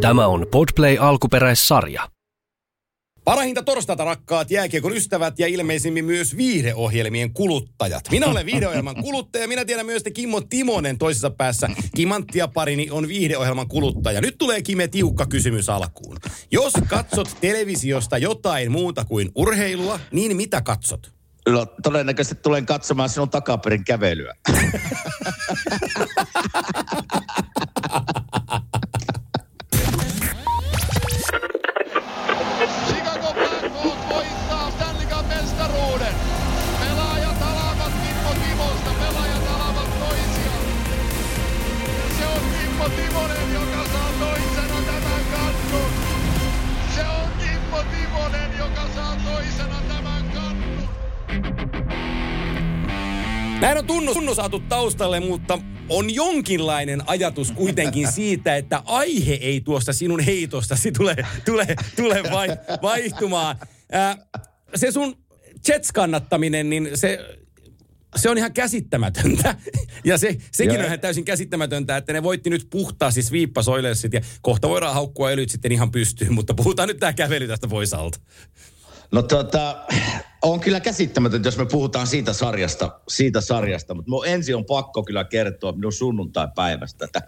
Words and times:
Tämä 0.00 0.26
on 0.26 0.46
Podplay 0.50 0.96
alkuperäissarja. 1.00 2.08
Parahinta 3.24 3.62
torstaita 3.62 4.04
rakkaat 4.04 4.50
jääkiekon 4.50 4.96
ystävät 4.96 5.38
ja 5.38 5.46
ilmeisimmin 5.46 6.04
myös 6.04 6.36
viihdeohjelmien 6.36 7.32
kuluttajat. 7.32 8.04
Minä 8.10 8.26
olen 8.26 8.46
viihdeohjelman 8.46 8.96
kuluttaja. 9.04 9.48
Minä 9.48 9.64
tiedän 9.64 9.86
myös, 9.86 9.96
että 9.96 10.10
Kimmo 10.10 10.40
Timonen 10.40 10.98
toisessa 10.98 11.30
päässä. 11.30 11.68
Kimanttia 11.96 12.48
parini 12.48 12.90
on 12.90 13.08
viihdeohjelman 13.08 13.68
kuluttaja. 13.68 14.20
Nyt 14.20 14.38
tulee 14.38 14.62
Kime 14.62 14.88
tiukka 14.88 15.26
kysymys 15.26 15.68
alkuun. 15.68 16.16
Jos 16.50 16.72
katsot 16.88 17.36
televisiosta 17.40 18.18
jotain 18.18 18.72
muuta 18.72 19.04
kuin 19.04 19.30
urheilua, 19.34 20.00
niin 20.12 20.36
mitä 20.36 20.60
katsot? 20.60 21.12
No, 21.48 21.66
todennäköisesti 21.82 22.42
tulen 22.42 22.66
katsomaan 22.66 23.08
sinun 23.08 23.30
takaperin 23.30 23.84
kävelyä. 23.84 24.34
Näin 53.60 53.78
on 53.78 53.86
tunnus, 53.86 54.14
tunnus 54.14 54.36
saatu 54.36 54.60
taustalle, 54.60 55.20
mutta 55.20 55.58
on 55.88 56.14
jonkinlainen 56.14 57.02
ajatus 57.06 57.52
kuitenkin 57.52 58.12
siitä, 58.12 58.56
että 58.56 58.82
aihe 58.84 59.34
ei 59.34 59.60
tuosta 59.60 59.92
sinun 59.92 60.20
heitostasi 60.20 60.92
tule, 60.92 61.16
tule, 61.44 61.66
tule 61.96 62.22
vai, 62.30 62.48
vaihtumaan. 62.82 63.56
Ää, 63.92 64.16
se 64.74 64.92
sun 64.92 65.16
Jets-kannattaminen, 65.68 66.70
niin 66.70 66.90
se, 66.94 67.18
se 68.16 68.30
on 68.30 68.38
ihan 68.38 68.52
käsittämätöntä. 68.52 69.54
Ja 70.04 70.18
se, 70.18 70.36
sekin 70.52 70.74
Joo. 70.74 70.80
on 70.80 70.86
ihan 70.86 71.00
täysin 71.00 71.24
käsittämätöntä, 71.24 71.96
että 71.96 72.12
ne 72.12 72.22
voitti 72.22 72.50
nyt 72.50 72.66
puhtaasti 72.70 73.22
sviippas 73.22 73.68
Oilersit 73.68 74.12
ja 74.12 74.20
kohta 74.42 74.68
voidaan 74.68 74.94
haukkua 74.94 75.30
elyt 75.30 75.50
sitten 75.50 75.72
ihan 75.72 75.90
pystyyn, 75.90 76.34
mutta 76.34 76.54
puhutaan 76.54 76.88
nyt 76.88 76.96
tämä 76.96 77.12
kävely 77.12 77.48
tästä 77.48 77.68
pois 77.68 77.94
alta. 77.94 78.18
No 79.12 79.22
tota, 79.22 79.86
on 80.42 80.60
kyllä 80.60 80.80
käsittämätöntä, 80.80 81.48
jos 81.48 81.58
me 81.58 81.66
puhutaan 81.66 82.06
siitä 82.06 82.32
sarjasta, 82.32 83.00
siitä 83.08 83.40
sarjasta. 83.40 83.94
mutta 83.94 84.26
ensin 84.26 84.56
on 84.56 84.64
pakko 84.64 85.02
kyllä 85.02 85.24
kertoa 85.24 85.72
minun 85.72 85.92
sunnuntai-päivästä, 85.92 87.04
että 87.04 87.22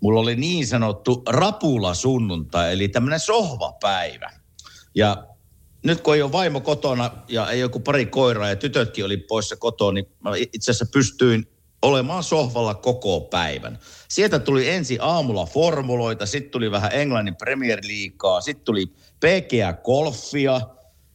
mulla 0.00 0.20
oli 0.20 0.36
niin 0.36 0.66
sanottu 0.66 1.22
rapula 1.28 1.94
sunnuntai, 1.94 2.72
eli 2.72 2.88
tämmöinen 2.88 3.20
sohvapäivä. 3.20 4.30
Ja 4.94 5.26
nyt 5.84 6.00
kun 6.00 6.14
ei 6.14 6.22
ole 6.22 6.32
vaimo 6.32 6.60
kotona 6.60 7.10
ja 7.28 7.50
ei 7.50 7.60
joku 7.60 7.80
pari 7.80 8.06
koiraa 8.06 8.48
ja 8.48 8.56
tytötkin 8.56 9.04
oli 9.04 9.16
poissa 9.16 9.56
kotoa, 9.56 9.92
niin 9.92 10.06
mä 10.20 10.30
itse 10.36 10.70
asiassa 10.70 10.86
pystyin 10.92 11.48
olemaan 11.82 12.24
sohvalla 12.24 12.74
koko 12.74 13.20
päivän. 13.20 13.78
Sieltä 14.08 14.38
tuli 14.38 14.68
ensin 14.68 14.98
aamulla 15.00 15.46
formuloita, 15.46 16.26
sitten 16.26 16.50
tuli 16.50 16.70
vähän 16.70 16.90
Englannin 16.94 17.36
Premier 17.36 17.80
Leaguea, 17.82 18.40
sitten 18.40 18.64
tuli 18.64 18.86
PGA 19.20 19.72
Golfia, 19.72 20.60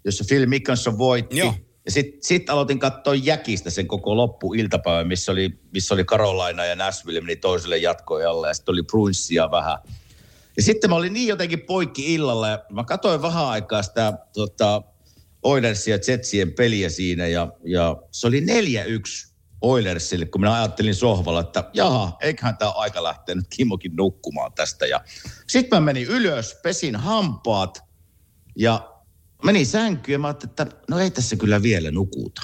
jossa 0.05 0.23
Phil 0.27 0.45
Mickelson 0.45 0.97
voitti. 0.97 1.37
Joo. 1.37 1.55
Ja 1.85 1.91
sitten 1.91 2.23
sit 2.23 2.49
aloitin 2.49 2.79
katsoa 2.79 3.15
Jäkistä 3.15 3.69
sen 3.69 3.87
koko 3.87 4.17
loppuiltapäivän, 4.17 5.07
missä 5.07 5.31
oli, 5.31 5.59
missä 5.73 5.93
oli 5.93 6.03
Carolina 6.03 6.65
ja 6.65 6.75
Nashville 6.75 7.21
meni 7.21 7.35
toiselle 7.35 7.77
jatkoajalle 7.77 8.47
ja 8.47 8.53
sitten 8.53 8.73
oli 8.73 8.83
Bruinsia 8.83 9.51
vähän. 9.51 9.77
Ja 10.57 10.63
sitten 10.63 10.89
mä 10.89 10.95
olin 10.95 11.13
niin 11.13 11.27
jotenkin 11.27 11.61
poikki 11.61 12.13
illalla 12.13 12.49
ja 12.49 12.59
mä 12.71 12.83
katsoin 12.83 13.21
vähän 13.21 13.45
aikaa 13.45 13.83
sitä 13.83 14.13
tota, 14.33 14.81
Oilersia 15.43 15.95
ja 15.95 16.01
Jetsien 16.07 16.51
peliä 16.51 16.89
siinä 16.89 17.27
ja, 17.27 17.47
ja 17.65 17.97
se 18.11 18.27
oli 18.27 18.41
4-1 18.41 18.43
Oilersille, 19.61 20.25
kun 20.25 20.41
minä 20.41 20.53
ajattelin 20.53 20.95
sohvalla, 20.95 21.39
että 21.39 21.63
jaha, 21.73 22.17
eiköhän 22.21 22.57
tämä 22.57 22.71
aika 22.71 23.03
lähteä 23.03 23.35
nyt 23.35 23.45
Kimmokin 23.49 23.95
nukkumaan 23.95 24.53
tästä. 24.53 24.85
Ja 24.85 25.01
sitten 25.47 25.77
mä 25.77 25.85
menin 25.85 26.07
ylös, 26.07 26.55
pesin 26.63 26.95
hampaat 26.95 27.83
ja 28.55 28.90
menin 29.43 29.65
sänkyyn 29.65 30.13
ja 30.13 30.19
mä 30.19 30.27
ajattelin, 30.27 30.51
että 30.51 30.67
no 30.89 30.99
ei 30.99 31.11
tässä 31.11 31.35
kyllä 31.35 31.61
vielä 31.61 31.91
nukuta. 31.91 32.41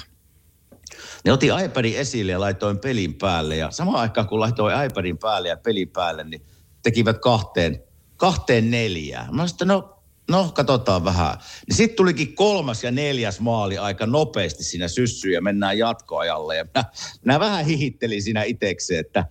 Ne 1.24 1.32
otin 1.32 1.60
iPadin 1.64 1.96
esille 1.98 2.32
ja 2.32 2.40
laitoin 2.40 2.78
pelin 2.78 3.14
päälle. 3.14 3.56
Ja 3.56 3.70
samaan 3.70 4.00
aikaan 4.00 4.28
kun 4.28 4.40
laitoin 4.40 4.84
iPadin 4.86 5.18
päälle 5.18 5.48
ja 5.48 5.56
pelin 5.56 5.88
päälle, 5.88 6.24
niin 6.24 6.42
tekivät 6.82 7.18
kahteen, 7.18 7.82
kahteen 8.16 8.70
neljään. 8.70 9.36
Mä 9.36 9.46
sanoin, 9.46 9.82
no, 9.82 10.02
no 10.30 10.50
katsotaan 10.54 11.04
vähän. 11.04 11.36
Niin 11.68 11.76
sitten 11.76 11.96
tulikin 11.96 12.34
kolmas 12.34 12.84
ja 12.84 12.90
neljäs 12.90 13.40
maali 13.40 13.78
aika 13.78 14.06
nopeasti 14.06 14.64
siinä 14.64 14.88
syssyyn 14.88 15.34
ja 15.34 15.42
mennään 15.42 15.78
jatkoajalle. 15.78 16.56
Ja 16.56 16.64
minä, 16.64 16.84
minä 17.24 17.40
vähän 17.40 17.64
hihittelin 17.64 18.22
siinä 18.22 18.42
itsekseen, 18.42 19.00
että 19.00 19.24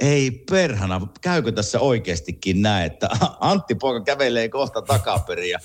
ei 0.00 0.30
perhana, 0.30 1.06
käykö 1.20 1.52
tässä 1.52 1.80
oikeastikin 1.80 2.62
näin, 2.62 2.86
että 2.86 3.08
Antti 3.40 3.74
poika 3.74 4.04
kävelee 4.04 4.48
kohta 4.48 4.82
takaperin 4.82 5.50
ja 5.50 5.58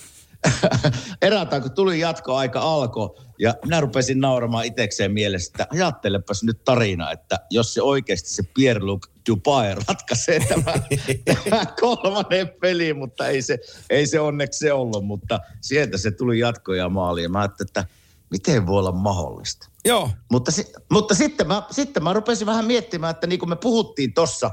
erätään, 1.21 1.61
kun 1.61 1.71
tuli 1.71 1.99
jatkoaika 1.99 2.61
alkoi 2.61 3.15
ja 3.39 3.55
minä 3.65 3.81
rupesin 3.81 4.19
nauramaan 4.19 4.65
itekseen 4.65 5.11
mielessä, 5.11 5.51
että 5.53 5.67
ajattelepas 5.73 6.43
nyt 6.43 6.63
tarina, 6.63 7.11
että 7.11 7.39
jos 7.49 7.73
se 7.73 7.81
oikeasti 7.81 8.29
se 8.29 8.43
Pierre-Luc 8.43 9.07
Dubai 9.29 9.75
ratkaisee 9.87 10.39
tämän, 10.39 10.83
tämän 11.49 11.67
kolmannen 11.79 12.49
pelin, 12.61 12.97
mutta 12.97 13.27
ei 13.27 13.41
se, 13.41 13.59
ei 13.89 14.07
se 14.07 14.19
onneksi 14.19 14.59
se 14.59 14.73
ollut, 14.73 15.05
mutta 15.05 15.39
sieltä 15.61 15.97
se 15.97 16.11
tuli 16.11 16.39
jatko 16.39 16.73
ja 16.73 16.89
maali 16.89 17.23
ja 17.23 17.29
mä 17.29 17.39
ajattelin, 17.39 17.69
että 17.69 17.85
miten 18.29 18.67
voi 18.67 18.79
olla 18.79 18.91
mahdollista. 18.91 19.69
Joo, 19.85 20.09
Mutta, 20.31 20.51
mutta 20.91 21.15
sitten, 21.15 21.47
mä, 21.47 21.63
sitten 21.71 22.03
mä 22.03 22.13
rupesin 22.13 22.47
vähän 22.47 22.65
miettimään, 22.65 23.11
että 23.11 23.27
niin 23.27 23.39
kuin 23.39 23.49
me 23.49 23.55
puhuttiin 23.55 24.13
tossa, 24.13 24.51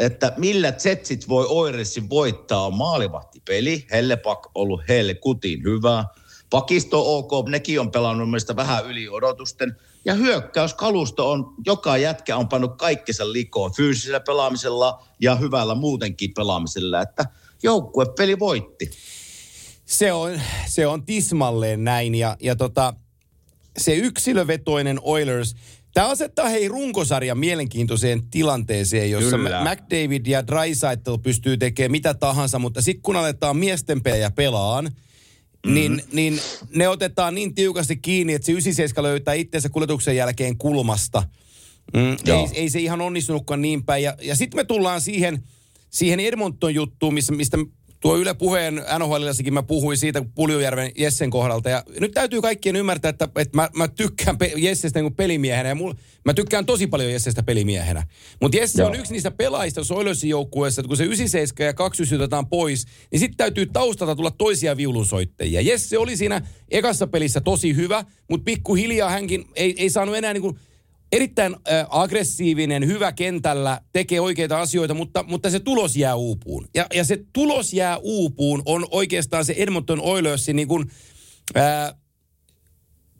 että 0.00 0.32
millä 0.36 0.72
Jetsit 0.84 1.28
voi 1.28 1.46
Oiresin 1.48 2.10
voittaa 2.10 2.70
maalivahtipeli. 2.70 3.86
Hellepak 3.90 4.48
ollut 4.54 4.82
heille 4.88 5.14
kutiin 5.14 5.62
hyvä. 5.62 6.04
Pakisto 6.50 7.16
OK, 7.16 7.48
nekin 7.48 7.80
on 7.80 7.90
pelannut 7.90 8.28
mielestäni 8.28 8.56
vähän 8.56 8.86
yli 8.86 9.08
odotusten. 9.08 9.76
Ja 10.04 10.14
hyökkäyskalusto 10.14 11.30
on, 11.30 11.54
joka 11.66 11.96
jätkä 11.96 12.36
on 12.36 12.48
pannut 12.48 12.76
kaikkensa 12.76 13.32
likoon 13.32 13.72
fyysisellä 13.74 14.20
pelaamisella 14.20 15.04
ja 15.20 15.34
hyvällä 15.34 15.74
muutenkin 15.74 16.34
pelaamisella, 16.34 17.00
että 17.02 17.24
joukkuepeli 17.62 18.38
voitti. 18.38 18.90
se 19.84 20.12
on, 20.12 20.40
se 20.66 20.86
on 20.86 21.04
tismalleen 21.04 21.84
näin. 21.84 22.14
Ja, 22.14 22.36
ja 22.40 22.56
tota, 22.56 22.94
se 23.78 23.94
yksilövetoinen 23.94 24.98
Oilers, 25.02 25.56
tämä 25.94 26.08
asettaa 26.08 26.48
hei 26.48 26.68
runkosarjan 26.68 27.38
mielenkiintoiseen 27.38 28.30
tilanteeseen, 28.30 29.10
jossa 29.10 29.36
Kyllä. 29.36 29.64
McDavid 29.64 30.26
ja 30.26 30.46
Drysaitel 30.46 31.18
pystyy 31.18 31.56
tekemään 31.56 31.90
mitä 31.90 32.14
tahansa, 32.14 32.58
mutta 32.58 32.82
sitten 32.82 33.02
kun 33.02 33.16
aletaan 33.16 33.56
miesten 33.56 34.02
pelejä 34.02 34.30
pelaan, 34.30 34.90
Mm-hmm. 35.66 35.74
niin, 35.74 36.02
niin 36.12 36.40
ne 36.74 36.88
otetaan 36.88 37.34
niin 37.34 37.54
tiukasti 37.54 37.96
kiinni, 37.96 38.34
että 38.34 38.46
se 38.46 38.52
97 38.52 39.04
löytää 39.04 39.34
itsensä 39.34 39.68
kuljetuksen 39.68 40.16
jälkeen 40.16 40.58
kulmasta. 40.58 41.22
Mm, 41.94 42.10
ei, 42.10 42.16
Joo. 42.24 42.48
ei 42.52 42.70
se 42.70 42.80
ihan 42.80 43.00
onnistunutkaan 43.00 43.62
niin 43.62 43.84
päin. 43.84 44.02
Ja, 44.02 44.16
ja 44.22 44.36
sitten 44.36 44.58
me 44.58 44.64
tullaan 44.64 45.00
siihen, 45.00 45.42
siihen 45.90 46.20
Edmonton-juttuun, 46.20 47.14
missä, 47.14 47.32
mistä 47.32 47.56
tuo 48.00 48.16
Yle 48.16 48.34
puheen 48.34 48.74
NHLissakin 48.74 49.54
mä 49.54 49.62
puhuin 49.62 49.98
siitä 49.98 50.22
Puljujärven 50.34 50.92
Jessen 50.98 51.30
kohdalta. 51.30 51.70
Ja 51.70 51.84
nyt 52.00 52.12
täytyy 52.12 52.40
kaikkien 52.40 52.76
ymmärtää, 52.76 53.08
että, 53.08 53.28
että 53.36 53.56
mä, 53.56 53.68
mä 53.76 53.88
tykkään 53.88 54.38
pe- 54.38 54.52
Jessestä 54.56 55.02
niin 55.02 55.14
pelimiehenä. 55.14 55.68
Ja 55.68 55.74
mul, 55.74 55.92
mä 56.24 56.34
tykkään 56.34 56.66
tosi 56.66 56.86
paljon 56.86 57.12
Jessestä 57.12 57.42
pelimiehenä. 57.42 58.06
Mutta 58.40 58.56
Jesse 58.56 58.84
on 58.84 58.92
Joo. 58.92 59.00
yksi 59.00 59.12
niistä 59.12 59.30
pelaajista 59.30 59.80
Oilersin 59.90 60.30
joukkueessa, 60.30 60.80
että 60.80 60.88
kun 60.88 60.96
se 60.96 61.04
97 61.04 61.66
ja 61.66 61.74
29 61.74 62.20
otetaan 62.20 62.46
pois, 62.46 62.86
niin 63.12 63.20
sitten 63.20 63.36
täytyy 63.36 63.66
taustalta 63.66 64.16
tulla 64.16 64.30
toisia 64.30 64.76
viulunsoittajia. 64.76 65.60
Jesse 65.60 65.98
oli 65.98 66.16
siinä 66.16 66.42
ekassa 66.70 67.06
pelissä 67.06 67.40
tosi 67.40 67.76
hyvä, 67.76 68.04
mutta 68.30 68.44
pikkuhiljaa 68.44 69.10
hänkin 69.10 69.44
ei, 69.56 69.74
ei 69.78 69.90
saanut 69.90 70.16
enää 70.16 70.32
niin 70.32 70.42
kuin 70.42 70.58
erittäin 71.12 71.54
äh, 71.54 71.86
aggressiivinen, 71.88 72.86
hyvä 72.86 73.12
kentällä, 73.12 73.80
tekee 73.92 74.20
oikeita 74.20 74.60
asioita, 74.60 74.94
mutta, 74.94 75.22
mutta 75.22 75.50
se 75.50 75.60
tulos 75.60 75.96
jää 75.96 76.14
uupuun. 76.14 76.68
Ja, 76.74 76.86
ja 76.94 77.04
se 77.04 77.24
tulos 77.32 77.72
jää 77.72 77.96
uupuun 77.96 78.62
on 78.64 78.86
oikeastaan 78.90 79.44
se 79.44 79.54
Edmonton 79.56 80.00
Oilersin 80.00 80.56
niin 80.56 80.68
kuin, 80.68 80.90
äh, 81.56 81.94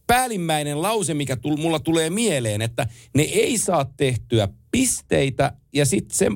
päällimmäinen 0.07 0.83
lause, 0.83 1.15
mikä 1.15 1.37
tul, 1.37 1.57
mulla 1.57 1.81
tulee 1.81 2.11
mieleen, 2.11 2.63
että 2.63 2.87
ne 3.15 3.23
ei 3.23 3.59
saa 3.59 3.85
tehtyä 3.97 4.49
pisteitä 4.71 5.53
ja 5.73 5.87
sitten 5.87 6.17
se 6.17 6.27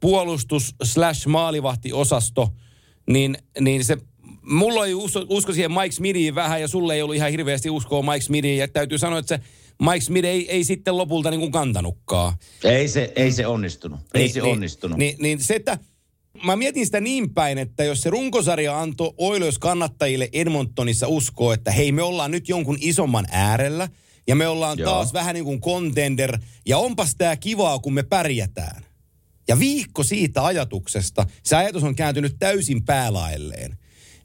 puolustus 0.00 0.74
slash 0.82 1.26
maalivahtiosasto, 1.26 2.48
niin, 3.10 3.36
niin 3.60 3.84
se 3.84 3.96
mulla 4.42 4.86
ei 4.86 4.94
usko, 4.94 5.24
usko 5.28 5.52
siihen 5.52 5.72
Mike 5.72 5.92
Smithiin 5.92 6.34
vähän 6.34 6.60
ja 6.60 6.68
sulle 6.68 6.94
ei 6.94 7.02
ollut 7.02 7.16
ihan 7.16 7.30
hirveästi 7.30 7.70
uskoa 7.70 8.02
Mike 8.02 8.20
Smithiin. 8.20 8.58
Ja 8.58 8.68
täytyy 8.68 8.98
sanoa, 8.98 9.18
että 9.18 9.36
se 9.36 9.42
Mike 9.82 10.00
Smith 10.00 10.26
ei, 10.26 10.50
ei 10.50 10.64
sitten 10.64 10.96
lopulta 10.96 11.30
niin 11.30 11.40
kuin 11.40 11.52
kantanutkaan. 11.52 12.34
Ei 12.64 12.88
se, 12.88 13.12
ei 13.16 13.32
se 13.32 13.46
onnistunut. 13.46 14.00
Ei 14.14 14.22
Niin, 14.22 14.32
se 14.32 14.40
niin, 14.40 14.52
onnistunut. 14.52 14.98
Niin, 14.98 15.16
niin 15.18 15.40
se, 15.42 15.54
että 15.54 15.78
mä 16.44 16.56
mietin 16.56 16.86
sitä 16.86 17.00
niin 17.00 17.34
päin, 17.34 17.58
että 17.58 17.84
jos 17.84 18.00
se 18.00 18.10
runkosarja 18.10 18.80
antoi 18.80 19.14
Oilers 19.18 19.58
kannattajille 19.58 20.28
Edmontonissa 20.32 21.08
uskoa, 21.08 21.54
että 21.54 21.70
hei 21.70 21.92
me 21.92 22.02
ollaan 22.02 22.30
nyt 22.30 22.48
jonkun 22.48 22.78
isomman 22.80 23.26
äärellä 23.30 23.88
ja 24.26 24.36
me 24.36 24.48
ollaan 24.48 24.78
Joo. 24.78 24.90
taas 24.90 25.12
vähän 25.12 25.34
niin 25.34 25.44
kuin 25.44 25.60
contender 25.60 26.38
ja 26.66 26.78
onpas 26.78 27.14
tää 27.18 27.36
kivaa, 27.36 27.78
kun 27.78 27.94
me 27.94 28.02
pärjätään. 28.02 28.82
Ja 29.48 29.58
viikko 29.58 30.02
siitä 30.02 30.44
ajatuksesta, 30.44 31.26
se 31.42 31.56
ajatus 31.56 31.82
on 31.82 31.94
kääntynyt 31.94 32.36
täysin 32.38 32.84
päälaelleen. 32.84 33.78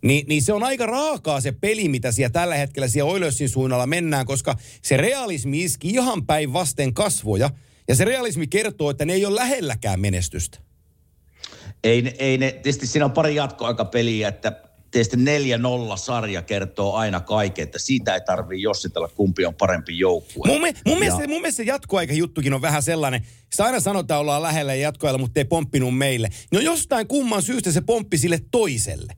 Ni, 0.03 0.23
niin 0.27 0.41
se 0.41 0.53
on 0.53 0.63
aika 0.63 0.85
raakaa 0.85 1.41
se 1.41 1.51
peli, 1.51 1.89
mitä 1.89 2.11
siellä 2.11 2.29
tällä 2.29 2.55
hetkellä 2.55 2.87
siellä 2.87 3.11
Oilersin 3.11 3.49
suunnalla 3.49 3.87
mennään, 3.87 4.25
koska 4.25 4.55
se 4.81 4.97
realismi 4.97 5.63
iski 5.63 5.89
ihan 5.89 6.25
päin 6.25 6.53
vasten 6.53 6.93
kasvoja. 6.93 7.49
Ja 7.87 7.95
se 7.95 8.05
realismi 8.05 8.47
kertoo, 8.47 8.89
että 8.89 9.05
ne 9.05 9.13
ei 9.13 9.25
ole 9.25 9.35
lähelläkään 9.35 9.99
menestystä. 9.99 10.59
Ei, 11.83 12.15
ei 12.19 12.37
ne, 12.37 12.51
tietysti 12.51 12.87
siinä 12.87 13.05
on 13.05 13.11
pari 13.11 13.35
jatkoaikapeliä, 13.35 14.27
että 14.27 14.61
tietysti 14.91 15.17
4-0 15.17 15.19
sarja 15.95 16.41
kertoo 16.41 16.93
aina 16.93 17.19
kaiken, 17.19 17.63
että 17.63 17.79
siitä 17.79 18.13
ei 18.13 18.21
tarvii 18.21 18.61
jossitella, 18.61 19.07
kumpi 19.07 19.45
on 19.45 19.55
parempi 19.55 19.99
joukkue. 19.99 20.47
Mun, 20.47 20.61
me, 20.61 20.73
mun, 20.85 20.93
Ja- 20.93 20.99
mielestä, 20.99 21.27
mun 21.27 21.41
mielestä 21.41 21.57
se 21.57 21.63
jatkoaika 21.63 22.13
juttukin 22.13 22.53
on 22.53 22.61
vähän 22.61 22.83
sellainen, 22.83 23.27
sitä 23.49 23.63
aina 23.65 23.79
sanotaan 23.79 24.19
ollaan 24.21 24.41
lähellä 24.41 24.75
ja 24.75 24.81
jatkoajalla, 24.81 25.19
mutta 25.21 25.39
ei 25.39 25.45
pomppinut 25.45 25.97
meille. 25.97 26.29
No 26.51 26.59
jostain 26.59 27.07
kumman 27.07 27.41
syystä 27.43 27.71
se 27.71 27.81
pomppi 27.81 28.17
sille 28.17 28.39
toiselle. 28.51 29.13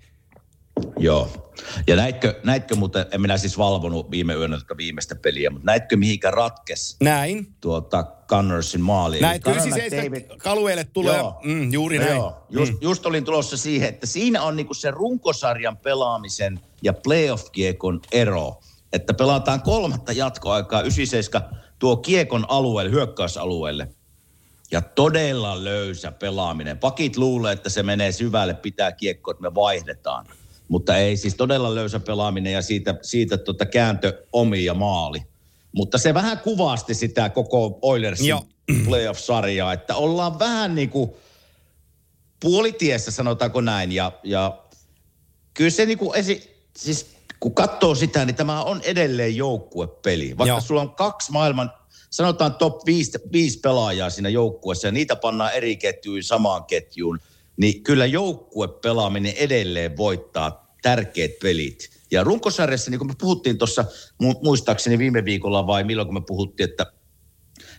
Joo. 0.98 1.50
Ja 1.88 1.96
näitkö, 1.96 2.40
näitkö 2.44 2.76
muuten, 2.76 3.06
en 3.12 3.22
minä 3.22 3.38
siis 3.38 3.58
valvonut 3.58 4.12
viime 4.12 4.34
yönä 4.34 4.58
tätä 4.60 4.78
viimeistä 4.78 5.16
peliä, 5.16 5.50
mutta 5.50 5.66
näitkö 5.66 5.98
mihinkä 5.98 6.32
ratkes 6.32 6.98
Näin. 7.02 7.48
tuota 7.62 8.04
Connorsin 8.28 8.82
maali? 8.82 9.20
Näin, 9.20 9.42
Connor 9.42 9.68
97 9.68 10.22
McDavid- 10.22 10.38
kalueelle 10.38 10.84
tulee, 10.84 11.18
Joo. 11.18 11.40
mm, 11.44 11.74
juuri 11.74 11.98
No 11.98 12.04
näin. 12.04 12.16
Joo, 12.16 12.46
just, 12.50 12.74
just 12.82 13.06
olin 13.06 13.26
tulossa 13.26 13.58
siihen, 13.58 13.90
että 13.90 14.08
siinä 14.08 14.42
on 14.42 14.56
niinku 14.56 14.74
se 14.74 14.92
runkosarjan 14.92 15.78
pelaamisen 15.78 16.60
ja 16.84 16.94
playoff-kiekon 16.94 18.02
ero. 18.12 18.60
Että 18.94 19.14
pelataan 19.14 19.62
kolmatta 19.62 20.12
jatkoaikaa, 20.12 20.82
97 20.82 21.64
tuo 21.80 21.98
kiekon 21.98 22.46
alueelle, 22.48 22.92
hyökkäysalueelle. 22.92 23.88
Ja 24.72 24.82
todella 24.82 25.64
löysä 25.64 26.12
pelaaminen. 26.12 26.78
Pakit 26.78 27.18
luulee, 27.18 27.54
että 27.54 27.70
se 27.70 27.84
menee 27.84 28.12
syvälle, 28.12 28.54
pitää 28.54 28.92
kiekko, 28.92 29.32
että 29.32 29.42
me 29.42 29.56
vaihdetaan. 29.56 30.26
Mutta 30.74 30.98
ei, 30.98 31.18
siis 31.18 31.36
todella 31.36 31.76
löysä 31.76 32.00
pelaaminen 32.00 32.54
ja 32.54 32.62
siitä, 32.62 32.96
siitä 33.02 33.38
tota 33.38 33.66
kääntö 33.66 34.26
omi 34.32 34.66
ja 34.66 34.74
maali. 34.74 35.20
Mutta 35.72 35.98
se 35.98 36.14
vähän 36.14 36.40
kuvasti 36.40 36.94
sitä 36.94 37.30
koko 37.30 37.80
Oilersin 37.82 38.28
Joo. 38.28 38.46
playoff-sarjaa, 38.86 39.74
että 39.74 39.96
ollaan 39.96 40.40
vähän 40.40 40.76
niin 40.76 40.90
kuin 40.90 41.12
puolitiessä, 42.40 43.12
sanotaanko 43.12 43.62
näin. 43.62 43.92
Ja, 43.92 44.12
ja 44.24 44.64
kyllä 45.54 45.70
se 45.70 45.86
niin 45.86 45.98
kuin 45.98 46.20
esi, 46.20 46.56
siis 46.78 47.08
kun 47.40 47.56
katsoo 47.56 47.96
sitä, 47.96 48.26
niin 48.26 48.36
tämä 48.36 48.64
on 48.64 48.82
edelleen 48.84 49.36
joukkuepeli. 49.36 50.38
Vaikka 50.38 50.54
Joo. 50.54 50.62
sulla 50.62 50.82
on 50.82 50.96
kaksi 50.96 51.32
maailman, 51.32 51.72
sanotaan 52.10 52.56
top 52.56 52.86
5, 52.86 53.12
viisi 53.32 53.60
pelaajaa 53.60 54.10
siinä 54.10 54.30
joukkueessa 54.30 54.88
ja 54.88 54.92
niitä 54.92 55.16
pannaan 55.16 55.54
eri 55.54 55.78
ketjuun 55.78 56.24
samaan 56.24 56.66
ketjuun, 56.66 57.20
niin 57.58 57.84
kyllä 57.84 58.06
joukkuepelaaminen 58.06 59.34
edelleen 59.38 59.98
voittaa 59.98 60.63
tärkeät 60.84 61.32
pelit. 61.42 61.90
Ja 62.12 62.24
runkosarjassa, 62.24 62.92
niin 62.92 63.00
kuin 63.00 63.08
me 63.08 63.16
puhuttiin 63.20 63.58
tuossa, 63.58 63.86
mu- 64.24 64.40
muistaakseni 64.44 64.98
viime 64.98 65.26
viikolla 65.26 65.68
vai 65.68 65.84
milloin 65.84 66.08
kun 66.08 66.16
me 66.16 66.24
puhuttiin, 66.28 66.70
että 66.70 66.86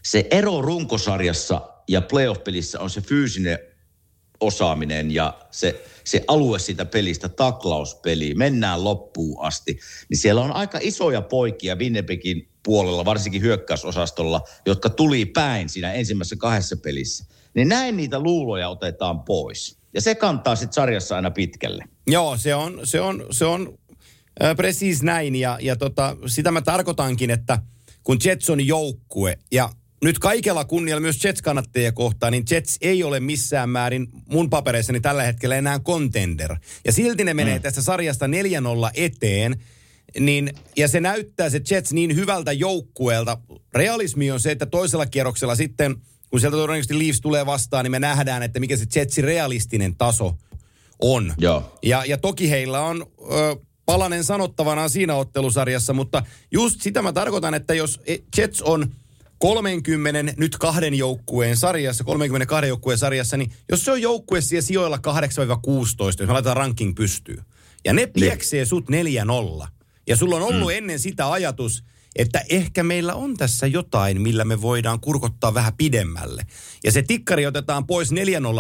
se 0.03 0.27
ero 0.31 0.63
runkosarjassa 0.63 1.61
ja 1.89 2.01
playoff-pelissä 2.01 2.81
on 2.81 2.91
se 2.91 3.01
fyysinen 3.01 3.59
osaaminen 4.41 5.11
ja 5.11 5.39
se, 5.51 5.85
se 6.05 6.25
alue 6.29 6.59
siitä 6.59 6.85
pelistä, 6.85 7.29
taklauspeli, 7.29 8.35
mennään 8.35 8.85
loppuun 8.85 9.45
asti, 9.45 9.79
niin 10.09 10.19
siellä 10.19 10.41
on 10.41 10.53
aika 10.53 10.79
isoja 10.83 11.23
poikia 11.23 11.77
Winnipekin 11.77 12.49
puolella, 12.63 13.05
varsinkin 13.05 13.43
hyökkäysosastolla, 13.43 14.41
jotka 14.67 14.91
tuli 14.91 15.25
päin 15.27 15.69
siinä 15.69 15.93
ensimmäisessä 15.93 16.37
kahdessa 16.37 16.77
pelissä. 16.77 17.25
Niin 17.55 17.69
näin 17.69 17.97
niitä 17.97 18.21
luuloja 18.21 18.69
otetaan 18.69 19.21
pois. 19.23 19.79
Ja 19.95 20.01
se 20.01 20.15
kantaa 20.15 20.57
sitten 20.57 20.75
sarjassa 20.75 21.17
aina 21.17 21.31
pitkälle. 21.31 21.85
Joo, 22.07 22.37
se 22.37 22.55
on, 22.55 22.81
se 22.85 23.01
on, 23.01 23.27
se 23.31 23.45
on 23.45 23.79
äh, 24.43 24.57
precis 24.57 25.03
näin 25.03 25.37
ja, 25.37 25.59
ja 25.63 25.77
tota, 25.77 26.17
sitä 26.27 26.51
mä 26.51 26.61
tarkoitankin, 26.61 27.31
että 27.31 27.59
kun 28.05 28.19
Jets 28.25 28.51
on 28.51 28.67
joukkue 28.67 29.39
ja 29.53 29.71
nyt 30.05 30.19
kaikella 30.19 30.65
kunnialla 30.65 31.01
myös 31.01 31.25
Jets-kannattajia 31.25 31.93
kohtaan, 31.93 32.33
niin 32.33 32.45
Jets 32.51 32.79
ei 32.81 33.05
ole 33.05 33.21
missään 33.21 33.71
määrin 33.71 34.09
mun 34.29 34.51
papereissani 34.51 35.01
tällä 35.01 35.23
hetkellä 35.23 35.57
enää 35.57 35.79
contender. 35.79 36.57
Ja 36.85 36.93
silti 36.93 37.25
ne 37.25 37.35
menee 37.35 37.59
mm. 37.59 37.63
tästä 37.63 37.83
sarjasta 37.83 38.27
4-0 38.27 38.31
eteen, 38.95 39.57
niin, 40.21 40.51
ja 40.77 40.89
se 40.89 41.01
näyttää 41.01 41.51
se 41.51 41.61
Jets 41.71 41.93
niin 41.93 42.17
hyvältä 42.17 42.53
joukkueelta. 42.53 43.39
Realismi 43.75 44.31
on 44.31 44.41
se, 44.41 44.51
että 44.51 44.67
toisella 44.67 45.07
kierroksella 45.07 45.55
sitten, 45.55 45.97
kun 46.35 46.41
sieltä 46.41 46.57
todennäköisesti 46.57 46.99
Leafs 46.99 47.21
tulee 47.21 47.47
vastaan, 47.47 47.85
niin 47.85 47.91
me 47.91 47.99
nähdään, 47.99 48.43
että 48.43 48.61
mikä 48.61 48.77
se 48.77 48.87
Jetsin 48.95 49.25
realistinen 49.25 49.97
taso 49.97 50.35
on. 51.03 51.35
Joo. 51.39 51.79
Ja, 51.83 52.05
ja 52.05 52.19
toki 52.19 52.51
heillä 52.51 52.81
on 52.81 53.07
ö, 53.33 53.57
palanen 53.87 54.25
sanottavanaan 54.25 54.91
siinä 54.91 55.15
ottelusarjassa, 55.15 55.93
mutta 55.93 56.23
just 56.53 56.81
sitä 56.83 57.03
mä 57.03 57.13
tarkoitan, 57.13 57.55
että 57.55 57.75
jos 57.75 58.01
e- 58.07 58.17
Jets 58.37 58.63
on 58.63 58.93
30 59.39 60.35
nyt 60.37 60.57
kahden 60.59 60.95
joukkueen 60.95 61.57
sarjassa, 61.57 62.05
32 62.05 62.69
joukkueen 62.69 62.99
sarjassa, 62.99 63.37
niin 63.37 63.53
jos 63.71 63.85
se 63.85 63.93
on 63.93 64.03
joukkue 64.03 64.41
siellä 64.41 64.67
sijoilla 64.67 64.97
8-16, 64.97 65.01
jos 65.99 66.19
me 66.19 66.27
laitetaan 66.27 66.57
ranking 66.57 66.95
pystyy, 66.95 67.39
ja 67.85 67.93
ne 67.93 68.07
pieksee 68.07 68.65
sut 68.65 68.85
4-0, 69.65 69.67
ja 70.07 70.17
sulla 70.17 70.37
on 70.37 70.43
ollut 70.43 70.69
mm. 70.69 70.77
ennen 70.77 70.99
sitä 70.99 71.33
ajatus, 71.33 71.85
että 72.17 72.45
ehkä 72.49 72.83
meillä 72.83 73.15
on 73.15 73.37
tässä 73.37 73.67
jotain, 73.67 74.21
millä 74.21 74.45
me 74.45 74.63
voidaan 74.63 75.01
kurkottaa 75.01 75.55
vähän 75.55 75.73
pidemmälle. 75.77 76.47
Ja 76.85 76.93
se 76.93 77.03
tikkari 77.03 77.47
otetaan 77.47 77.87
pois 77.87 78.13
4-0 78.13 78.15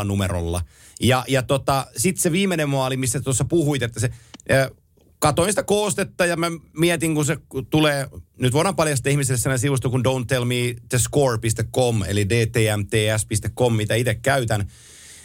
numerolla. 0.04 0.62
Ja, 1.00 1.24
ja 1.28 1.42
tota, 1.42 1.86
sitten 1.96 2.22
se 2.22 2.32
viimeinen 2.32 2.68
maali, 2.68 2.96
missä 2.96 3.20
tuossa 3.20 3.44
puhuit, 3.44 3.82
että 3.82 4.00
se... 4.00 4.10
Äh, 4.52 4.70
katoin 5.18 5.52
sitä 5.52 5.62
koostetta 5.62 6.26
ja 6.26 6.36
mä 6.36 6.46
mietin, 6.72 7.14
kun 7.14 7.24
se 7.24 7.36
tulee, 7.70 8.08
nyt 8.38 8.52
voidaan 8.52 8.76
paljastaa 8.76 9.10
ihmisille 9.10 9.38
sellainen 9.38 9.58
sivusto 9.58 9.90
kuin 9.90 10.02
don't 10.06 10.24
tell 10.26 10.44
me 10.44 10.74
the 10.88 10.98
score.com, 10.98 12.02
eli 12.02 12.28
dtmts.com, 12.28 13.72
mitä 13.72 13.94
itse 13.94 14.14
käytän. 14.14 14.70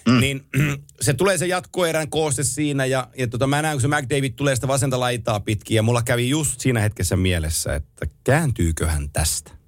Mm. 0.09 0.19
Niin 0.19 0.45
se 1.01 1.13
tulee 1.13 1.37
se 1.37 1.47
jatkoerän 1.47 2.09
kooste 2.09 2.43
siinä 2.43 2.85
ja, 2.85 3.07
ja 3.17 3.27
tota, 3.27 3.47
mä 3.47 3.61
näen, 3.61 3.75
kun 3.75 3.81
se 3.81 3.87
McDavid 3.87 4.33
tulee 4.33 4.55
sitä 4.55 4.67
vasenta 4.67 4.99
laitaa 4.99 5.39
pitkin 5.39 5.75
ja 5.75 5.83
mulla 5.83 6.01
kävi 6.01 6.29
just 6.29 6.59
siinä 6.59 6.79
hetkessä 6.79 7.15
mielessä, 7.15 7.75
että 7.75 8.07
kääntyyköhän 8.23 9.09
tästä. 9.09 9.59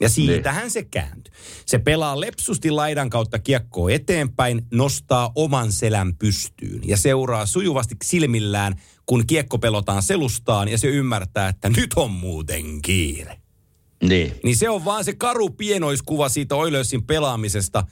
Ja 0.00 0.08
siitähän 0.08 0.70
se 0.70 0.84
kääntyy. 0.84 1.34
Se 1.66 1.78
pelaa 1.78 2.20
lepsusti 2.20 2.70
laidan 2.70 3.10
kautta 3.10 3.38
kiekkoa 3.38 3.90
eteenpäin, 3.90 4.66
nostaa 4.70 5.32
oman 5.34 5.72
selän 5.72 6.14
pystyyn 6.16 6.80
ja 6.84 6.96
seuraa 6.96 7.46
sujuvasti 7.46 7.96
silmillään, 8.04 8.80
kun 9.06 9.26
kiekko 9.26 9.58
pelotaan 9.58 10.02
selustaan 10.02 10.68
ja 10.68 10.78
se 10.78 10.86
ymmärtää, 10.86 11.48
että 11.48 11.68
nyt 11.68 11.90
on 11.96 12.10
muuten 12.10 12.82
kiire. 12.82 13.38
Niin. 14.02 14.32
Niin 14.44 14.56
se 14.56 14.70
on 14.70 14.84
vaan 14.84 15.04
se 15.04 15.14
karu 15.14 15.50
pienoiskuva 15.50 16.28
siitä 16.28 16.54
Oilersin 16.54 17.02
pelaamisesta, 17.02 17.84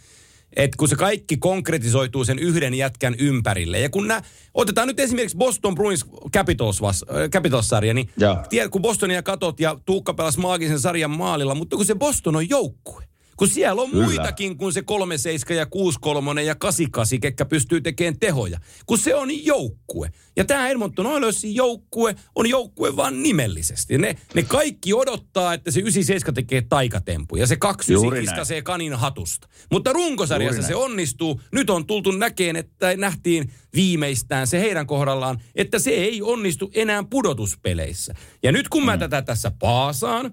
että 0.56 0.76
kun 0.76 0.88
se 0.88 0.96
kaikki 0.96 1.36
konkretisoituu 1.36 2.24
sen 2.24 2.38
yhden 2.38 2.74
jätkän 2.74 3.14
ympärille. 3.18 3.80
Ja 3.80 3.90
kun 3.90 4.08
nää, 4.08 4.22
otetaan 4.54 4.88
nyt 4.88 5.00
esimerkiksi 5.00 5.36
Boston 5.36 5.74
Bruins 5.74 6.04
Capitals, 6.36 6.80
vas, 6.80 7.04
äh, 7.10 7.30
Capitals-sarja, 7.30 7.94
niin 7.94 8.10
tiedät, 8.48 8.70
kun 8.70 8.82
Bostonia 8.82 9.22
katot 9.22 9.60
ja 9.60 9.78
Tuukka 9.86 10.14
pelasi 10.14 10.40
maagisen 10.40 10.80
sarjan 10.80 11.10
maalilla, 11.10 11.54
mutta 11.54 11.76
kun 11.76 11.86
se 11.86 11.94
Boston 11.94 12.36
on 12.36 12.48
joukkue, 12.48 13.04
kun 13.40 13.48
siellä 13.48 13.82
on 13.82 13.90
Kyllä. 13.90 14.04
muitakin 14.04 14.56
kuin 14.56 14.72
se 14.72 14.82
37 14.82 15.58
ja 15.58 15.66
68 15.66 16.46
ja 16.46 16.54
88, 16.54 17.20
ketkä 17.20 17.44
pystyy 17.44 17.80
tekemään 17.80 18.18
tehoja. 18.20 18.58
Kun 18.86 18.98
se 18.98 19.14
on 19.14 19.44
joukkue. 19.44 20.10
Ja 20.36 20.44
tämä 20.44 20.68
Edmonton 20.68 21.06
Oilersin 21.06 21.54
joukkue 21.54 22.14
on 22.34 22.48
joukkue 22.50 22.96
vaan 22.96 23.22
nimellisesti. 23.22 23.98
Ne, 23.98 24.16
ne 24.34 24.42
kaikki 24.42 24.94
odottaa, 24.94 25.54
että 25.54 25.70
se 25.70 25.80
97 25.80 26.34
tekee 26.34 26.62
taikatempu 26.68 27.36
ja 27.36 27.46
se 27.46 27.56
29 27.56 27.94
Juuri 28.04 28.16
näin. 28.18 28.28
kiskasee 28.28 28.62
kanin 28.62 28.94
hatusta. 28.94 29.48
Mutta 29.70 29.92
runkosarjassa 29.92 30.62
se 30.62 30.74
onnistuu. 30.74 31.40
Nyt 31.52 31.70
on 31.70 31.86
tultu 31.86 32.10
näkeen, 32.10 32.56
että 32.56 32.96
nähtiin 32.96 33.52
viimeistään 33.74 34.46
se 34.46 34.60
heidän 34.60 34.86
kohdallaan, 34.86 35.42
että 35.54 35.78
se 35.78 35.90
ei 35.90 36.22
onnistu 36.22 36.70
enää 36.74 37.04
pudotuspeleissä. 37.10 38.14
Ja 38.42 38.52
nyt 38.52 38.68
kun 38.68 38.84
mä 38.84 38.96
Mm. 38.96 39.00
tätä 39.00 39.22
tässä 39.22 39.52
paasaan, 39.58 40.32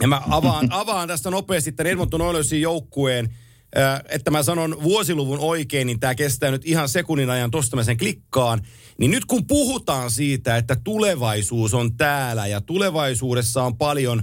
ja 0.00 0.08
mä 0.08 0.22
avaan, 0.30 0.68
avaan 0.82 1.08
tästä 1.08 1.30
nopeasti 1.30 1.72
tämän 1.72 1.90
Edmonton 1.90 2.20
Oilersin 2.20 2.60
joukkueen, 2.60 3.34
äh, 3.78 4.00
että 4.08 4.30
mä 4.30 4.42
sanon 4.42 4.82
vuosiluvun 4.82 5.38
oikein, 5.38 5.86
niin 5.86 6.00
tämä 6.00 6.14
kestää 6.14 6.50
nyt 6.50 6.62
ihan 6.64 6.88
sekunnin 6.88 7.30
ajan, 7.30 7.50
tosta 7.50 7.76
mä 7.76 7.84
sen 7.84 7.98
klikkaan. 7.98 8.60
Niin 8.98 9.10
nyt 9.10 9.24
kun 9.24 9.46
puhutaan 9.46 10.10
siitä, 10.10 10.56
että 10.56 10.76
tulevaisuus 10.84 11.74
on 11.74 11.96
täällä 11.96 12.46
ja 12.46 12.60
tulevaisuudessa 12.60 13.62
on 13.62 13.76
paljon 13.76 14.22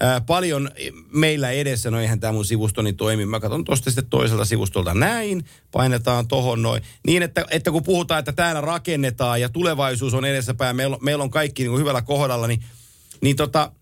ää, 0.00 0.20
paljon 0.20 0.70
meillä 1.12 1.50
edessä. 1.50 1.90
No 1.90 2.00
eihän 2.00 2.20
tämä 2.20 2.32
mun 2.32 2.44
sivustoni 2.44 2.92
toimi. 2.92 3.26
Mä 3.26 3.40
katson 3.40 3.64
tuosta 3.64 3.90
sitten 3.90 4.10
toiselta 4.10 4.44
sivustolta 4.44 4.94
näin, 4.94 5.44
painetaan 5.72 6.28
tohon 6.28 6.62
noin. 6.62 6.82
Niin, 7.06 7.22
että, 7.22 7.44
että 7.50 7.70
kun 7.70 7.82
puhutaan, 7.82 8.18
että 8.18 8.32
täällä 8.32 8.60
rakennetaan 8.60 9.40
ja 9.40 9.48
tulevaisuus 9.48 10.14
on 10.14 10.24
edessäpäin, 10.24 10.76
meillä, 10.76 10.98
meillä 11.00 11.24
on 11.24 11.30
kaikki 11.30 11.62
niin 11.62 11.70
kuin 11.70 11.80
hyvällä 11.80 12.02
kohdalla, 12.02 12.46
niin, 12.46 12.64
niin 13.20 13.36
tota, 13.36 13.72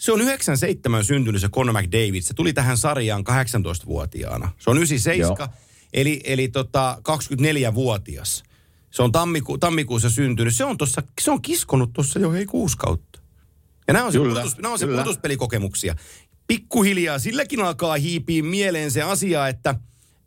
se 0.00 0.12
on 0.12 0.20
97 0.20 1.04
syntynyt 1.04 1.40
se 1.40 1.48
Conor 1.48 1.82
McDavid. 1.82 2.22
Se 2.22 2.34
tuli 2.34 2.52
tähän 2.52 2.76
sarjaan 2.76 3.24
18-vuotiaana. 3.26 4.52
Se 4.58 4.70
on 4.70 4.76
97, 4.76 5.36
Joo. 5.38 5.48
eli, 5.92 6.20
eli 6.24 6.48
tota 6.48 7.02
24-vuotias. 7.08 8.42
Se 8.90 9.02
on 9.02 9.12
tammiku, 9.12 9.58
tammikuussa 9.58 10.10
syntynyt. 10.10 10.56
Se 10.56 10.64
on, 10.64 10.78
tossa, 10.78 11.02
se 11.20 11.30
on 11.30 11.42
kiskonut 11.42 11.92
tuossa 11.92 12.18
jo 12.18 12.32
hei 12.32 12.46
kuusi 12.46 12.76
kautta. 12.76 13.20
Ja 13.88 13.94
nämä 13.94 14.06
on 14.06 14.12
kyllä, 14.12 14.34
se, 14.34 14.40
putus, 14.40 14.58
nämä 14.58 14.72
on 14.72 14.78
se 14.78 14.86
putuspelikokemuksia. 14.86 15.96
Pikkuhiljaa 16.46 17.18
silläkin 17.18 17.60
alkaa 17.60 17.96
hiipiä 17.96 18.42
mieleen 18.42 18.90
se 18.90 19.02
asia, 19.02 19.48
että 19.48 19.74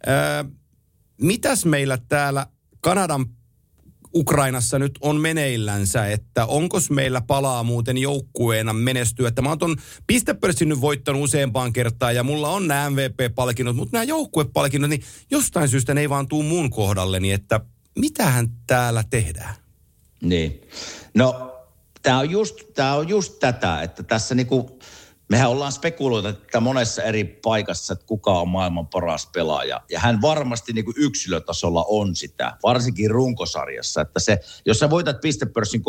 ää, 0.05 0.45
mitäs 1.21 1.65
meillä 1.65 1.97
täällä 1.97 2.47
Kanadan 2.81 3.25
Ukrainassa 4.15 4.79
nyt 4.79 4.91
on 5.01 5.15
meneillänsä, 5.15 6.07
että 6.07 6.45
onko 6.45 6.77
meillä 6.89 7.21
palaa 7.21 7.63
muuten 7.63 7.97
joukkueena 7.97 8.73
menestyä. 8.73 9.27
Että 9.27 9.41
mä 9.41 9.49
oon 9.49 9.57
ton 9.57 9.77
pistepörssin 10.07 10.69
nyt 10.69 10.81
voittanut 10.81 11.23
useampaan 11.23 11.73
kertaan 11.73 12.15
ja 12.15 12.23
mulla 12.23 12.49
on 12.49 12.67
nämä 12.67 12.89
MVP-palkinnot, 12.89 13.75
mutta 13.75 13.97
nämä 13.97 14.03
joukkuepalkinnot, 14.03 14.89
niin 14.89 15.03
jostain 15.31 15.69
syystä 15.69 15.93
ne 15.93 16.01
ei 16.01 16.09
vaan 16.09 16.27
tuu 16.27 16.43
mun 16.43 16.69
kohdalleni, 16.69 17.31
että 17.31 17.59
mitähän 17.99 18.47
täällä 18.67 19.03
tehdään? 19.09 19.55
Niin. 20.21 20.61
No, 21.13 21.53
tämä 22.01 22.19
on 22.19 22.31
just, 22.31 22.55
tää 22.73 22.95
on 22.95 23.09
just 23.09 23.39
tätä, 23.39 23.81
että 23.81 24.03
tässä 24.03 24.35
niinku, 24.35 24.79
mehän 25.33 25.49
ollaan 25.49 25.71
spekuloitu 25.71 26.27
että 26.27 26.59
monessa 26.59 27.03
eri 27.03 27.23
paikassa, 27.23 27.93
että 27.93 28.05
kuka 28.05 28.39
on 28.39 28.49
maailman 28.49 28.87
paras 28.87 29.29
pelaaja. 29.33 29.81
Ja 29.91 29.99
hän 29.99 30.21
varmasti 30.21 30.73
niin 30.73 30.85
kuin 30.85 30.95
yksilötasolla 30.97 31.85
on 31.87 32.15
sitä, 32.15 32.57
varsinkin 32.63 33.11
runkosarjassa. 33.11 34.01
Että 34.01 34.19
se, 34.19 34.39
jos 34.65 34.79
sä 34.79 34.89
voitat 34.89 35.21
pistepörssin 35.21 35.81
30-40 35.81 35.83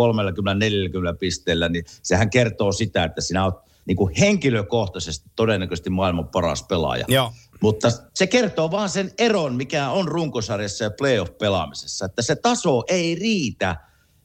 pisteellä, 1.19 1.69
niin 1.69 1.85
sehän 2.03 2.31
kertoo 2.31 2.73
sitä, 2.73 3.05
että 3.05 3.21
sinä 3.21 3.45
olet 3.45 3.55
niin 3.87 3.97
kuin 3.97 4.15
henkilökohtaisesti 4.15 5.31
todennäköisesti 5.37 5.91
maailman 5.91 6.29
paras 6.29 6.63
pelaaja. 6.63 7.05
Joo. 7.09 7.33
Mutta 7.61 7.89
se 8.15 8.27
kertoo 8.27 8.71
vaan 8.71 8.89
sen 8.89 9.13
eron, 9.19 9.55
mikä 9.55 9.91
on 9.91 10.09
runkosarjassa 10.09 10.85
ja 10.85 10.91
playoff-pelaamisessa, 10.91 12.05
että 12.05 12.23
se 12.23 12.37
taso 12.37 12.83
ei 12.89 13.15
riitä. 13.15 13.77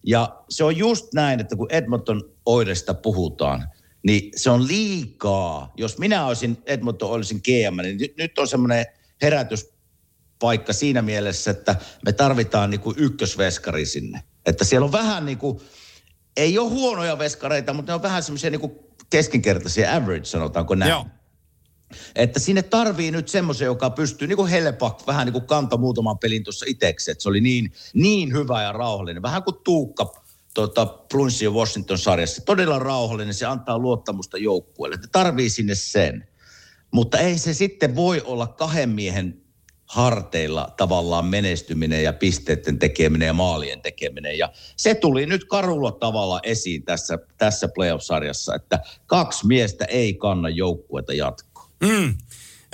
Ja 0.06 0.36
se 0.50 0.64
on 0.64 0.78
just 0.78 1.14
näin, 1.14 1.40
että 1.40 1.56
kun 1.56 1.72
Edmonton 1.72 2.24
Oilesta 2.46 2.94
puhutaan, 2.94 3.70
niin 4.04 4.32
se 4.36 4.50
on 4.50 4.68
liikaa. 4.68 5.74
Jos 5.78 5.98
minä 5.98 6.26
olisin 6.26 6.58
Edmonton 6.66 7.10
Oilesin 7.10 7.42
GM, 7.44 7.82
niin 7.82 8.14
nyt, 8.18 8.40
on 8.40 8.48
semmoinen 8.48 8.86
herätyspaikka 9.22 10.74
siinä 10.74 11.02
mielessä, 11.02 11.52
että 11.52 11.76
me 12.06 12.12
tarvitaan 12.12 12.70
niin 12.70 12.82
kuin 12.82 12.96
ykkösveskari 13.00 13.86
sinne. 13.86 14.24
Että 14.46 14.66
siellä 14.66 14.86
on 14.86 14.92
vähän 14.92 15.26
niin 15.26 15.38
kuin, 15.38 15.60
ei 16.38 16.58
ole 16.58 16.70
huonoja 16.70 17.18
veskareita, 17.18 17.74
mutta 17.74 17.92
ne 17.92 17.96
on 17.96 18.02
vähän 18.02 18.24
semmoisia 18.24 18.50
niin 18.50 18.72
keskinkertaisia 19.10 19.96
average, 19.96 20.26
sanotaanko 20.26 20.76
näin. 20.76 20.90
Joo. 20.90 21.06
Että 22.16 22.40
sinne 22.40 22.62
tarvii 22.62 23.12
nyt 23.12 23.28
semmoisen, 23.28 23.66
joka 23.66 23.90
pystyy, 23.90 24.28
niin 24.28 24.38
kuin 24.38 24.52
Hellepak, 24.52 25.08
vähän 25.08 25.26
niin 25.26 25.34
kuin 25.34 25.48
kanta 25.48 25.78
muutaman 25.78 26.20
pelin 26.20 26.44
tuossa 26.44 26.66
itseksi, 26.70 27.12
että 27.12 27.22
se 27.22 27.30
oli 27.30 27.42
niin, 27.42 27.72
niin 27.94 28.34
hyvä 28.34 28.64
ja 28.64 28.72
rauhallinen. 28.72 29.22
Vähän 29.22 29.44
kuin 29.44 29.56
Tuukka 29.64 30.12
tuota, 30.68 30.86
Bruins 30.86 31.42
ja 31.42 31.52
Washington-sarjassa. 31.52 32.42
Todella 32.46 32.80
rauhallinen, 32.80 33.34
se 33.34 33.46
antaa 33.46 33.80
luottamusta 33.80 34.38
joukkueelle. 34.38 34.96
että 34.96 35.08
tarvii 35.12 35.50
sinne 35.50 35.76
sen. 35.76 36.28
Mutta 36.92 37.18
ei 37.20 37.38
se 37.38 37.54
sitten 37.54 37.96
voi 37.96 38.22
olla 38.26 38.48
kahden 38.48 38.90
miehen 38.90 39.42
harteilla 39.86 40.74
tavallaan 40.78 41.26
menestyminen 41.26 42.04
ja 42.04 42.14
pisteiden 42.14 42.80
tekeminen 42.80 43.26
ja 43.26 43.34
maalien 43.34 43.82
tekeminen. 43.82 44.38
Ja 44.38 44.52
se 44.76 44.96
tuli 44.96 45.26
nyt 45.26 45.46
karulla 45.46 45.92
tavalla 45.92 46.40
esiin 46.44 46.84
tässä, 46.84 47.20
tässä 47.38 47.68
playoff-sarjassa, 47.76 48.56
että 48.56 48.80
kaksi 49.06 49.48
miestä 49.48 49.86
ei 49.86 50.14
kanna 50.14 50.50
joukkuetta 50.50 51.14
jatkoa. 51.14 51.70
Mm. 51.84 52.18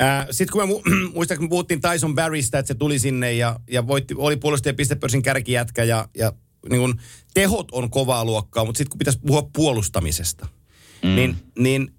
Äh, 0.01 0.27
Sitten 0.31 0.51
kun 0.51 0.67
me 0.67 0.73
mu- 0.73 1.13
muistan, 1.15 1.37
kun 1.37 1.49
puhuttiin 1.49 1.81
Tyson 1.81 2.15
Barrystä, 2.15 2.59
että 2.59 2.67
se 2.67 2.75
tuli 2.75 2.99
sinne 2.99 3.33
ja, 3.33 3.59
ja 3.71 3.87
voitti, 3.87 4.13
oli 4.17 4.37
puolustajan 4.37 4.75
pistepörssin 4.75 5.21
kärkijätkä 5.21 5.83
ja, 5.83 6.07
ja 6.17 6.33
niin 6.69 6.81
kun, 6.81 6.99
tehot 7.33 7.71
on 7.71 7.89
kovaa 7.89 8.25
luokkaa, 8.25 8.65
mutta 8.65 8.77
sitten 8.77 8.91
kun 8.91 8.97
pitäisi 8.97 9.19
puhua 9.25 9.49
puolustamisesta, 9.53 10.47
mm. 11.03 11.15
niin, 11.15 11.35
niin 11.59 11.93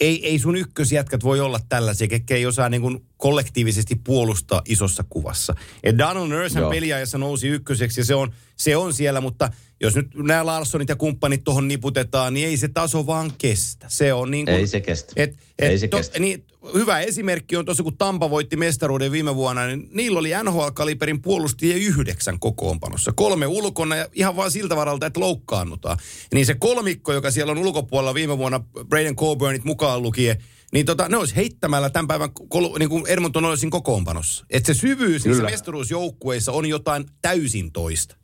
ei, 0.00 0.26
ei 0.26 0.38
sun 0.38 0.56
ykkösjätkät 0.56 1.24
voi 1.24 1.40
olla 1.40 1.60
tällaisia, 1.68 2.08
ketkä 2.08 2.36
ei 2.36 2.46
osaa 2.46 2.68
niin 2.68 2.82
kuin 2.82 3.07
kollektiivisesti 3.18 3.94
puolustaa 4.04 4.62
isossa 4.68 5.04
kuvassa. 5.10 5.54
Ja 5.82 5.98
Donald 5.98 6.28
Nurse 6.28 6.60
peliajassa 6.70 7.18
nousi 7.18 7.48
ykköseksi 7.48 8.00
ja 8.00 8.04
se 8.04 8.14
on, 8.14 8.32
se 8.56 8.76
on 8.76 8.92
siellä, 8.92 9.20
mutta 9.20 9.50
jos 9.80 9.96
nyt 9.96 10.14
nämä 10.14 10.46
Larssonit 10.46 10.88
ja 10.88 10.96
kumppanit 10.96 11.44
tuohon 11.44 11.68
niputetaan, 11.68 12.34
niin 12.34 12.48
ei 12.48 12.56
se 12.56 12.68
taso 12.68 13.06
vaan 13.06 13.32
kestä. 13.38 13.86
Se 13.88 14.12
on 14.12 14.30
niin 14.30 14.46
kuin, 14.46 14.56
Ei 14.56 14.66
se 14.66 14.80
kestä. 14.80 15.12
Et, 15.16 15.30
et 15.58 15.70
ei 15.70 15.78
se 15.78 15.88
to, 15.88 15.96
kestä. 15.96 16.18
Niin, 16.18 16.44
hyvä 16.74 17.00
esimerkki 17.00 17.56
on 17.56 17.64
tuossa, 17.64 17.82
kun 17.82 17.96
Tampa 17.96 18.30
voitti 18.30 18.56
mestaruuden 18.56 19.12
viime 19.12 19.34
vuonna, 19.34 19.66
niin 19.66 19.88
niillä 19.92 20.18
oli 20.18 20.30
NHL-kaliberin 20.30 21.22
puolustajia 21.22 21.76
yhdeksän 21.76 22.38
kokoonpanossa. 22.38 23.12
Kolme 23.12 23.46
ulkona 23.46 23.96
ja 23.96 24.08
ihan 24.12 24.36
vaan 24.36 24.50
siltä 24.50 24.76
varalta, 24.76 25.06
että 25.06 25.20
loukkaannutaan. 25.20 25.98
Niin 26.34 26.46
se 26.46 26.54
kolmikko, 26.54 27.12
joka 27.12 27.30
siellä 27.30 27.50
on 27.50 27.58
ulkopuolella 27.58 28.14
viime 28.14 28.38
vuonna, 28.38 28.60
Braden 28.88 29.16
Coburnit 29.16 29.64
mukaan 29.64 30.02
lukien, 30.02 30.36
niin 30.72 30.86
tota, 30.86 31.08
ne 31.08 31.16
olisi 31.16 31.36
heittämällä 31.36 31.90
tämän 31.90 32.08
päivän 32.08 32.30
kol, 32.48 32.78
niin 32.78 32.88
kuin 32.88 33.06
Edmonton 33.06 33.44
olisin 33.44 33.70
kokoonpanossa. 33.70 34.44
Että 34.50 34.74
se 34.74 34.80
syvyys 34.80 35.24
niissä 35.24 35.42
mestaruusjoukkueissa 35.42 36.52
on 36.52 36.66
jotain 36.66 37.06
täysin 37.22 37.72
toista. 37.72 38.16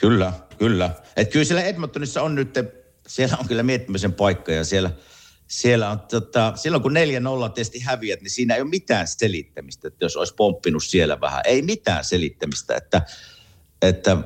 Kyllä, 0.00 0.32
kyllä. 0.58 0.90
Et 1.16 1.30
kyllä 1.30 1.44
siellä 1.44 1.62
Edmontonissa 1.62 2.22
on 2.22 2.34
nyt, 2.34 2.54
siellä 3.06 3.36
on 3.40 3.48
kyllä 3.48 3.62
miettimisen 3.62 4.12
paikka 4.12 4.52
ja 4.52 4.64
siellä, 4.64 4.90
siellä 5.46 5.90
on, 5.90 6.00
tota, 6.00 6.52
silloin 6.56 6.82
kun 6.82 6.92
4-0 7.48 7.52
testi 7.52 7.80
häviät, 7.80 8.20
niin 8.20 8.30
siinä 8.30 8.54
ei 8.54 8.62
ole 8.62 8.70
mitään 8.70 9.08
selittämistä, 9.08 9.88
että 9.88 10.04
jos 10.04 10.16
olisi 10.16 10.34
pomppinut 10.34 10.84
siellä 10.84 11.20
vähän. 11.20 11.40
Ei 11.44 11.62
mitään 11.62 12.04
selittämistä, 12.04 12.76
että, 12.76 13.02
että 13.82 14.16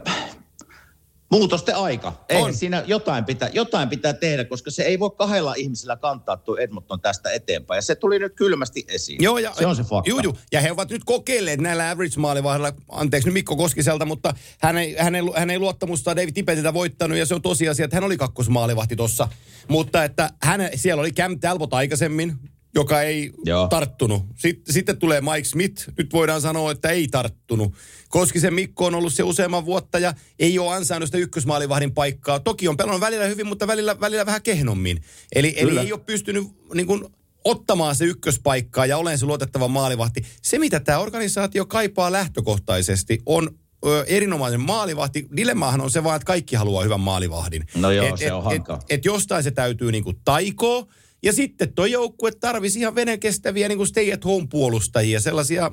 Muutosten 1.31 1.77
aika. 1.77 2.25
Ei, 2.29 2.43
on. 2.43 2.55
siinä 2.55 2.85
jotain 2.87 3.25
pitää, 3.25 3.51
jotain 3.53 3.89
pitää 3.89 4.13
tehdä, 4.13 4.45
koska 4.45 4.71
se 4.71 4.83
ei 4.83 4.99
voi 4.99 5.11
kahdella 5.11 5.55
ihmisellä 5.55 5.97
kantaa 5.97 6.37
tuo 6.37 6.57
Edmonton 6.57 7.01
tästä 7.01 7.31
eteenpäin. 7.31 7.79
Ja 7.79 7.83
se 7.83 7.95
tuli 7.95 8.19
nyt 8.19 8.33
kylmästi 8.37 8.85
esiin. 8.89 9.23
Joo, 9.23 9.39
ja, 9.39 9.55
se 9.55 9.67
on 9.67 9.77
se 9.77 9.83
fakta. 9.83 10.11
Juu, 10.11 10.21
juu. 10.23 10.39
Ja 10.53 10.61
he 10.61 10.73
ovat 10.73 10.91
nyt 10.91 11.05
kokeilleet 11.05 11.61
näillä 11.61 11.91
average-maalivahdilla, 11.91 12.73
anteeksi 12.89 13.29
nyt 13.29 13.35
Mikko 13.35 13.57
Koskiselta, 13.57 14.05
mutta 14.05 14.35
hän 14.61 14.79
ei, 14.79 14.97
hän 14.99 15.15
ei, 15.15 15.23
hän 15.37 15.51
ei 15.51 15.59
luottamusta 15.59 16.17
David 16.17 16.33
Tipetiltä 16.33 16.75
voittanut, 16.75 17.19
ja 17.19 17.27
se 17.27 17.35
on 17.35 17.43
tosiasia, 17.43 17.85
että 17.85 17.97
hän 17.97 18.05
oli 18.05 18.17
kakkosmaalivahti 18.17 18.97
tuossa. 18.97 19.29
Mutta 19.69 20.05
että 20.05 20.31
hän, 20.43 20.69
siellä 20.75 21.01
oli 21.01 21.13
Cam 21.13 21.41
Talbot 21.41 21.75
aikaisemmin, 21.75 22.35
joka 22.77 23.03
ei 23.03 23.33
Joo. 23.45 23.69
tarttunut. 23.69 24.23
Sitten, 24.35 24.75
sitten 24.75 24.97
tulee 24.97 25.21
Mike 25.21 25.45
Smith. 25.45 25.89
Nyt 25.99 26.13
voidaan 26.13 26.41
sanoa, 26.41 26.73
että 26.73 26.89
ei 26.89 27.09
tarttunut. 27.09 27.75
Koskisen 28.09 28.55
Mikko 28.55 28.87
on 28.87 28.95
ollut 28.95 29.15
se 29.15 29.23
useamman 29.23 29.65
vuotta 29.65 29.99
ja 29.99 30.15
ei 30.39 30.59
ole 30.59 30.75
ansainnut 30.75 31.09
sitä 31.09 31.19
ykkösmaalivahdin 31.19 31.95
paikkaa. 31.95 32.41
Toki 32.41 32.69
on 32.69 32.77
pelannut 32.77 33.01
välillä 33.01 33.27
hyvin, 33.27 33.47
mutta 33.47 33.67
välillä, 33.67 34.01
välillä 34.01 34.27
vähän 34.27 34.43
kehnommin. 34.43 35.03
Eli, 35.35 35.55
eli 35.57 35.79
ei 35.79 35.93
ole 35.93 36.01
pystynyt 36.01 36.45
niin 36.75 36.87
kuin, 36.87 37.05
ottamaan 37.45 37.97
se 37.97 38.05
ykköspaikkaa 38.05 38.87
ja 38.87 38.99
olen 38.99 39.19
se 39.19 39.27
luotettava 39.27 39.69
maalivahti. 39.69 40.25
Se, 40.43 40.59
mitä 40.59 40.81
tämä 40.81 40.99
organisaatio 40.99 41.67
kaipaa 41.67 42.13
lähtökohtaisesti, 42.13 43.19
on 43.27 43.51
ö, 43.87 44.05
erinomaisen 44.07 44.61
maalivahti. 44.61 45.27
Dilemmahan 45.37 45.81
on 45.81 45.91
se 45.91 46.05
vaan, 46.05 46.17
että 46.17 46.27
kaikki 46.27 46.57
haluaa 46.57 46.85
hyvän 46.85 47.01
maalivahdin. 47.01 47.65
No 47.75 47.91
joo, 47.91 48.07
et, 48.07 48.19
se 48.19 48.33
on 48.33 48.53
et, 48.53 48.63
et, 48.63 48.85
et 48.89 49.05
jostain 49.05 49.43
se 49.43 49.51
täytyy 49.51 49.93
niinku 49.93 50.13
taikoa. 50.25 50.87
Ja 51.27 51.33
sitten 51.33 51.73
tuo 51.73 51.87
joukkue 51.87 52.33
tarvisi 52.33 52.81
ihan 52.81 52.95
kestäviä 53.21 53.69
niin 53.69 53.79
kuin 53.79 53.87
stay 53.87 54.13
at 54.13 54.25
home 54.25 54.47
puolustajia, 54.51 55.21
sellaisia 55.21 55.71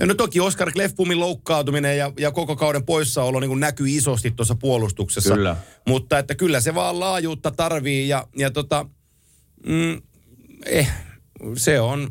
No 0.00 0.14
toki 0.14 0.40
Oscar 0.40 0.72
Klefpumin 0.72 1.20
loukkaantuminen 1.20 1.98
ja, 1.98 2.12
ja 2.18 2.30
koko 2.30 2.56
kauden 2.56 2.84
poissaolo 2.84 3.40
niin 3.40 3.60
näkyy 3.60 3.86
isosti 3.88 4.30
tuossa 4.30 4.54
puolustuksessa. 4.54 5.34
Kyllä. 5.34 5.56
Mutta 5.86 6.18
että 6.18 6.34
kyllä 6.34 6.60
se 6.60 6.74
vaan 6.74 7.00
laajuutta 7.00 7.50
tarvii 7.50 8.08
ja, 8.08 8.28
ja 8.36 8.50
tota, 8.50 8.86
mm, 9.66 10.02
eh, 10.66 10.90
se 11.56 11.80
on, 11.80 12.10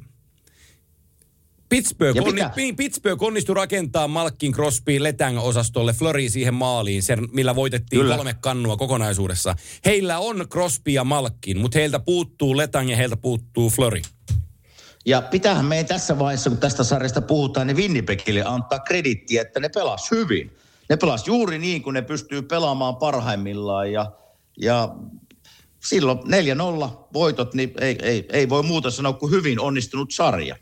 Pittsburgh, 1.70 2.22
onni, 2.28 2.74
Pittsburgh 2.78 3.24
onnistui 3.24 3.56
rakentaa 3.56 4.08
Malkin 4.08 4.52
Crosby 4.52 5.00
Letang-osastolle 5.00 5.94
Flori 5.94 6.30
siihen 6.30 6.54
maaliin, 6.54 7.04
sen, 7.04 7.28
millä 7.32 7.56
voitettiin 7.56 8.02
Kyllä. 8.02 8.16
kolme 8.16 8.36
kannua 8.42 8.78
kokonaisuudessa. 8.78 9.56
Heillä 9.86 10.20
on 10.20 10.48
Crosby 10.50 10.92
ja 10.92 11.04
Malkin, 11.04 11.58
mutta 11.58 11.80
heiltä 11.80 12.00
puuttuu 12.00 12.58
Letang 12.58 12.90
ja 12.90 12.98
heiltä 12.98 13.18
puuttuu 13.18 13.70
Flori. 13.70 14.02
Ja 15.06 15.22
pitäähän 15.22 15.66
meidän 15.66 15.86
tässä 15.86 16.20
vaiheessa, 16.20 16.50
kun 16.50 16.60
tästä 16.60 16.84
sarjasta 16.84 17.22
puhutaan, 17.22 17.68
niin 17.68 17.78
Winnipegille 17.78 18.44
antaa 18.46 18.80
kredittiä, 18.80 19.42
että 19.42 19.60
ne 19.60 19.70
pelas 19.70 20.12
hyvin. 20.12 20.52
Ne 20.90 20.98
pelas 20.98 21.28
juuri 21.28 21.58
niin, 21.58 21.82
kuin 21.82 21.94
ne 21.94 22.02
pystyy 22.02 22.42
pelaamaan 22.42 22.96
parhaimmillaan 22.96 23.92
ja, 23.92 24.12
ja 24.62 24.96
silloin 25.84 26.20
4-0 26.20 26.22
voitot, 27.14 27.54
niin 27.54 27.74
ei, 27.82 27.98
ei, 28.02 28.26
ei 28.30 28.50
voi 28.50 28.64
muuta 28.64 28.92
sanoa 28.92 29.14
kuin 29.14 29.32
hyvin 29.32 29.60
onnistunut 29.60 30.12
sarja. 30.12 30.56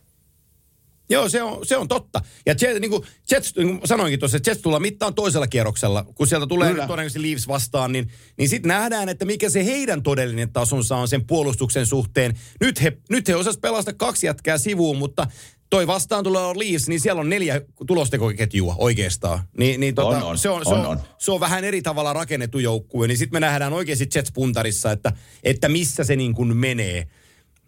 Joo, 1.09 1.29
se 1.29 1.43
on, 1.43 1.65
se 1.65 1.77
on 1.77 1.87
totta. 1.87 2.21
Ja 2.45 2.55
Jets, 2.61 2.79
niin 2.79 2.91
kuin, 2.91 3.03
Jets, 3.31 3.55
niin 3.55 3.67
kuin 3.67 3.87
sanoinkin 3.87 4.19
tuossa, 4.19 4.37
että 4.37 4.49
Jets 4.49 4.61
tullaan 4.61 4.81
mittaan 4.81 5.15
toisella 5.15 5.47
kierroksella. 5.47 6.03
Kun 6.15 6.27
sieltä 6.27 6.47
tulee 6.47 6.71
Kyllä. 6.71 6.87
todennäköisesti 6.87 7.21
Leaves 7.21 7.47
vastaan, 7.47 7.91
niin, 7.91 8.11
niin 8.37 8.49
sitten 8.49 8.69
nähdään, 8.69 9.09
että 9.09 9.25
mikä 9.25 9.49
se 9.49 9.65
heidän 9.65 10.03
todellinen 10.03 10.53
tasonsa 10.53 10.97
on 10.97 11.07
sen 11.07 11.27
puolustuksen 11.27 11.85
suhteen. 11.85 12.39
Nyt 12.61 12.81
he, 12.81 12.97
nyt 13.09 13.27
he 13.27 13.35
osas 13.35 13.57
pelasta 13.57 13.93
kaksi 13.93 14.27
jätkää 14.27 14.57
sivuun, 14.57 14.97
mutta 14.97 15.27
toi 15.69 15.87
vastaan 15.87 16.23
tulee 16.23 16.41
Leaves, 16.43 16.87
niin 16.87 16.99
siellä 16.99 17.19
on 17.19 17.29
neljä 17.29 17.61
tulostekoketjua 17.87 18.75
oikeastaan. 18.77 19.39
Niin, 19.57 19.79
niin 19.79 19.95
tota, 19.95 20.17
On, 20.17 20.23
on, 20.23 20.37
se, 20.37 20.49
on, 20.49 20.65
se, 20.65 20.73
on, 20.73 20.79
on, 20.79 20.85
on. 20.85 20.99
se 21.17 21.31
on 21.31 21.39
vähän 21.39 21.63
eri 21.63 21.81
tavalla 21.81 22.13
rakennettu 22.13 22.59
joukkue. 22.59 23.07
Niin 23.07 23.17
sitten 23.17 23.35
me 23.35 23.39
nähdään 23.39 23.73
oikeasti 23.73 24.09
Jets-puntarissa, 24.15 24.91
että, 24.91 25.11
että 25.43 25.69
missä 25.69 26.03
se 26.03 26.15
niin 26.15 26.33
kuin 26.33 26.57
menee. 26.57 27.07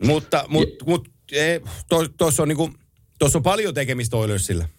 Mutta 0.03 0.46
mut, 0.48 0.70
mut, 0.86 1.10
tuossa 2.17 2.44
on, 2.44 2.50
niin 2.50 2.58
kuin, 2.58 2.74
tuossa 3.20 3.38
on 3.40 3.44
paljon 3.44 3.74
tekemistä 3.74 4.18
Oilersillä. 4.18 4.70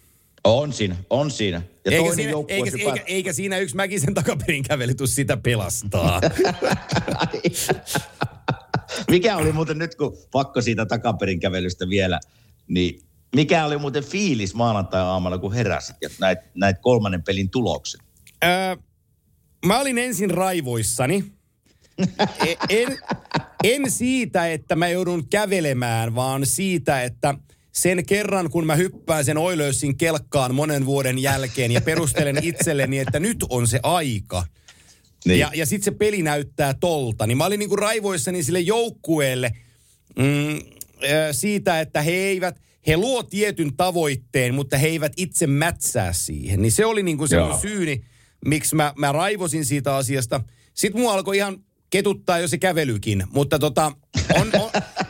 On 0.45 0.73
siinä, 0.73 0.97
on 1.11 1.31
siinä. 1.31 1.63
Ja 1.85 1.93
Eikä 1.93 2.15
siinä, 2.15 2.33
eikä, 2.49 2.71
hypää- 2.71 2.93
eikä, 2.93 3.05
eikä 3.07 3.33
siinä 3.33 3.59
yksi 3.59 3.77
Mäkisen 3.77 4.15
takaperin 4.15 4.63
kävelytus 4.63 5.15
sitä 5.15 5.37
pelastaa. 5.37 6.21
Mikä 9.11 9.37
oli 9.37 9.53
muuten 9.53 9.79
nyt, 9.79 9.95
kun 9.95 10.17
pakko 10.31 10.63
siitä 10.63 10.87
takaperin 10.87 11.41
kävelystä 11.41 11.89
vielä, 11.89 12.21
niin 12.69 13.01
mikä 13.37 13.65
oli 13.67 13.79
muuten 13.79 14.05
fiilis 14.05 14.55
maanantai-aamalla, 14.55 15.39
kun 15.39 15.53
heräsit 15.53 15.97
ja 16.03 16.09
näit, 16.21 16.39
näit 16.55 16.77
kolmannen 16.81 17.23
pelin 17.23 17.51
tuloksen? 17.51 18.01
öö, 18.45 18.77
mä 19.67 19.81
olin 19.81 19.99
ensin 19.99 20.31
raivoissani. 20.31 21.25
E- 22.47 22.55
En, 22.69 22.99
en 23.65 23.91
siitä, 23.91 24.53
että 24.53 24.77
mä 24.77 24.89
joudun 24.89 25.29
kävelemään, 25.29 26.15
vaan 26.15 26.47
siitä, 26.47 27.03
että 27.03 27.35
sen 27.81 28.07
kerran, 28.07 28.51
kun 28.51 28.67
mä 28.67 28.77
hyppään 28.77 29.25
sen 29.25 29.39
Oilersin 29.39 29.99
kelkkaan 29.99 30.55
monen 30.55 30.87
vuoden 30.87 31.19
jälkeen 31.19 31.73
ja 31.73 31.81
perustelen 31.81 32.45
itselleni, 32.45 32.99
että 32.99 33.21
nyt 33.21 33.45
on 33.49 33.69
se 33.69 33.81
aika. 33.83 34.45
Niin. 35.25 35.39
Ja, 35.39 35.51
ja 35.55 35.67
sitten 35.67 35.85
se 35.85 35.99
peli 35.99 36.23
näyttää 36.23 36.75
tolta. 36.75 37.27
Niin 37.27 37.39
mä 37.39 37.45
olin 37.45 37.59
niinku 37.59 37.77
raivoissani 37.77 38.43
sille 38.43 38.61
joukkueelle 38.61 39.53
mm, 40.19 40.59
siitä, 41.33 41.81
että 41.81 42.03
he 42.03 42.11
eivät, 42.11 42.61
he 42.87 42.97
luo 42.97 43.23
tietyn 43.23 43.77
tavoitteen, 43.77 44.55
mutta 44.55 44.79
he 44.79 44.87
eivät 44.87 45.13
itse 45.17 45.47
mätsää 45.47 46.13
siihen. 46.13 46.63
Niin 46.63 46.73
se 46.73 46.87
oli 46.87 47.03
niinku 47.03 47.27
se 47.27 47.41
mun 47.41 47.61
syyni, 47.61 48.05
miksi 48.47 48.77
mä, 48.77 48.93
mä 48.97 49.13
raivosin 49.13 49.65
siitä 49.65 49.97
asiasta. 49.97 50.41
Sitten 50.75 51.01
mua 51.01 51.13
alkoi 51.13 51.37
ihan 51.37 51.59
ketuttaa 51.91 52.39
jo 52.39 52.49
se 52.49 52.59
kävelykin, 52.59 53.25
mutta 53.31 53.59
tota, 53.59 53.93
on, 54.35 54.51
on, 54.61 54.71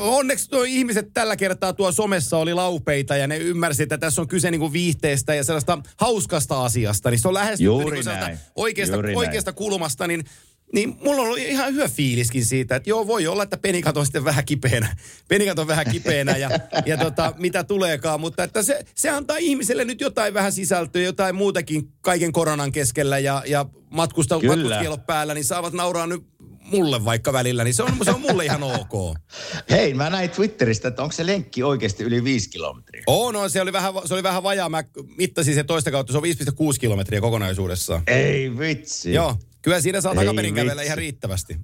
onneksi 0.00 0.50
tuo 0.50 0.62
ihmiset 0.62 1.08
tällä 1.14 1.36
kertaa 1.36 1.72
tuo 1.72 1.92
somessa 1.92 2.38
oli 2.38 2.54
laupeita 2.54 3.16
ja 3.16 3.26
ne 3.26 3.36
ymmärsi, 3.36 3.82
että 3.82 3.98
tässä 3.98 4.20
on 4.20 4.28
kyse 4.28 4.50
niinku 4.50 4.72
viihteestä 4.72 5.34
ja 5.34 5.44
sellaista 5.44 5.78
hauskasta 6.00 6.64
asiasta. 6.64 7.10
Niin 7.10 7.18
se 7.18 7.28
on 7.28 7.34
lähestytty 7.34 7.64
Juuri 7.64 7.96
niinku 7.96 8.10
näin. 8.10 8.38
oikeasta, 8.56 8.96
Juuri 8.96 9.08
näin. 9.08 9.18
oikeasta 9.18 9.52
kulmasta, 9.52 10.06
niin 10.06 10.24
niin 10.72 10.96
mulla 11.04 11.20
on 11.20 11.26
ollut 11.26 11.38
ihan 11.38 11.74
hyvä 11.74 11.88
fiiliskin 11.88 12.44
siitä, 12.44 12.76
että 12.76 12.90
joo, 12.90 13.06
voi 13.06 13.26
olla, 13.26 13.42
että 13.42 13.56
penikat 13.56 13.96
on 13.96 14.06
sitten 14.06 14.24
vähän 14.24 14.44
kipeänä. 14.44 14.96
Penikat 15.28 15.58
on 15.58 15.66
vähän 15.66 15.86
kipeänä 15.90 16.36
ja, 16.36 16.50
ja 16.86 16.96
tota, 16.96 17.34
mitä 17.38 17.64
tuleekaan, 17.64 18.20
mutta 18.20 18.44
että 18.44 18.62
se, 18.62 18.84
se 18.94 19.10
antaa 19.10 19.36
ihmiselle 19.36 19.84
nyt 19.84 20.00
jotain 20.00 20.34
vähän 20.34 20.52
sisältöä, 20.52 21.02
jotain 21.02 21.34
muutakin 21.34 21.92
kaiken 22.00 22.32
koronan 22.32 22.72
keskellä 22.72 23.18
ja, 23.18 23.42
ja 23.46 23.66
matkusta, 23.90 24.40
matkuskielot 24.40 25.06
päällä, 25.06 25.34
niin 25.34 25.44
saavat 25.44 25.72
nauraa 25.72 26.06
nyt 26.06 26.22
mulle 26.66 27.04
vaikka 27.04 27.32
välillä, 27.32 27.64
niin 27.64 27.74
se 27.74 27.82
on, 27.82 27.90
se 28.02 28.10
on 28.10 28.20
mulle 28.20 28.44
ihan 28.44 28.62
ok. 28.62 29.16
Hei, 29.70 29.94
mä 29.94 30.10
näin 30.10 30.30
Twitteristä, 30.30 30.88
että 30.88 31.02
onko 31.02 31.12
se 31.12 31.26
lenkki 31.26 31.62
oikeasti 31.62 32.04
yli 32.04 32.24
viisi 32.24 32.50
kilometriä? 32.50 33.02
Oo, 33.06 33.32
no 33.32 33.48
se 33.48 33.60
oli 33.60 33.72
vähän, 33.72 33.92
se 34.04 34.14
oli 34.14 34.22
vähän 34.22 34.42
vajaa. 34.42 34.68
Mä 34.68 34.84
mittasin 35.18 35.54
se 35.54 35.64
toista 35.64 35.90
kautta, 35.90 36.12
se 36.12 36.18
on 36.18 36.24
5,6 36.24 36.78
kilometriä 36.80 37.20
kokonaisuudessaan. 37.20 38.02
Ei 38.06 38.58
vitsi. 38.58 39.12
Joo, 39.12 39.36
kyllä 39.62 39.80
siinä 39.80 40.00
saa 40.00 40.12
Ei 40.12 40.18
takaperin 40.18 40.54
kävellä 40.54 40.82
ihan 40.82 40.98
riittävästi. 40.98 41.56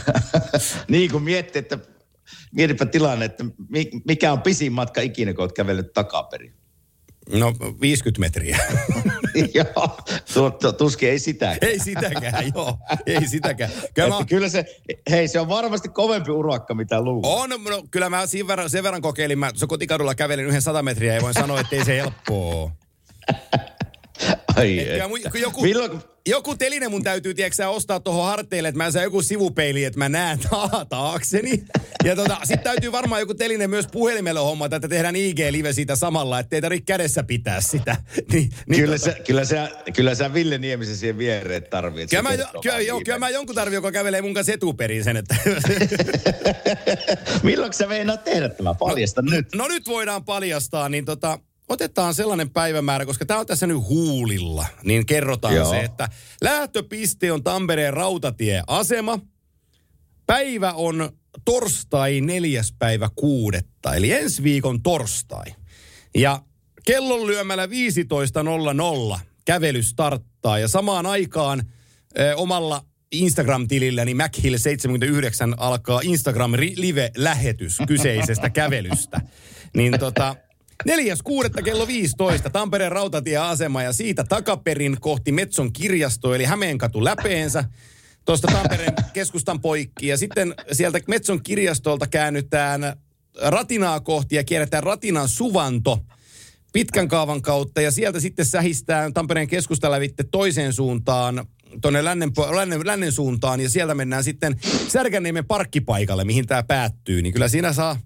niin 0.88 1.10
kuin 1.10 1.22
miettii, 1.22 1.60
että 1.60 1.78
mietipä 2.52 2.86
tilanne, 2.86 3.24
että 3.24 3.44
mi- 3.68 3.90
mikä 4.06 4.32
on 4.32 4.42
pisin 4.42 4.72
matka 4.72 5.00
ikinä, 5.00 5.34
kun 5.34 5.42
olet 5.42 5.52
kävellyt 5.52 5.92
takaperin. 5.92 6.52
No 7.32 7.54
50 7.80 8.20
metriä. 8.20 8.58
Joo, 9.54 9.98
tuo, 10.34 10.50
tuo, 10.50 10.72
tuskin 10.72 11.08
ei 11.08 11.18
sitä. 11.18 11.56
ei 11.60 11.78
sitäkään, 11.78 12.44
joo. 12.54 12.78
Ei 13.06 13.28
sitäkään. 13.28 13.70
Kyllä, 13.94 14.08
mä, 14.08 14.24
kyllä 14.24 14.48
se, 14.48 14.64
hei 15.10 15.28
se 15.28 15.40
on 15.40 15.48
varmasti 15.48 15.88
kovempi 15.88 16.30
urakka, 16.30 16.74
mitä 16.74 17.00
luulet. 17.02 17.40
on, 17.40 17.50
no, 17.50 17.84
kyllä 17.90 18.10
mä 18.10 18.26
sen 18.26 18.46
verran, 18.46 18.70
sen 18.70 18.82
verran 18.82 19.02
kokeilin. 19.02 19.38
Mä 19.38 19.50
se 19.54 19.66
kotikadulla 19.66 20.14
kävelin 20.14 20.46
yhden 20.46 20.62
100 20.62 20.82
metriä 20.82 21.14
ja 21.14 21.22
voin 21.22 21.34
sanoa, 21.34 21.60
että 21.60 21.76
ei 21.76 21.84
se 21.84 21.96
helppoa. 21.96 22.70
Ai, 24.56 24.76
Kyllä 24.84 25.04
et. 25.04 25.08
mun, 25.08 25.20
joku, 25.40 25.62
Milloin, 25.62 26.00
joku 26.28 26.54
teline 26.56 26.88
mun 26.88 27.02
täytyy, 27.02 27.34
tiedätkö 27.34 27.68
ostaa 27.68 28.00
tuohon 28.00 28.24
harteille, 28.26 28.68
että 28.68 28.76
mä 28.76 28.90
saan 28.90 29.02
joku 29.02 29.22
sivupeili, 29.22 29.84
että 29.84 29.98
mä 29.98 30.08
näen 30.08 30.38
ta- 30.50 30.84
taakseni. 30.88 31.64
Ja 32.04 32.16
tota, 32.16 32.38
sit 32.44 32.62
täytyy 32.62 32.92
varmaan 32.92 33.20
joku 33.20 33.34
teline 33.34 33.66
myös 33.66 33.86
puhelimelle 33.92 34.40
hommata, 34.40 34.76
että 34.76 34.88
tehdään 34.88 35.16
IG-live 35.16 35.72
siitä 35.72 35.96
samalla, 35.96 36.38
että 36.38 36.56
ei 36.56 36.62
tarvitse 36.62 36.84
kädessä 36.86 37.22
pitää 37.22 37.60
sitä. 37.60 37.96
Niin, 38.32 38.50
niin 38.68 38.80
kyllä, 38.80 38.98
tota, 38.98 39.10
sä, 39.12 39.16
kyllä, 39.26 39.44
sä, 39.44 39.70
kyllä 39.94 40.14
sä 40.14 40.34
Ville 40.34 40.58
Niemisen 40.58 40.96
siihen 40.96 41.18
viereen 41.18 41.62
tarvii. 41.70 42.02
että 42.02 42.16
Kyllä 42.16 42.28
mä, 42.28 42.34
jo, 42.34 42.46
kyllä, 42.62 42.80
joo, 42.80 43.00
kyllä 43.04 43.18
mä 43.18 43.28
jonkun 43.30 43.54
tarvii, 43.54 43.74
joka 43.74 43.92
kävelee 43.92 44.22
mun 44.22 44.34
kanssa 44.34 44.52
etuperin 44.52 45.04
sen, 45.04 45.16
että... 45.16 45.36
Milloin 47.42 47.72
sä 47.72 47.86
meinaat 47.86 48.24
tehdä 48.24 48.48
tämä? 48.48 48.74
Paljasta 48.74 49.22
nyt. 49.22 49.46
No 49.54 49.68
nyt 49.68 49.88
voidaan 49.88 50.24
paljastaa, 50.24 50.88
niin 50.88 51.04
tota, 51.04 51.38
otetaan 51.68 52.14
sellainen 52.14 52.50
päivämäärä, 52.50 53.06
koska 53.06 53.26
tämä 53.26 53.40
on 53.40 53.46
tässä 53.46 53.66
nyt 53.66 53.88
huulilla, 53.88 54.66
niin 54.84 55.06
kerrotaan 55.06 55.54
Joo. 55.54 55.70
se, 55.70 55.80
että 55.80 56.08
lähtöpiste 56.42 57.32
on 57.32 57.42
Tampereen 57.42 57.94
rautatieasema. 57.94 59.18
Päivä 60.26 60.72
on 60.72 61.10
torstai 61.44 62.20
neljäs 62.20 62.74
päivä 62.78 63.10
kuudetta, 63.16 63.94
eli 63.94 64.12
ensi 64.12 64.42
viikon 64.42 64.82
torstai. 64.82 65.54
Ja 66.14 66.42
kellon 66.84 67.26
lyömällä 67.26 67.66
15.00 67.66 69.20
kävely 69.44 69.82
starttaa 69.82 70.58
ja 70.58 70.68
samaan 70.68 71.06
aikaan 71.06 71.62
ö, 72.18 72.36
omalla 72.36 72.84
Instagram-tililläni 73.12 74.12
MacHill79 74.14 75.54
alkaa 75.56 76.00
Instagram-live-lähetys 76.04 77.78
kyseisestä 77.86 78.50
kävelystä. 78.50 79.20
Niin 79.76 79.98
tota, 79.98 80.36
4.6. 80.84 81.62
kello 81.62 81.86
15 81.86 82.50
Tampereen 82.50 82.92
rautatieasema 82.92 83.82
ja 83.82 83.92
siitä 83.92 84.24
takaperin 84.24 84.96
kohti 85.00 85.32
Metson 85.32 85.72
kirjasto 85.72 86.34
eli 86.34 86.44
Hämeenkatu 86.44 87.04
läpeensä 87.04 87.64
tuosta 88.24 88.48
Tampereen 88.52 88.92
keskustan 89.12 89.60
poikki. 89.60 90.06
Ja 90.06 90.16
sitten 90.16 90.54
sieltä 90.72 91.00
Metson 91.08 91.42
kirjastolta 91.42 92.06
käännytään 92.06 92.96
Ratinaa 93.42 94.00
kohti 94.00 94.36
ja 94.36 94.44
kierretään 94.44 94.82
Ratinan 94.82 95.28
suvanto 95.28 95.98
pitkän 96.72 97.08
kaavan 97.08 97.42
kautta 97.42 97.80
ja 97.80 97.90
sieltä 97.90 98.20
sitten 98.20 98.46
sähistään 98.46 99.12
Tampereen 99.12 99.48
keskusta 99.48 99.90
lävitte 99.90 100.24
toiseen 100.30 100.72
suuntaan 100.72 101.46
tuonne 101.82 102.04
lännen, 102.04 102.32
lännen, 102.54 102.86
lännen 102.86 103.12
suuntaan 103.12 103.60
ja 103.60 103.70
sieltä 103.70 103.94
mennään 103.94 104.24
sitten 104.24 104.60
Särkänniemen 104.88 105.46
parkkipaikalle, 105.46 106.24
mihin 106.24 106.46
tämä 106.46 106.62
päättyy. 106.62 107.22
Niin 107.22 107.32
kyllä 107.32 107.48
siinä 107.48 107.72
saa 107.72 108.00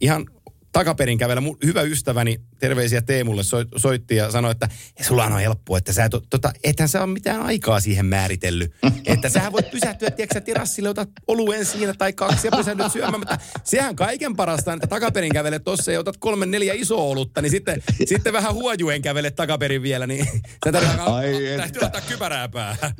ihan 0.00 0.26
takaperin 0.74 1.18
kävellä. 1.18 1.40
Mun 1.40 1.56
hyvä 1.64 1.82
ystäväni, 1.82 2.40
terveisiä 2.58 3.02
Teemulle, 3.02 3.42
so, 3.42 3.56
soitti 3.76 4.16
ja 4.16 4.30
sanoi, 4.30 4.50
että 4.50 4.68
sulla 5.02 5.24
on 5.24 5.40
helppoa, 5.40 5.78
että 5.78 5.92
sä, 5.92 6.04
et, 6.04 6.12
tota, 6.30 6.52
ethän 6.64 6.88
sä 6.88 7.02
ole 7.02 7.12
mitään 7.12 7.42
aikaa 7.42 7.80
siihen 7.80 8.06
määritellyt. 8.06 8.72
Että 9.06 9.28
sähän 9.28 9.52
voit 9.52 9.70
pysähtyä, 9.70 10.10
tiedätkö, 10.10 10.34
sä, 10.34 10.40
terassille, 10.40 10.88
otat 10.88 11.08
oluen 11.26 11.64
siinä 11.64 11.94
tai 11.98 12.12
kaksi 12.12 12.46
ja 12.46 12.56
pysähdyt 12.56 12.92
syömään. 12.92 13.20
Mutta 13.20 13.38
sehän 13.64 13.96
kaiken 13.96 14.36
parasta, 14.36 14.72
että 14.72 14.86
takaperin 14.86 15.32
kävelet 15.32 15.64
tossa 15.64 15.92
ja 15.92 16.00
otat 16.00 16.16
kolme 16.16 16.46
neljä 16.46 16.74
isoa 16.76 17.02
olutta, 17.02 17.42
niin 17.42 17.50
sitten, 17.50 17.82
sitten 18.06 18.32
vähän 18.32 18.54
huojuen 18.54 19.02
kävelet 19.02 19.34
takaperin 19.34 19.82
vielä, 19.82 20.06
niin 20.06 20.26
sä 20.64 20.72
täytyy, 20.72 21.00
Ai 21.00 21.60
ottaa 21.82 22.00
kypärää 22.00 22.48
päähän. 22.48 22.92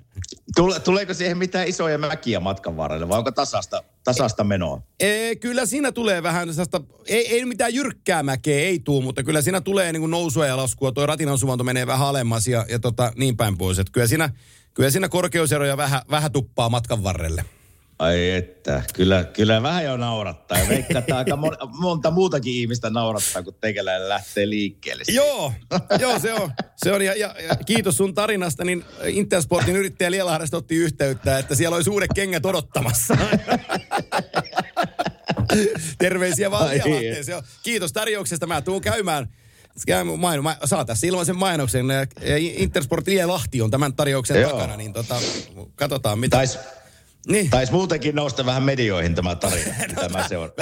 Tule, 0.57 0.81
tuleeko 0.81 1.14
siihen 1.14 1.38
mitään 1.38 1.68
isoja 1.68 1.98
mäkiä 1.98 2.40
matkan 2.40 2.77
varrelle 2.77 3.09
vai 3.09 3.18
onko 3.18 3.31
tasasta, 3.31 3.85
tasasta 4.05 4.44
menoa? 4.44 4.83
Ee, 5.00 5.37
kyllä 5.37 5.66
siinä 5.66 5.92
tulee 5.92 6.22
vähän 6.22 6.48
sellaista, 6.48 6.81
ei, 7.07 7.35
ei 7.35 7.44
mitään 7.44 7.74
jyrkkää 7.74 8.22
mäkeä, 8.22 8.61
ei 8.61 8.79
tuu, 8.79 9.03
mutta 9.03 9.22
kyllä 9.22 9.42
siinä 9.42 9.61
tulee 9.61 9.92
niin 9.92 10.00
kuin 10.00 10.11
nousua 10.11 10.46
ja 10.46 10.57
laskua. 10.57 10.92
Tuo 10.92 11.07
ratinan 11.07 11.38
suvanto 11.38 11.64
menee 11.64 11.87
vähän 11.87 12.09
alemmas 12.09 12.48
ja, 12.48 12.66
ja 12.68 12.79
tota, 12.79 13.12
niin 13.16 13.37
päin 13.37 13.59
pois. 13.59 13.79
Et 13.79 13.90
kyllä, 13.90 14.07
siinä, 14.07 14.31
kyllä 14.74 14.90
siinä 14.90 15.09
korkeuseroja 15.09 15.77
vähän, 15.77 16.03
vähän 16.11 16.33
tuppaa 16.33 16.68
matkan 16.68 17.03
varrelle. 17.03 17.44
Ai 17.98 18.30
että, 18.30 18.83
kyllä, 18.94 19.24
kyllä 19.24 19.62
vähän 19.62 19.85
jo 19.85 19.96
naurattaa. 19.96 20.59
Ja 20.59 20.68
veikkaa, 20.68 20.98
että 20.98 21.16
aika 21.16 21.37
mon- 21.37 21.68
monta 21.80 22.11
muutakin 22.11 22.52
ihmistä 22.52 22.90
naurattaa, 22.90 23.42
kun 23.42 23.54
teikäläinen 23.61 24.09
lähtee 24.09 24.48
liikkeelle. 24.48 25.04
Joo, 25.09 25.52
joo 26.00 26.18
se 26.18 26.33
on. 26.33 26.52
Se 26.76 26.92
on 26.92 27.02
ja, 27.02 27.14
ja, 27.14 27.35
ja, 27.48 27.57
kiitos 27.57 27.96
sun 27.96 28.14
tarinasta, 28.14 28.64
niin 28.64 28.85
Intersportin 29.07 29.76
yrittäjä 29.76 30.11
Lielahdesta 30.11 30.57
otti 30.57 30.76
yhteyttä, 30.76 31.38
että 31.38 31.54
siellä 31.54 31.76
olisi 31.76 31.90
uudet 31.90 32.11
kengät 32.14 32.46
odottamassa. 32.46 33.16
Terveisiä 35.98 36.50
vaan 36.50 36.70
on, 37.37 37.42
kiitos 37.62 37.92
tarjouksesta, 37.92 38.46
mä 38.46 38.62
tuun 38.62 38.80
käymään. 38.80 39.28
Maino, 40.16 40.42
mä, 40.42 40.57
saa 40.64 40.85
tässä 40.85 41.07
ilmaisen 41.07 41.37
mainoksen. 41.37 41.87
Intersport 42.38 43.07
Lielahti 43.07 43.62
on 43.62 43.70
tämän 43.70 43.96
tarjouksen 43.96 44.40
Joo. 44.40 44.50
takana, 44.50 44.76
niin 44.76 44.92
tota, 44.92 45.16
katsotaan 45.74 46.18
mitä. 46.18 46.37
Taisi 46.37 46.59
Niin. 47.28 47.50
tais 47.50 47.70
muutenkin 47.72 48.14
nousta 48.14 48.46
vähän 48.46 48.62
medioihin 48.62 49.14
tämä 49.14 49.34
tarina, 49.37 49.74
tämä 49.94 50.28
se 50.28 50.37
on. 50.38 50.52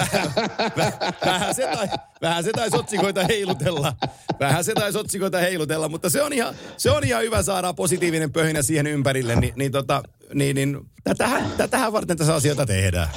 Vähän 1.24 1.54
se, 1.54 1.62
tai, 1.74 1.88
vähän 2.22 2.44
se 2.44 2.52
taisi 2.52 2.76
otsikoita 2.76 3.24
heilutella. 3.24 3.92
Vähän 4.40 4.64
se 4.64 4.74
taisi 4.74 4.98
otsikoita 4.98 5.38
heilutella, 5.38 5.88
mutta 5.88 6.10
se 6.10 6.22
on 6.22 6.32
ihan, 6.32 6.54
se 6.76 6.90
on 6.90 7.04
ihan 7.04 7.22
hyvä 7.22 7.42
saada 7.42 7.72
positiivinen 7.72 8.32
pöhinä 8.32 8.62
siihen 8.62 8.86
ympärille. 8.86 9.36
Ni, 9.36 9.52
niin, 9.56 9.72
tota, 9.72 10.02
niin, 10.34 10.54
niin 10.54 10.78
tätähän, 11.04 11.52
tätähän 11.56 11.92
varten 11.92 12.16
tässä 12.16 12.34
asioita 12.34 12.66
tehdään. 12.66 13.08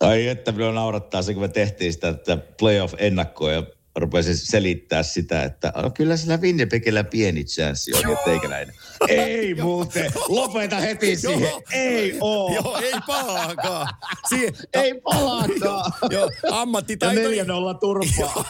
Ai 0.00 0.28
että 0.28 0.52
minua 0.52 0.72
naurattaa 0.72 1.22
se, 1.22 1.32
kun 1.34 1.42
me 1.42 1.48
tehtiin 1.48 1.92
sitä 1.92 2.08
että 2.08 2.36
playoff-ennakkoa 2.36 3.52
ja 3.52 3.62
rupesin 3.96 4.36
selittää 4.36 5.02
sitä, 5.02 5.42
että 5.42 5.72
"Oh, 5.76 5.94
kyllä 5.94 6.16
sillä 6.16 6.36
Winnipegillä 6.36 7.04
pieni 7.04 7.44
chanssi 7.44 7.92
on, 7.94 8.10
ja 8.10 8.16
teikäläinen. 8.24 8.74
Ei 9.08 9.54
muuten, 9.54 10.12
lopeta 10.28 10.76
heti 10.76 11.16
siihen. 11.16 11.40
Joo. 11.42 11.62
Ei 11.72 12.18
oo. 12.20 12.54
Joo, 12.54 12.76
ei 12.82 12.92
pahaakaan. 13.06 13.88
Siihen, 14.28 14.54
Ei 14.72 15.00
palaakaan. 15.00 15.92
Joo, 16.10 16.30
Ja 16.42 16.60
ammattitaito. 16.60 17.20
4-0 17.20 17.24
turpaa. 17.80 18.44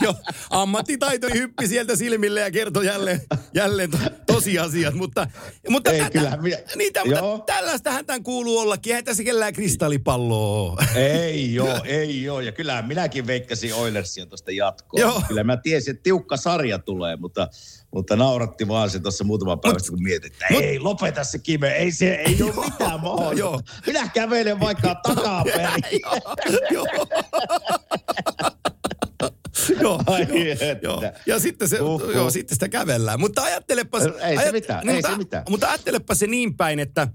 Joo, 0.00 0.14
ammattitaito 0.50 1.26
hyppi 1.34 1.66
sieltä 1.68 1.96
silmille 1.96 2.40
ja 2.40 2.50
kertoi 2.50 2.86
jälleen, 2.86 3.20
jälleen 3.54 3.90
to, 3.90 3.98
tosiasiat, 4.26 4.94
mutta, 4.94 5.26
mutta, 5.68 5.90
Ei, 5.90 5.98
tätä, 5.98 6.10
kyllähän 6.10 6.42
minä- 6.42 6.58
niitä, 6.76 7.04
mutta 7.04 7.18
Joo. 7.20 7.38
tällaistähän 7.46 8.06
tämän 8.06 8.22
kuuluu 8.22 8.58
ollakin. 8.58 8.90
Eihän 8.90 9.04
tässä 9.04 9.24
kellään 9.24 9.52
kristallipalloa. 9.52 10.84
Ei 10.94 11.54
joo, 11.54 11.80
ei 11.84 12.22
joo. 12.22 12.40
Ja 12.40 12.52
kyllähän 12.52 12.84
minäkin 12.88 13.26
veikkasin 13.26 13.74
Oilersia 13.74 14.26
tuosta 14.26 14.52
jatkoa. 14.52 15.00
Joo. 15.00 15.22
Kyllä 15.28 15.44
mä 15.44 15.56
tiesin, 15.56 15.90
että 15.94 16.02
tiukka 16.02 16.36
sarja 16.36 16.78
tulee, 16.78 17.16
mutta, 17.16 17.48
mutta 17.94 18.16
nauratti 18.16 18.68
vaan 18.68 18.90
se 18.90 18.99
tuossa 19.02 19.24
muutama 19.24 19.56
päivä 19.56 19.78
sitten, 19.78 19.94
kun 19.94 20.02
mietin, 20.02 20.32
että 20.32 20.46
mut- 20.50 20.62
ei, 20.62 20.78
lopeta 20.78 21.24
se 21.24 21.38
kime. 21.38 21.68
Ei 21.68 21.92
se, 21.92 22.14
ei 22.14 22.42
ole 22.42 22.64
mitään 22.64 23.00
Joo. 23.02 23.16
mahdollista. 23.16 23.82
Minä 23.86 24.08
kävelen 24.14 24.60
vaikka 24.60 24.94
takaperin. 24.94 25.84
Joo. 26.74 26.86
joo, 29.80 30.02
Ai 30.06 30.26
joo. 30.82 31.02
Ja 31.26 31.38
sitten, 31.38 31.68
se, 31.68 31.80
Uhuh. 31.80 32.10
joo, 32.14 32.30
sitten 32.30 32.54
sitä 32.54 32.68
kävellään. 32.68 33.20
Mutta 33.20 33.42
ajattelepa... 33.42 33.98
Ei 33.98 34.38
se 34.38 34.52
mitään, 34.52 34.88
ei 34.88 34.94
mutta, 34.94 35.10
se 35.10 35.16
mitään. 35.16 35.44
Mutta 35.48 35.68
ajattelepa 35.68 36.14
se 36.14 36.26
niin 36.26 36.56
päin, 36.56 36.78
että 36.78 37.08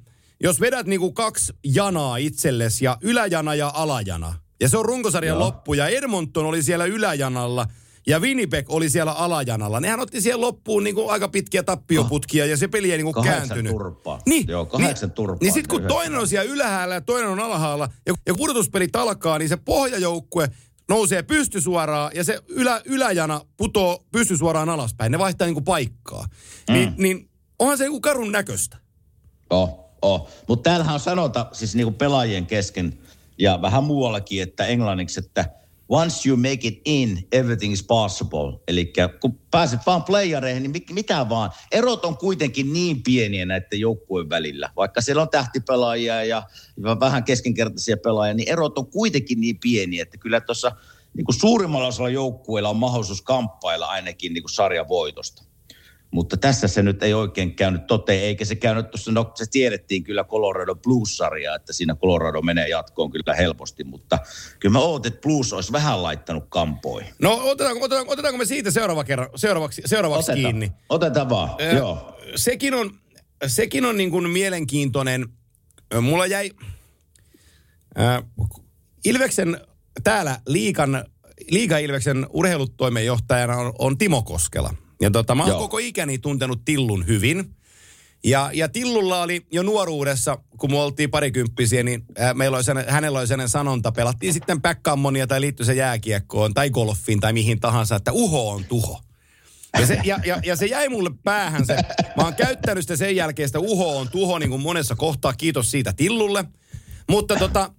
jos 0.44 0.62
vedät 0.62 0.86
niinku 0.86 1.12
kaksi 1.12 1.54
janaa 1.64 2.18
itsellesi 2.18 2.86
ja 2.86 2.98
yläjana 3.02 3.56
ja 3.56 3.72
alajana, 3.76 4.34
ja 4.62 4.70
se 4.70 4.78
on 4.78 4.86
runkosarjan 4.86 5.34
Joo. 5.38 5.46
loppu, 5.46 5.74
ja 5.74 5.88
Edmonton 5.88 6.46
oli 6.46 6.64
siellä 6.64 6.86
yläjanalla, 6.86 7.68
ja 8.08 8.20
Winnipeg 8.20 8.70
oli 8.70 8.90
siellä 8.90 9.12
alajanalla. 9.12 9.80
Nehän 9.80 10.00
otti 10.00 10.22
siihen 10.22 10.42
loppuun 10.42 10.84
niinku 10.84 11.10
aika 11.10 11.28
pitkiä 11.28 11.64
tappioputkia, 11.64 12.46
ja 12.46 12.58
se 12.58 12.68
peli 12.68 12.92
ei 12.92 12.98
niinku 12.98 13.14
Kahdeksan 13.14 13.48
kääntynyt. 13.48 13.72
turpaa. 13.72 14.20
Niin, 14.26 14.46
Joo, 14.48 14.66
kahdeksan 14.66 15.12
turpaa. 15.12 15.38
Niin 15.42 15.54
sitten 15.54 15.80
kun 15.80 15.88
toinen 15.88 16.20
on 16.20 16.28
siellä 16.28 16.52
ylhäällä 16.52 16.96
ja 16.96 17.02
toinen 17.02 17.30
on 17.30 17.40
alhaalla, 17.40 17.90
ja, 18.06 18.14
ja 18.26 18.34
pudotuspelit 18.36 18.96
alkaa, 18.96 19.40
niin 19.40 19.50
se 19.50 19.58
pohjajoukkue 19.58 20.50
nousee 20.90 21.24
pystysuoraan 21.24 22.12
ja 22.16 22.24
se 22.24 22.40
ylä, 22.50 22.82
yläjana 22.86 23.42
putoo 23.58 24.06
pystysuoraan 24.12 24.70
alaspäin. 24.70 25.12
Ne 25.12 25.20
vaihtaa 25.20 25.46
niinku 25.48 25.62
paikkaa. 25.62 26.28
Mm. 26.70 26.74
Niin, 26.74 26.94
niin 26.98 27.30
onhan 27.60 27.78
se 27.78 27.84
niinku 27.84 28.02
karun 28.02 28.32
näköistä. 28.32 28.78
Oh, 29.50 29.80
oh. 30.02 30.30
Mutta 30.48 30.70
täällähän 30.70 30.94
on 30.94 31.00
sanota 31.00 31.46
siis 31.52 31.76
niinku 31.76 31.92
pelaajien 31.92 32.46
kesken 32.46 33.00
ja 33.38 33.62
vähän 33.62 33.84
muuallakin, 33.84 34.42
että 34.42 34.66
englanniksi, 34.66 35.20
että 35.20 35.50
once 35.90 36.30
you 36.30 36.38
make 36.38 36.68
it 36.68 36.82
in, 36.86 37.28
everything 37.32 37.74
is 37.74 37.84
possible. 37.84 38.60
Eli 38.68 38.94
kun 39.20 39.40
pääset 39.52 39.80
vaan 39.86 40.04
playareihin, 40.04 40.64
niin 40.64 40.72
mit- 40.72 40.92
mitä 40.92 41.30
vaan. 41.30 41.52
Erot 41.72 42.06
on 42.06 42.18
kuitenkin 42.18 42.74
niin 42.74 43.04
pieniä 43.04 43.46
näiden 43.46 43.80
joukkueen 43.80 44.30
välillä. 44.30 44.70
Vaikka 44.76 45.02
siellä 45.02 45.22
on 45.22 45.30
tähtipelaajia 45.30 46.24
ja 46.24 46.44
ja 46.78 47.00
vähän 47.00 47.24
keskinkertaisia 47.24 47.98
pelaajia, 47.98 48.34
niin 48.34 48.50
erot 48.50 48.78
on 48.78 48.88
kuitenkin 48.88 49.42
niin 49.42 49.60
pieniä, 49.60 50.04
että 50.04 50.18
kyllä 50.18 50.42
tuossa 50.42 50.72
niin 51.14 51.26
kuin 51.26 51.36
suurimmalla 51.36 51.88
osalla 51.88 52.10
joukkueilla 52.10 52.70
on 52.70 52.78
mahdollisuus 52.78 53.22
kamppailla 53.22 53.86
ainakin 53.86 54.34
niin 54.34 54.44
kuin 54.44 54.54
sarjan 54.54 54.88
voitosta. 54.88 55.44
Mutta 56.16 56.38
tässä 56.38 56.68
se 56.68 56.84
nyt 56.84 57.04
ei 57.04 57.14
oikein 57.14 57.56
käynyt 57.56 57.88
toteen, 57.88 58.24
eikä 58.24 58.46
se 58.46 58.56
käynyt 58.56 58.92
tuossa, 58.92 59.12
no 59.12 59.32
se 59.36 59.46
tiedettiin 59.52 60.04
kyllä 60.04 60.24
Colorado 60.24 60.76
Blues-sarjaa, 60.76 61.56
että 61.56 61.74
siinä 61.74 61.96
Colorado 61.96 62.42
menee 62.42 62.68
jatkoon 62.68 63.12
kyllä 63.12 63.36
helposti, 63.36 63.84
mutta 63.84 64.20
kyllä 64.60 64.74
mä 64.74 64.80
ootin, 64.80 65.14
että 65.14 65.22
Blues 65.22 65.54
olisi 65.54 65.72
vähän 65.72 66.04
laittanut 66.04 66.46
kampoihin. 66.50 67.14
No 67.20 67.40
otetaanko, 67.44 67.86
otetaanko, 67.86 68.14
otetaanko 68.14 68.38
me 68.38 68.46
siitä 68.46 68.72
seuraava 68.72 69.04
kerran, 69.04 69.30
seuraavaksi, 69.36 69.82
seuraavaksi 69.86 70.32
Otetaan, 70.32 70.54
kiinni? 70.54 70.72
otetaan 70.90 71.30
vaan, 71.30 71.50
Ö, 71.62 71.64
joo. 71.64 72.18
Sekin 72.36 72.74
on, 72.74 72.92
sekin 73.48 73.86
on 73.86 73.98
niin 73.98 74.12
kuin 74.12 74.30
mielenkiintoinen. 74.30 75.26
Mulla 76.02 76.26
jäi 76.26 76.52
ää, 77.96 78.24
Ilveksen 79.06 79.62
täällä 80.04 80.40
liikan, 80.48 81.06
liiga 81.50 81.78
Ilveksen 81.78 82.28
urheilutoimenjohtajana 82.30 83.58
on, 83.58 83.74
on 83.80 83.98
Timo 83.98 84.22
Koskela. 84.22 84.74
Ja 85.02 85.12
tota, 85.12 85.36
mä 85.36 85.44
oon 85.44 85.50
Joo. 85.50 85.60
koko 85.60 85.78
ikäni 85.78 86.18
tuntenut 86.18 86.66
Tillun 86.66 87.08
hyvin. 87.08 87.56
Ja, 88.24 88.50
ja 88.54 88.70
Tillulla 88.70 89.22
oli 89.22 89.46
jo 89.52 89.64
nuoruudessa, 89.64 90.38
kun 90.58 90.72
me 90.72 90.80
oltiin 90.80 91.12
parikymppisiä, 91.12 91.84
niin 91.84 92.06
ää, 92.18 92.34
meillä 92.34 92.58
oli 92.58 92.64
sellainen, 92.64 92.94
hänellä 92.94 93.20
oli 93.20 93.28
sellainen 93.28 93.50
sanonta, 93.50 93.92
pelattiin 93.92 94.34
sitten 94.34 94.62
backgammonia 94.62 95.28
tai 95.28 95.42
liittyi 95.42 95.66
se 95.66 95.74
jääkiekkoon 95.74 96.54
tai 96.54 96.70
golfiin 96.70 97.20
tai 97.20 97.34
mihin 97.34 97.60
tahansa, 97.60 97.96
että 97.96 98.12
uho 98.12 98.50
on 98.50 98.66
tuho. 98.66 99.02
Ja 99.80 99.88
se, 99.88 100.02
ja, 100.04 100.20
ja, 100.26 100.40
ja 100.46 100.56
se 100.56 100.66
jäi 100.66 100.90
mulle 100.90 101.10
päähän 101.24 101.66
se. 101.66 101.76
Mä 102.18 102.24
oon 102.24 102.36
käyttänyt 102.36 102.84
sitä 102.84 102.96
sen 102.96 103.16
jälkeen, 103.16 103.50
sitä 103.50 103.60
uho 103.60 103.98
on 103.98 104.10
tuho 104.10 104.40
niin 104.40 104.50
kuin 104.50 104.62
monessa 104.62 104.96
kohtaa. 104.96 105.34
Kiitos 105.34 105.72
siitä 105.72 105.94
Tillulle. 105.94 106.46
Mutta 107.10 107.36
tota, 107.36 107.72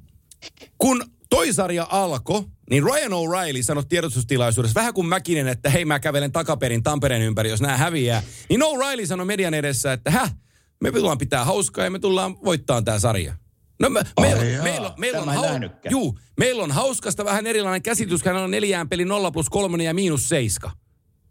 kun 0.78 1.04
toi 1.36 1.52
sarja 1.52 1.86
alkoi, 1.90 2.44
niin 2.70 2.82
Ryan 2.82 3.12
O'Reilly 3.12 3.62
sanoi 3.62 3.84
tiedotustilaisuudessa, 3.88 4.74
vähän 4.74 4.94
kuin 4.94 5.06
Mäkinen, 5.06 5.48
että 5.48 5.70
hei 5.70 5.84
mä 5.84 6.00
kävelen 6.00 6.32
takaperin 6.32 6.82
Tampereen 6.82 7.22
ympäri, 7.22 7.50
jos 7.50 7.60
nämä 7.60 7.76
häviää. 7.76 8.22
Niin 8.48 8.60
O'Reilly 8.62 9.06
sanoi 9.06 9.26
median 9.26 9.54
edessä, 9.54 9.92
että 9.92 10.10
häh, 10.10 10.34
me 10.80 10.92
tullaan 10.92 11.18
pitää 11.18 11.44
hauskaa 11.44 11.84
ja 11.84 11.90
me 11.90 11.98
tullaan 11.98 12.36
voittaa 12.44 12.82
tämä 12.82 12.98
sarja. 12.98 13.34
No 13.80 13.90
me, 13.90 14.02
meillä, 14.20 14.44
jaa, 14.44 14.62
meillä, 14.62 14.94
meillä, 14.96 15.20
on, 15.20 15.28
tämä 15.28 15.54
en 15.56 15.62
hau- 15.62 15.90
juu, 15.90 16.18
meillä 16.38 16.62
on 16.62 16.70
hauskasta 16.70 17.24
vähän 17.24 17.46
erilainen 17.46 17.82
käsitys, 17.82 18.22
kun 18.22 18.32
on 18.32 18.50
neljään 18.50 18.88
peli 18.88 19.04
0 19.04 19.30
plus 19.30 19.48
3 19.48 19.84
ja 19.84 19.94
miinus 19.94 20.28
7. 20.28 20.70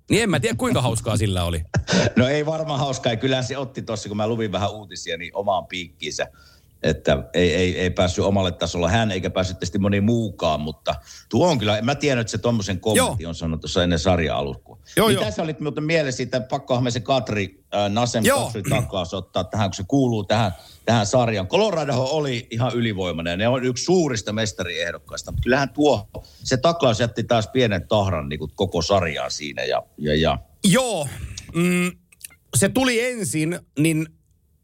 Niin 0.10 0.24
en 0.24 0.30
mä 0.30 0.40
tiedä, 0.40 0.56
kuinka 0.56 0.82
hauskaa 0.82 1.18
sillä 1.18 1.44
oli. 1.44 1.62
No 2.16 2.28
ei 2.28 2.46
varmaan 2.46 2.80
hauskaa. 2.80 3.12
Ja 3.12 3.18
kyllähän 3.18 3.44
se 3.44 3.58
otti 3.58 3.82
tuossa, 3.82 4.10
kun 4.10 4.18
mä 4.18 4.28
luvin 4.28 4.52
vähän 4.52 4.72
uutisia, 4.72 5.18
niin 5.18 5.32
omaan 5.36 5.66
piikkiinsä. 5.68 6.28
Että 6.86 7.24
ei, 7.34 7.56
ei, 7.56 7.80
ei 7.80 7.90
päässyt 7.90 8.26
omalle 8.26 8.52
tasolla 8.52 8.90
hän, 8.90 9.12
eikä 9.12 9.30
päässyt 9.30 9.58
tietysti 9.58 9.80
moni 9.80 10.02
muukaan, 10.02 10.62
mutta 10.62 10.96
tuo 11.30 11.50
on 11.50 11.60
kyllä, 11.60 11.82
mä 11.82 11.96
tiedän, 11.96 12.22
että 12.22 12.32
se 12.32 12.38
tuommoisen 12.38 12.80
kommentti 12.80 13.24
Joo. 13.24 13.30
on 13.30 13.36
sanonut 13.36 13.62
tuossa 13.62 13.84
ennen 13.84 14.00
sarja 14.00 14.38
alkua. 14.38 14.78
Joo, 14.98 15.08
Mitä 15.08 15.22
joo. 15.22 15.32
sä 15.32 15.44
olit 15.44 15.60
muuten 15.60 15.84
mielessä 15.84 16.18
siitä, 16.18 16.40
pakkohan 16.40 16.84
me 16.84 16.92
se 16.92 17.00
Katri, 17.00 17.64
äh, 17.76 17.90
Nasem 17.90 18.24
taklaus 18.70 19.14
ottaa 19.14 19.44
tähän, 19.44 19.70
kun 19.70 19.76
se 19.76 19.84
kuuluu 19.88 20.24
tähän, 20.24 20.52
tähän 20.86 21.06
sarjaan. 21.06 21.48
Colorado 21.48 21.94
oli 21.98 22.48
ihan 22.52 22.72
ylivoimainen 22.76 23.32
ja 23.32 23.38
ne 23.38 23.48
on 23.48 23.64
yksi 23.64 23.84
suurista 23.84 24.34
mestariehdokkaista, 24.34 25.32
mutta 25.32 25.44
kyllähän 25.44 25.70
tuo, 25.70 26.10
se 26.44 26.58
taklaus 26.58 27.00
jätti 27.00 27.24
taas 27.24 27.48
pienen 27.48 27.88
tahran 27.88 28.30
niin 28.30 28.40
kuin 28.40 28.52
koko 28.56 28.82
sarjaan 28.82 29.32
siinä 29.32 29.64
ja, 29.64 29.84
ja, 29.98 30.16
ja 30.16 30.38
Joo, 30.64 31.08
mm, 31.56 31.92
se 32.56 32.70
tuli 32.70 33.06
ensin, 33.06 33.60
niin 33.80 34.08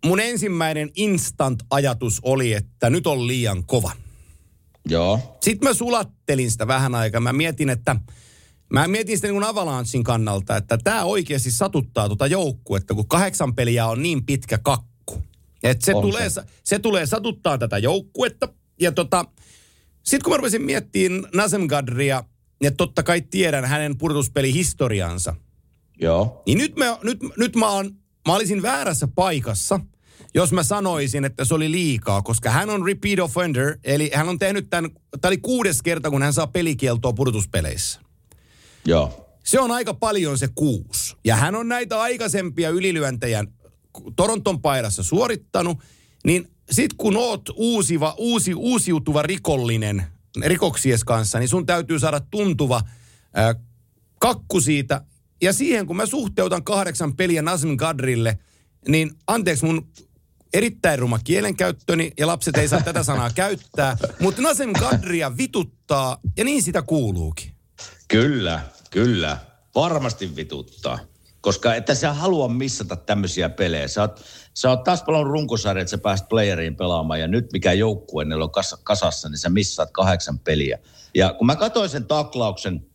mun 0.06 0.20
ensimmäinen 0.20 0.90
instant-ajatus 0.96 2.20
oli, 2.24 2.54
että 2.54 2.90
nyt 2.90 3.08
on 3.08 3.28
liian 3.28 3.66
kova. 3.66 3.92
joo. 4.88 5.38
Sitten 5.42 5.70
mä 5.70 5.74
sulattelin 5.74 6.52
sitä 6.52 6.68
vähän 6.68 6.96
aikaa. 6.96 7.22
Mä 7.22 7.34
mietin, 7.34 7.70
että 7.70 7.96
Mä 8.74 8.88
mietin 8.88 9.18
sitä 9.18 9.28
niin 9.28 9.44
Avalanchin 9.44 10.04
kannalta, 10.04 10.58
että 10.58 10.78
tämä 10.78 11.04
oikeasti 11.04 11.52
satuttaa 11.52 12.08
tuota 12.08 12.28
joukkuetta, 12.28 12.94
kun 12.94 13.08
kahdeksan 13.08 13.56
peliä 13.56 13.86
on 13.88 14.02
niin 14.02 14.26
pitkä 14.26 14.58
kakku. 14.58 15.24
Että 15.64 15.86
se, 15.86 15.96
On 15.96 16.02
tulee, 16.02 16.30
se. 16.30 16.42
se 16.64 16.80
tulee 16.80 17.06
satuttaa 17.06 17.58
tätä 17.58 17.78
joukkuetta. 17.78 18.50
Ja 18.82 18.92
tota, 18.92 19.26
sitten 20.04 20.24
kun 20.24 20.34
mä 20.34 20.38
rupesin 20.38 20.62
miettimään 20.62 21.24
Nazemgadria, 21.34 22.24
ja 22.64 22.72
totta 22.72 23.04
kai 23.04 23.22
tiedän 23.22 23.66
hänen 23.66 23.98
pudotuspelihistoriansa, 23.98 25.36
Joo. 26.02 26.44
niin 26.46 26.58
nyt 26.58 26.76
mä, 26.76 26.98
nyt, 27.04 27.20
nyt 27.38 27.56
mä, 27.56 27.72
oon, 27.72 27.96
mä 28.28 28.36
olisin 28.36 28.62
väärässä 28.62 29.08
paikassa, 29.16 29.80
jos 30.34 30.52
mä 30.52 30.64
sanoisin, 30.64 31.26
että 31.26 31.46
se 31.46 31.54
oli 31.54 31.72
liikaa, 31.72 32.22
koska 32.22 32.50
hän 32.50 32.70
on 32.70 32.86
repeat 32.86 33.20
offender, 33.20 33.78
eli 33.84 34.12
hän 34.14 34.30
on 34.30 34.40
tehnyt 34.40 34.70
tämän, 34.70 34.92
tämä 35.22 35.30
oli 35.30 35.38
kuudes 35.38 35.82
kerta, 35.82 36.10
kun 36.10 36.24
hän 36.24 36.34
saa 36.34 36.48
pelikieltoa 36.48 37.14
pudotuspeleissä. 37.14 38.00
Joo. 38.86 39.28
Se 39.44 39.60
on 39.60 39.72
aika 39.72 39.94
paljon 39.94 40.38
se 40.38 40.50
kuusi. 40.56 41.16
Ja 41.26 41.36
hän 41.36 41.56
on 41.56 41.68
näitä 41.68 42.02
aikaisempia 42.02 42.70
ylilyöntejä 42.70 43.44
Toronton 44.16 44.62
paidassa 44.62 45.04
suorittanut, 45.04 45.78
niin 46.26 46.52
sit 46.72 46.94
kun 46.94 47.18
oot 47.18 47.50
uusiva, 47.56 48.16
uusi, 48.18 48.54
uusiutuva 48.54 49.22
rikollinen 49.22 50.04
rikoksies 50.46 51.04
kanssa, 51.04 51.40
niin 51.40 51.50
sun 51.50 51.66
täytyy 51.66 52.00
saada 52.00 52.20
tuntuva 52.20 52.82
ää, 53.34 53.56
kakku 54.20 54.62
siitä. 54.62 55.02
Ja 55.42 55.54
siihen, 55.54 55.88
kun 55.88 55.96
mä 55.96 56.06
suhteutan 56.06 56.64
kahdeksan 56.64 57.16
peliä 57.16 57.42
Nazim 57.42 57.78
Kadrille, 57.78 58.40
niin 58.88 59.12
anteeksi 59.28 59.66
mun 59.66 59.88
erittäin 60.54 61.00
ruma 61.00 61.20
kielenkäyttöni, 61.20 62.12
ja 62.20 62.28
lapset 62.28 62.58
ei 62.58 62.68
saa 62.68 62.82
tätä 62.82 63.04
sanaa 63.04 63.30
käyttää, 63.36 63.98
mutta 64.20 64.42
Nazim 64.42 64.74
Kadria 64.74 65.38
vituttaa, 65.38 66.18
ja 66.38 66.44
niin 66.44 66.64
sitä 66.64 66.82
kuuluukin. 66.82 67.52
Kyllä, 68.08 68.62
kyllä. 68.90 69.38
Varmasti 69.76 70.36
vituttaa. 70.36 71.00
Koska 71.42 71.76
että 71.76 71.96
sä 71.96 72.14
halua 72.14 72.48
missata 72.48 72.96
tämmöisiä 72.96 73.50
pelejä. 73.50 73.88
Sä 73.88 74.02
oot, 74.02 74.22
sä 74.54 74.70
oot 74.70 74.84
taas 74.84 75.04
paljon 75.04 75.28
runkosarja, 75.28 75.82
että 75.82 75.90
sä 75.90 75.98
pääst 75.98 76.30
playeriin 76.30 76.76
pelaamaan. 76.76 77.20
Ja 77.20 77.28
nyt 77.28 77.54
mikä 77.54 77.74
joukkue 77.74 78.26
niillä 78.26 78.44
on 78.44 78.52
kas, 78.52 78.76
kasassa, 78.84 79.30
niin 79.30 79.38
sä 79.38 79.50
missaat 79.50 79.92
kahdeksan 79.92 80.40
peliä. 80.40 80.80
Ja 81.16 81.34
kun 81.34 81.48
mä 81.48 81.56
katsoin 81.56 81.90
sen 81.90 82.06
taklauksen, 82.06 82.86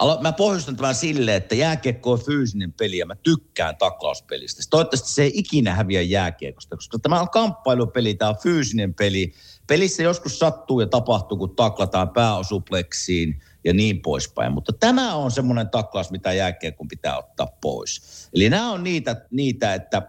alo, 0.00 0.18
mä 0.20 0.32
pohjustan 0.32 0.76
tämän 0.76 0.94
silleen, 0.94 1.36
että 1.36 1.54
jääkiekko 1.54 2.12
on 2.12 2.20
fyysinen 2.20 2.72
peli 2.72 2.98
ja 2.98 3.06
mä 3.06 3.14
tykkään 3.14 3.76
taklauspelistä. 3.76 4.62
Toivottavasti 4.70 5.12
se 5.12 5.22
ei 5.22 5.32
ikinä 5.34 5.74
häviä 5.74 6.02
jääkiekosta, 6.02 6.76
koska 6.76 6.98
tämä 6.98 7.20
on 7.20 7.30
kamppailupeli, 7.30 8.14
tämä 8.14 8.28
on 8.28 8.36
fyysinen 8.42 8.94
peli. 8.94 9.32
Pelissä 9.66 10.02
joskus 10.02 10.38
sattuu 10.38 10.80
ja 10.80 10.86
tapahtuu, 10.86 11.38
kun 11.38 11.56
taklataan 11.56 12.10
pääosupleksiin– 12.10 13.36
ja 13.64 13.74
niin 13.74 14.02
poispäin. 14.02 14.52
Mutta 14.52 14.72
tämä 14.72 15.14
on 15.14 15.30
semmoinen 15.30 15.70
taklaus, 15.70 16.10
mitä 16.10 16.32
jääkiekon 16.32 16.88
pitää 16.88 17.18
ottaa 17.18 17.48
pois. 17.60 18.28
Eli 18.34 18.50
nämä 18.50 18.70
on 18.70 18.84
niitä, 18.84 19.26
niitä 19.30 19.74
että, 19.74 20.02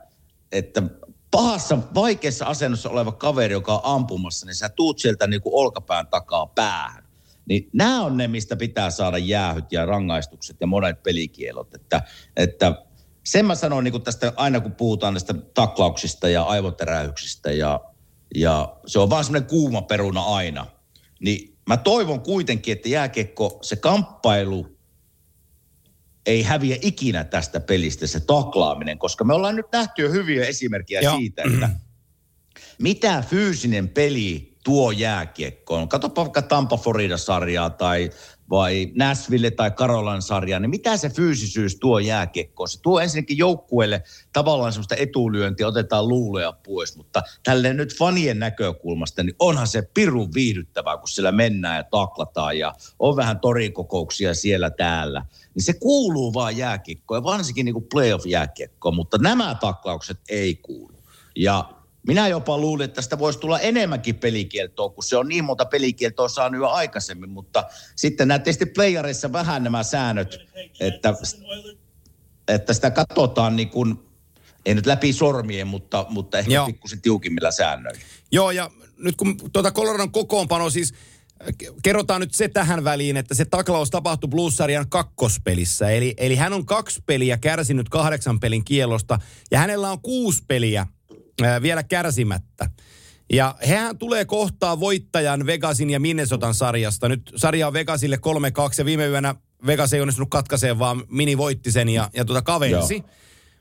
että 0.51 0.83
pahassa, 1.31 1.77
vaikeassa 1.95 2.45
asennossa 2.45 2.89
oleva 2.89 3.11
kaveri, 3.11 3.53
joka 3.53 3.73
on 3.73 3.81
ampumassa, 3.83 4.45
niin 4.45 4.55
sä 4.55 4.69
tuut 4.69 4.99
sieltä 4.99 5.27
niin 5.27 5.41
kuin 5.41 5.55
olkapään 5.55 6.07
takaa 6.07 6.47
päähän. 6.47 7.00
Niin 7.45 7.69
nämä 7.73 8.01
on 8.01 8.17
ne, 8.17 8.27
mistä 8.27 8.55
pitää 8.55 8.89
saada 8.89 9.17
jäähyt 9.17 9.71
ja 9.71 9.85
rangaistukset 9.85 10.57
ja 10.61 10.67
monet 10.67 11.03
pelikielot. 11.03 11.73
Että, 11.73 12.01
että 12.37 12.85
sen 13.25 13.45
mä 13.45 13.55
sanon 13.55 13.83
niin 13.83 14.01
tästä, 14.01 14.33
aina 14.35 14.59
kun 14.59 14.71
puhutaan 14.71 15.13
näistä 15.13 15.33
taklauksista 15.33 16.29
ja 16.29 16.43
aivoteräyksistä 16.43 17.51
ja, 17.51 17.79
ja 18.35 18.75
se 18.85 18.99
on 18.99 19.09
vaan 19.09 19.23
semmoinen 19.23 19.49
kuuma 19.49 19.81
peruna 19.81 20.21
aina. 20.21 20.67
Niin 21.19 21.57
mä 21.67 21.77
toivon 21.77 22.21
kuitenkin, 22.21 22.71
että 22.71 22.89
jääkiekko, 22.89 23.59
se 23.61 23.75
kamppailu 23.75 24.77
ei 26.25 26.43
häviä 26.43 26.77
ikinä 26.81 27.23
tästä 27.23 27.59
pelistä, 27.59 28.07
se 28.07 28.19
taklaaminen, 28.19 28.97
koska 28.97 29.23
me 29.23 29.33
ollaan 29.33 29.55
nyt 29.55 29.65
nähty 29.73 30.01
jo 30.01 30.11
hyviä 30.11 30.45
esimerkkejä 30.45 31.01
Joo. 31.01 31.17
siitä, 31.17 31.43
että 31.53 31.69
mitä 32.79 33.23
fyysinen 33.29 33.89
peli 33.89 34.50
tuo 34.63 34.91
jääkiekkoon. 34.91 35.89
Katsopa 35.89 36.21
vaikka 36.21 36.41
Tampa 36.41 36.77
Florida-sarjaa 36.77 37.69
tai 37.69 38.09
vai 38.51 38.91
Nashville 38.95 39.51
tai 39.51 39.71
Karolan 39.71 40.21
sarja, 40.21 40.59
niin 40.59 40.69
mitä 40.69 40.97
se 40.97 41.09
fyysisyys 41.09 41.75
tuo 41.75 41.99
jääkiekkoon? 41.99 42.69
Se 42.69 42.81
tuo 42.81 42.99
ensinnäkin 42.99 43.37
joukkueelle 43.37 44.03
tavallaan 44.33 44.73
semmoista 44.73 44.95
etulyöntiä, 44.95 45.67
otetaan 45.67 46.07
luuleja 46.07 46.51
pois, 46.51 46.97
mutta 46.97 47.23
tälle 47.43 47.73
nyt 47.73 47.97
fanien 47.97 48.39
näkökulmasta, 48.39 49.23
niin 49.23 49.35
onhan 49.39 49.67
se 49.67 49.81
pirun 49.93 50.33
viihdyttävää, 50.33 50.97
kun 50.97 51.09
siellä 51.09 51.31
mennään 51.31 51.77
ja 51.77 51.83
taklataan 51.83 52.57
ja 52.57 52.73
on 52.99 53.15
vähän 53.15 53.39
torikokouksia 53.39 54.33
siellä 54.33 54.69
täällä. 54.69 55.25
Niin 55.55 55.63
se 55.63 55.73
kuuluu 55.73 56.33
vaan 56.33 56.57
jääkiekkoon 56.57 57.17
ja 57.17 57.23
varsinkin 57.23 57.65
niin 57.65 57.73
kuin 57.73 57.87
playoff-jääkiekkoon, 57.93 58.95
mutta 58.95 59.17
nämä 59.17 59.55
taklaukset 59.55 60.19
ei 60.29 60.55
kuulu. 60.55 61.03
Ja 61.35 61.80
minä 62.07 62.27
jopa 62.27 62.57
luulin, 62.57 62.85
että 62.85 62.95
tästä 62.95 63.19
voisi 63.19 63.39
tulla 63.39 63.59
enemmänkin 63.59 64.15
pelikieltoa, 64.15 64.89
kun 64.89 65.03
se 65.03 65.17
on 65.17 65.27
niin 65.27 65.43
monta 65.43 65.65
pelikieltoa 65.65 66.29
saanut 66.29 66.61
jo 66.61 66.69
aikaisemmin, 66.69 67.29
mutta 67.29 67.63
sitten 67.95 68.27
nämä 68.27 68.39
tietysti 68.39 68.65
playereissa 68.65 69.31
vähän 69.31 69.63
nämä 69.63 69.83
säännöt, 69.83 70.37
että, 70.79 71.13
että 72.47 72.73
sitä 72.73 72.91
katsotaan 72.91 73.55
niin 73.55 73.69
kuin, 73.69 73.99
ei 74.65 74.75
nyt 74.75 74.85
läpi 74.85 75.13
sormien, 75.13 75.67
mutta, 75.67 76.05
mutta 76.09 76.37
ehkä 76.37 76.51
Joo. 76.51 76.65
pikkusen 76.65 77.01
tiukimmilla 77.01 77.51
säännöillä. 77.51 78.01
Joo, 78.31 78.51
ja 78.51 78.71
nyt 78.97 79.15
kun 79.15 79.37
tuota 79.53 79.71
Coloradon 79.71 80.11
kokoonpano 80.11 80.69
siis 80.69 80.93
kerrotaan 81.83 82.21
nyt 82.21 82.33
se 82.33 82.47
tähän 82.47 82.83
väliin, 82.83 83.17
että 83.17 83.35
se 83.35 83.45
taklaus 83.45 83.89
tapahtui 83.89 84.29
Blues-sarjan 84.29 84.89
kakkospelissä. 84.89 85.89
Eli, 85.89 86.13
eli 86.17 86.35
hän 86.35 86.53
on 86.53 86.65
kaksi 86.65 87.03
peliä 87.05 87.37
kärsinyt 87.37 87.89
kahdeksan 87.89 88.39
pelin 88.39 88.65
kielosta 88.65 89.19
ja 89.51 89.59
hänellä 89.59 89.91
on 89.91 90.01
kuusi 90.01 90.43
peliä 90.47 90.87
vielä 91.61 91.83
kärsimättä. 91.83 92.69
Ja 93.33 93.55
hehän 93.67 93.97
tulee 93.97 94.25
kohtaa 94.25 94.79
voittajan 94.79 95.45
Vegasin 95.45 95.89
ja 95.89 95.99
Minnesotan 95.99 96.53
sarjasta. 96.53 97.09
Nyt 97.09 97.31
sarja 97.35 97.67
on 97.67 97.73
Vegasille 97.73 98.15
3-2 98.15 98.19
ja 98.77 98.85
viime 98.85 99.07
yönä 99.07 99.35
Vegas 99.65 99.93
ei 99.93 100.01
onnistunut 100.01 100.29
katkaiseen, 100.29 100.79
vaan 100.79 101.03
Mini 101.09 101.37
voitti 101.37 101.71
sen 101.71 101.89
ja, 101.89 102.09
ja 102.13 102.25
tuota 102.25 102.41
kavensi. 102.41 102.93
Joo. 102.93 103.09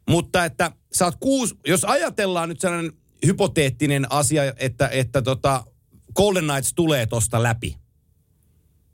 Mutta 0.08 0.44
että 0.44 0.72
sä 0.92 1.04
oot 1.04 1.16
kuusi, 1.20 1.54
jos 1.66 1.84
ajatellaan 1.84 2.48
nyt 2.48 2.60
sellainen 2.60 2.92
hypoteettinen 3.26 4.12
asia, 4.12 4.42
että, 4.56 4.88
että 4.88 5.22
tota 5.22 5.64
Golden 6.16 6.44
Knights 6.44 6.74
tulee 6.74 7.06
tosta 7.06 7.42
läpi, 7.42 7.76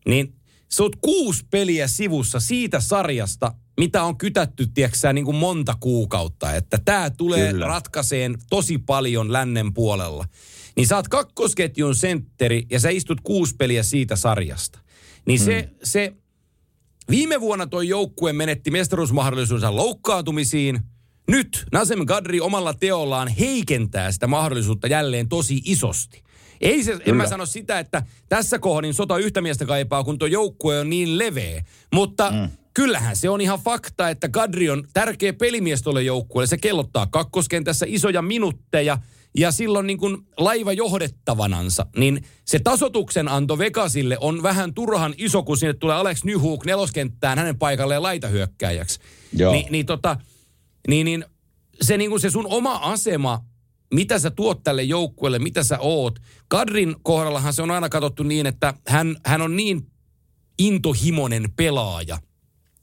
niin 0.07 0.35
sä 0.72 0.83
oot 0.83 0.96
kuusi 1.01 1.44
peliä 1.51 1.88
sivussa 1.88 2.40
siitä 2.40 2.81
sarjasta, 2.81 3.53
mitä 3.81 4.03
on 4.03 4.19
kytätty, 4.19 4.67
tiedätkö 4.67 5.12
niin 5.12 5.25
kuin 5.25 5.37
monta 5.37 5.75
kuukautta, 5.81 6.55
että 6.55 6.79
tämä 6.85 7.11
tulee 7.11 7.53
Kyllä. 7.53 7.67
ratkaiseen 7.67 8.39
tosi 8.51 8.79
paljon 8.79 9.33
lännen 9.33 9.75
puolella. 9.75 10.25
Niin 10.77 10.95
oot 10.95 11.09
kakkosketjun 11.09 11.95
sentteri 11.95 12.67
ja 12.71 12.81
sä 12.81 12.89
istut 12.89 13.21
kuusi 13.21 13.57
peliä 13.57 13.83
siitä 13.83 14.17
sarjasta. 14.17 14.79
Niin 15.27 15.41
se, 15.41 15.62
hmm. 15.62 15.79
se 15.83 16.12
viime 17.11 17.41
vuonna 17.41 17.67
toi 17.67 17.89
joukkue 17.89 18.33
menetti 18.33 18.71
mestaruusmahdollisuudensa 18.71 19.77
loukkaantumisiin. 19.77 20.81
Nyt 21.29 21.67
Nasem 21.73 22.07
Gadri 22.07 22.41
omalla 22.41 22.75
teollaan 22.75 23.29
heikentää 23.29 24.12
sitä 24.12 24.27
mahdollisuutta 24.27 24.87
jälleen 24.87 25.29
tosi 25.29 25.62
isosti. 25.65 26.23
Ei 26.61 26.85
se, 26.85 26.99
en 27.07 27.17
mä 27.17 27.27
sano 27.27 27.47
sitä, 27.47 27.79
että 27.79 28.03
tässä 28.29 28.59
kohdin 28.59 28.95
sota 28.95 29.19
yhtä 29.19 29.41
miestä 29.41 29.67
kaipaa, 29.67 30.05
kun 30.05 30.19
tuo 30.19 30.29
joukkue 30.29 30.81
on 30.81 30.91
niin 30.91 31.19
leveä. 31.19 31.65
Mutta 31.93 32.31
mm 32.31 32.49
kyllähän 32.77 33.17
se 33.17 33.29
on 33.29 33.41
ihan 33.41 33.59
fakta, 33.59 34.09
että 34.11 34.29
Kadri 34.29 34.71
on 34.71 34.85
tärkeä 34.95 35.33
pelimies 35.33 35.83
tuolle 35.83 36.03
joukkueelle. 36.03 36.47
Se 36.47 36.59
kellottaa 36.59 37.07
kakkoskentässä 37.07 37.87
isoja 37.89 38.23
minuutteja 38.23 38.99
ja 39.39 39.53
silloin 39.53 39.87
niin 39.87 39.99
kuin 39.99 40.19
laiva 40.37 40.73
johdettavanansa, 40.73 41.87
niin 41.97 42.25
se 42.45 42.59
tasotuksen 42.59 43.29
anto 43.29 43.59
Vegasille 43.59 44.19
on 44.21 44.43
vähän 44.43 44.75
turhan 44.75 45.15
iso, 45.19 45.43
kun 45.43 45.57
sinne 45.57 45.75
tulee 45.75 45.97
Alex 45.97 46.25
Nyhuk 46.25 46.65
neloskenttään 46.65 47.39
hänen 47.39 47.59
paikalleen 47.59 48.03
laitahyökkääjäksi. 48.03 49.01
Joo. 49.33 49.53
Ni, 49.53 49.67
niin, 49.71 49.87
tota, 49.87 50.17
niin, 50.89 51.05
niin 51.05 51.25
se, 51.83 51.97
niin 51.97 52.11
kuin 52.11 52.21
se 52.21 52.31
sun 52.31 52.47
oma 52.47 52.75
asema, 52.75 53.45
mitä 53.95 54.19
sä 54.19 54.31
tuot 54.31 54.62
tälle 54.62 54.83
joukkueelle, 54.83 55.39
mitä 55.39 55.62
sä 55.62 55.79
oot. 55.79 56.19
Kadrin 56.49 56.97
kohdallahan 57.03 57.53
se 57.53 57.62
on 57.62 57.71
aina 57.71 57.89
katsottu 57.89 58.23
niin, 58.23 58.47
että 58.47 58.75
hän, 58.87 59.17
hän 59.27 59.43
on 59.43 59.57
niin 59.57 59.87
intohimoinen 60.59 61.53
pelaaja– 61.57 62.19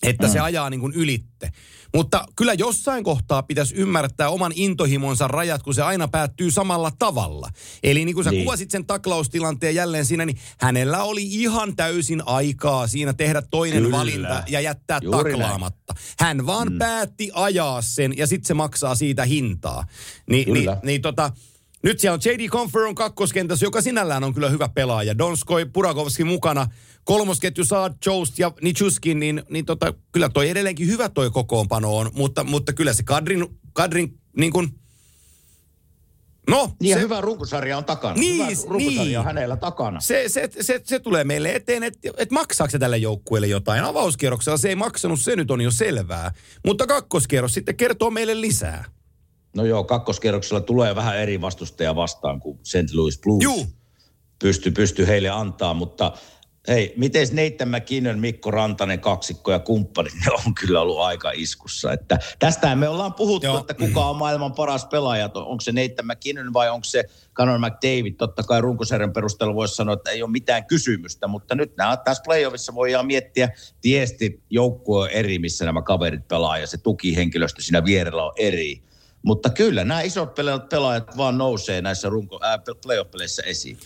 että 0.04 0.28
mm. 0.28 0.34
se 0.34 0.40
ajaa 0.40 0.70
niin 0.70 0.80
kuin 0.80 0.94
ylitte. 0.94 1.52
Mutta 1.94 2.26
kyllä 2.36 2.54
jossain 2.54 3.04
kohtaa 3.04 3.44
pitäisi 3.44 3.76
ymmärtää 3.76 4.30
oman 4.30 4.52
intohimonsa 4.56 5.28
rajat, 5.28 5.64
kun 5.64 5.74
se 5.74 5.82
aina 5.82 6.08
päättyy 6.08 6.52
samalla 6.52 6.92
tavalla. 7.00 7.50
Eli 7.84 8.06
niin 8.06 8.16
kuin 8.16 8.24
sä 8.24 8.32
niin. 8.32 8.44
kuvasit 8.44 8.72
sen 8.72 8.86
taklaustilanteen 8.86 9.76
jälleen 9.76 10.06
siinä, 10.06 10.26
niin 10.26 10.38
hänellä 10.60 11.04
oli 11.04 11.24
ihan 11.24 11.76
täysin 11.76 12.24
aikaa 12.26 12.88
siinä 12.88 13.14
tehdä 13.14 13.42
toinen 13.42 13.84
kyllä. 13.84 13.98
valinta 13.98 14.44
ja 14.48 14.62
jättää 14.62 15.00
Juuri 15.04 15.32
taklaamatta. 15.32 15.94
Näin. 15.94 16.06
Hän 16.20 16.46
vaan 16.46 16.72
mm. 16.72 16.78
päätti 16.78 17.32
ajaa 17.34 17.82
sen 17.82 18.18
ja 18.18 18.28
sitten 18.28 18.48
se 18.48 18.54
maksaa 18.54 18.96
siitä 18.96 19.26
hintaa. 19.26 19.86
Ni, 20.30 20.46
niin, 20.50 20.70
niin 20.84 21.02
tota, 21.02 21.32
nyt 21.84 22.00
siellä 22.00 22.14
on 22.14 22.22
J.D. 22.26 22.50
Confer 22.50 22.82
on 22.82 22.96
kakkoskentässä, 22.96 23.66
joka 23.66 23.82
sinällään 23.82 24.24
on 24.24 24.34
kyllä 24.34 24.50
hyvä 24.50 24.70
pelaaja. 24.70 25.18
Donskoi, 25.18 25.66
Purakovski 25.66 26.24
mukana. 26.24 26.68
Kolmosketju 27.04 27.66
saa 27.66 27.90
Jost 28.06 28.40
ja 28.40 28.52
Nichuskin, 28.62 29.20
niin, 29.20 29.44
niin 29.50 29.66
tota, 29.66 29.94
kyllä 30.12 30.30
toi 30.30 30.50
edelleenkin 30.50 30.88
hyvä 30.88 31.10
toi 31.10 31.32
kokoonpano 31.32 31.98
on. 31.98 32.12
Mutta, 32.14 32.44
mutta 32.44 32.74
kyllä 32.74 32.94
se 32.94 33.04
Kadrin, 33.04 33.48
Kadrin 33.74 34.20
niin 34.38 34.52
kuin, 34.52 34.70
No, 36.50 36.72
niin 36.82 36.96
se, 36.96 37.02
hyvä 37.02 37.22
runkosarja 37.22 37.78
on 37.78 37.86
takana. 37.86 38.14
Niin, 38.14 38.48
hyvä 38.48 38.62
runkosarja 38.70 39.04
niin. 39.04 39.20
on 39.20 39.26
hänellä 39.26 39.58
takana. 39.58 40.00
Se, 40.00 40.24
se, 40.28 40.50
se, 40.62 40.82
se 40.84 41.00
tulee 41.00 41.24
meille 41.24 41.56
eteen, 41.56 41.84
että 41.84 42.10
et 42.18 42.32
maksaako 42.32 42.72
se 42.72 42.80
tälle 42.80 42.98
joukkueelle 42.98 43.48
jotain. 43.48 43.84
Avauskierroksella 43.84 44.58
se 44.58 44.70
ei 44.70 44.76
maksanut, 44.76 45.20
se 45.20 45.36
nyt 45.36 45.52
on 45.52 45.62
jo 45.62 45.72
selvää. 45.72 46.32
Mutta 46.66 46.88
kakkoskierros 46.88 47.54
sitten 47.54 47.76
kertoo 47.76 48.10
meille 48.10 48.42
lisää. 48.42 48.86
No 49.56 49.66
joo, 49.66 49.84
kakkoskierroksella 49.84 50.62
tulee 50.62 50.96
vähän 50.96 51.18
eri 51.18 51.42
vastustaja 51.42 51.96
vastaan 51.96 52.40
kuin 52.40 52.60
St. 52.64 52.94
Louis 52.94 53.20
Blues. 53.20 53.44
Juu. 53.44 53.66
Pysty, 54.40 54.72
pysty 54.72 55.08
heille 55.08 55.30
antaa, 55.30 55.74
mutta 55.74 56.12
hei, 56.68 56.94
miten 56.98 57.28
Nathan 57.32 57.70
McKinnon, 57.70 58.20
Mikko 58.20 58.52
Rantanen, 58.52 59.00
kaksikko 59.00 59.52
ja 59.52 59.60
kumppanit, 59.60 60.14
ne 60.14 60.32
on 60.46 60.56
kyllä 60.56 60.82
ollut 60.82 61.00
aika 61.00 61.32
iskussa. 61.32 61.94
Että 61.94 62.20
tästähän 62.40 62.80
me 62.80 62.90
ollaan 62.90 63.14
puhuttu, 63.14 63.48
Joo. 63.48 63.60
että 63.60 63.74
kuka 63.74 64.06
on 64.06 64.18
maailman 64.18 64.54
paras 64.54 64.86
pelaaja. 64.86 65.30
Onko 65.34 65.62
se 65.62 65.72
Nathan 65.72 66.06
McKinnon 66.06 66.54
vai 66.54 66.70
onko 66.70 66.84
se 66.84 67.04
Conor 67.34 67.60
McDavid? 67.60 68.16
Totta 68.18 68.44
kai 68.44 68.62
runkosarjan 68.62 69.14
perusteella 69.14 69.56
voisi 69.56 69.76
sanoa, 69.76 69.94
että 69.94 70.12
ei 70.12 70.24
ole 70.24 70.32
mitään 70.32 70.66
kysymystä, 70.66 71.28
mutta 71.28 71.56
nyt 71.56 71.78
nämä 71.78 71.98
tässä 71.98 72.24
playoffissa 72.24 72.76
voidaan 72.76 73.06
miettiä 73.06 73.50
tiesti 73.82 74.44
joukkue 74.50 75.04
on 75.04 75.10
eri, 75.10 75.40
missä 75.40 75.66
nämä 75.66 75.82
kaverit 75.82 76.28
pelaa 76.28 76.58
ja 76.58 76.68
se 76.68 76.78
tukihenkilöstö 76.78 77.62
siinä 77.62 77.86
vierellä 77.86 78.24
on 78.24 78.34
eri. 78.38 78.84
Mutta 79.24 79.50
kyllä 79.50 79.84
nämä 79.84 80.02
isot 80.02 80.36
pelaajat, 80.70 81.18
vaan 81.18 81.38
nousee 81.38 81.82
näissä 81.82 82.10
runko, 82.10 82.40
äh, 82.46 82.60
playoff-peleissä 82.82 83.44
esiin. 83.46 83.78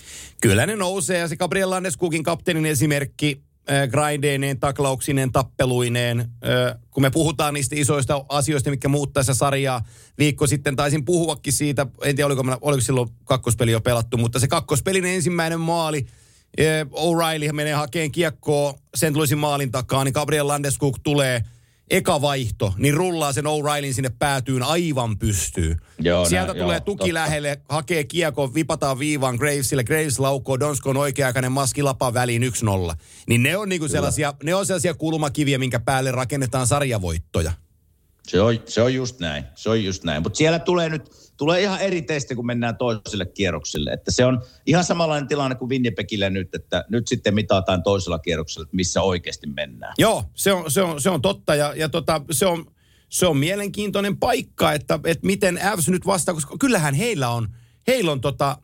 Kyllä 0.42 0.66
ne 0.66 0.76
nousee 0.76 1.20
ja 1.20 1.28
se 1.28 1.36
Gabriel 1.38 1.70
Landeskogin 1.70 2.24
kapteenin 2.24 2.66
esimerkki 2.66 3.42
äh, 3.72 3.90
grindeineen, 3.90 4.60
taklauksineen, 4.60 5.32
tappeluineen. 5.32 6.20
Äh, 6.20 6.80
kun 6.92 7.04
me 7.04 7.10
puhutaan 7.10 7.54
niistä 7.54 7.76
isoista 7.76 8.26
asioista, 8.30 8.70
mitkä 8.70 8.88
muuttaa 8.88 9.22
tässä 9.22 9.34
sarjaa, 9.34 9.86
viikko 10.18 10.48
sitten 10.48 10.76
taisin 10.76 11.06
puhuakin 11.06 11.54
siitä, 11.54 11.88
en 12.04 12.16
tiedä 12.16 12.26
oliko, 12.26 12.44
oliko 12.62 12.82
silloin 12.82 13.10
kakkospeli 13.26 13.72
jo 13.72 13.82
pelattu, 13.82 14.18
mutta 14.18 14.40
se 14.40 14.48
kakkospelin 14.48 15.06
ensimmäinen 15.06 15.60
maali, 15.60 16.06
O'Reilly 16.92 17.52
menee 17.52 17.74
hakeen 17.74 18.12
kiekkoa 18.12 18.74
St. 18.96 19.16
Louisin 19.16 19.38
maalin 19.38 19.72
takaa, 19.72 20.04
niin 20.04 20.14
Gabriel 20.14 20.48
Landeskog 20.48 20.98
tulee 21.04 21.44
eka 21.90 22.22
vaihto, 22.22 22.74
niin 22.78 22.94
rullaa 22.94 23.34
sen 23.34 23.46
O'Reillyn 23.46 23.94
sinne 23.94 24.12
päätyyn 24.20 24.64
aivan 24.64 25.20
pystyy. 25.20 25.76
Joo, 26.00 26.26
Sieltä 26.26 26.54
näin, 26.54 26.64
tulee 26.64 26.76
joo, 26.78 26.86
tuki 26.86 26.98
totta. 27.00 27.14
lähelle, 27.14 27.62
hakee 27.70 28.04
kiekko, 28.04 28.54
vipataan 28.54 29.00
viivaan 29.00 29.36
Gravesille, 29.36 29.84
Graves 29.84 30.20
laukoo, 30.20 30.60
Donskon 30.60 30.98
oikea-aikainen 30.98 31.52
maski 31.52 31.84
väliin 32.14 32.44
1-0. 32.44 32.96
Niin 33.28 33.44
ne 33.44 33.58
on 33.58 33.70
niinku 33.70 33.88
sellaisia, 33.88 34.34
ne 34.44 34.56
on 34.56 34.66
sellaisia 34.66 34.94
kulmakiviä, 34.94 35.58
minkä 35.58 35.80
päälle 35.80 36.12
rakennetaan 36.12 36.68
sarjavoittoja. 36.68 37.52
Se 38.28 38.42
on, 38.42 38.60
se 38.66 38.82
on 38.82 38.94
just 38.94 39.20
näin, 39.20 39.44
se 39.56 39.70
on 39.70 39.84
just 39.84 40.04
näin. 40.04 40.24
Mutta 40.24 40.38
siellä 40.38 40.60
tulee 40.60 40.90
nyt, 40.90 41.27
tulee 41.38 41.62
ihan 41.62 41.80
eri 41.80 42.02
testi, 42.02 42.36
kun 42.36 42.46
mennään 42.46 42.78
toiselle 42.78 43.26
kierrokselle. 43.26 43.92
Että 43.92 44.12
se 44.12 44.26
on 44.26 44.42
ihan 44.66 44.84
samanlainen 44.84 45.28
tilanne 45.28 45.56
kuin 45.56 45.70
Winnipegillä 45.70 46.30
nyt, 46.30 46.56
että 46.56 46.86
nyt 46.90 47.08
sitten 47.08 47.36
mitataan 47.36 47.84
toisella 47.84 48.20
kierroksella, 48.20 48.68
missä 48.72 49.02
oikeasti 49.02 49.48
mennään. 49.48 49.94
Joo, 49.98 50.24
se 50.34 50.54
on, 50.54 50.72
se 50.72 50.82
on, 50.82 51.02
se 51.02 51.10
on 51.10 51.22
totta 51.22 51.56
ja, 51.56 51.74
ja 51.76 51.90
tota, 51.90 52.22
se, 52.32 52.46
on, 52.46 52.72
se 53.10 53.28
on 53.28 53.38
mielenkiintoinen 53.38 54.18
paikka, 54.18 54.74
että, 54.74 55.00
että 55.06 55.28
miten 55.28 55.60
Avs 55.66 55.90
nyt 55.90 56.06
vastaa, 56.06 56.34
koska 56.34 56.56
kyllähän 56.60 56.94
heillä 56.94 57.30
on, 57.30 57.48
heillä 57.88 58.12
on, 58.12 58.22
tota, 58.22 58.58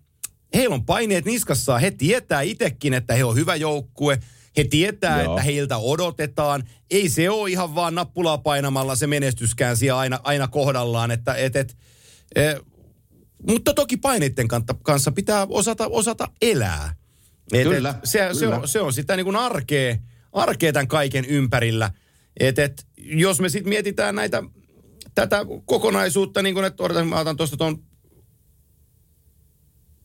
heillä 0.53 0.75
on 0.75 0.85
paineet 0.85 1.25
niskassaan. 1.25 1.81
He 1.81 1.91
tietää 1.91 2.41
itsekin, 2.41 2.93
että 2.93 3.13
he 3.13 3.23
on 3.23 3.35
hyvä 3.35 3.55
joukkue. 3.55 4.19
He 4.57 4.63
tietää, 4.63 5.23
Joo. 5.23 5.33
että 5.33 5.43
heiltä 5.43 5.77
odotetaan. 5.77 6.63
Ei 6.91 7.09
se 7.09 7.29
ole 7.29 7.49
ihan 7.49 7.75
vaan 7.75 7.95
nappulaa 7.95 8.37
painamalla 8.37 8.95
se 8.95 9.07
menestyskään 9.07 9.77
siellä 9.77 9.99
aina, 9.99 10.19
aina 10.23 10.47
kohdallaan. 10.47 11.11
Että, 11.11 11.33
et, 11.33 11.55
et, 11.55 11.77
e, 12.35 12.55
mutta 13.47 13.73
toki 13.73 13.97
paineiden 13.97 14.47
kanssa 14.83 15.11
pitää 15.11 15.47
osata, 15.49 15.87
osata 15.87 16.27
elää. 16.41 16.95
Et, 17.53 17.63
Kyllä, 17.63 17.89
et, 17.89 17.95
se, 18.03 18.29
se, 18.33 18.39
kyllä. 18.39 18.55
on, 18.55 18.67
se 18.67 18.81
on 18.81 18.93
sitä 18.93 19.15
niin 19.15 19.25
kuin 19.25 19.35
arkea, 19.35 19.95
arkea 20.33 20.73
tämän 20.73 20.87
kaiken 20.87 21.25
ympärillä. 21.25 21.91
Et, 22.39 22.59
et, 22.59 22.87
jos 22.97 23.39
me 23.39 23.49
sitten 23.49 23.69
mietitään 23.69 24.15
näitä, 24.15 24.43
tätä 25.15 25.45
kokonaisuutta, 25.65 26.41
niin 26.41 26.55
kuin, 26.55 26.65
että 26.65 26.83
odotan, 26.83 27.07
mä 27.07 27.19
otan 27.19 27.37
tuosta 27.37 27.57
tuon 27.57 27.83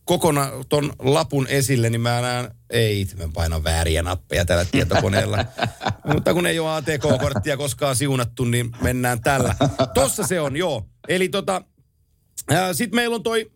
kokona, 0.05 0.51
ton 0.69 0.93
lapun 0.99 1.47
esille, 1.47 1.91
niin 1.91 2.01
mä 2.01 2.21
näen, 2.21 2.51
ei, 2.71 3.07
mä 3.17 3.29
painan 3.35 3.65
vääriä 3.65 4.03
nappeja 4.03 4.45
tällä 4.45 4.65
tietokoneella. 4.65 5.45
Mutta 6.15 6.35
kun 6.35 6.47
ei 6.47 6.59
ole 6.59 6.71
ATK-korttia 6.71 7.57
koskaan 7.57 7.97
siunattu, 7.97 8.45
niin 8.45 8.71
mennään 8.83 9.21
tällä. 9.21 9.55
Tossa 9.95 10.27
se 10.27 10.41
on, 10.41 10.57
joo. 10.57 10.89
Eli 11.09 11.29
tota, 11.29 11.63
sitten 12.73 12.97
meillä 12.97 13.15
on 13.15 13.23
toi, 13.23 13.51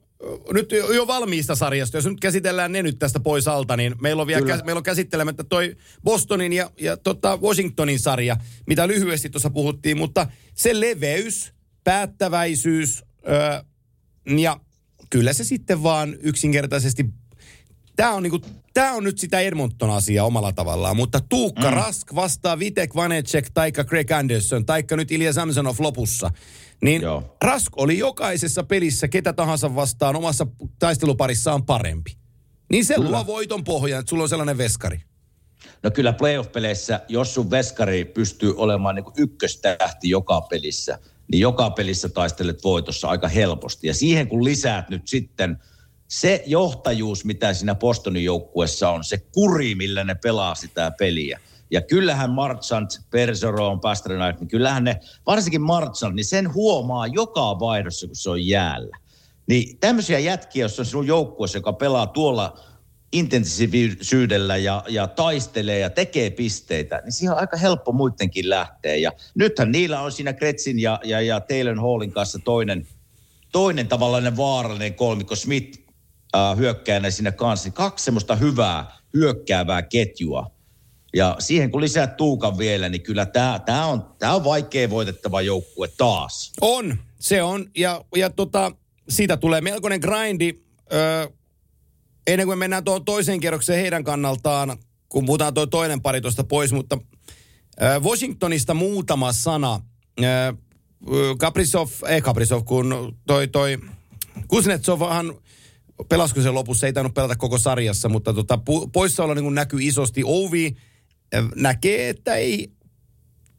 nyt 0.53 0.73
jo, 0.73 1.07
valmiista 1.07 1.55
sarjasta, 1.55 1.97
jos 1.97 2.07
nyt 2.07 2.21
käsitellään 2.21 2.73
ne 2.73 2.83
nyt 2.83 2.99
tästä 2.99 3.21
pois 3.21 3.49
alta, 3.49 3.77
niin 3.77 3.95
meillä 4.01 4.21
on 4.21 4.27
vielä 4.27 4.41
Kyllä. 4.41 4.57
käs, 4.57 4.65
meillä 4.65 4.79
on 4.79 4.83
käsittelemättä 4.83 5.45
toi 5.45 5.77
Bostonin 6.05 6.53
ja, 6.53 6.71
ja 6.81 6.97
tota 6.97 7.37
Washingtonin 7.37 7.99
sarja, 7.99 8.37
mitä 8.67 8.89
lyhyesti 8.89 9.31
tuossa 9.31 9.51
puhuttiin, 9.51 9.97
mutta 9.97 10.27
se 10.55 10.81
leveys, 10.81 11.53
päättäväisyys 11.85 13.05
ö, 13.29 13.65
ja 14.39 14.61
kyllä 15.11 15.33
se 15.33 15.45
sitten 15.45 15.83
vaan 15.83 16.17
yksinkertaisesti 16.21 17.05
Tämä 17.97 18.11
on, 18.11 18.23
niinku, 18.23 18.41
tää 18.75 18.93
on 18.93 19.05
nyt 19.05 19.19
sitä 19.19 19.41
Edmonton-asiaa 19.41 20.27
omalla 20.27 20.53
tavallaan, 20.53 20.97
mutta 20.97 21.21
Tuukka 21.29 21.71
mm. 21.71 21.77
Rask 21.77 22.15
vastaa 22.15 22.59
Vitek 22.59 22.95
Vanecek 22.95 23.51
taikka 23.55 23.85
Greg 23.85 24.11
Anderson 24.11 24.67
taikka 24.67 24.97
nyt 24.97 25.11
Ilja 25.11 25.33
Samsonov 25.33 25.77
lopussa. 25.79 26.31
Niin 26.83 27.03
Joo. 27.03 27.37
Rask 27.45 27.79
oli 27.79 27.99
jokaisessa 27.99 28.63
pelissä 28.63 29.09
ketä 29.09 29.33
tahansa 29.33 29.75
vastaan 29.75 30.17
omassa 30.17 30.47
taisteluparissaan 30.79 31.67
parempi. 31.67 32.17
Niin 32.71 32.85
se 32.85 32.99
luo 32.99 33.27
voiton 33.27 33.65
pohjan, 33.65 34.01
että 34.01 34.11
sulla 34.11 34.23
on 34.23 34.29
sellainen 34.29 34.59
veskari. 34.59 35.03
No 35.83 35.91
kyllä 35.91 36.13
playoff-peleissä, 36.13 37.01
jos 37.09 37.35
sun 37.35 37.51
veskari 37.51 38.05
pystyy 38.05 38.55
olemaan 38.57 38.95
niin 38.95 39.05
ykköstähti 39.17 40.09
joka 40.09 40.41
pelissä, 40.41 40.99
niin 41.33 41.41
joka 41.41 41.71
pelissä 41.71 42.09
taistelet 42.09 42.65
voitossa 42.65 43.09
aika 43.09 43.29
helposti. 43.29 43.87
Ja 43.87 43.95
siihen 43.95 44.29
kun 44.29 44.45
lisäät 44.45 44.91
nyt 44.91 45.09
sitten 45.09 45.59
se 46.09 46.43
johtajuus, 46.47 47.25
mitä 47.25 47.55
siinä 47.55 47.75
Bostonin 47.75 48.25
joukkuessa 48.25 48.91
on, 48.91 49.05
se 49.05 49.19
kuri, 49.19 49.75
millä 49.75 50.05
ne 50.05 50.15
pelaa 50.15 50.55
sitä 50.55 50.93
peliä. 50.99 51.41
Ja 51.73 51.83
kyllähän 51.83 52.31
Marchant, 52.31 52.91
Perseron, 53.11 53.81
Pasternak, 53.81 54.41
niin 54.41 54.49
kyllähän 54.49 54.85
ne, 54.85 55.01
varsinkin 55.27 55.63
Marchant, 55.63 56.15
niin 56.15 56.25
sen 56.25 56.55
huomaa 56.55 57.07
joka 57.07 57.61
vaihdossa, 57.61 58.07
kun 58.07 58.17
se 58.17 58.31
on 58.31 58.47
jäällä. 58.47 58.97
Niin 59.47 59.79
tämmöisiä 59.79 60.19
jätkiä, 60.19 60.65
jos 60.65 60.79
on 60.79 60.87
sinun 60.87 61.07
joukkueessa, 61.07 61.59
joka 61.59 61.73
pelaa 61.73 62.07
tuolla 62.07 62.59
intensiivisyydellä 63.13 64.57
ja, 64.57 64.85
ja 64.89 65.07
taistelee 65.07 65.79
ja 65.79 65.91
tekee 65.91 66.31
pisteitä, 66.31 67.01
niin 67.05 67.13
siihen 67.13 67.35
on 67.35 67.41
aika 67.41 67.57
helppo 67.57 67.93
muidenkin 67.93 68.51
lähteä. 68.51 68.97
Ja 68.97 69.13
nythän 69.35 69.73
niillä 69.73 70.01
on 70.01 70.13
siinä 70.13 70.33
Kretsin 70.33 70.79
ja, 70.79 71.01
ja, 71.05 71.21
ja 71.21 71.41
Taylor 71.41 71.77
Hallin 71.77 72.13
kanssa 72.13 72.39
toinen, 72.45 72.87
toinen 73.53 73.89
tavallainen 73.89 74.37
vaarallinen 74.37 74.95
kolmikko 74.95 75.37
Smith 75.37 75.79
äh, 76.37 76.57
hyökkäänä 76.57 77.11
siinä 77.11 77.33
kanssa. 77.33 77.67
Niin 77.67 77.75
Kaksi 77.75 78.05
semmoista 78.05 78.37
hyvää 78.37 78.97
hyökkäävää 79.15 79.83
ketjua. 79.83 80.51
Ja 81.17 81.37
siihen 81.39 81.71
kun 81.71 81.81
lisää 81.81 82.07
Tuukan 82.07 82.59
vielä, 82.59 82.89
niin 82.89 83.03
kyllä 83.03 83.27
tämä 83.27 83.59
tää 83.67 83.87
on, 83.87 84.15
tää 84.19 84.35
on 84.35 84.45
vaikea 84.45 84.91
voitettava 84.91 85.43
joukkue 85.43 85.89
taas. 85.89 86.53
On, 86.61 86.99
se 87.21 87.43
on. 87.43 87.67
Ja, 87.77 88.05
ja 88.17 88.31
tota, 88.31 88.73
siitä 89.09 89.37
tulee 89.37 89.61
melkoinen 89.61 90.01
grindi. 90.01 90.55
Öö, 90.93 91.29
ennen 92.27 92.47
kuin 92.47 92.59
me 92.59 92.63
mennään 92.63 92.85
tuohon 92.85 93.05
toiseen 93.05 93.41
kierrokseen 93.41 93.81
heidän 93.81 94.05
kannaltaan, 94.05 94.79
kun 95.09 95.27
puhutaan 95.27 95.55
tuo 95.55 95.67
toinen 95.67 96.03
pari 96.03 96.21
tuosta 96.21 96.45
pois, 96.45 96.73
mutta 96.73 96.99
öö, 97.83 98.01
Washingtonista 98.01 98.75
muutama 98.75 99.33
sana. 99.33 99.81
Öö, 100.23 100.53
Kaprizov, 101.39 101.89
ei 102.09 102.23
Kaprizov, 102.23 102.65
kun 102.65 103.17
toi, 103.27 103.49
toi 103.49 103.79
Kuznetsovhan 104.49 105.35
pelasiko 106.09 106.41
se 106.41 106.51
lopussa, 106.51 106.87
ei 106.87 106.93
tainnut 106.93 107.15
pelata 107.15 107.37
koko 107.37 107.59
sarjassa, 107.59 108.09
mutta 108.09 108.35
tota, 108.35 108.59
poissaolo 108.93 109.35
niin 109.35 109.55
näkyy 109.55 109.79
isosti. 109.83 110.23
Ovi 110.25 110.77
näkee, 111.55 112.09
että 112.09 112.35
ei, 112.35 112.73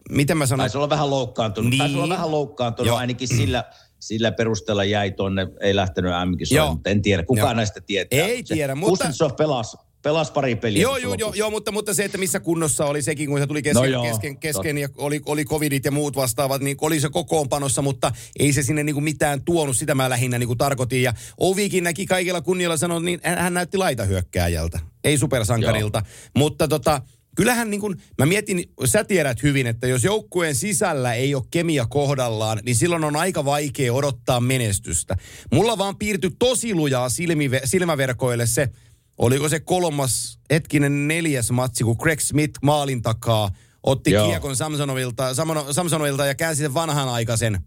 miten 0.09 0.37
mä 0.37 0.45
sanon, 0.45 0.59
Taisi 0.63 0.77
olla 0.77 0.89
vähän 0.89 1.09
loukkaantunut. 1.09 1.69
Niin. 1.69 1.77
Taisi 1.77 1.93
Niin. 1.93 2.03
olla 2.03 2.13
vähän 2.13 2.31
loukkaantunut. 2.31 2.87
Joo. 2.87 2.93
Joo. 2.93 2.99
Ainakin 2.99 3.27
sillä, 3.27 3.63
sillä 3.99 4.31
perusteella 4.31 4.83
jäi 4.83 5.11
tonne, 5.11 5.47
ei 5.61 5.75
lähtenyt 5.75 6.11
Joo. 6.11 6.25
M-kisoihin, 6.25 6.73
mutta 6.73 6.89
en 6.89 7.01
tiedä. 7.01 7.23
Kukaan 7.23 7.47
Joo. 7.47 7.53
näistä 7.53 7.81
tietää. 7.81 8.19
Ei 8.19 8.45
se 8.45 8.53
tiedä, 8.53 8.75
mutta- 8.75 8.89
Kuznetsov 8.89 9.31
pelasi, 9.37 9.77
pelasi 10.01 10.31
pari 10.31 10.55
peliä. 10.55 10.81
Joo, 10.81 10.97
joo, 10.97 11.13
joo, 11.19 11.33
joo 11.33 11.49
mutta, 11.49 11.71
mutta 11.71 11.93
se, 11.93 12.05
että 12.05 12.17
missä 12.17 12.39
kunnossa 12.39 12.85
oli 12.85 13.01
sekin, 13.01 13.29
kun 13.29 13.39
se 13.39 13.47
tuli 13.47 13.61
kesken, 13.61 13.81
No 13.81 13.85
joo, 13.85 14.03
kesken, 14.03 14.37
kesken 14.37 14.77
ja 14.77 14.89
oli, 14.97 15.21
oli 15.25 15.45
covidit 15.45 15.85
ja 15.85 15.91
muut 15.91 16.15
vastaavat, 16.15 16.61
niin 16.61 16.77
oli 16.81 16.99
se 16.99 17.09
kokoonpanossa, 17.09 17.81
mutta 17.81 18.11
ei 18.39 18.53
se 18.53 18.63
sinne 18.63 18.83
niin 18.83 18.93
kuin 18.93 19.03
mitään 19.03 19.41
tuonut, 19.43 19.77
sitä 19.77 19.95
mä 19.95 20.09
lähinnä 20.09 20.39
niin 20.39 20.47
kuin 20.47 20.57
tarkoitin. 20.57 21.03
Ja 21.03 21.13
Ovikin 21.37 21.83
näki 21.83 22.05
kaikilla 22.05 22.41
kunnialla 22.41 22.77
sanoa, 22.77 22.99
niin 22.99 23.19
hän, 23.23 23.37
hän 23.37 23.53
näytti 23.53 23.77
laitahyökkääjältä, 23.77 24.79
ei 25.03 25.17
supersankarilta. 25.17 26.01
Mutta 26.37 26.67
tota, 26.67 27.01
kyllähän 27.35 27.69
niin 27.69 27.81
kuin, 27.81 28.01
mä 28.17 28.25
mietin, 28.25 28.63
sä 28.85 29.03
tiedät 29.03 29.43
hyvin, 29.43 29.67
että 29.67 29.87
jos 29.87 30.03
joukkueen 30.03 30.55
sisällä 30.55 31.13
ei 31.13 31.35
ole 31.35 31.43
kemia 31.51 31.85
kohdallaan, 31.85 32.59
niin 32.65 32.75
silloin 32.75 33.03
on 33.03 33.15
aika 33.15 33.45
vaikea 33.45 33.93
odottaa 33.93 34.39
menestystä. 34.39 35.17
Mulla 35.51 35.77
vaan 35.77 35.97
piirtyi 35.97 36.31
tosi 36.39 36.75
lujaa 36.75 37.09
silmive, 37.09 37.61
silmäverkoille 37.63 38.47
se, 38.47 38.69
Oliko 39.17 39.49
se 39.49 39.59
kolmas, 39.59 40.39
hetkinen 40.51 41.07
neljäs 41.07 41.51
matsi, 41.51 41.83
kun 41.83 41.95
Greg 41.99 42.19
Smith 42.19 42.59
maalin 42.61 43.01
takaa 43.01 43.51
otti 43.83 44.11
Joo. 44.11 44.27
Kiekon 44.27 44.55
Samsonovilta, 44.55 45.23
Samsonovilta 45.71 46.25
ja 46.25 46.35
käänsi 46.35 46.61
sen 46.61 46.73
vanhanaikaisen. 46.73 47.59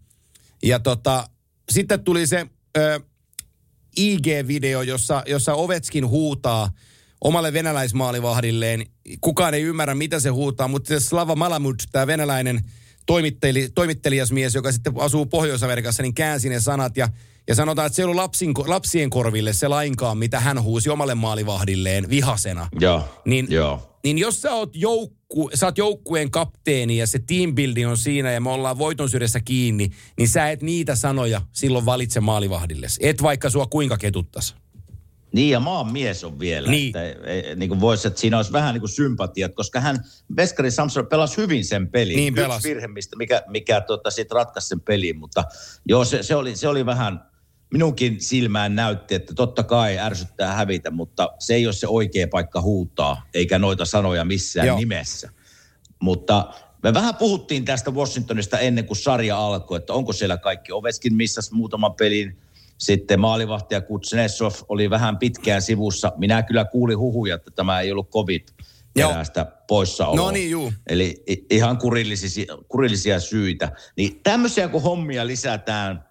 Ja 0.63 0.79
tota, 0.79 1.29
sitten 1.69 2.03
tuli 2.03 2.27
se 2.27 2.47
ö, 2.77 2.99
IG-video, 3.99 4.81
jossa, 4.81 5.23
jossa 5.25 5.53
Ovetskin 5.53 6.07
huutaa 6.07 6.71
omalle 7.21 7.53
venäläismaalivahdilleen. 7.53 8.85
Kukaan 9.21 9.53
ei 9.53 9.61
ymmärrä, 9.61 9.95
mitä 9.95 10.19
se 10.19 10.29
huutaa, 10.29 10.67
mutta 10.67 10.87
se 10.87 10.99
Slava 10.99 11.35
Malamud, 11.35 11.75
tämä 11.91 12.07
venäläinen 12.07 12.61
toimitteli, 13.05 13.69
toimittelijasmies, 13.75 14.55
joka 14.55 14.71
sitten 14.71 14.93
asuu 14.97 15.25
Pohjois-Amerikassa, 15.25 16.03
niin 16.03 16.13
käänsi 16.13 16.49
ne 16.49 16.59
sanat 16.59 16.97
ja, 16.97 17.09
ja 17.47 17.55
sanotaan, 17.55 17.85
että 17.85 17.95
se 17.95 18.01
ei 18.01 18.03
ollut 18.03 18.15
lapsin, 18.15 18.53
lapsien 18.65 19.09
korville 19.09 19.53
se 19.53 19.67
lainkaan, 19.67 20.17
mitä 20.17 20.39
hän 20.39 20.63
huusi 20.63 20.89
omalle 20.89 21.15
maalivahdilleen 21.15 22.09
vihasena. 22.09 22.67
Joo, 22.79 23.03
Niin, 23.25 23.47
joo. 23.49 23.99
niin 24.03 24.17
jos 24.17 24.41
sä 24.41 24.51
oot, 24.53 24.75
joukku, 24.75 25.49
sä 25.53 25.65
oot 25.65 25.77
joukkueen 25.77 26.31
kapteeni 26.31 26.97
ja 26.97 27.07
se 27.07 27.19
team 27.19 27.55
building 27.55 27.89
on 27.89 27.97
siinä 27.97 28.31
ja 28.31 28.41
me 28.41 28.49
ollaan 28.49 28.77
voiton 28.77 29.09
sydässä 29.09 29.39
kiinni, 29.39 29.89
niin 30.17 30.29
sä 30.29 30.49
et 30.49 30.61
niitä 30.61 30.95
sanoja 30.95 31.41
silloin 31.51 31.85
valitse 31.85 32.19
maalivahdille. 32.19 32.87
Et 32.99 33.21
vaikka 33.21 33.49
sua 33.49 33.65
kuinka 33.65 33.97
ketuttas. 33.97 34.55
Niin 35.31 35.49
ja 35.49 35.59
maan 35.59 35.91
mies 35.91 36.23
on 36.23 36.39
vielä. 36.39 36.71
Niin. 36.71 36.87
Että, 36.87 37.03
e, 37.31 37.55
niin 37.55 37.69
kuin 37.69 37.81
voisi, 37.81 38.07
että 38.07 38.19
siinä 38.19 38.37
olisi 38.37 38.51
vähän 38.51 38.73
niin 38.73 38.81
kuin 38.81 38.89
sympatiat, 38.89 39.55
koska 39.55 39.79
hän, 39.79 40.03
Veskari 40.35 40.71
Samson 40.71 41.07
pelasi 41.07 41.37
hyvin 41.37 41.65
sen 41.65 41.87
pelin. 41.87 42.15
Niin 42.15 42.33
Yksi 42.33 42.41
pelasi. 42.41 42.69
virhe, 42.69 42.87
mistä, 42.87 43.15
mikä, 43.15 43.43
mikä 43.47 43.81
tota, 43.81 44.11
sitten 44.11 44.35
ratkaisi 44.35 44.67
sen 44.67 44.81
pelin, 44.81 45.19
mutta 45.19 45.43
joo, 45.85 46.05
se, 46.05 46.23
se, 46.23 46.35
oli, 46.35 46.55
se 46.55 46.67
oli 46.67 46.85
vähän, 46.85 47.21
minunkin 47.71 48.21
silmään 48.21 48.75
näytti, 48.75 49.15
että 49.15 49.33
totta 49.33 49.63
kai 49.63 49.99
ärsyttää 49.99 50.53
hävitä, 50.53 50.91
mutta 50.91 51.29
se 51.39 51.55
ei 51.55 51.67
ole 51.67 51.73
se 51.73 51.87
oikea 51.87 52.27
paikka 52.27 52.61
huutaa, 52.61 53.27
eikä 53.33 53.59
noita 53.59 53.85
sanoja 53.85 54.25
missään 54.25 54.67
Joo. 54.67 54.77
nimessä. 54.77 55.29
Mutta 55.99 56.53
me 56.83 56.93
vähän 56.93 57.15
puhuttiin 57.15 57.65
tästä 57.65 57.91
Washingtonista 57.91 58.59
ennen 58.59 58.85
kuin 58.85 58.97
sarja 58.97 59.37
alkoi, 59.37 59.77
että 59.77 59.93
onko 59.93 60.13
siellä 60.13 60.37
kaikki. 60.37 60.71
Oveskin 60.71 61.13
missas 61.13 61.51
muutaman 61.51 61.93
pelin. 61.93 62.37
Sitten 62.77 63.19
maalivahtaja 63.19 63.81
Kutsnesov 63.81 64.53
oli 64.69 64.89
vähän 64.89 65.17
pitkään 65.17 65.61
sivussa. 65.61 66.11
Minä 66.17 66.43
kyllä 66.43 66.65
kuulin 66.65 66.97
huhuja, 66.97 67.35
että 67.35 67.51
tämä 67.51 67.79
ei 67.79 67.91
ollut 67.91 68.09
covid 68.09 68.41
perästä 68.93 69.45
poissaoloa. 69.67 70.25
No 70.25 70.31
niin, 70.31 70.49
juu. 70.49 70.73
Eli 70.87 71.23
ihan 71.49 71.77
kurillisia, 71.77 72.45
kurillisia 72.67 73.19
syitä. 73.19 73.71
Niin 73.95 74.19
tämmöisiä 74.23 74.67
kun 74.67 74.81
hommia 74.81 75.27
lisätään 75.27 76.07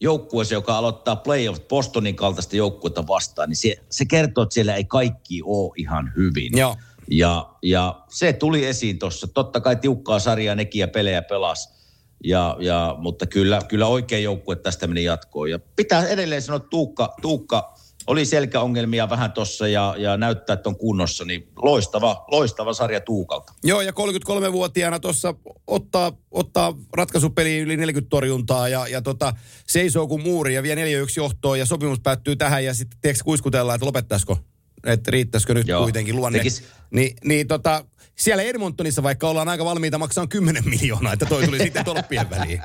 joukkueeseen, 0.00 0.56
joka 0.56 0.78
aloittaa 0.78 1.16
playoff 1.16 1.68
Bostonin 1.68 2.16
kaltaista 2.16 2.56
joukkuetta 2.56 3.06
vastaan, 3.06 3.48
niin 3.48 3.56
se, 3.56 3.76
se 3.90 4.04
kertoo, 4.04 4.42
että 4.42 4.54
siellä 4.54 4.74
ei 4.74 4.84
kaikki 4.84 5.42
ole 5.44 5.72
ihan 5.76 6.12
hyvin. 6.16 6.58
Joo. 6.58 6.76
Ja, 7.10 7.50
ja 7.62 8.04
se 8.08 8.32
tuli 8.32 8.66
esiin 8.66 8.98
tuossa. 8.98 9.26
Totta 9.26 9.60
kai 9.60 9.76
tiukkaa 9.76 10.18
sarjaa 10.18 10.54
nekin 10.54 10.80
ja 10.80 10.88
pelejä 10.88 11.22
pelas. 11.22 11.79
Ja, 12.24 12.56
ja, 12.60 12.94
mutta 12.98 13.26
kyllä, 13.26 13.60
kyllä 13.68 13.86
oikea 13.86 14.18
joukkue 14.18 14.56
tästä 14.56 14.86
meni 14.86 15.04
jatkoon. 15.04 15.50
Ja 15.50 15.58
pitää 15.76 16.08
edelleen 16.08 16.42
sanoa, 16.42 16.56
että 16.56 16.68
Tuukka, 16.70 17.14
Tuukka 17.22 17.74
oli 18.06 18.24
selkäongelmia 18.24 19.10
vähän 19.10 19.32
tuossa 19.32 19.68
ja, 19.68 19.94
ja 19.98 20.16
näyttää, 20.16 20.54
että 20.54 20.68
on 20.68 20.76
kunnossa. 20.76 21.24
Niin 21.24 21.48
loistava, 21.62 22.24
loistava 22.30 22.72
sarja 22.72 23.00
Tuukalta. 23.00 23.52
Joo, 23.64 23.80
ja 23.80 23.92
33-vuotiaana 23.92 25.00
tuossa 25.00 25.34
ottaa, 25.66 26.12
ottaa 26.30 26.74
ratkaisupeliin 26.96 27.62
yli 27.62 27.76
40 27.76 28.10
torjuntaa 28.10 28.68
ja, 28.68 28.86
ja 28.88 29.02
tota, 29.02 29.34
seisoo 29.66 30.06
kuin 30.06 30.22
muuri 30.22 30.54
ja 30.54 30.62
vie 30.62 30.74
4-1 30.74 30.78
johtoon 31.16 31.58
ja 31.58 31.66
sopimus 31.66 32.00
päättyy 32.00 32.36
tähän 32.36 32.64
ja 32.64 32.74
sitten 32.74 32.98
tiedätkö 33.02 33.24
kuiskutellaan, 33.24 33.74
että 33.74 33.86
lopettaisiko, 33.86 34.38
että 34.84 35.10
riittäisikö 35.10 35.54
nyt 35.54 35.68
Joo. 35.68 35.82
kuitenkin 35.82 36.16
luonne. 36.16 36.38
Tekis- 36.38 36.62
Niin, 36.90 37.16
niin 37.24 37.48
tota, 37.48 37.84
siellä 38.20 38.42
Edmontonissa 38.42 39.02
vaikka 39.02 39.28
ollaan 39.28 39.48
aika 39.48 39.64
valmiita 39.64 39.98
maksaa 39.98 40.26
10 40.26 40.62
miljoonaa, 40.68 41.12
että 41.12 41.26
toi 41.26 41.44
tuli 41.44 41.58
sitten 41.58 41.84
tolppien 41.84 42.30
väliin. 42.30 42.62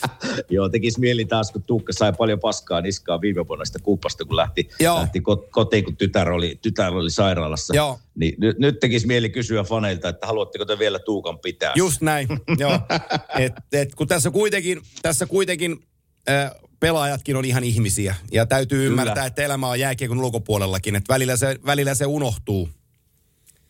Joo, 0.50 0.68
tekisi 0.68 1.00
mieli 1.00 1.24
taas, 1.24 1.52
kun 1.52 1.62
Tuukka 1.62 1.92
sai 1.92 2.12
paljon 2.12 2.40
paskaa 2.40 2.80
niskaa 2.80 3.20
viime 3.20 3.48
vuonna 3.48 3.64
sitä 3.64 3.78
kuppasta, 3.82 4.24
kun 4.24 4.36
lähti, 4.36 4.68
Joo. 4.80 4.98
lähti 4.98 5.18
ko- 5.18 5.48
kotiin, 5.50 5.84
kun 5.84 5.96
tytär 5.96 6.30
oli, 6.30 6.58
tytär 6.62 6.94
oli 6.94 7.10
sairaalassa. 7.10 7.76
Joo. 7.76 7.98
Niin 8.14 8.34
nyt, 8.38 8.58
nyt 8.58 8.80
tekisi 8.80 9.06
mieli 9.06 9.30
kysyä 9.30 9.64
faneilta, 9.64 10.08
että 10.08 10.26
haluatteko 10.26 10.64
te 10.64 10.78
vielä 10.78 10.98
Tuukan 10.98 11.38
pitää? 11.38 11.72
Just 11.76 12.00
näin, 12.00 12.28
joo. 12.58 12.80
Et, 13.38 13.52
et, 13.72 13.94
kun 13.94 14.06
tässä 14.06 14.30
kuitenkin, 14.30 14.80
tässä 15.02 15.26
kuitenkin 15.26 15.86
äh, 16.28 16.50
pelaajatkin 16.80 17.36
on 17.36 17.44
ihan 17.44 17.64
ihmisiä. 17.64 18.14
Ja 18.32 18.46
täytyy 18.46 18.78
Kyllä. 18.78 18.90
ymmärtää, 18.90 19.26
että 19.26 19.42
elämä 19.42 19.68
on 19.68 19.80
jääkiekon 19.80 20.18
ulkopuolellakin. 20.18 20.96
Että 20.96 21.12
välillä 21.12 21.36
se, 21.36 21.58
välillä 21.66 21.94
se 21.94 22.06
unohtuu. 22.06 22.68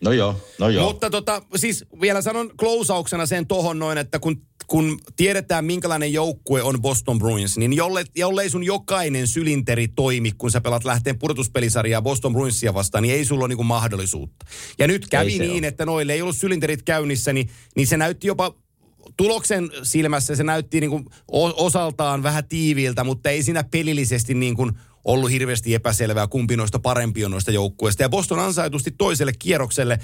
No 0.04 0.12
joo, 0.12 0.40
no 0.58 0.68
joo. 0.68 0.86
Mutta 0.86 1.10
tota, 1.10 1.42
siis 1.56 1.84
vielä 2.00 2.22
sanon 2.22 2.50
klousauksena 2.56 3.26
sen 3.26 3.46
tohon 3.46 3.78
noin, 3.78 3.98
että 3.98 4.18
kun, 4.18 4.42
kun 4.66 4.98
tiedetään 5.16 5.64
minkälainen 5.64 6.12
joukkue 6.12 6.62
on 6.62 6.82
Boston 6.82 7.18
Bruins, 7.18 7.58
niin 7.58 7.72
jolle, 7.72 8.04
jollei 8.16 8.50
sun 8.50 8.64
jokainen 8.64 9.26
sylinteri 9.26 9.88
toimi, 9.88 10.32
kun 10.38 10.50
sä 10.50 10.60
pelat 10.60 10.84
lähteen 10.84 11.18
pudotuspelisarjaa 11.18 12.02
Boston 12.02 12.32
Bruinsia 12.32 12.74
vastaan, 12.74 13.02
niin 13.02 13.14
ei 13.14 13.24
sulla 13.24 13.44
ole 13.44 13.48
niinku 13.48 13.64
mahdollisuutta. 13.64 14.46
Ja 14.78 14.86
nyt 14.86 15.06
kävi 15.08 15.38
niin, 15.38 15.64
ole. 15.64 15.68
että 15.68 15.86
noille 15.86 16.12
ei 16.12 16.22
ollut 16.22 16.36
sylinterit 16.36 16.82
käynnissä, 16.82 17.32
niin, 17.32 17.50
niin 17.76 17.86
se 17.86 17.96
näytti 17.96 18.26
jopa 18.26 18.54
tuloksen 19.16 19.70
silmässä 19.82 20.36
se 20.36 20.44
näytti 20.44 20.80
niin 20.80 20.90
kuin 20.90 21.04
osaltaan 21.56 22.22
vähän 22.22 22.48
tiiviiltä, 22.48 23.04
mutta 23.04 23.30
ei 23.30 23.42
siinä 23.42 23.64
pelillisesti 23.64 24.34
niin 24.34 24.56
kuin 24.56 24.72
ollut 25.06 25.30
hirveästi 25.30 25.74
epäselvää, 25.74 26.26
kumpi 26.26 26.56
noista 26.56 26.78
parempi 26.78 27.24
on 27.24 27.30
noista 27.30 27.50
joukkueista. 27.50 28.02
Ja 28.02 28.08
Boston 28.08 28.38
ansaitusti 28.38 28.90
toiselle 28.90 29.32
kierrokselle. 29.38 29.98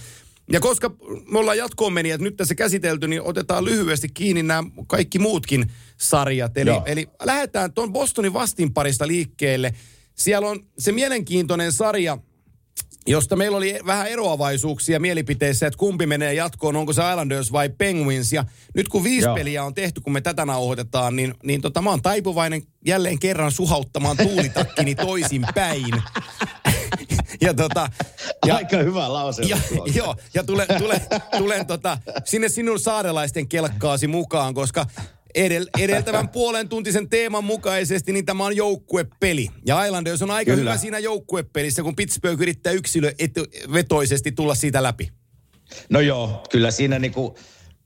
Ja 0.53 0.61
koska 0.61 0.91
me 1.31 1.39
ollaan 1.39 1.59
jatkoon 1.59 1.93
meni, 1.93 2.11
että 2.11 2.25
nyt 2.25 2.37
tässä 2.37 2.55
käsitelty, 2.55 3.09
niin 3.09 3.23
otetaan 3.23 3.65
lyhyesti 3.65 4.09
kiinni 4.09 4.43
nämä 4.43 4.63
kaikki 4.87 5.19
muutkin 5.19 5.73
sarjat. 5.97 6.59
Eli, 6.59 6.71
Joo. 6.71 6.83
eli 6.87 7.09
lähdetään 7.23 7.73
tuon 7.73 7.93
Bostonin 7.93 8.33
vastinparista 8.33 9.07
liikkeelle. 9.07 9.75
Siellä 10.15 10.49
on 10.49 10.67
se 10.79 10.93
mielenkiintoinen 10.93 11.73
sarja, 11.73 12.19
josta 13.07 13.37
meillä 13.37 13.57
oli 13.57 13.79
vähän 13.87 14.07
eroavaisuuksia 14.07 15.01
mielipiteissä, 15.01 15.67
että 15.67 15.79
kumpi 15.79 16.07
menee 16.07 16.35
jatkoon, 16.35 16.77
onko 16.77 16.93
se 16.93 17.03
Islanders 17.11 17.53
vai 17.53 17.69
Penguins. 17.69 18.33
Ja 18.33 18.45
nyt 18.75 18.89
kun 18.89 19.05
viisi 19.05 19.27
Joo. 19.27 19.35
peliä 19.35 19.65
on 19.65 19.75
tehty, 19.75 20.01
kun 20.01 20.13
me 20.13 20.21
tätä 20.21 20.47
nauhoitetaan, 20.47 21.17
niin, 21.17 21.35
niin 21.43 21.61
tota, 21.61 21.83
mä 21.83 21.91
oon 21.91 22.03
taipuvainen 22.03 22.63
jälleen 22.87 23.19
kerran 23.19 23.53
suhauttamaan 23.53 24.17
tuulitakkini 24.17 24.95
toisin 25.07 25.47
päin. 25.55 26.03
ja 27.41 27.55
tota, 27.55 27.89
ja, 28.47 28.57
Aika 28.57 28.77
hyvä 28.77 29.13
lause. 29.13 29.43
ja, 29.43 29.57
joo, 29.97 30.17
ja 30.35 30.45
tulen, 30.45 30.67
tulen, 30.79 31.01
tulen 31.39 31.67
tota, 31.67 31.99
sinne 32.25 32.49
sinun 32.49 32.81
saarelaisten 32.81 33.49
kelkkaasi 33.49 34.07
mukaan, 34.07 34.55
koska 34.55 34.87
edel, 35.35 35.67
edeltävän 35.79 36.29
puolen 36.39 36.69
tuntisen 36.69 37.09
teeman 37.11 37.45
mukaisesti, 37.45 38.13
niin 38.13 38.27
tämä 38.27 38.47
on 38.47 38.57
joukkuepeli. 38.57 39.49
Ja 39.67 39.85
Islanders 39.85 40.23
on 40.23 40.31
aika 40.31 40.51
Kyllä. 40.51 40.61
hyvä 40.61 40.77
siinä 40.77 40.99
joukkuepelissä, 40.99 41.83
kun 41.83 41.97
Pittsburgh 41.97 42.43
yrittää 42.43 42.73
yksilövetoisesti 42.73 44.33
tulla 44.33 44.55
siitä 44.55 44.83
läpi. 44.83 45.13
No 45.91 46.01
joo, 46.01 46.43
kyllä 46.51 46.71
siinä 46.71 46.99
niinku, 46.99 47.39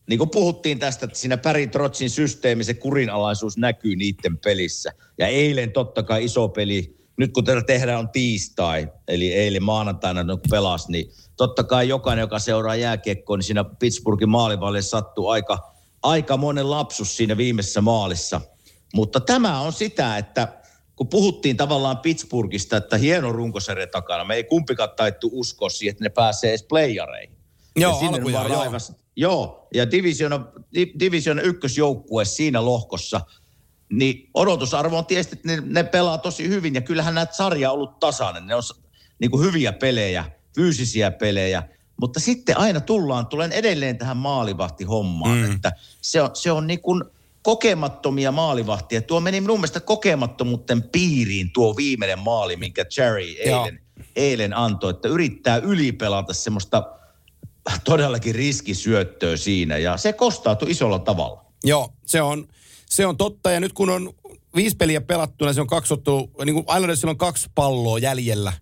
niin 0.08 0.18
kuin 0.18 0.30
puhuttiin 0.30 0.78
tästä, 0.78 1.06
että 1.06 1.18
siinä 1.18 1.36
Päri 1.36 1.66
Trotsin 1.66 2.10
systeemi, 2.10 2.64
se 2.64 2.74
kurinalaisuus 2.74 3.56
näkyy 3.56 3.96
niiden 3.96 4.38
pelissä. 4.38 4.92
Ja 5.18 5.26
eilen 5.26 5.72
totta 5.72 6.02
kai 6.02 6.24
iso 6.24 6.48
peli, 6.48 6.96
nyt 7.16 7.32
kun 7.32 7.44
tätä 7.44 7.62
tehdään 7.62 7.98
on 7.98 8.08
tiistai, 8.08 8.88
eli 9.08 9.32
eilen 9.32 9.62
maanantaina 9.62 10.22
no, 10.22 10.36
kun 10.36 10.50
pelas, 10.50 10.88
niin 10.88 11.10
totta 11.36 11.64
kai 11.64 11.88
jokainen, 11.88 12.22
joka 12.22 12.38
seuraa 12.38 12.76
jääkiekkoa, 12.76 13.36
niin 13.36 13.44
siinä 13.44 13.64
Pittsburghin 13.64 14.28
maalivalle 14.28 14.82
sattuu 14.82 15.28
aika, 15.28 15.75
aika 16.06 16.36
monen 16.36 16.70
lapsus 16.70 17.16
siinä 17.16 17.36
viimeisessä 17.36 17.80
maalissa. 17.80 18.40
Mutta 18.94 19.20
tämä 19.20 19.60
on 19.60 19.72
sitä, 19.72 20.18
että 20.18 20.48
kun 20.96 21.08
puhuttiin 21.08 21.56
tavallaan 21.56 21.98
Pittsburghista, 21.98 22.76
että 22.76 22.96
hieno 22.98 23.32
runkosarja 23.32 23.86
takana, 23.86 24.24
me 24.24 24.34
ei 24.34 24.44
kumpikaan 24.44 24.90
taittu 24.96 25.30
uskoa 25.32 25.68
siihen, 25.68 25.90
että 25.92 26.04
ne 26.04 26.08
pääsee 26.08 26.50
edes 26.50 26.62
playareihin. 26.68 27.36
Joo, 27.76 27.92
Ja 27.92 27.98
sinne 27.98 28.18
alkujaan, 28.18 28.48
vaan 28.50 28.52
joo. 28.52 28.64
raivas- 28.64 28.92
Joo, 29.18 29.68
ja 29.74 29.90
divisiona, 29.90 30.46
di, 30.74 30.92
divisiona 31.00 31.42
ykkösjoukkue 31.42 32.24
siinä 32.24 32.64
lohkossa, 32.64 33.20
niin 33.92 34.30
odotusarvo 34.34 34.98
on 34.98 35.06
tietysti, 35.06 35.34
että 35.36 35.48
ne, 35.48 35.62
ne 35.66 35.84
pelaa 35.84 36.18
tosi 36.18 36.48
hyvin, 36.48 36.74
ja 36.74 36.80
kyllähän 36.80 37.14
näitä 37.14 37.34
sarja 37.34 37.70
on 37.70 37.74
ollut 37.74 38.00
tasainen. 38.00 38.46
Ne 38.46 38.54
on 38.54 38.62
niin 39.20 39.30
kuin 39.30 39.44
hyviä 39.46 39.72
pelejä, 39.72 40.24
fyysisiä 40.54 41.10
pelejä, 41.10 41.68
mutta 42.00 42.20
sitten 42.20 42.58
aina 42.58 42.80
tullaan, 42.80 43.26
tulen 43.26 43.52
edelleen 43.52 43.98
tähän 43.98 44.16
maalivahtihommaan, 44.16 45.38
mm. 45.38 45.52
että 45.52 45.72
se 46.00 46.22
on, 46.22 46.30
se 46.34 46.52
on 46.52 46.66
niin 46.66 46.80
kuin 46.80 47.04
kokemattomia 47.42 48.32
maalivahtia. 48.32 49.02
Tuo 49.02 49.20
meni 49.20 49.40
minun 49.40 49.58
mielestä 49.58 49.80
kokemattomuuden 49.80 50.82
piiriin 50.82 51.50
tuo 51.52 51.76
viimeinen 51.76 52.18
maali, 52.18 52.56
minkä 52.56 52.84
Jerry 52.96 53.22
Joo. 53.22 53.64
eilen, 53.64 53.80
eilen 54.16 54.56
antoi, 54.56 54.90
että 54.90 55.08
yrittää 55.08 55.56
ylipelata 55.56 56.32
semmoista 56.32 56.92
todellakin 57.84 58.34
riskisyöttöä 58.34 59.36
siinä 59.36 59.78
ja 59.78 59.96
se 59.96 60.12
kostautui 60.12 60.70
isolla 60.70 60.98
tavalla. 60.98 61.44
Joo, 61.64 61.92
se 62.06 62.22
on, 62.22 62.48
se 62.86 63.06
on 63.06 63.16
totta. 63.16 63.50
Ja 63.50 63.60
nyt 63.60 63.72
kun 63.72 63.90
on 63.90 64.12
viisi 64.54 64.76
peliä 64.76 65.00
pelattuna, 65.00 65.52
se 65.52 65.60
on 65.60 65.66
kaksi 65.66 65.94
ottelua, 65.94 66.28
niin 66.44 66.54
kuin 66.54 66.64
Islandersilla 66.74 67.10
on 67.10 67.18
kaksi 67.18 67.50
palloa 67.54 67.98
jäljellä 67.98 68.52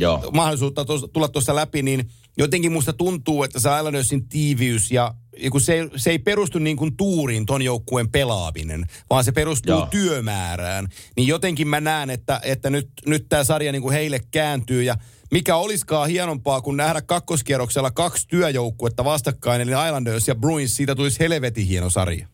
Joo. 0.00 0.30
mahdollisuutta 0.32 0.84
tulla 1.12 1.28
tuossa 1.28 1.54
läpi, 1.54 1.82
niin 1.82 2.08
jotenkin 2.38 2.72
musta 2.72 2.92
tuntuu, 2.92 3.42
että 3.42 3.60
se 3.60 3.68
Islandersin 3.78 4.28
tiiviys 4.28 4.90
ja, 4.90 5.14
ja 5.38 5.50
kun 5.50 5.60
se, 5.60 5.74
ei- 5.74 5.90
se 5.96 6.10
ei 6.10 6.18
perustu 6.18 6.58
niin 6.58 6.76
kuin 6.76 6.96
tuuriin 6.96 7.46
ton 7.46 7.62
joukkueen 7.62 8.10
pelaaminen, 8.10 8.86
vaan 9.10 9.24
se 9.24 9.32
perustuu 9.32 9.74
Joo. 9.74 9.86
työmäärään. 9.90 10.88
Niin 11.16 11.28
jotenkin 11.28 11.68
mä 11.68 11.80
näen, 11.80 12.10
että, 12.10 12.40
että 12.42 12.70
nyt, 12.70 12.88
nyt 13.06 13.26
tämä 13.28 13.44
sarja 13.44 13.72
niin 13.72 13.82
kuin 13.82 13.92
heille 13.94 14.20
kääntyy 14.30 14.82
ja 14.82 14.96
mikä 15.30 15.56
olisikaan 15.56 16.08
hienompaa 16.08 16.60
kuin 16.60 16.76
nähdä 16.76 17.02
kakkoskierroksella 17.02 17.90
kaksi 17.90 18.28
työjoukkuetta 18.28 19.04
vastakkain, 19.04 19.60
eli 19.60 19.70
Islanders 19.70 20.28
ja 20.28 20.34
Bruins, 20.34 20.76
siitä 20.76 20.94
tulisi 20.94 21.20
helvetin 21.20 21.66
hieno 21.66 21.90
sarja. 21.90 22.26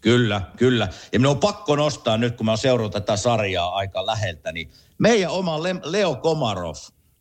Kyllä, 0.00 0.42
kyllä. 0.56 0.88
Ja 1.12 1.18
minun 1.20 1.30
on 1.30 1.38
pakko 1.38 1.76
nostaa 1.76 2.16
nyt, 2.16 2.36
kun 2.36 2.46
mä 2.46 2.52
oon 2.52 2.58
seurannut 2.58 2.92
tätä 2.92 3.16
sarjaa 3.16 3.74
aika 3.74 4.06
läheltä, 4.06 4.52
niin 4.52 4.70
meidän 5.00 5.30
oma 5.30 5.62
Le- 5.62 5.80
Leo 5.84 6.14
Komarov 6.14 6.74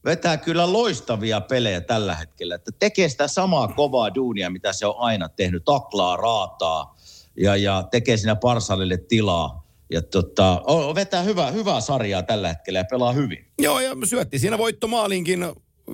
vetää 0.06 0.38
kyllä 0.38 0.74
loistavia 0.74 1.42
pelejä 1.42 1.82
tällä 1.82 2.16
hetkellä. 2.16 2.56
Että 2.56 2.72
tekee 2.80 3.10
sitä 3.10 3.28
samaa 3.28 3.68
kovaa 3.68 4.16
duunia, 4.16 4.50
mitä 4.50 4.74
se 4.74 4.86
on 4.86 4.96
aina 4.98 5.30
tehnyt. 5.30 5.66
Taklaa, 5.66 6.18
raataa 6.18 6.96
ja, 7.38 7.56
ja 7.56 7.84
tekee 7.92 8.18
siinä 8.18 8.36
Parsalille 8.36 8.98
tilaa. 8.98 9.70
Ja 9.92 10.02
tota, 10.02 10.64
vetää 10.96 11.22
hyvää, 11.22 11.52
hyvää 11.52 11.82
sarjaa 11.82 12.24
tällä 12.24 12.48
hetkellä 12.48 12.80
ja 12.80 12.86
pelaa 12.90 13.12
hyvin. 13.12 13.46
Joo, 13.60 13.80
ja 13.80 13.96
syötti 14.04 14.40
siinä 14.40 14.58
voittomaalinkin 14.58 15.46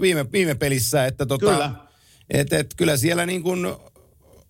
viime, 0.01 0.31
viime 0.31 0.55
pelissä, 0.55 1.05
että 1.05 1.25
tota, 1.25 1.45
Kyllä. 1.45 1.71
Et, 2.29 2.53
et, 2.53 2.73
kyllä 2.77 2.97
siellä 2.97 3.25
niin 3.25 3.43
kuin 3.43 3.67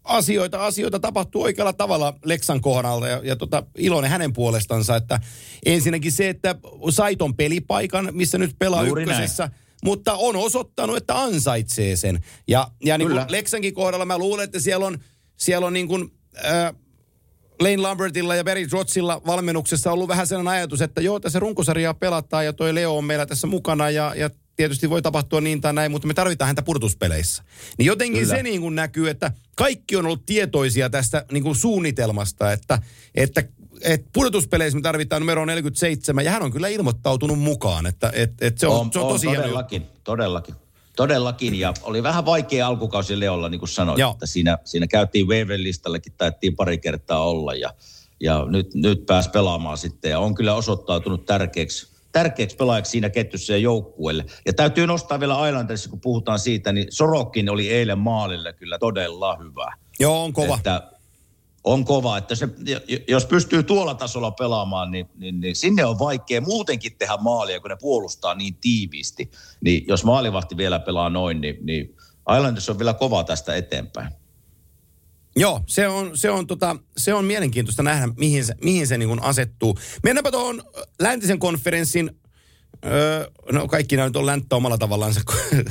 asioita, 0.06 0.66
asioita 0.66 1.00
tapahtuu 1.00 1.44
oikealla 1.44 1.74
tavalla 1.74 2.14
Leksan 2.26 2.62
kohdalta 2.62 3.08
ja, 3.08 3.22
ja 3.24 3.36
tota, 3.36 3.64
iloinen 3.78 4.12
hänen 4.12 4.34
puolestansa, 4.34 4.96
että 4.96 5.20
ensinnäkin 5.66 6.12
se, 6.12 6.30
että 6.30 6.56
sai 6.90 7.16
ton 7.16 7.36
pelipaikan, 7.36 8.10
missä 8.12 8.38
nyt 8.38 8.56
pelaa 8.60 8.86
Juuri 8.86 9.04
ykkösessä, 9.04 9.50
mutta 9.84 10.14
on 10.14 10.36
osoittanut, 10.36 10.98
että 10.98 11.22
ansaitsee 11.22 11.96
sen. 11.96 12.24
Ja, 12.48 12.68
ja 12.84 12.98
niin 12.98 13.08
kuin 13.08 13.18
Kyllä. 13.18 13.28
Leksankin 13.30 13.74
kohdalla 13.74 14.06
mä 14.06 14.18
luulen, 14.18 14.44
että 14.44 14.60
siellä 14.60 14.86
on, 14.86 15.00
siellä 15.38 15.68
on 15.68 15.74
niin 15.74 15.88
kuin, 15.88 16.12
äh, 16.46 16.74
Lane 17.60 17.78
Lambertilla 17.78 18.36
ja 18.36 18.44
Barry 18.44 18.68
Trotsilla 18.68 19.22
valmennuksessa 19.26 19.92
ollut 19.92 20.08
vähän 20.08 20.28
sellainen 20.28 20.54
ajatus, 20.54 20.82
että 20.82 21.02
joo, 21.02 21.20
tässä 21.20 21.40
runkosarjaa 21.40 21.94
pelataan 21.94 22.46
ja 22.46 22.54
toi 22.54 22.76
Leo 22.76 22.98
on 22.98 23.04
meillä 23.04 23.26
tässä 23.26 23.48
mukana 23.48 23.90
ja, 23.90 24.14
ja 24.18 24.30
tietysti 24.56 24.90
voi 24.90 25.02
tapahtua 25.02 25.42
niin 25.42 25.62
tai 25.62 25.74
näin, 25.74 25.92
mutta 25.92 26.08
me 26.08 26.14
tarvitaan 26.14 26.48
häntä 26.48 26.62
purtuspeleissä. 26.62 27.44
Niin 27.78 27.86
jotenkin 27.86 28.22
Kyllä. 28.22 28.36
se 28.36 28.44
niin 28.44 28.62
kuin 28.62 28.76
näkyy, 28.76 29.10
että 29.10 29.32
kaikki 29.56 29.96
on 29.96 30.06
ollut 30.06 30.26
tietoisia 30.26 30.90
tästä 30.90 31.26
niin 31.32 31.44
kuin 31.44 31.56
suunnitelmasta, 31.56 32.52
että, 32.52 32.82
että 33.16 33.44
että 33.82 34.10
pudotuspeleissä 34.14 34.78
me 34.78 34.82
tarvitaan 34.82 35.22
numero 35.22 35.46
47 35.46 36.26
ja 36.26 36.32
hän 36.32 36.44
on 36.44 36.52
kyllä 36.52 36.68
ilmoittautunut 36.68 37.40
mukaan, 37.40 37.86
että 37.86 38.12
et, 38.16 38.32
et 38.42 38.58
se 38.58 38.68
on, 38.68 38.90
se 38.94 39.00
on, 39.00 39.08
tosi 39.08 39.28
hieno 39.28 39.42
juttu. 39.42 39.50
todellakin, 39.50 39.86
todellakin. 40.04 40.56
Todellakin, 40.96 41.56
ja 41.56 41.74
oli 41.82 42.04
vähän 42.04 42.26
vaikea 42.26 42.68
alkukausi 42.68 43.20
Leolla, 43.20 43.50
niin 43.50 43.60
kuin 43.60 43.70
sanoit, 43.70 44.00
Joo. 44.00 44.12
että 44.12 44.26
siinä, 44.26 44.58
siinä 44.64 44.88
käytiin 44.88 45.28
waiver-listallekin, 45.28 46.14
taidettiin 46.18 46.56
pari 46.56 46.78
kertaa 46.78 47.24
olla, 47.24 47.54
ja, 47.54 47.74
ja 48.20 48.46
nyt, 48.50 48.74
nyt 48.74 49.06
pääsi 49.06 49.30
pelaamaan 49.30 49.78
sitten, 49.78 50.12
ja 50.12 50.20
on 50.20 50.36
kyllä 50.36 50.56
osoittautunut 50.56 51.26
tärkeäksi, 51.26 51.88
tärkeäksi 52.16 52.56
pelaajaksi 52.56 52.92
siinä 52.92 53.10
ketjussa 53.10 53.54
ja 53.54 53.58
joukkueelle. 53.58 54.26
Ja 54.46 54.54
täytyy 54.54 54.88
nostaa 54.88 55.20
vielä 55.20 55.48
Islandersissa, 55.48 55.90
kun 55.90 56.02
puhutaan 56.02 56.40
siitä, 56.40 56.72
niin 56.72 56.88
Sorokin 56.90 57.50
oli 57.50 57.70
eilen 57.70 58.00
maalille 58.00 58.54
kyllä 58.54 58.78
todella 58.78 59.38
hyvä. 59.38 59.74
Joo, 60.00 60.24
on 60.24 60.34
kova. 60.34 60.56
Että 60.56 60.92
on 61.64 61.86
kova, 61.86 62.18
että 62.18 62.36
se, 62.36 62.50
jos 63.08 63.26
pystyy 63.26 63.64
tuolla 63.64 63.96
tasolla 63.96 64.32
pelaamaan, 64.32 64.92
niin, 64.92 65.10
niin, 65.18 65.40
niin 65.40 65.56
sinne 65.56 65.86
on 65.86 66.00
vaikea 66.00 66.42
muutenkin 66.42 66.98
tehdä 66.98 67.18
maalia, 67.18 67.60
kun 67.60 67.70
ne 67.70 67.78
puolustaa 67.82 68.36
niin 68.36 68.56
tiiviisti. 68.62 69.32
Niin 69.62 69.86
jos 69.88 70.04
maalivahti 70.04 70.58
vielä 70.58 70.80
pelaa 70.80 71.10
noin, 71.10 71.42
niin, 71.42 71.58
niin 71.62 71.96
Islanders 72.36 72.70
on 72.70 72.80
vielä 72.80 72.94
kova 72.94 73.24
tästä 73.24 73.56
eteenpäin. 73.56 74.10
Joo, 75.36 75.64
se 75.68 75.88
on, 75.88 76.18
se 76.18 76.30
on, 76.30 76.48
tota, 76.48 76.76
se 76.98 77.14
on 77.14 77.26
mielenkiintoista 77.26 77.84
nähdä, 77.84 78.10
mihin 78.18 78.46
se, 78.46 78.56
mihin 78.64 78.88
se 78.88 78.98
niin 78.98 79.08
kuin 79.08 79.24
asettuu. 79.24 79.78
Mennäänpä 80.04 80.32
tuohon 80.32 80.64
läntisen 81.02 81.40
konferenssin, 81.40 82.12
öö, 82.86 83.32
no 83.52 83.68
kaikki 83.68 83.96
nämä 83.96 84.08
nyt 84.08 84.16
on 84.16 84.26
länttä 84.26 84.56
omalla 84.56 84.78
tavallaan, 84.78 85.14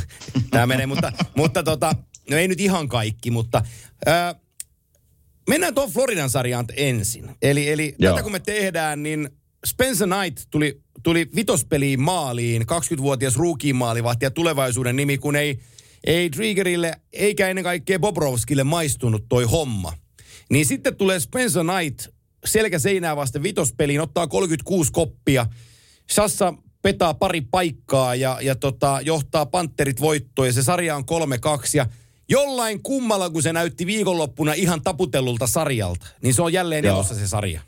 tämä 0.51 0.67
menee, 0.67 0.87
mutta, 0.87 1.13
mutta 1.37 1.63
tota, 1.63 1.93
no 2.31 2.37
ei 2.37 2.49
nyt 2.49 2.61
ihan 2.61 2.89
kaikki, 2.89 3.31
mutta 3.31 3.63
öö, 4.09 4.35
mennään 5.49 5.75
tuohon 5.75 5.93
Floridan 5.93 6.31
sarjaan 6.31 6.67
ensin. 6.77 7.31
Eli, 7.43 7.69
eli 7.69 7.95
Joo. 7.99 8.13
tätä 8.13 8.23
kun 8.23 8.33
me 8.33 8.41
tehdään, 8.41 9.03
niin 9.03 9.29
Spencer 9.67 10.09
Knight 10.09 10.47
tuli, 10.51 10.81
tuli 11.03 11.29
vitospeliin 11.37 12.01
maaliin, 12.01 12.63
20-vuotias 12.63 13.37
rookie-maalivahti 13.37 14.25
ja 14.25 14.31
tulevaisuuden 14.31 14.97
nimi, 14.97 15.19
kun 15.19 15.37
ei, 15.37 15.59
ei 16.07 16.31
Triggerille 16.31 16.93
eikä 17.13 17.49
ennen 17.49 17.65
kaikkea 17.65 17.99
Bobrovskille 17.99 18.65
maistunut 18.65 19.25
toi 19.29 19.45
homma. 19.45 19.93
Niin 20.51 20.67
sitten 20.67 20.97
tulee 20.97 21.21
Spencer 21.21 21.65
Knight 21.65 22.07
selkä 22.45 22.79
seinää 22.79 23.17
vasten 23.17 23.43
vitospeliin, 23.43 24.01
ottaa 24.01 24.27
36 24.27 24.93
koppia. 24.93 25.47
Sassa 26.11 26.55
petaa 26.83 27.15
pari 27.15 27.41
paikkaa 27.41 28.15
ja, 28.15 28.39
ja 28.41 28.55
tota, 28.55 29.01
johtaa 29.03 29.47
Panterit 29.47 30.01
voittoon 30.01 30.49
ja 30.49 30.53
se 30.53 30.63
sarja 30.63 30.97
on 30.97 31.05
3-2 31.05 31.07
ja 31.75 31.87
jollain 32.29 32.83
kummalla, 32.83 33.31
kun 33.31 33.43
se 33.43 33.53
näytti 33.53 33.87
viikonloppuna 33.87 34.53
ihan 34.53 34.83
taputellulta 34.83 35.47
sarjalta, 35.47 36.07
niin 36.23 36.35
se 36.35 36.43
on 36.43 36.53
jälleen 36.53 36.85
Joo. 36.85 36.95
elossa 36.95 37.15
se 37.15 37.27
sarja. 37.27 37.61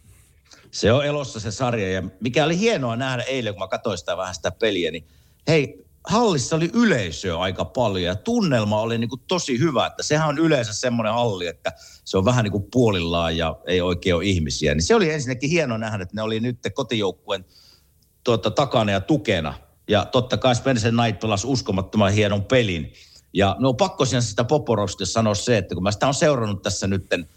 Se 0.70 0.92
on 0.92 1.06
elossa 1.06 1.40
se 1.40 1.50
sarja 1.50 1.90
ja 1.90 2.02
mikä 2.20 2.44
oli 2.44 2.58
hienoa 2.58 2.96
nähdä 2.96 3.22
eilen, 3.22 3.54
kun 3.54 3.60
mä 3.60 3.68
katsoin 3.68 3.98
sitä 3.98 4.16
vähän 4.16 4.34
sitä 4.34 4.50
peliä, 4.50 4.90
niin 4.90 5.06
hei, 5.48 5.85
hallissa 6.06 6.56
oli 6.56 6.70
yleisöä 6.74 7.38
aika 7.38 7.64
paljon 7.64 8.04
ja 8.04 8.14
tunnelma 8.14 8.80
oli 8.80 8.98
niin 8.98 9.08
kuin 9.08 9.20
tosi 9.28 9.58
hyvä, 9.58 9.86
että 9.86 10.02
sehän 10.02 10.28
on 10.28 10.38
yleensä 10.38 10.72
semmoinen 10.72 11.12
halli, 11.12 11.46
että 11.46 11.72
se 12.04 12.18
on 12.18 12.24
vähän 12.24 12.44
niin 12.44 12.52
kuin 12.52 12.66
puolillaan 12.72 13.36
ja 13.36 13.56
ei 13.66 13.80
oikein 13.80 14.16
ole 14.16 14.24
ihmisiä. 14.24 14.74
Niin 14.74 14.82
se 14.82 14.94
oli 14.94 15.10
ensinnäkin 15.10 15.50
hieno 15.50 15.76
nähdä, 15.76 16.02
että 16.02 16.16
ne 16.16 16.22
oli 16.22 16.40
nyt 16.40 16.58
kotijoukkueen 16.74 17.44
tuota, 18.24 18.50
takana 18.50 18.92
ja 18.92 19.00
tukena. 19.00 19.54
Ja 19.88 20.04
totta 20.04 20.36
kai 20.36 20.54
Spencer 20.54 20.92
Knight 20.92 21.20
pelasi 21.20 21.46
uskomattoman 21.46 22.12
hienon 22.12 22.44
pelin. 22.44 22.92
Ja 23.32 23.56
no 23.58 23.74
pakko 23.74 24.04
sitä 24.04 24.44
Poporovskista 24.44 25.12
sanoa 25.12 25.34
se, 25.34 25.58
että 25.58 25.74
kun 25.74 25.82
mä 25.82 25.92
sitä 25.92 26.08
on 26.08 26.14
seurannut 26.14 26.62
tässä 26.62 26.86
nytten, 26.86 27.28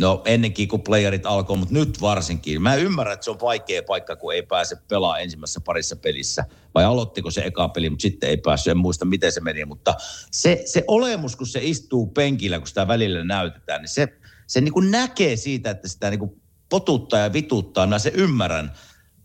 no 0.00 0.22
ennenkin 0.24 0.68
kun 0.68 0.82
playerit 0.82 1.26
alkoi, 1.26 1.56
mutta 1.56 1.74
nyt 1.74 2.00
varsinkin. 2.00 2.62
Mä 2.62 2.74
ymmärrän, 2.74 3.14
että 3.14 3.24
se 3.24 3.30
on 3.30 3.40
vaikea 3.40 3.82
paikka, 3.82 4.16
kun 4.16 4.34
ei 4.34 4.42
pääse 4.42 4.76
pelaamaan 4.88 5.22
ensimmäisessä 5.22 5.60
parissa 5.60 5.96
pelissä. 5.96 6.44
Vai 6.74 6.84
aloittiko 6.84 7.30
se 7.30 7.40
eka 7.40 7.68
peli, 7.68 7.90
mutta 7.90 8.02
sitten 8.02 8.30
ei 8.30 8.36
päässyt. 8.36 8.70
En 8.70 8.76
muista, 8.76 9.04
miten 9.04 9.32
se 9.32 9.40
meni. 9.40 9.64
Mutta 9.64 9.94
se, 10.30 10.62
se 10.64 10.84
olemus, 10.86 11.36
kun 11.36 11.46
se 11.46 11.60
istuu 11.62 12.06
penkillä, 12.06 12.58
kun 12.58 12.68
sitä 12.68 12.88
välillä 12.88 13.24
näytetään, 13.24 13.80
niin 13.80 13.88
se, 13.88 14.08
se 14.46 14.60
niin 14.60 14.72
kuin 14.72 14.90
näkee 14.90 15.36
siitä, 15.36 15.70
että 15.70 15.88
sitä 15.88 16.10
niin 16.10 16.20
kuin 16.20 16.42
potuttaa 16.68 17.20
ja 17.20 17.32
vituttaa. 17.32 17.86
Mä 17.86 17.98
se 17.98 18.12
ymmärrän. 18.14 18.72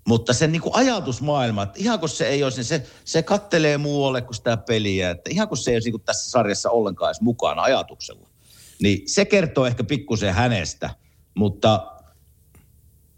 Mutta 0.07 0.33
sen 0.33 0.51
niin 0.51 0.61
ajatusmaailma, 0.71 1.63
että 1.63 1.79
ihan 1.79 1.99
kun 1.99 2.09
se 2.09 2.27
ei 2.27 2.43
olisi, 2.43 2.57
niin 2.57 2.65
se, 2.65 2.87
se 3.05 3.23
kattelee 3.23 3.77
muualle 3.77 4.21
kuin 4.21 4.35
sitä 4.35 4.57
peliä. 4.57 5.09
Että 5.09 5.29
ihan 5.29 5.47
kun 5.47 5.57
se 5.57 5.71
ei 5.71 5.75
olisi 5.75 5.87
niin 5.87 5.93
kuin 5.93 6.03
tässä 6.03 6.31
sarjassa 6.31 6.69
ollenkaan 6.69 7.09
edes 7.09 7.21
mukana 7.21 7.61
ajatuksella. 7.61 8.32
Niin 8.81 9.09
se 9.09 9.25
kertoo 9.25 9.65
ehkä 9.65 9.83
pikkusen 9.83 10.33
hänestä, 10.33 10.89
mutta 11.35 11.93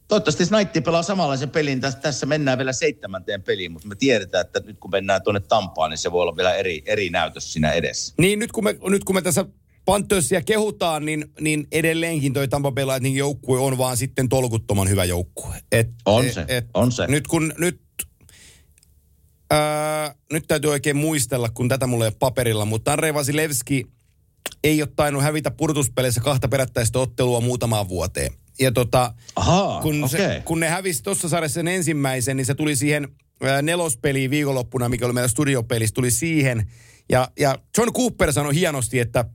toivottavasti 0.07 0.45
Snaitti 0.45 0.81
pelaa 0.81 1.03
samanlaisen 1.03 1.49
pelin. 1.49 1.81
Tässä, 1.81 2.25
mennään 2.25 2.57
vielä 2.57 2.73
seitsemänteen 2.73 3.43
peliin, 3.43 3.71
mutta 3.71 3.87
me 3.87 3.95
tiedetään, 3.95 4.45
että 4.45 4.59
nyt 4.59 4.79
kun 4.79 4.91
mennään 4.91 5.23
tuonne 5.23 5.39
Tampaan, 5.39 5.89
niin 5.89 5.97
se 5.97 6.11
voi 6.11 6.21
olla 6.21 6.35
vielä 6.35 6.55
eri, 6.55 6.83
eri 6.85 7.09
näytös 7.09 7.53
siinä 7.53 7.71
edessä. 7.71 8.13
Niin 8.17 8.39
nyt 8.39 8.51
kun 8.51 8.63
me, 8.63 8.75
nyt 8.89 9.03
kun 9.03 9.15
me 9.15 9.21
tässä 9.21 9.45
Panthersia 9.85 10.41
kehutaan, 10.41 11.05
niin, 11.05 11.25
niin 11.41 11.67
edelleenkin 11.71 12.33
toi 12.33 12.47
Tampa 12.47 12.71
Bay 12.71 12.85
Lightning 12.85 13.17
joukkue 13.17 13.59
on 13.59 13.77
vaan 13.77 13.97
sitten 13.97 14.29
tolkuttoman 14.29 14.89
hyvä 14.89 15.05
joukkue. 15.05 15.55
Et, 15.71 15.89
On 16.05 16.25
se, 16.33 16.45
on 16.73 16.91
se. 16.91 17.07
Nyt 17.07 17.27
kun, 17.27 17.53
nyt, 17.57 17.81
ää, 19.51 20.15
nyt 20.31 20.43
täytyy 20.47 20.71
oikein 20.71 20.95
muistella, 20.95 21.49
kun 21.49 21.69
tätä 21.69 21.87
mulla 21.87 22.05
ei 22.05 22.09
ole 22.09 22.15
paperilla, 22.19 22.65
mutta 22.65 22.91
Andrei 22.91 23.13
Vasilevski 23.13 23.87
ei 24.63 24.81
ole 24.81 24.89
tainnut 24.95 25.23
hävitä 25.23 25.51
purtuspeleissä 25.51 26.21
kahta 26.21 26.47
perättäistä 26.47 26.99
ottelua 26.99 27.41
muutamaan 27.41 27.89
vuoteen. 27.89 28.33
Ja 28.59 28.71
tota, 28.71 29.13
Ahaa, 29.35 29.81
kun, 29.81 30.03
okei. 30.03 30.19
se, 30.19 30.41
kun 30.45 30.59
ne 30.59 30.69
hävisi 30.69 31.03
tuossa 31.03 31.29
sarjassa 31.29 31.53
sen 31.53 31.67
ensimmäisen, 31.67 32.37
niin 32.37 32.45
se 32.45 32.55
tuli 32.55 32.75
siihen 32.75 33.07
nelospeliin 33.61 34.31
viikonloppuna, 34.31 34.89
mikä 34.89 35.05
oli 35.05 35.13
meillä 35.13 35.27
studiopelissä, 35.27 35.93
tuli 35.93 36.11
siihen. 36.11 36.71
Ja, 37.09 37.31
ja 37.39 37.59
John 37.77 37.93
Cooper 37.93 38.33
sanoi 38.33 38.55
hienosti, 38.55 38.99
että 38.99 39.25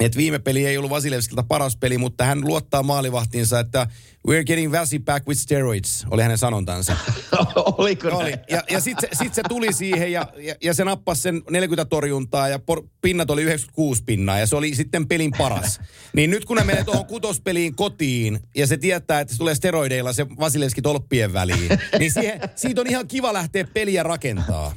että 0.00 0.18
viime 0.18 0.38
peli 0.38 0.66
ei 0.66 0.78
ollut 0.78 0.90
Vasilevskilta 0.90 1.42
paras 1.42 1.76
peli, 1.76 1.98
mutta 1.98 2.24
hän 2.24 2.40
luottaa 2.40 2.82
maalivahtiinsa, 2.82 3.60
että 3.60 3.86
we're 4.28 4.44
getting 4.44 4.72
Vasi 4.72 4.98
back 4.98 5.28
with 5.28 5.40
steroids, 5.40 6.06
oli 6.10 6.22
hänen 6.22 6.38
sanontansa. 6.38 6.96
Oliko 7.78 8.08
Oli. 8.08 8.30
näin? 8.30 8.40
Ja, 8.50 8.62
ja 8.70 8.80
sitten 8.80 9.08
se, 9.12 9.24
sit 9.24 9.34
se 9.34 9.42
tuli 9.48 9.72
siihen 9.72 10.12
ja, 10.12 10.26
ja, 10.36 10.54
ja 10.62 10.74
se 10.74 10.84
nappasi 10.84 11.22
sen 11.22 11.42
40 11.50 11.84
torjuntaa 11.84 12.48
ja 12.48 12.58
por, 12.58 12.82
pinnat 13.00 13.30
oli 13.30 13.42
96 13.42 14.02
pinnaa 14.04 14.38
ja 14.38 14.46
se 14.46 14.56
oli 14.56 14.74
sitten 14.74 15.08
pelin 15.08 15.32
paras. 15.38 15.80
Niin 16.12 16.30
nyt 16.30 16.44
kun 16.44 16.56
ne 16.56 16.64
menee 16.64 16.84
tuohon 16.84 17.06
kutospeliin 17.06 17.74
kotiin 17.74 18.40
ja 18.56 18.66
se 18.66 18.76
tietää, 18.76 19.20
että 19.20 19.34
se 19.34 19.38
tulee 19.38 19.54
steroideilla 19.54 20.12
se 20.12 20.26
Vasilevski 20.40 20.82
tolppien 20.82 21.32
väliin, 21.32 21.78
niin 21.98 22.12
siihen, 22.12 22.40
siitä 22.54 22.80
on 22.80 22.86
ihan 22.86 23.08
kiva 23.08 23.32
lähteä 23.32 23.64
peliä 23.74 24.02
rakentaa. 24.02 24.74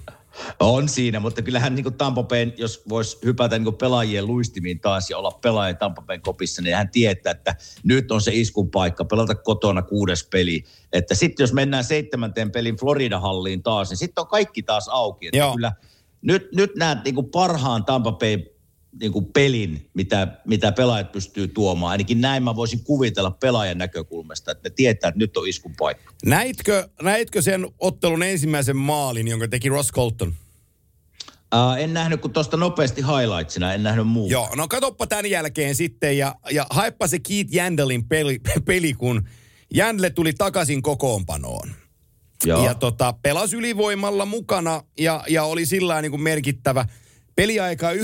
On 0.59 0.89
siinä, 0.89 1.19
mutta 1.19 1.41
kyllähän 1.41 1.75
niin 1.75 1.93
Tampa 1.93 2.23
Bayn, 2.23 2.53
jos 2.57 2.83
voisi 2.89 3.17
hypätä 3.25 3.59
niin 3.59 3.75
pelaajien 3.75 4.27
luistimiin 4.27 4.79
taas 4.79 5.09
ja 5.09 5.17
olla 5.17 5.31
pelaaja 5.31 5.73
Tampa 5.73 6.01
Bayn 6.01 6.21
kopissa, 6.21 6.61
niin 6.61 6.75
hän 6.75 6.89
tietää, 6.89 7.31
että 7.31 7.55
nyt 7.83 8.11
on 8.11 8.21
se 8.21 8.31
iskun 8.33 8.71
paikka, 8.71 9.05
pelata 9.05 9.35
kotona 9.35 9.81
kuudes 9.81 10.27
peli. 10.31 10.63
Että 10.93 11.15
sitten 11.15 11.43
jos 11.43 11.53
mennään 11.53 11.83
seitsemänteen 11.83 12.51
pelin 12.51 12.75
Florida-halliin 12.75 13.63
taas, 13.63 13.89
niin 13.89 13.97
sitten 13.97 14.21
on 14.21 14.27
kaikki 14.27 14.63
taas 14.63 14.87
auki. 14.87 15.27
Että 15.27 15.37
Joo. 15.37 15.53
kyllä 15.53 15.71
nyt, 16.21 16.47
nyt 16.55 16.71
näet 16.75 17.03
niin 17.03 17.29
parhaan 17.31 17.85
Tampa 17.85 18.11
Bay 18.11 18.37
niin 18.99 19.11
kuin 19.11 19.25
pelin, 19.25 19.89
mitä, 19.93 20.27
mitä 20.47 20.71
pelaajat 20.71 21.11
pystyy 21.11 21.47
tuomaan. 21.47 21.91
Ainakin 21.91 22.21
näin 22.21 22.43
mä 22.43 22.55
voisin 22.55 22.83
kuvitella 22.83 23.31
pelaajan 23.31 23.77
näkökulmasta, 23.77 24.51
että 24.51 24.69
ne 24.69 24.73
tietää, 24.75 25.07
että 25.07 25.19
nyt 25.19 25.37
on 25.37 25.47
iskun 25.47 25.73
paikka. 25.79 26.13
Näitkö, 26.25 26.89
näitkö 27.01 27.41
sen 27.41 27.67
ottelun 27.79 28.23
ensimmäisen 28.23 28.77
maalin, 28.77 29.27
jonka 29.27 29.47
teki 29.47 29.69
Ross 29.69 29.91
Colton? 29.91 30.33
Uh, 31.55 31.77
en 31.79 31.93
nähnyt 31.93 32.21
kuin 32.21 32.33
tuosta 32.33 32.57
nopeasti 32.57 33.01
highlightsina, 33.01 33.73
en 33.73 33.83
nähnyt 33.83 34.07
muuta. 34.07 34.31
Joo, 34.31 34.49
no 34.55 34.67
katoppa 34.67 35.07
tämän 35.07 35.29
jälkeen 35.29 35.75
sitten 35.75 36.17
ja, 36.17 36.35
ja 36.51 36.65
haippa 36.69 37.07
se 37.07 37.19
Keith 37.19 37.53
Jandelin 37.53 38.07
peli, 38.07 38.39
peli 38.65 38.93
kun 38.93 39.27
Jandle 39.73 40.09
tuli 40.09 40.33
takaisin 40.33 40.81
kokoonpanoon. 40.81 41.71
Joo. 42.45 42.65
Ja 42.65 42.75
tota, 42.75 43.13
pelasi 43.23 43.55
ylivoimalla 43.55 44.25
mukana 44.25 44.83
ja, 44.99 45.23
ja 45.29 45.43
oli 45.43 45.65
sillä 45.65 46.01
niin 46.01 46.11
kuin 46.11 46.21
merkittävä. 46.21 46.85
Peliaika 47.41 47.93
9.03, 47.93 47.97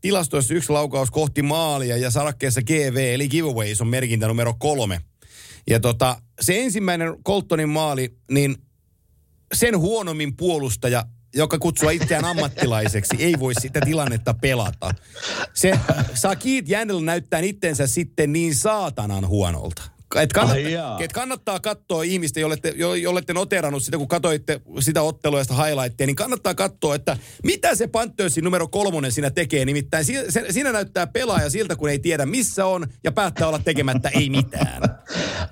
tilastoissa 0.00 0.54
yksi 0.54 0.72
laukaus 0.72 1.10
kohti 1.10 1.42
maalia 1.42 1.96
ja 1.96 2.10
sarakkeessa 2.10 2.62
GV 2.62 3.10
eli 3.14 3.28
giveaways 3.28 3.80
on 3.80 3.88
merkintä 3.88 4.28
numero 4.28 4.54
kolme. 4.58 5.00
Ja 5.70 5.80
tota, 5.80 6.22
se 6.40 6.62
ensimmäinen 6.62 7.16
Coltonin 7.26 7.68
maali, 7.68 8.16
niin 8.30 8.56
sen 9.54 9.78
huonommin 9.78 10.36
puolustaja, 10.36 11.04
joka 11.34 11.58
kutsua 11.58 11.90
itseään 11.90 12.24
ammattilaiseksi, 12.24 13.16
ei 13.18 13.34
voi 13.38 13.54
sitä 13.54 13.80
tilannetta 13.80 14.34
pelata. 14.34 14.94
Se 15.54 15.72
Keith 16.42 16.70
Jandel 16.70 17.00
näyttää 17.00 17.40
itsensä 17.40 17.86
sitten 17.86 18.32
niin 18.32 18.54
saatanan 18.54 19.28
huonolta. 19.28 19.93
Et 20.22 20.32
kannattaa, 20.32 20.64
Ai 20.64 20.72
jaa. 20.72 20.98
et 21.00 21.12
kannattaa 21.12 21.60
katsoa 21.60 22.02
ihmistä, 22.02 22.40
jolle 22.40 22.56
te, 22.56 22.72
jo- 22.76 22.94
jolle 22.94 23.22
te 23.22 23.32
noterannut 23.34 23.82
sitä, 23.82 23.98
kun 23.98 24.08
katsoitte 24.08 24.60
sitä 24.80 25.02
ottelua 25.02 25.38
ja 25.40 25.44
sitä 25.44 25.64
highlighttia, 25.64 26.06
niin 26.06 26.16
kannattaa 26.16 26.54
katsoa, 26.54 26.94
että 26.94 27.16
mitä 27.44 27.74
se 27.74 27.86
Panthersin 27.86 28.44
numero 28.44 28.68
kolmonen 28.68 29.12
siinä 29.12 29.30
tekee. 29.30 29.64
Nimittäin 29.64 30.04
si- 30.04 30.30
se, 30.30 30.44
siinä 30.50 30.72
näyttää 30.72 31.06
pelaaja 31.06 31.50
siltä, 31.50 31.76
kun 31.76 31.88
ei 31.90 31.98
tiedä 31.98 32.26
missä 32.26 32.66
on 32.66 32.86
ja 33.04 33.12
päättää 33.12 33.48
olla 33.48 33.58
tekemättä 33.58 34.08
ei 34.08 34.30
mitään. 34.30 34.82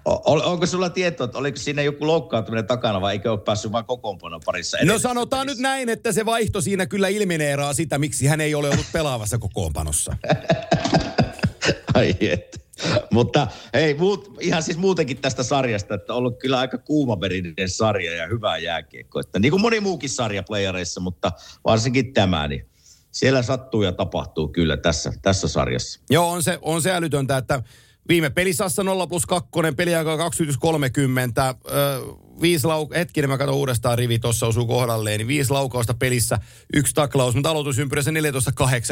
O- 0.05 0.51
onko 0.53 0.67
sulla 0.67 0.91
tietoa, 0.91 1.25
että 1.25 1.39
oliko 1.39 1.57
siinä 1.59 1.83
joku 1.83 2.07
loukkaantuminen 2.07 2.67
takana 2.67 3.01
vai 3.01 3.13
eikö 3.13 3.33
ole 3.33 3.41
päässyt 3.41 3.73
vain 3.73 3.85
kokoonpanon 3.85 4.41
parissa? 4.45 4.79
No 4.85 4.99
sanotaan 4.99 5.47
nyt 5.47 5.59
näin, 5.59 5.89
että 5.89 6.13
se 6.13 6.27
vaihto 6.27 6.61
siinä 6.61 6.87
kyllä 6.87 7.09
ilmineeraa 7.09 7.75
sitä, 7.75 7.99
miksi 7.99 8.27
hän 8.27 8.41
ei 8.41 8.55
ole 8.55 8.69
ollut 8.71 8.87
pelaavassa 8.93 9.39
kokoonpanossa. 9.39 10.17
Ai 11.95 12.15
et. 12.21 12.63
Mutta 13.11 13.49
hei, 13.75 13.95
muut, 13.95 14.37
ihan 14.41 14.63
siis 14.63 14.79
muutenkin 14.79 15.17
tästä 15.17 15.43
sarjasta, 15.43 15.95
että 15.95 16.13
on 16.13 16.17
ollut 16.17 16.39
kyllä 16.39 16.59
aika 16.59 16.79
kuumaverinen 16.79 17.69
sarja 17.69 18.17
ja 18.17 18.27
hyvää 18.27 18.59
jääkiekko. 18.59 19.21
Että 19.21 19.39
niin 19.39 19.51
kuin 19.51 19.61
moni 19.61 19.81
muukin 19.81 20.11
sarja 20.11 20.43
playereissa, 20.43 21.01
mutta 21.01 21.33
varsinkin 21.65 22.13
tämä, 22.13 22.49
niin 22.49 22.67
siellä 23.11 23.43
sattuu 23.43 23.83
ja 23.83 23.93
tapahtuu 23.93 24.49
kyllä 24.49 24.77
tässä, 24.77 25.13
tässä 25.23 25.49
sarjassa. 25.49 26.01
Joo, 26.11 26.31
on 26.31 26.43
se, 26.43 26.59
on 26.63 26.83
se 26.83 26.93
älytöntä, 26.93 27.37
että 27.37 27.63
viime 28.09 28.31
pelisassa 28.31 28.85
0 28.85 29.07
plus 29.07 29.27
2, 29.27 29.51
peliaika 29.77 30.17
2030, 30.17 31.55
öö, 31.71 32.01
viisi 32.41 32.67
lau- 32.67 32.95
hetkinen, 32.95 33.31
mä 33.31 33.39
katson 33.39 33.57
uudestaan 33.57 33.99
rivi 33.99 34.19
tuossa 34.19 34.47
osuu 34.47 34.67
kohdalleen, 34.67 35.19
niin 35.19 35.29
viisi 35.29 35.51
laukausta 35.51 35.95
pelissä, 35.95 36.39
yksi 36.75 36.95
taklaus, 36.95 37.35
mutta 37.35 37.51
aloitusympyrässä 37.51 38.11
14-8, 38.11 38.15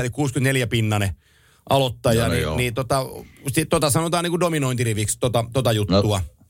eli 0.01 0.11
64 0.11 0.67
pinnanen 0.67 1.17
aloittaja, 1.71 2.27
no 2.27 2.33
niin, 2.33 2.43
joo. 2.43 2.57
niin 2.57 2.75
tota, 2.75 3.07
sit, 3.53 3.69
tota 3.69 3.91
sanotaan 3.91 4.25
niin 4.25 4.31
kuin 4.33 4.41
dominointiriviksi 4.41 5.19
tota, 5.21 5.45
tota 5.53 5.73
juttua. 5.73 6.19
No, 6.19 6.45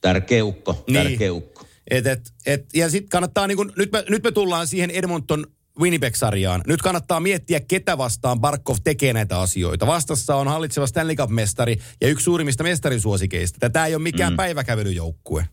tärkeä 0.00 0.44
ukko, 0.44 0.84
Niin. 0.86 1.08
tärkeä 1.08 1.32
ukko. 1.32 1.66
Et, 1.90 2.06
et, 2.06 2.32
et, 2.46 2.66
ja 2.74 2.90
sitten 2.90 3.08
kannattaa, 3.08 3.46
niin 3.46 3.56
kun, 3.56 3.72
nyt, 3.76 3.92
me, 3.92 4.04
nyt 4.08 4.22
me 4.22 4.32
tullaan 4.32 4.66
siihen 4.66 4.90
Edmonton 4.90 5.46
Winnipeg-sarjaan. 5.80 6.62
Nyt 6.66 6.82
kannattaa 6.82 7.20
miettiä, 7.20 7.60
ketä 7.60 7.98
vastaan 7.98 8.40
Barkov 8.40 8.76
tekee 8.84 9.12
näitä 9.12 9.40
asioita. 9.40 9.86
Vastassa 9.86 10.36
on 10.36 10.48
hallitseva 10.48 10.86
Stanley 10.86 11.16
Cup-mestari 11.16 11.76
ja 12.00 12.08
yksi 12.08 12.24
suurimmista 12.24 12.62
mestarisuosikeista. 12.62 13.70
Tämä 13.70 13.86
ei 13.86 13.94
ole 13.94 14.02
mikään 14.02 14.32
mm. 14.32 14.36
päiväkävelyjoukkue. 14.36 15.48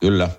Kyllä. 0.00 0.30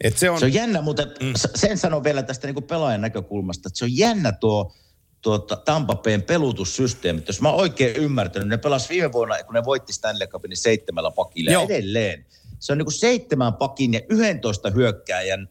Et 0.00 0.18
se 0.18 0.30
on, 0.30 0.38
Se 0.38 0.44
on 0.44 0.54
jännä, 0.54 0.82
mutta 0.82 1.02
mm. 1.02 1.32
sen 1.54 1.78
sanon 1.78 2.04
vielä 2.04 2.22
tästä 2.22 2.46
niin 2.46 2.54
kuin 2.54 2.64
pelaajan 2.64 3.00
näkökulmasta, 3.00 3.68
että 3.68 3.78
se 3.78 3.84
on 3.84 3.96
jännä 3.96 4.32
tuo 4.32 4.74
tuota, 5.22 5.56
Tampa 5.56 5.94
Bayn 5.94 6.22
pelutussysteemi. 6.22 7.22
Jos 7.26 7.40
mä 7.40 7.50
oon 7.50 7.60
oikein 7.60 7.96
ymmärtänyt, 7.96 8.48
ne 8.48 8.56
pelas 8.56 8.88
viime 8.88 9.12
vuonna, 9.12 9.42
kun 9.44 9.54
ne 9.54 9.64
voitti 9.64 9.92
Stanley 9.92 10.26
Cupin, 10.26 10.48
niin 10.48 10.56
seitsemällä 10.56 11.10
pakilla 11.10 11.50
Joo. 11.50 11.64
edelleen. 11.64 12.26
Se 12.58 12.72
on 12.72 12.78
niin 12.78 12.86
kuin 12.86 12.94
seitsemän 12.94 13.54
pakin 13.54 13.94
ja 13.94 14.00
11 14.08 14.70
hyökkääjän 14.70 15.48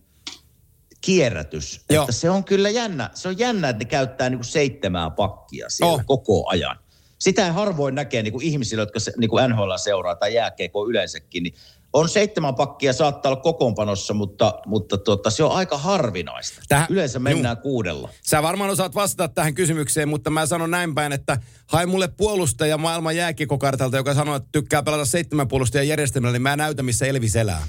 kierrätys. 1.01 1.81
Joo. 1.89 2.03
Että 2.03 2.11
se 2.11 2.29
on 2.29 2.43
kyllä 2.43 2.69
jännä. 2.69 3.09
Se 3.13 3.27
on 3.27 3.39
jännä, 3.39 3.69
että 3.69 3.83
ne 3.83 3.89
käyttää 3.89 4.29
niin 4.29 4.37
kuin 4.37 4.45
seitsemää 4.45 5.09
pakkia 5.09 5.69
siellä 5.69 5.93
Oh. 5.93 6.01
koko 6.05 6.49
ajan. 6.49 6.77
Sitä 7.19 7.45
ei 7.45 7.51
harvoin 7.51 7.95
näkee 7.95 8.23
niin 8.23 8.33
kuin 8.33 8.45
ihmisillä, 8.45 8.81
jotka 8.81 8.99
se, 8.99 9.13
niin 9.17 9.29
kuin 9.29 9.49
NHL 9.49 9.71
seuraa 9.77 10.15
tai 10.15 10.33
jääkeeko 10.33 10.87
yleensäkin, 10.89 11.43
niin 11.43 11.53
on 11.93 12.09
seitsemän 12.09 12.55
pakkia 12.55 12.93
saattaa 12.93 13.31
olla 13.31 13.41
kokoonpanossa, 13.41 14.13
mutta, 14.13 14.59
mutta 14.65 14.97
tuota, 14.97 15.29
se 15.29 15.43
on 15.43 15.51
aika 15.51 15.77
harvinaista. 15.77 16.61
Tähän- 16.69 16.87
Yleensä 16.89 17.19
mennään 17.19 17.57
kuudella. 17.57 18.09
Sä 18.21 18.43
varmaan 18.43 18.69
osaat 18.69 18.95
vastata 18.95 19.33
tähän 19.33 19.53
kysymykseen, 19.53 20.09
mutta 20.09 20.29
mä 20.29 20.45
sanon 20.45 20.71
näin 20.71 20.95
päin, 20.95 21.11
että 21.11 21.37
hae 21.65 21.85
mulle 21.85 22.07
puolustaja 22.07 22.77
maailman 22.77 23.15
jääkiekokartalta, 23.15 23.97
joka 23.97 24.13
sanoo, 24.13 24.35
että 24.35 24.49
tykkää 24.51 24.83
pelata 24.83 25.05
seitsemän 25.05 25.47
puolustajan 25.47 25.87
järjestelmällä, 25.87 26.33
niin 26.33 26.41
mä 26.41 26.55
näytän, 26.55 26.85
missä 26.85 27.05
Elvis 27.05 27.35
elää. 27.35 27.67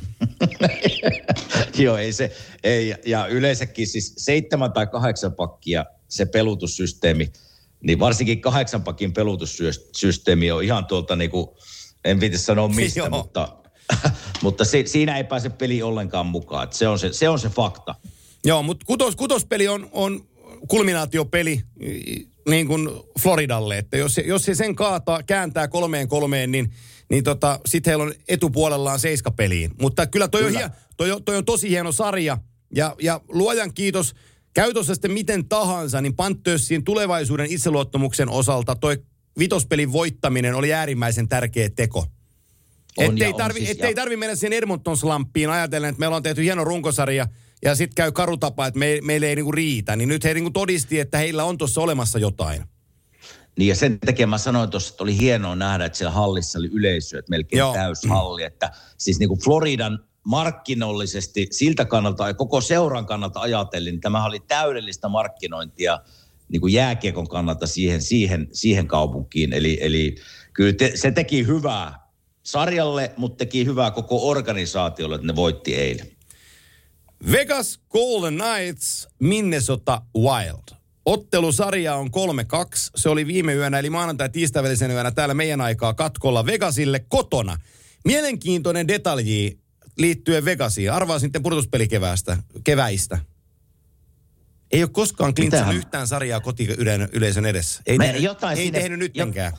Joo, 1.78 1.96
ei 1.96 2.12
se, 2.12 2.32
ei, 2.64 2.94
ja 3.06 3.26
yleensäkin 3.26 3.86
siis 3.86 4.14
seitsemän 4.16 4.72
tai 4.72 4.86
kahdeksan 4.86 5.32
pakkia 5.32 5.84
se 6.08 6.26
pelutussysteemi, 6.26 7.32
niin 7.82 7.98
varsinkin 7.98 8.40
kahdeksan 8.40 8.82
pakin 8.82 9.12
pelutussysteemi 9.12 10.50
on 10.50 10.64
ihan 10.64 10.86
tuolta 10.86 11.16
niinku, 11.16 11.56
en 12.04 12.20
viiti 12.20 12.38
sanoa 12.38 12.68
mistä, 12.68 13.00
Joo. 13.00 13.10
mutta, 13.10 13.48
mutta 14.42 14.64
se, 14.64 14.82
siinä 14.86 15.16
ei 15.16 15.24
pääse 15.24 15.50
peli 15.50 15.82
ollenkaan 15.82 16.26
mukaan. 16.26 16.64
Et 16.64 16.72
Se 16.72 16.88
on 16.88 16.98
se, 16.98 17.12
se 17.12 17.28
on 17.28 17.38
se 17.38 17.48
fakta. 17.48 17.94
Joo, 18.44 18.62
mutta 18.62 18.86
kutos, 18.86 19.16
kutospeli 19.16 19.68
on, 19.68 19.88
on 19.92 20.26
kulminaatiopeli 20.68 21.60
niin 22.48 22.66
kuin 22.66 22.88
Floridalle, 23.20 23.78
että 23.78 23.96
jos, 23.96 24.14
se- 24.14 24.24
jos 24.26 24.42
se 24.42 24.54
sen 24.54 24.74
kaataa, 24.74 25.22
kääntää 25.22 25.68
kolmeen 25.68 26.08
kolmeen, 26.08 26.52
niin, 26.52 26.72
niin 27.10 27.24
tota, 27.24 27.60
sitten 27.66 27.90
heillä 27.90 28.04
on 28.04 28.14
etupuolellaan 28.28 28.98
seiskapeliin. 28.98 29.70
Mutta 29.80 30.06
kyllä 30.06 30.28
toi, 30.28 30.42
Kyllä. 30.42 30.64
On, 30.64 30.70
toi, 30.96 31.20
toi 31.24 31.36
on 31.36 31.44
tosi 31.44 31.68
hieno 31.68 31.92
sarja 31.92 32.38
ja, 32.74 32.96
ja 33.02 33.20
luojan 33.28 33.74
kiitos, 33.74 34.14
käytössä 34.54 34.94
sitten 34.94 35.12
miten 35.12 35.48
tahansa, 35.48 36.00
niin 36.00 36.16
Panthersin 36.16 36.84
tulevaisuuden 36.84 37.46
itseluottamuksen 37.50 38.28
osalta 38.28 38.76
toi 38.76 38.98
vitospelin 39.38 39.92
voittaminen 39.92 40.54
oli 40.54 40.72
äärimmäisen 40.72 41.28
tärkeä 41.28 41.70
teko. 41.70 42.06
On 42.96 43.04
Ettei 43.04 43.32
tarvi, 43.32 43.58
siis, 43.58 43.70
ettei 43.70 43.90
ja- 43.90 43.96
tarvi 43.96 44.16
mennä 44.16 44.34
siihen 44.34 44.52
Edmonton 44.58 44.96
Slampiin 44.96 45.50
ajatellen, 45.50 45.90
että 45.90 46.00
meillä 46.00 46.16
on 46.16 46.22
tehty 46.22 46.42
hieno 46.42 46.64
runkosarja 46.64 47.26
ja 47.64 47.74
sitten 47.74 47.94
käy 47.94 48.12
karutapa, 48.12 48.66
että 48.66 48.78
me, 48.78 48.98
meille 49.02 49.26
ei 49.26 49.36
niinku 49.36 49.52
riitä. 49.52 49.96
Niin 49.96 50.08
nyt 50.08 50.24
he 50.24 50.34
niinku 50.34 50.50
todisti, 50.50 51.00
että 51.00 51.18
heillä 51.18 51.44
on 51.44 51.58
tuossa 51.58 51.80
olemassa 51.80 52.18
jotain. 52.18 52.64
Niin 53.58 53.68
ja 53.68 53.74
sen 53.74 53.98
takia 54.06 54.26
mä 54.26 54.38
sanoin 54.38 54.70
tuossa, 54.70 54.90
että 54.90 55.02
oli 55.02 55.18
hienoa 55.18 55.56
nähdä, 55.56 55.84
että 55.84 55.98
siellä 55.98 56.12
hallissa 56.12 56.58
oli 56.58 56.68
yleisö, 56.72 57.18
että 57.18 57.30
melkein 57.30 57.58
Joo. 57.58 57.68
Joo. 57.68 57.74
täys 57.74 58.02
halli. 58.08 58.42
Että 58.42 58.70
siis 58.98 59.18
niin 59.18 59.28
kuin 59.28 59.40
Floridan 59.40 59.98
markkinollisesti 60.24 61.46
siltä 61.50 61.84
kannalta 61.84 62.26
ja 62.26 62.34
koko 62.34 62.60
seuran 62.60 63.06
kannalta 63.06 63.40
ajatellen, 63.40 63.92
niin 63.94 64.00
tämä 64.00 64.24
oli 64.24 64.40
täydellistä 64.40 65.08
markkinointia 65.08 66.00
niin 66.48 66.60
kuin 66.60 66.72
jääkiekon 66.72 67.28
kannalta 67.28 67.66
siihen, 67.66 68.02
siihen, 68.02 68.48
siihen 68.52 68.86
kaupunkiin. 68.86 69.52
Eli, 69.52 69.78
eli 69.80 70.14
kyllä 70.52 70.72
te, 70.72 70.92
se 70.94 71.10
teki 71.10 71.46
hyvää 71.46 72.01
sarjalle, 72.42 73.12
mutta 73.16 73.36
teki 73.36 73.66
hyvää 73.66 73.90
koko 73.90 74.28
organisaatiolle, 74.28 75.14
että 75.14 75.26
ne 75.26 75.36
voitti 75.36 75.74
eilen. 75.74 76.08
Vegas 77.32 77.80
Golden 77.90 78.34
Knights, 78.38 79.08
Minnesota 79.18 80.02
Wild. 80.18 80.76
Ottelusarja 81.06 81.94
on 81.94 82.06
3-2. 82.06 82.10
Se 82.96 83.08
oli 83.08 83.26
viime 83.26 83.54
yönä, 83.54 83.78
eli 83.78 83.90
maanantai 83.90 84.28
tiistai 84.30 84.62
yönä 84.92 85.10
täällä 85.10 85.34
meidän 85.34 85.60
aikaa 85.60 85.94
katkolla 85.94 86.46
Vegasille 86.46 87.04
kotona. 87.08 87.56
Mielenkiintoinen 88.04 88.88
detalji 88.88 89.58
liittyen 89.98 90.44
Vegasiin. 90.44 90.92
Arvaa 90.92 91.18
sitten 91.18 91.42
pudotuspelikeväästä, 91.42 92.36
keväistä. 92.64 93.18
Ei 94.70 94.82
ole 94.82 94.90
koskaan 94.92 95.34
klintsannut 95.34 95.74
yhtään 95.76 96.06
sarjaa 96.08 96.40
kotiyleisön 96.40 97.46
edessä. 97.46 97.82
Ei, 97.86 97.98
Me- 97.98 98.04
tehnyt, 98.04 98.22
jotain 98.22 98.58
ei 98.58 98.64
sinne- 98.64 98.78
tehnyt 98.80 98.98
nyttenkään. 98.98 99.52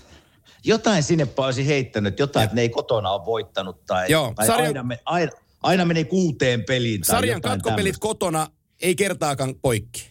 Jotain 0.63 1.03
sinne 1.03 1.27
olisi 1.37 1.67
heittänyt, 1.67 2.19
jotain, 2.19 2.43
että 2.43 2.55
ne 2.55 2.61
ei 2.61 2.69
kotona 2.69 3.11
ole 3.11 3.25
voittanut 3.25 3.85
tai, 3.85 4.11
Joo, 4.11 4.33
tai 4.35 4.47
sarja- 4.47 4.67
aina, 4.67 4.83
me, 4.83 4.99
aina, 5.05 5.31
aina 5.63 5.85
meni 5.85 6.05
kuuteen 6.05 6.63
peliin. 6.63 7.01
Tai 7.01 7.15
Sarjan 7.15 7.41
katkopelit 7.41 7.75
tämmöistä. 7.75 7.99
kotona 7.99 8.47
ei 8.81 8.95
kertaakaan 8.95 9.55
poikki. 9.55 10.07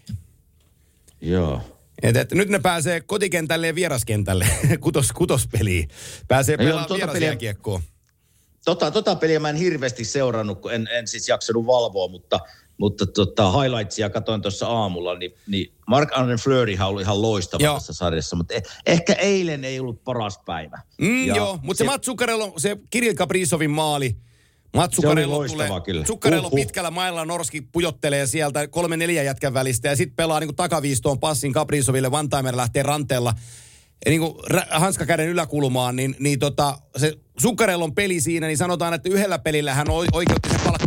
Joo. 1.20 1.61
Et, 2.03 2.16
et, 2.16 2.32
nyt 2.32 2.48
ne 2.48 2.59
pääsee 2.59 3.00
kotikentälle 3.00 3.66
ja 3.66 3.74
vieraskentälle, 3.74 4.46
kutos, 4.80 5.12
kutospeliin. 5.12 5.88
Pääsee 6.28 6.53
Joo, 6.53 6.64
pelaamaan 6.66 6.88
tuota 6.88 7.07
vierasjääkiekkoa. 7.07 7.82
Tota, 8.64 8.90
tota 8.90 9.16
peliä 9.16 9.40
mä 9.40 9.50
en 9.50 9.57
hirveästi 9.57 10.05
seurannut, 10.05 10.61
kun 10.61 10.72
en, 10.72 10.88
en 10.92 11.09
siis 11.09 11.28
jaksanut 11.28 11.66
valvoa, 11.66 12.09
mutta, 12.09 12.40
mutta 12.83 13.07
tota, 13.07 13.53
highlightsia 13.61 14.11
katsoin 14.11 14.43
tuossa 14.43 14.66
aamulla, 14.68 15.14
niin, 15.18 15.35
niin 15.47 15.72
Mark 15.87 16.09
Arne 16.12 16.37
Fleuryhan 16.37 16.89
oli 16.89 17.03
ihan 17.03 17.22
loistava 17.22 17.64
Joo. 17.64 17.74
tässä 17.74 17.93
sarjassa, 17.93 18.37
mutta 18.37 18.55
eh, 18.55 18.62
ehkä 18.87 19.12
eilen 19.12 19.64
ei 19.64 19.80
ollut 19.80 20.05
paras 20.05 20.39
päivä. 20.45 20.78
Mm, 21.01 21.26
Ja 21.26 21.37
joo, 21.37 21.59
mutta 21.62 21.78
se, 21.78 21.85
se- 21.85 21.91
Mats 21.91 22.07
Zuccarello, 22.07 22.53
se 22.57 22.76
Kirill 22.91 23.14
Kaprizovin 23.14 23.70
maali, 23.70 24.16
Mats 24.76 24.97
Se 24.97 25.01
oli 25.01 25.07
Zuccarello 25.09 25.37
loistava 25.37 25.66
tulee, 25.68 25.80
kyllä. 25.80 26.05
Zuccarello 26.05 26.49
Uhuh. 26.49 26.59
pitkällä 26.61 26.91
mailla 26.91 27.24
Norski 27.24 27.61
pujottelee 27.61 28.26
sieltä 28.26 28.68
kolme 28.68 28.97
neljä 28.97 29.22
jätkän 29.22 29.55
välistä 29.55 29.89
ja 29.89 29.97
sitten 29.97 30.16
pelaa 30.16 30.41
niinku 30.41 30.53
takaviistoon 30.53 31.20
passin 31.20 31.53
Kaprizoville, 31.53 32.09
one-timer 32.09 32.57
lähtee 32.57 32.83
ranteella 32.83 33.35
niin 34.07 34.20
kuin 34.20 34.35
hanskakäden 34.70 35.28
yläkulmaan, 35.28 35.97
niin, 35.97 36.16
niin 36.18 36.39
tota, 36.39 36.78
se 36.97 37.12
Zuccarellon 37.43 37.95
peli 37.95 38.20
siinä, 38.20 38.47
niin 38.47 38.57
sanotaan, 38.59 38.95
että 38.95 39.09
yhdellä 39.09 39.39
pelillä 39.39 39.74
hän 39.74 39.91
oi- 39.91 40.07
oikeutti 40.12 40.49
sen 40.49 40.61
palkkalappu. 40.61 40.82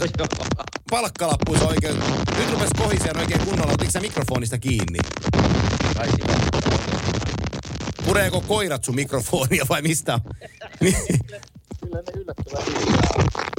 Palkkalappu 0.90 1.58
se 1.58 1.64
oikein. 1.64 1.96
Nyt 2.38 2.50
rupesi 2.50 2.74
kohiseen 2.78 3.16
oikein 3.18 3.40
kunnolla. 3.44 3.72
Otitko 3.72 3.90
sä 3.90 4.00
mikrofonista 4.00 4.58
kiinni? 4.58 4.98
Pureeko 8.04 8.40
koirat 8.40 8.84
sun 8.84 8.94
mikrofonia 8.94 9.64
vai 9.68 9.82
mistä? 9.82 10.20
Niin. 10.80 10.94
Kyllä 11.80 11.96
ne 11.96 12.20
yllättävän. 12.20 12.62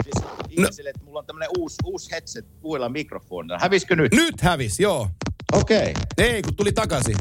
Siis 0.03 0.25
ihmisille, 0.49 0.89
että 0.89 1.03
mulla 1.05 1.19
on 1.19 1.25
tämmönen 1.25 1.49
uusi, 1.57 1.75
uusi 1.85 2.11
headset 2.11 2.45
puilla 2.61 2.89
mikrofonilla. 2.89 3.59
Hävisikö 3.61 3.95
nyt? 3.95 4.13
Nyt 4.13 4.41
hävis, 4.41 4.79
joo. 4.79 5.09
Okei. 5.53 5.77
Okay. 5.91 5.93
Ei, 6.17 6.41
kun 6.41 6.55
tuli 6.55 6.71
takaisin. 6.71 7.15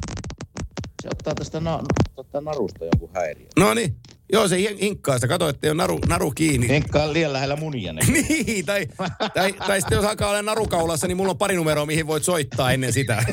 Se 1.03 1.09
ottaa 1.09 1.35
tästä 1.35 1.61
na- 1.61 1.83
ottaa 2.17 2.41
narusta 2.41 2.85
jonkun 2.85 3.11
häiriön. 3.15 3.49
No 3.59 3.75
niin. 3.75 3.97
Joo, 4.33 4.49
se 4.49 4.57
hin- 4.57 4.79
hinkkaa 4.81 5.15
sitä. 5.15 5.29
Kato, 5.29 5.49
että 5.49 5.67
ei 5.67 5.71
ole 5.71 5.77
naru, 5.77 5.99
naru 6.09 6.31
kiinni. 6.31 6.69
Henkka 6.69 7.13
liian 7.13 7.33
lähellä 7.33 7.57
munia. 7.57 7.93
Niin, 8.13 8.67
tai, 8.67 8.87
tai, 9.35 9.53
tai 9.53 9.81
sitten 9.81 9.97
jos 9.97 10.05
alkaa 10.05 10.29
olla 10.31 10.43
narukaulassa, 10.43 11.07
niin 11.07 11.17
mulla 11.17 11.31
on 11.31 11.39
pari 11.39 11.57
numeroa, 11.57 11.87
mihin 11.87 12.07
voit 12.07 12.25
soittaa 12.25 12.73
ennen 12.73 12.93
sitä. 12.93 13.25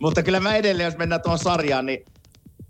Mutta 0.00 0.22
kyllä 0.22 0.40
mä 0.40 0.56
edelleen, 0.56 0.84
jos 0.84 0.96
mennään 0.96 1.22
tuohon 1.22 1.38
sarjaan, 1.38 1.86
niin 1.86 2.04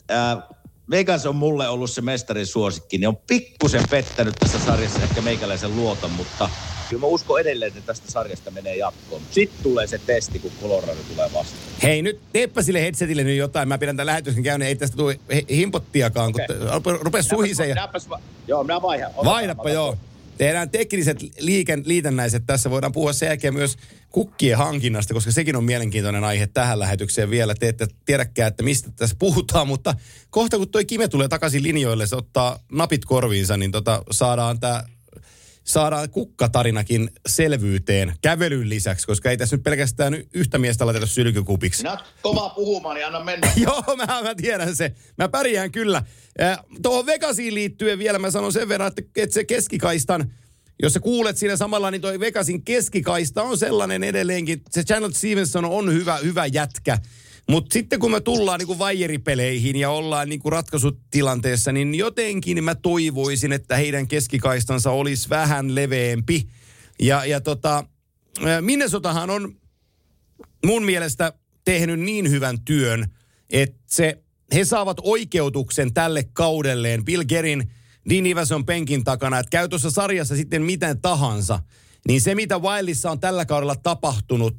ää, 0.09 0.43
Vegas 0.91 1.27
on 1.27 1.37
mulle 1.37 1.69
ollut 1.69 1.91
se 1.91 2.01
mestarin 2.01 2.47
suosikki, 2.47 2.99
niin 2.99 3.09
on 3.09 3.17
pikkusen 3.17 3.83
pettänyt 3.91 4.35
tässä 4.35 4.59
sarjassa 4.59 5.03
ehkä 5.03 5.21
meikäläisen 5.21 5.77
luoton, 5.77 6.11
mutta 6.11 6.51
kyllä 6.89 7.01
mä 7.01 7.07
uskon 7.07 7.41
edelleen, 7.41 7.69
että 7.69 7.87
tästä 7.87 8.13
sarjasta 8.13 8.51
menee 8.51 8.77
jatkoon. 8.77 9.23
Sitten 9.31 9.63
tulee 9.63 9.87
se 9.87 10.01
testi, 10.07 10.39
kun 10.39 10.51
Colorado 10.63 11.01
tulee 11.13 11.31
vastaan. 11.35 11.63
Hei, 11.83 12.03
nyt 12.03 12.21
teepä 12.33 12.63
sille 12.63 12.83
headsetille 12.83 13.25
nyt 13.25 13.37
jotain. 13.37 13.69
Mä 13.69 13.79
pidän 13.79 13.97
tämän 13.97 14.07
lähetyksen 14.07 14.43
käynnin. 14.43 14.69
Ei 14.69 14.77
tästä 14.77 14.97
tule 14.97 15.21
himpottiakaan, 15.51 16.33
kun 16.33 16.43
okay. 16.73 16.99
rupea 17.01 17.23
suhisee. 17.23 17.67
Ja... 17.67 17.75
Näpäs 17.75 18.09
Joo, 18.47 18.65
minä 18.65 18.83
vaihan. 18.83 19.11
Otetaan, 19.11 19.27
Vaihdappaa, 19.27 19.63
otetaan. 19.63 19.87
joo. 19.87 19.97
Tehdään 20.39 20.71
tekniset 20.71 21.19
liiken, 21.39 21.83
liitännäiset 21.87 22.43
tässä. 22.47 22.71
Voidaan 22.71 22.93
puhua 22.93 23.13
sen 23.13 23.27
jälkeen 23.27 23.55
myös 23.55 23.77
kukkien 24.11 24.59
hankinnasta, 24.59 25.15
koska 25.15 25.31
sekin 25.31 25.57
on 25.57 25.65
mielenkiintoinen 25.65 26.25
aihe 26.25 26.47
tähän 26.47 26.79
lähetykseen 26.79 27.31
vielä. 27.31 27.55
Te 27.55 27.69
ette 27.69 27.87
tiedäkään, 28.05 28.49
että 28.49 28.63
mistä 28.63 28.91
tässä 28.97 29.17
puhutaan, 29.19 29.69
mutta 29.69 29.95
kohta 30.31 30.57
kun 30.57 30.69
toi 30.69 30.85
Kime 30.85 31.09
tulee 31.09 31.29
takaisin 31.29 31.63
linjoille, 31.63 32.07
se 32.07 32.17
ottaa 32.17 32.59
napit 32.73 33.05
korviinsa, 33.05 33.57
niin 33.57 33.73
tota, 33.73 34.03
saadaan 34.11 34.61
tämä 34.61 34.85
saadaan 35.69 36.11
kukkatarinakin 36.11 37.11
selvyyteen 37.27 38.15
kävelyn 38.23 38.69
lisäksi, 38.69 39.07
koska 39.07 39.31
ei 39.31 39.37
tässä 39.37 39.57
nyt 39.57 39.63
pelkästään 39.63 40.17
yhtä 40.35 40.59
miestä 40.59 40.87
laiteta 40.87 41.07
sylkykupiksi. 41.07 41.89
Oot 41.89 42.01
kova 42.23 42.51
puhumaan, 42.51 42.95
niin 42.95 43.07
anna 43.07 43.25
mennä. 43.25 43.53
Joo, 43.67 43.83
mä, 43.97 44.23
mä 44.23 44.35
tiedän 44.35 44.77
se. 44.77 44.93
Mä 45.19 45.29
pärjään 45.29 45.73
kyllä. 45.73 46.03
Äh, 46.43 46.59
tuohon 46.83 47.07
Vegasiin 47.07 47.55
liittyen 47.55 47.99
vielä 47.99 48.19
mä 48.19 48.31
sanon 48.31 48.53
sen 48.53 48.69
verran, 48.69 48.89
että, 48.89 49.03
että 49.17 49.35
se 49.35 49.45
keskikaistan, 49.45 50.33
jos 50.83 50.93
sä 50.93 51.01
kuulet 51.01 51.37
siinä 51.37 51.57
samalla, 51.57 51.91
niin 51.91 52.01
toi 52.01 52.21
Vegasin 52.21 52.63
keskikaista 52.63 53.43
on 53.43 53.59
sellainen 53.59 54.05
edelleenkin. 54.05 54.63
Se 54.71 54.83
Channel 54.83 55.13
Stevenson 55.13 55.65
on 55.65 55.93
hyvä, 55.93 56.17
hyvä 56.17 56.47
jätkä. 56.47 56.99
Mutta 57.51 57.73
sitten 57.73 58.01
kun 58.01 58.11
me 58.11 58.21
tullaan 58.21 58.59
niinku 58.59 58.79
vaijeripeleihin 58.79 59.77
ja 59.77 59.91
ollaan 59.91 60.29
niinku 60.29 60.51
ratkaisutilanteessa, 60.51 61.73
niin 61.73 61.95
jotenkin 61.95 62.65
mä 62.65 62.75
toivoisin, 62.75 63.53
että 63.53 63.77
heidän 63.77 64.09
keskikaistansa 64.09 64.91
olisi 64.91 65.29
vähän 65.29 65.75
leveämpi. 65.75 66.49
Ja, 67.01 67.25
ja 67.25 67.41
tota, 67.41 67.85
Minnesotahan 68.61 69.31
on 69.31 69.57
mun 70.67 70.85
mielestä 70.85 71.33
tehnyt 71.65 72.01
niin 72.01 72.31
hyvän 72.31 72.61
työn, 72.65 73.07
että 73.51 73.79
se, 73.87 74.23
he 74.55 74.65
saavat 74.65 74.97
oikeutuksen 75.03 75.95
tälle 75.95 76.25
kaudelleen. 76.33 77.05
Bill 77.05 77.25
Gerin, 77.25 77.71
Dean 78.11 78.27
Iverson 78.27 78.67
penkin 78.67 79.05
takana, 79.05 79.39
että 79.39 79.51
käy 79.51 79.69
tuossa 79.69 79.91
sarjassa 79.91 80.37
sitten 80.37 80.63
miten 80.63 81.01
tahansa. 81.01 81.61
Niin 82.09 82.21
se, 82.21 82.35
mitä 82.35 82.59
Wildissa 82.59 83.11
on 83.11 83.21
tällä 83.21 83.47
kaudella 83.47 83.77
tapahtunut, 83.77 84.55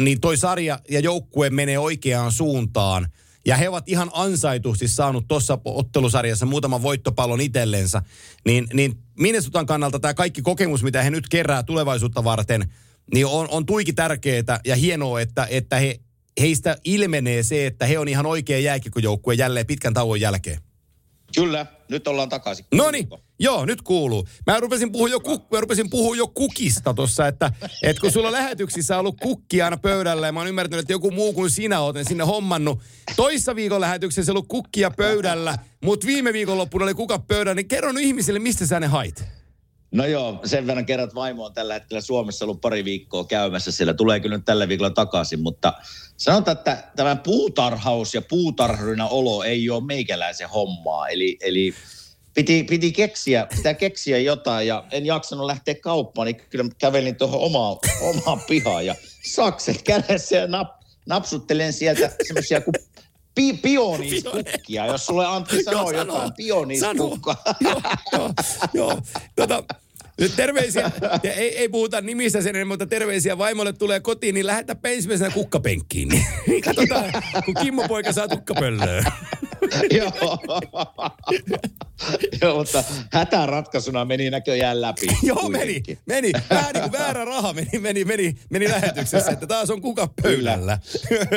niin 0.00 0.20
toi 0.20 0.36
sarja 0.36 0.78
ja 0.90 1.00
joukkue 1.00 1.50
menee 1.50 1.78
oikeaan 1.78 2.32
suuntaan. 2.32 3.08
Ja 3.46 3.56
he 3.56 3.68
ovat 3.68 3.88
ihan 3.88 4.10
ansaitusti 4.12 4.88
saanut 4.88 5.28
tuossa 5.28 5.58
ottelusarjassa 5.64 6.46
muutaman 6.46 6.82
voittopallon 6.82 7.40
itsellensä. 7.40 8.02
Niin, 8.44 8.66
niin 8.72 8.98
Minnesotan 9.18 9.66
kannalta 9.66 10.00
tämä 10.00 10.14
kaikki 10.14 10.42
kokemus, 10.42 10.82
mitä 10.82 11.02
he 11.02 11.10
nyt 11.10 11.28
kerää 11.28 11.62
tulevaisuutta 11.62 12.24
varten, 12.24 12.72
niin 13.14 13.26
on, 13.26 13.48
on 13.50 13.66
tuiki 13.66 13.92
tärkeää 13.92 14.60
ja 14.64 14.76
hienoa, 14.76 15.20
että, 15.20 15.46
että 15.50 15.76
he, 15.76 16.00
heistä 16.40 16.76
ilmenee 16.84 17.42
se, 17.42 17.66
että 17.66 17.86
he 17.86 17.98
on 17.98 18.08
ihan 18.08 18.26
oikea 18.26 18.58
jääkikojoukkue 18.58 19.34
jälleen 19.34 19.66
pitkän 19.66 19.94
tauon 19.94 20.20
jälkeen. 20.20 20.58
Kyllä, 21.34 21.66
nyt 21.88 22.08
ollaan 22.08 22.28
takaisin. 22.28 22.66
No 22.74 22.90
niin, 22.90 23.08
joo, 23.38 23.64
nyt 23.64 23.82
kuuluu. 23.82 24.28
Mä 24.46 24.60
rupesin 24.60 24.92
puhua 24.92 25.08
jo, 25.08 25.20
kuk, 25.20 25.50
mä 25.50 25.60
rupesin 25.60 25.90
puhua 25.90 26.16
jo 26.16 26.26
kukista 26.26 26.94
tossa, 26.94 27.28
että, 27.28 27.52
että 27.82 28.00
kun 28.00 28.12
sulla 28.12 28.32
lähetyksissä 28.32 28.94
on 28.94 29.00
ollut 29.00 29.16
kukki 29.22 29.62
aina 29.62 29.76
pöydällä 29.76 30.26
ja 30.26 30.32
mä 30.32 30.40
oon 30.40 30.48
ymmärtänyt, 30.48 30.80
että 30.80 30.92
joku 30.92 31.10
muu 31.10 31.32
kuin 31.32 31.50
sinä 31.50 31.80
oot 31.80 31.94
ne 31.94 32.04
sinne 32.04 32.24
hommannut. 32.24 32.80
Toissa 33.16 33.56
viikon 33.56 33.80
lähetyksessä 33.80 34.32
ollut 34.32 34.48
kukkia 34.48 34.90
pöydällä, 34.90 35.58
mutta 35.84 36.06
viime 36.06 36.32
viikon 36.32 36.58
loppuna 36.58 36.84
oli 36.84 36.94
kuka 36.94 37.18
pöydällä, 37.18 37.54
niin 37.54 37.68
kerro 37.68 37.92
ihmisille, 38.00 38.38
mistä 38.38 38.66
sä 38.66 38.80
ne 38.80 38.86
hait. 38.86 39.24
No 39.94 40.06
joo, 40.06 40.40
sen 40.44 40.66
verran 40.66 40.86
kerrat 40.86 41.14
vaimo 41.14 41.44
on 41.44 41.54
tällä 41.54 41.74
hetkellä 41.74 42.00
Suomessa 42.00 42.44
ollut 42.44 42.60
pari 42.60 42.84
viikkoa 42.84 43.24
käymässä 43.24 43.72
siellä. 43.72 43.94
Tulee 43.94 44.20
kyllä 44.20 44.36
nyt 44.36 44.44
tällä 44.44 44.68
viikolla 44.68 44.90
takaisin, 44.90 45.40
mutta 45.40 45.72
sanotaan, 46.16 46.56
että 46.56 46.84
tämä 46.96 47.16
puutarhaus 47.16 48.14
ja 48.14 48.22
puutarhurina 48.22 49.08
olo 49.08 49.42
ei 49.42 49.70
ole 49.70 49.84
meikäläisen 49.84 50.48
hommaa. 50.48 51.08
Eli, 51.08 51.36
eli 51.40 51.74
piti, 52.34 52.64
piti 52.64 52.92
keksiä, 52.92 53.46
pitää 53.56 53.74
keksiä 53.74 54.18
jotain 54.18 54.66
ja 54.66 54.84
en 54.90 55.06
jaksanut 55.06 55.46
lähteä 55.46 55.74
kauppaan, 55.74 56.26
niin 56.26 56.36
kyllä 56.50 56.64
kävelin 56.78 57.16
tuohon 57.16 57.40
omaan, 57.40 57.76
omaan 58.00 58.40
pihaan 58.40 58.86
ja 58.86 58.94
sakset 59.22 59.82
kädessä 59.82 60.36
ja 60.36 60.46
nap, 60.46 60.68
napsuttelen 61.06 61.72
sieltä 61.72 62.10
semmoisia 62.26 62.60
kuin 62.60 62.74
pi, 63.34 63.52
pioniiskukkia. 63.52 64.86
Jos 64.86 65.06
sulle 65.06 65.26
Antti 65.26 65.62
sanoo 65.62 65.90
Joo, 65.90 66.00
sano. 66.00 66.14
jotain, 66.14 66.32
pioniiskukka. 66.36 67.36
joo, 67.60 67.80
joo, 68.12 68.30
joo. 68.74 69.00
Tota, 69.36 69.64
nyt 70.20 70.36
terveisiä, 70.36 70.90
ja 71.22 71.32
ei, 71.32 71.58
ei 71.58 71.68
puhuta 71.68 72.00
nimistä 72.00 72.40
sen 72.42 72.56
enemmän, 72.56 72.72
mutta 72.72 72.86
terveisiä 72.86 73.38
vaimolle 73.38 73.72
tulee 73.72 74.00
kotiin, 74.00 74.34
niin 74.34 74.46
lähetäpä 74.46 74.88
ensimmäisenä 74.88 75.30
kukkapenkkiin. 75.30 76.08
Niin 76.46 76.62
katsotaan, 76.62 77.12
kun 77.44 77.54
Kimmo 77.62 77.88
poika 77.88 78.12
saa 78.12 78.28
tukkapöllöä. 78.28 79.04
Joo. 79.98 80.38
Joo, 82.42 82.58
mutta 82.58 82.84
hätäratkaisuna 83.12 84.04
meni 84.04 84.30
näköjään 84.30 84.80
läpi. 84.80 85.06
Joo, 85.22 85.48
meni, 85.48 85.82
meni. 86.06 86.32
Vähän 86.50 86.72
niin 86.74 86.82
kuin 86.82 86.92
väärä 86.92 87.24
raha 87.24 87.52
meni, 87.52 87.78
meni, 87.78 88.04
meni, 88.04 88.36
meni 88.50 88.68
lähetyksessä, 88.68 89.32
että 89.32 89.46
taas 89.46 89.70
on 89.70 89.80
kuka 89.82 90.08
pöydällä. 90.22 90.78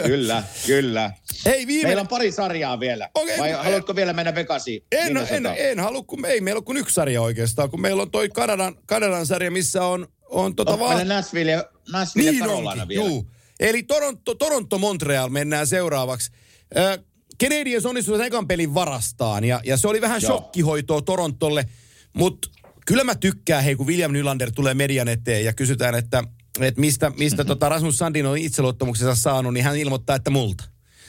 Kyllä, 0.05 0.43
kyllä. 0.65 1.11
Hei, 1.45 1.67
viime... 1.67 1.87
Meillä 1.87 2.01
on 2.01 2.07
pari 2.07 2.31
sarjaa 2.31 2.79
vielä. 2.79 3.09
Okei, 3.13 3.37
Vai 3.37 3.51
no, 3.51 3.63
haluatko 3.63 3.95
vielä 3.95 4.13
mennä 4.13 4.35
Vegasiin? 4.35 4.83
En, 4.91 5.17
en, 5.17 5.45
en, 5.57 5.79
halua, 5.79 6.03
kun 6.03 6.21
me 6.21 6.27
ei 6.27 6.41
meillä 6.41 6.57
ole 6.57 6.63
kuin 6.65 6.77
yksi 6.77 6.93
sarja 6.93 7.21
oikeastaan, 7.21 7.69
kun 7.69 7.81
meillä 7.81 8.01
on 8.01 8.11
toi 8.11 8.29
Kanadan, 8.29 8.75
Kanadan 8.85 9.25
sarja, 9.25 9.51
missä 9.51 9.85
on, 9.85 10.07
on 10.29 10.55
tota 10.55 10.71
Onko 10.71 10.87
meillä 10.87 11.15
Nashville 11.15 11.65
Nashville 11.91 12.39
Carolina 12.39 12.69
onkin, 12.69 12.87
vielä? 12.87 13.05
juu. 13.05 13.31
Eli 13.59 13.83
Toronto, 13.83 14.35
Toronto 14.35 14.77
Montreal 14.77 15.29
mennään 15.29 15.67
seuraavaksi. 15.67 16.31
Äh, 16.77 16.99
Canadiens 17.43 17.85
onnistui 17.85 18.17
sen 18.17 18.27
ekan 18.27 18.47
pelin 18.47 18.73
varastaan 18.73 19.43
ja, 19.43 19.61
ja 19.65 19.77
se 19.77 19.87
oli 19.87 20.01
vähän 20.01 20.21
Joo. 20.21 20.31
shokkihoitoa 20.31 21.01
Torontolle, 21.01 21.65
mutta 22.13 22.49
kyllä 22.85 23.03
mä 23.03 23.15
tykkään, 23.15 23.63
hei 23.63 23.75
kun 23.75 23.87
William 23.87 24.11
Nylander 24.11 24.51
tulee 24.51 24.73
median 24.73 25.07
eteen 25.07 25.45
ja 25.45 25.53
kysytään, 25.53 25.95
että, 25.95 26.23
että 26.61 26.81
mistä, 26.81 27.11
mistä 27.17 27.45
tota 27.51 27.69
Rasmus 27.69 27.97
Sandin 27.97 28.25
on 28.25 28.37
itseluottamuksensa 28.37 29.15
saanut, 29.15 29.53
niin 29.53 29.63
hän 29.63 29.77
ilmoittaa, 29.77 30.15
että 30.15 30.29
multa. 30.29 30.63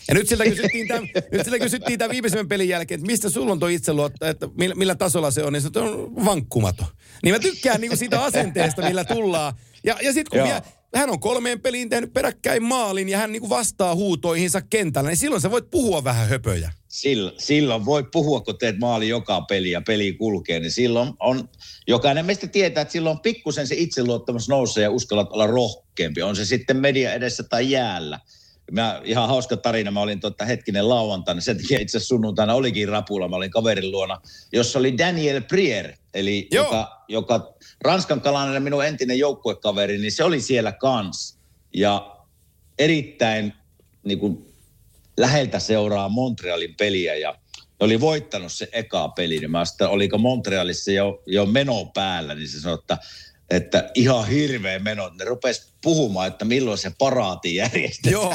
Ja 0.08 0.14
nyt 0.14 0.28
siltä 0.28 0.44
kysyttiin 0.44 0.88
tämän, 0.88 1.08
nyt 1.32 1.44
siltä 1.44 1.58
kysyttiin 1.58 1.98
tämän 1.98 2.10
viimeisen 2.10 2.48
pelin 2.48 2.68
jälkeen, 2.68 2.98
että 2.98 3.06
mistä 3.06 3.30
sulla 3.30 3.52
on 3.52 3.60
tuo 3.60 3.68
itseluotto, 3.68 4.26
että 4.26 4.48
millä, 4.58 4.74
millä 4.74 4.94
tasolla 4.94 5.30
se 5.30 5.44
on, 5.44 5.52
niin 5.52 5.62
se 5.62 5.70
on 5.76 6.24
vankkumaton. 6.24 6.86
Niin 7.22 7.34
mä 7.34 7.38
tykkään 7.38 7.80
niin 7.80 7.88
kuin 7.88 7.98
siitä 7.98 8.22
asenteesta, 8.22 8.82
millä 8.82 9.04
tullaan. 9.04 9.54
Ja, 9.84 9.96
ja 10.02 10.12
sitten 10.12 10.40
kun 10.40 10.50
hän 10.94 11.10
on 11.10 11.20
kolmeen 11.20 11.60
peliin 11.60 11.88
tehnyt 11.88 12.12
peräkkäin 12.12 12.62
maalin 12.62 13.08
ja 13.08 13.18
hän 13.18 13.32
niin 13.32 13.40
kuin 13.40 13.50
vastaa 13.50 13.94
huutoihinsa 13.94 14.62
kentällä, 14.62 15.10
niin 15.10 15.16
silloin 15.16 15.42
sä 15.42 15.50
voit 15.50 15.70
puhua 15.70 16.04
vähän 16.04 16.28
höpöjä. 16.28 16.72
Silloin, 16.88 17.34
silloin 17.38 17.84
voi 17.84 18.04
puhua, 18.12 18.40
kun 18.40 18.58
teet 18.58 18.78
maali 18.78 19.08
joka 19.08 19.40
peli 19.40 19.70
ja 19.70 19.80
peli 19.80 20.12
kulkee, 20.12 20.60
niin 20.60 20.72
silloin 20.72 21.12
on, 21.20 21.48
jokainen 21.86 22.26
meistä 22.26 22.46
tietää, 22.46 22.80
että 22.82 22.92
silloin 22.92 23.20
pikkusen 23.20 23.66
se 23.66 23.74
itseluottamus 23.74 24.48
nousee 24.48 24.82
ja 24.82 24.90
uskallat 24.90 25.32
olla 25.32 25.46
rohkeampi. 25.46 26.22
On 26.22 26.36
se 26.36 26.44
sitten 26.44 26.76
media 26.76 27.12
edessä 27.12 27.42
tai 27.42 27.70
jäällä. 27.70 28.20
Mä, 28.72 29.00
ihan 29.04 29.28
hauska 29.28 29.56
tarina, 29.56 29.90
mä 29.90 30.00
olin 30.00 30.20
totta 30.20 30.44
hetkinen 30.44 30.88
lauantaina, 30.88 31.40
sen 31.40 31.56
takia 31.56 31.78
itse 31.80 32.00
sunnuntaina 32.00 32.54
olikin 32.54 32.88
rapulla, 32.88 33.28
mä 33.28 33.36
olin 33.36 33.50
kaverin 33.50 33.90
luona, 33.90 34.20
jossa 34.52 34.78
oli 34.78 34.98
Daniel 34.98 35.42
Prier, 35.42 35.92
eli 36.14 36.48
joka, 36.52 37.04
joka 37.08 37.54
Ranskan 37.80 38.20
kalainen 38.20 38.62
minun 38.62 38.84
entinen 38.84 39.18
joukkuekaveri, 39.18 39.98
niin 39.98 40.12
se 40.12 40.24
oli 40.24 40.40
siellä 40.40 40.72
kans. 40.72 41.38
Ja 41.74 42.16
erittäin 42.78 43.52
niin 44.04 44.18
kuin, 44.18 44.54
läheltä 45.16 45.58
seuraa 45.58 46.08
Montrealin 46.08 46.74
peliä 46.78 47.14
ja 47.14 47.30
ne 47.80 47.84
oli 47.84 48.00
voittanut 48.00 48.52
se 48.52 48.68
eka 48.72 49.08
peli. 49.08 49.38
Niin 49.38 49.50
mä 49.50 49.64
sitten, 49.64 49.88
oliko 49.88 50.18
Montrealissa 50.18 50.92
jo, 50.92 51.22
jo 51.26 51.46
meno 51.46 51.84
päällä, 51.94 52.34
niin 52.34 52.48
se 52.48 52.60
sanoi, 52.60 52.78
että, 52.78 52.98
että 53.50 53.90
ihan 53.94 54.28
hirveä 54.28 54.78
meno. 54.78 55.10
Ne 55.18 55.24
rupes 55.24 55.72
puhumaan, 55.82 56.28
että 56.28 56.44
milloin 56.44 56.78
se 56.78 56.92
paraati 56.98 57.54
järjestetään. 57.54 58.12
Joo. 58.12 58.34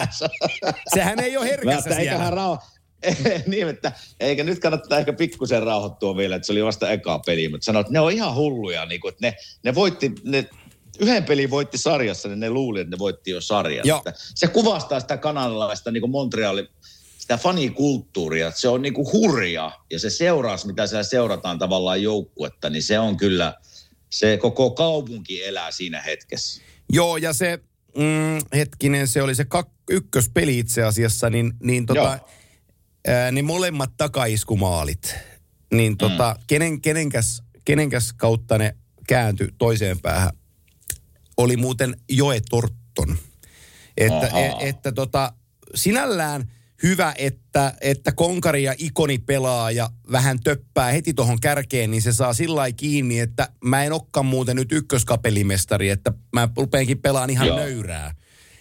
Sehän 0.93 1.19
ei 1.19 1.37
ole 1.37 1.45
herkässä 1.45 1.89
Mä, 1.89 1.95
siellä. 1.95 2.29
rauha, 2.29 2.63
niin, 3.47 3.69
että 3.69 3.91
eikä 4.19 4.43
nyt 4.43 4.59
kannattaa 4.59 4.99
ehkä 4.99 5.13
pikkusen 5.13 5.63
rauhoittua 5.63 6.17
vielä, 6.17 6.35
että 6.35 6.45
se 6.45 6.51
oli 6.51 6.63
vasta 6.63 6.91
eka 6.91 7.19
peli, 7.25 7.49
mutta 7.49 7.65
sanoit, 7.65 7.87
että 7.87 7.93
ne 7.93 7.99
on 7.99 8.11
ihan 8.11 8.35
hulluja, 8.35 8.85
niin 8.85 9.01
kuin, 9.01 9.13
että 9.13 9.27
ne, 9.27 9.35
ne 9.63 9.75
voitti, 9.75 10.11
ne 10.23 10.49
yhden 10.99 11.23
pelin 11.23 11.49
voitti 11.49 11.77
sarjassa, 11.77 12.27
niin 12.27 12.39
ne 12.39 12.49
luuli, 12.49 12.81
että 12.81 12.91
ne 12.95 12.99
voitti 12.99 13.31
jo 13.31 13.41
sarjassa. 13.41 13.87
Joo. 13.87 13.97
Että 13.97 14.13
Se 14.35 14.47
kuvastaa 14.47 14.99
sitä 14.99 15.17
kanadalaista 15.17 15.91
niin 15.91 16.01
kuin 16.01 16.11
Montrealin, 16.11 16.67
sitä 17.17 17.37
fanikulttuuria, 17.37 18.51
se 18.51 18.67
on 18.67 18.81
niin 18.81 18.93
kuin 18.93 19.11
hurja 19.13 19.71
ja 19.91 19.99
se 19.99 20.09
seuraus, 20.09 20.65
mitä 20.65 20.87
siellä 20.87 21.03
seurataan 21.03 21.59
tavallaan 21.59 22.03
joukkuetta, 22.03 22.69
niin 22.69 22.83
se 22.83 22.99
on 22.99 23.17
kyllä, 23.17 23.53
se 24.13 24.37
koko 24.37 24.71
kaupunki 24.71 25.43
elää 25.43 25.71
siinä 25.71 26.01
hetkessä. 26.01 26.61
Joo, 26.89 27.17
ja 27.17 27.33
se, 27.33 27.59
mm, 27.97 28.57
hetkinen, 28.57 29.07
se 29.07 29.21
oli 29.21 29.35
se 29.35 29.45
kak, 29.45 29.69
ykköspeli 29.89 30.59
itse 30.59 30.83
asiassa, 30.83 31.29
niin, 31.29 31.53
niin, 31.63 31.85
tota, 31.85 32.19
ää, 33.07 33.31
niin 33.31 33.45
molemmat 33.45 33.91
takaiskumaalit, 33.97 35.15
niin 35.73 35.97
tota, 35.97 36.35
mm. 36.37 36.43
kenen, 36.47 36.81
kenenkäs, 36.81 37.43
kenenkäs 37.65 38.13
kautta 38.13 38.57
ne 38.57 38.75
kääntyi 39.07 39.47
toiseen 39.57 39.99
päähän, 39.99 40.31
oli 41.37 41.57
muuten 41.57 41.95
Joe 42.09 42.41
Tortton. 42.49 43.17
Että, 43.97 44.27
Ahaa. 44.33 44.61
e, 44.61 44.69
että 44.69 44.91
tota, 44.91 45.33
sinällään 45.75 46.51
hyvä, 46.83 47.13
että, 47.17 47.73
että 47.81 48.11
konkari 48.11 48.63
ja 48.63 48.73
ikoni 48.77 49.17
pelaa 49.17 49.71
ja 49.71 49.89
vähän 50.11 50.39
töppää 50.43 50.91
heti 50.91 51.13
tuohon 51.13 51.39
kärkeen, 51.39 51.91
niin 51.91 52.01
se 52.01 52.13
saa 52.13 52.33
sillä 52.33 52.71
kiinni, 52.71 53.19
että 53.19 53.47
mä 53.65 53.83
en 53.83 53.93
olekaan 53.93 54.25
muuten 54.25 54.55
nyt 54.55 54.71
ykköskapelimestari, 54.71 55.89
että 55.89 56.13
mä 56.33 56.49
rupeenkin 56.57 57.01
pelaan 57.01 57.29
ihan 57.29 57.47
Joo. 57.47 57.57
nöyrää. 57.57 58.15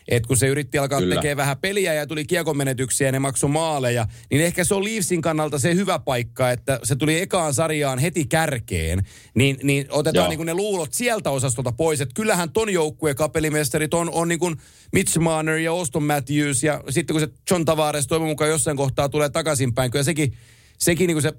Et 0.09 0.27
kun 0.27 0.37
se 0.37 0.47
yritti 0.47 0.79
alkaa 0.79 0.99
Kyllä. 0.99 1.15
tekemään 1.15 1.37
vähän 1.37 1.59
peliä 1.59 1.95
ja 1.95 2.07
tuli 2.07 2.25
kiekonmenetyksiä 2.25 3.09
ja 3.09 3.13
ne 3.13 3.19
maksoi 3.19 3.51
maaleja, 3.51 4.07
niin 4.31 4.43
ehkä 4.43 4.65
se 4.65 4.75
on 4.75 4.85
Leafsin 4.85 5.23
kannalta 5.23 5.59
se 5.59 5.75
hyvä 5.75 5.99
paikka, 5.99 6.51
että 6.51 6.81
se 6.83 6.97
tuli 6.97 7.21
ekaan 7.21 7.55
sarjaan 7.55 7.99
heti 7.99 8.25
kärkeen, 8.25 9.07
niin, 9.35 9.59
niin 9.63 9.87
otetaan 9.91 10.25
Joo. 10.25 10.29
niin 10.29 10.39
kuin 10.39 10.47
ne 10.47 10.55
luulot 10.55 10.93
sieltä 10.93 11.31
osastolta 11.31 11.73
pois. 11.73 12.01
Että 12.01 12.15
kyllähän 12.15 12.53
ton 12.53 12.73
joukkueen 12.73 13.17
kapelimestarit 13.17 13.95
on, 13.95 14.11
on 14.11 14.29
niin 14.29 14.39
kuin 14.39 14.57
Mitch 14.93 15.19
Marner 15.19 15.57
ja 15.57 15.73
Auston 15.73 16.03
Matthews 16.03 16.63
ja 16.63 16.85
sitten 16.91 17.15
kun 17.15 17.21
se 17.21 17.29
John 17.51 17.65
Tavares 17.65 18.07
toivon 18.07 18.29
mukaan 18.29 18.51
jossain 18.51 18.77
kohtaa 18.77 19.09
tulee 19.09 19.29
takaisinpäin, 19.29 19.91
kyllä 19.91 20.05
sekin, 20.05 20.37
sekin 20.79 21.07
niin 21.07 21.15
kuin 21.15 21.23
se, 21.23 21.33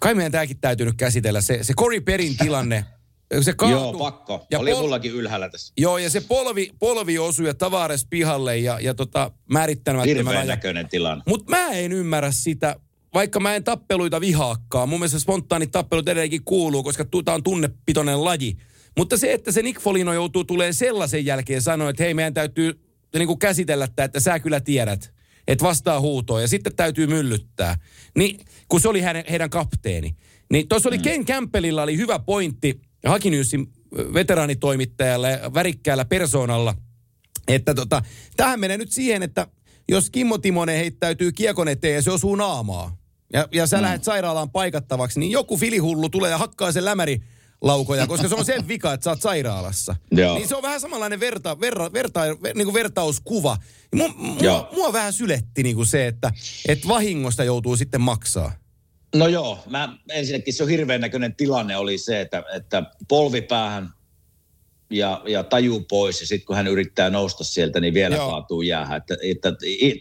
kai 0.00 0.14
meidän 0.14 0.32
tämäkin 0.32 0.60
täytyy 0.60 0.86
nyt 0.86 0.96
käsitellä, 0.96 1.40
se, 1.40 1.58
se 1.62 1.74
Corey 1.74 2.00
Perin 2.00 2.36
tilanne, 2.36 2.84
se 3.40 3.52
kaatui. 3.52 3.80
Joo, 3.80 3.92
pakko. 3.92 4.46
Ja 4.50 4.58
oli 4.58 4.70
pol- 4.70 4.80
mullakin 4.80 5.12
ylhäällä 5.12 5.48
tässä. 5.48 5.72
Joo, 5.78 5.98
ja 5.98 6.10
se 6.10 6.20
polvi, 6.20 6.70
polvi 6.78 7.18
osui 7.18 7.46
ja 7.46 7.54
Tavares 7.54 8.06
pihalle 8.10 8.58
ja, 8.58 8.80
ja 8.80 8.94
tota, 8.94 9.30
määrittämättömän 9.52 10.16
Hirveän 10.16 10.46
näköinen 10.46 10.88
tilanne. 10.88 11.22
Mutta 11.28 11.50
mä 11.50 11.70
en 11.70 11.92
ymmärrä 11.92 12.32
sitä, 12.32 12.76
vaikka 13.14 13.40
mä 13.40 13.54
en 13.54 13.64
tappeluita 13.64 14.20
vihaakkaan. 14.20 14.88
Mun 14.88 14.98
mielestä 14.98 15.18
spontaanit 15.18 15.70
tappelut 15.70 16.08
edelleenkin 16.08 16.44
kuuluu, 16.44 16.82
koska 16.82 17.04
tämä 17.24 17.34
on 17.34 17.42
tunnepitoinen 17.42 18.24
laji. 18.24 18.56
Mutta 18.96 19.16
se, 19.16 19.32
että 19.32 19.52
se 19.52 19.62
Nick 19.62 19.80
Folino 19.80 20.12
joutuu 20.12 20.44
tulee 20.44 20.72
sellaisen 20.72 21.26
jälkeen 21.26 21.62
sanoa, 21.62 21.90
että 21.90 22.02
hei, 22.02 22.14
meidän 22.14 22.34
täytyy 22.34 22.80
niin 23.14 23.26
kuin 23.26 23.38
käsitellä 23.38 23.88
tämä, 23.96 24.04
että 24.04 24.20
sä 24.20 24.38
kyllä 24.38 24.60
tiedät, 24.60 25.14
että 25.48 25.64
vastaa 25.64 26.00
huutoon 26.00 26.42
ja 26.42 26.48
sitten 26.48 26.76
täytyy 26.76 27.06
myllyttää. 27.06 27.76
Niin, 28.16 28.40
kun 28.68 28.80
se 28.80 28.88
oli 28.88 29.00
hänen, 29.00 29.24
heidän 29.30 29.50
kapteeni. 29.50 30.16
Niin 30.52 30.68
tuossa 30.68 30.88
oli 30.88 30.96
mm. 30.96 31.02
Ken 31.02 31.26
Campbellilla 31.26 31.82
oli 31.82 31.96
hyvä 31.96 32.18
pointti 32.18 32.80
Hakinyysin 33.06 33.72
veteraanitoimittajalla 34.14 35.28
ja 35.28 35.54
värikkäällä 35.54 36.04
persoonalla, 36.04 36.74
että 37.48 37.74
tota, 37.74 38.02
tähän 38.36 38.60
menee 38.60 38.78
nyt 38.78 38.92
siihen, 38.92 39.22
että 39.22 39.46
jos 39.88 40.10
Kimmo 40.10 40.38
Timonen 40.38 40.76
heittäytyy 40.76 41.32
kiekon 41.32 41.68
eteen 41.68 41.94
ja 41.94 42.02
se 42.02 42.10
osuu 42.10 42.36
naamaa, 42.36 42.96
ja, 43.32 43.48
ja 43.52 43.66
sä 43.66 43.76
mm. 43.76 43.82
lähdet 43.82 44.04
sairaalaan 44.04 44.50
paikattavaksi, 44.50 45.20
niin 45.20 45.32
joku 45.32 45.56
filihullu 45.56 46.08
tulee 46.08 46.30
ja 46.30 46.38
hakkaa 46.38 46.72
sen 46.72 46.84
lämäri 46.84 47.22
laukoja, 47.60 48.06
koska 48.06 48.28
se 48.28 48.34
on 48.34 48.44
sen 48.44 48.68
vika, 48.68 48.92
että 48.92 49.04
sä 49.04 49.10
oot 49.10 49.22
sairaalassa. 49.22 49.96
Joo. 50.10 50.34
Niin 50.34 50.48
se 50.48 50.56
on 50.56 50.62
vähän 50.62 50.80
samanlainen 50.80 51.20
verta, 51.20 51.60
verra, 51.60 51.92
verta, 51.92 52.20
ver, 52.20 52.54
niin 52.54 52.66
kuin 52.66 52.74
vertauskuva. 52.74 53.56
Mua, 53.94 54.08
mua, 54.08 54.68
mua 54.72 54.92
vähän 54.92 55.12
syletti 55.12 55.62
niin 55.62 55.76
kuin 55.76 55.86
se, 55.86 56.06
että, 56.06 56.32
että 56.68 56.88
vahingosta 56.88 57.44
joutuu 57.44 57.76
sitten 57.76 58.00
maksaa. 58.00 58.52
No 59.14 59.26
joo, 59.26 59.58
mä 59.66 59.96
ensinnäkin 60.10 60.54
se 60.54 60.62
on 60.62 60.68
hirveän 60.68 61.00
näköinen 61.00 61.36
tilanne 61.36 61.76
oli 61.76 61.98
se, 61.98 62.20
että, 62.20 62.42
että 62.54 62.82
polvi 63.08 63.42
päähän 63.42 63.92
ja, 64.90 65.22
ja 65.26 65.42
taju 65.42 65.80
pois 65.80 66.20
ja 66.20 66.26
sitten 66.26 66.46
kun 66.46 66.56
hän 66.56 66.66
yrittää 66.66 67.10
nousta 67.10 67.44
sieltä, 67.44 67.80
niin 67.80 67.94
vielä 67.94 68.16
Joo. 68.16 68.30
kaatuu 68.30 68.62
jäähän. 68.62 68.96
Että, 68.96 69.16
että 69.22 69.52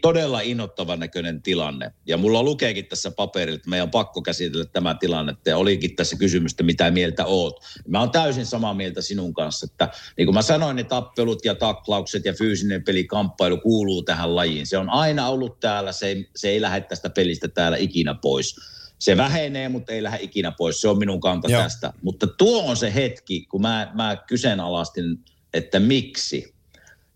todella 0.02 0.42
innoittavan 0.42 1.00
näköinen 1.00 1.42
tilanne. 1.42 1.94
Ja 2.08 2.18
mulla 2.18 2.44
lukeekin 2.44 2.86
tässä 2.86 3.12
paperilla, 3.12 3.56
että 3.56 3.70
meidän 3.70 3.84
on 3.84 3.92
pakko 3.92 4.22
käsitellä 4.22 4.66
tämä 4.66 4.96
tilanne. 5.00 5.36
Ja 5.46 5.58
olikin 5.58 5.96
tässä 5.96 6.16
kysymystä, 6.16 6.64
mitä 6.64 6.92
mieltä 6.92 7.26
oot. 7.26 7.60
Mä 7.88 8.00
oon 8.00 8.12
täysin 8.12 8.46
samaa 8.46 8.74
mieltä 8.74 9.02
sinun 9.02 9.34
kanssa, 9.34 9.68
että 9.72 9.90
niin 10.18 10.26
kuin 10.26 10.36
mä 10.36 10.42
sanoin, 10.42 10.76
ne 10.76 10.84
tappelut 10.84 11.46
ja 11.46 11.56
taklaukset 11.56 12.26
ja 12.26 12.34
fyysinen 12.34 12.84
pelikamppailu 12.84 13.58
kuuluu 13.58 14.04
tähän 14.04 14.36
lajiin. 14.36 14.68
Se 14.68 14.78
on 14.78 14.90
aina 14.90 15.30
ollut 15.30 15.60
täällä, 15.60 15.92
se 15.92 16.08
ei, 16.08 16.30
se 16.36 16.50
ei 16.50 16.62
lähde 16.62 16.82
tästä 16.82 17.10
pelistä 17.10 17.48
täällä 17.48 17.78
ikinä 17.78 18.16
pois. 18.22 18.56
Se 19.00 19.18
vähenee, 19.18 19.70
mutta 19.70 19.92
ei 19.92 20.04
lähde 20.04 20.18
ikinä 20.22 20.52
pois. 20.52 20.82
Se 20.82 20.88
on 20.88 20.98
minun 20.98 21.20
kanta 21.20 21.52
Joo. 21.52 21.62
Tästä. 21.62 21.94
Mutta 22.02 22.28
tuo 22.28 22.64
on 22.64 22.78
se 22.78 22.94
hetki, 22.94 23.46
kun 23.46 23.62
mä, 23.62 23.92
mä 23.94 24.18
kyseenalaistin, 24.28 25.20
että 25.54 25.80
miksi. 25.80 26.54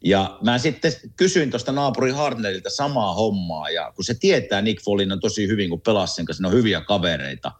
Ja 0.05 0.37
mä 0.43 0.57
sitten 0.57 0.91
kysyin 1.15 1.49
tuosta 1.49 1.71
naapuri 1.71 2.11
Hartnerilta 2.11 2.69
samaa 2.69 3.13
hommaa, 3.13 3.69
ja 3.69 3.91
kun 3.95 4.05
se 4.05 4.13
tietää 4.13 4.61
Nick 4.61 4.83
Folinon 4.83 5.19
tosi 5.19 5.47
hyvin, 5.47 5.69
kun 5.69 5.81
pelasi 5.81 6.15
sen 6.15 6.25
kanssa, 6.25 6.43
ne 6.43 6.47
on 6.47 6.53
hyviä 6.53 6.81
kavereita, 6.81 7.51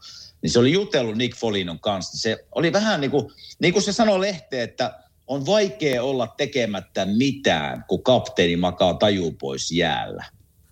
niin 0.42 0.50
se 0.50 0.58
oli 0.58 0.72
jutellut 0.72 1.16
Nick 1.16 1.36
Folinon 1.36 1.80
kanssa. 1.80 2.18
Se 2.18 2.44
oli 2.54 2.72
vähän 2.72 3.00
niin 3.00 3.10
kuin, 3.10 3.26
niin 3.58 3.72
kuin 3.72 3.82
se 3.82 3.92
sanoi 3.92 4.20
lehteen, 4.20 4.62
että 4.62 4.98
on 5.26 5.46
vaikea 5.46 6.02
olla 6.02 6.26
tekemättä 6.26 7.06
mitään, 7.06 7.84
kun 7.88 8.02
kapteeni 8.02 8.56
makaa 8.56 8.94
taju 8.94 9.30
pois 9.40 9.72
jäällä. 9.72 10.24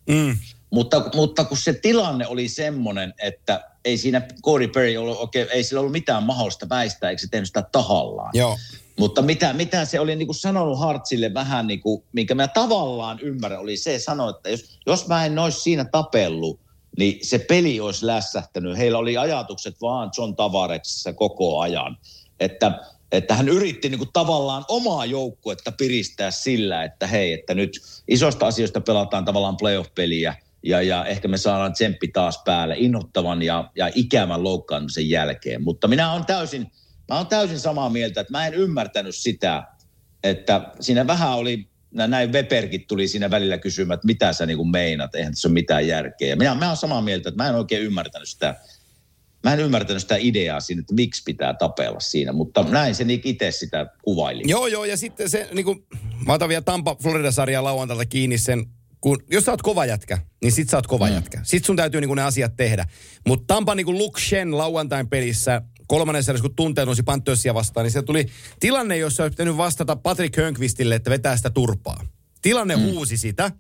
Mm. 0.08 0.38
Mutta, 0.72 1.02
mutta 1.14 1.44
kun 1.44 1.56
se 1.56 1.72
tilanne 1.72 2.26
oli 2.26 2.48
semmoinen, 2.48 3.14
että 3.22 3.64
ei 3.84 3.96
siinä 3.96 4.22
Corey 4.44 4.68
Perry 4.68 4.96
ollut 4.96 5.18
oikein, 5.18 5.48
ei 5.50 5.64
sillä 5.64 5.80
ollut 5.80 5.92
mitään 5.92 6.22
mahdollista 6.22 6.68
väistää, 6.68 7.10
eikö 7.10 7.22
se 7.22 7.28
tehnyt 7.30 7.46
sitä 7.46 7.64
tahallaan. 7.72 8.30
Joo. 8.34 8.58
Mutta 8.98 9.22
mitä, 9.22 9.52
mitä 9.52 9.84
se 9.84 10.00
oli 10.00 10.16
niin 10.16 10.26
kuin 10.26 10.36
sanonut 10.36 10.78
Hartsille 10.78 11.34
vähän 11.34 11.66
niin 11.66 11.80
kuin, 11.80 12.02
minkä 12.12 12.34
mä 12.34 12.48
tavallaan 12.48 13.20
ymmärrän, 13.20 13.60
oli 13.60 13.76
se 13.76 13.98
sanoi, 13.98 14.30
että 14.30 14.50
jos, 14.50 14.78
jos 14.86 15.08
mä 15.08 15.26
en 15.26 15.38
olisi 15.38 15.60
siinä 15.60 15.84
tapellut, 15.84 16.60
niin 16.98 17.26
se 17.26 17.38
peli 17.38 17.80
olisi 17.80 18.06
lässähtänyt. 18.06 18.78
Heillä 18.78 18.98
oli 18.98 19.16
ajatukset 19.16 19.80
vaan 19.80 20.10
John 20.18 20.36
Tavareksessa 20.36 21.12
koko 21.12 21.60
ajan. 21.60 21.98
Että, 22.40 22.80
että 23.12 23.34
hän 23.34 23.48
yritti 23.48 23.88
niin 23.88 23.98
kuin 23.98 24.12
tavallaan 24.12 24.64
omaa 24.68 25.06
joukkuetta 25.06 25.72
piristää 25.72 26.30
sillä, 26.30 26.84
että 26.84 27.06
hei, 27.06 27.32
että 27.32 27.54
nyt 27.54 27.80
isosta 28.08 28.46
asioista 28.46 28.80
pelataan 28.80 29.24
tavallaan 29.24 29.56
playoff-peliä 29.56 30.36
ja, 30.62 30.82
ja 30.82 31.04
ehkä 31.04 31.28
me 31.28 31.36
saadaan 31.36 31.72
tsemppi 31.72 32.08
taas 32.08 32.42
päälle 32.44 32.74
innoittavan 32.78 33.42
ja, 33.42 33.70
ja 33.76 33.90
ikävän 33.94 34.44
loukkaantumisen 34.44 35.08
jälkeen. 35.08 35.62
Mutta 35.62 35.88
minä 35.88 36.12
olen 36.12 36.26
täysin, 36.26 36.66
mä 37.08 37.16
olen 37.16 37.26
täysin 37.26 37.60
samaa 37.60 37.90
mieltä, 37.90 38.20
että 38.20 38.32
mä 38.32 38.46
en 38.46 38.54
ymmärtänyt 38.54 39.14
sitä, 39.14 39.62
että 40.24 40.72
siinä 40.80 41.06
vähän 41.06 41.32
oli 41.32 41.68
nä- 41.90 42.06
näin 42.06 42.32
Weberkin 42.32 42.86
tuli 42.86 43.08
siinä 43.08 43.30
välillä 43.30 43.58
kysymään, 43.58 43.94
että 43.94 44.06
mitä 44.06 44.32
sä 44.32 44.46
niin 44.46 44.56
kuin 44.56 44.70
meinat, 44.70 45.14
eihän 45.14 45.32
tässä 45.32 45.48
ole 45.48 45.52
mitään 45.52 45.86
järkeä. 45.86 46.28
Ja 46.28 46.36
minä, 46.36 46.54
mä 46.54 46.66
olen 46.66 46.76
samaa 46.76 47.02
mieltä, 47.02 47.28
että 47.28 47.42
mä 47.42 47.48
en 47.48 47.54
oikein 47.54 47.82
ymmärtänyt 47.82 48.28
sitä, 48.28 48.54
mä 49.44 49.52
en 49.52 49.60
ymmärtänyt 49.60 50.02
sitä 50.02 50.16
ideaa 50.18 50.60
siinä, 50.60 50.80
että 50.80 50.94
miksi 50.94 51.22
pitää 51.22 51.54
tapella 51.54 52.00
siinä, 52.00 52.32
mutta 52.32 52.62
näin 52.62 52.94
se 52.94 53.04
Nick 53.04 53.26
itse 53.26 53.50
sitä 53.50 53.86
kuvaili. 54.02 54.42
Joo, 54.46 54.66
joo, 54.66 54.84
ja 54.84 54.96
sitten 54.96 55.30
se, 55.30 55.48
niin 55.52 55.64
kuin, 55.64 55.86
mä 56.26 56.32
otan 56.32 56.48
vielä 56.48 56.62
Tampa 56.62 56.96
Florida-sarjaa 57.02 57.64
lauantailta 57.64 58.06
kiinni 58.06 58.38
sen, 58.38 58.66
kun 59.02 59.22
jos 59.30 59.44
sä 59.44 59.50
oot 59.50 59.62
kova 59.62 59.86
jätkä, 59.86 60.18
niin 60.42 60.52
sit 60.52 60.70
sä 60.70 60.76
oot 60.76 60.86
kova 60.86 61.06
mm. 61.06 61.12
jätkä. 61.12 61.40
Sit 61.42 61.64
sun 61.64 61.76
täytyy 61.76 62.00
niin 62.00 62.16
ne 62.16 62.22
asiat 62.22 62.56
tehdä. 62.56 62.86
Mutta 63.26 63.54
Tampa 63.54 63.74
niin 63.74 63.86
kuin 63.86 63.98
Luke 63.98 64.20
Shen 64.20 64.58
lauantain 64.58 65.08
pelissä, 65.08 65.62
kolmannen 65.86 66.24
sarjassa, 66.24 66.48
kun 66.48 66.56
tunteet 66.56 66.86
nousi 66.86 67.02
Panthersia 67.02 67.54
vastaan, 67.54 67.84
niin 67.84 67.92
se 67.92 68.02
tuli 68.02 68.26
tilanne, 68.60 68.96
jossa 68.96 69.22
olisi 69.22 69.34
pitänyt 69.34 69.56
vastata 69.56 69.96
Patrick 69.96 70.36
Hönkvistille, 70.36 70.94
että 70.94 71.10
vetää 71.10 71.36
sitä 71.36 71.50
turpaa. 71.50 72.04
Tilanne 72.42 72.76
mm. 72.76 72.82
huusi 72.82 73.16
sitä, 73.16 73.50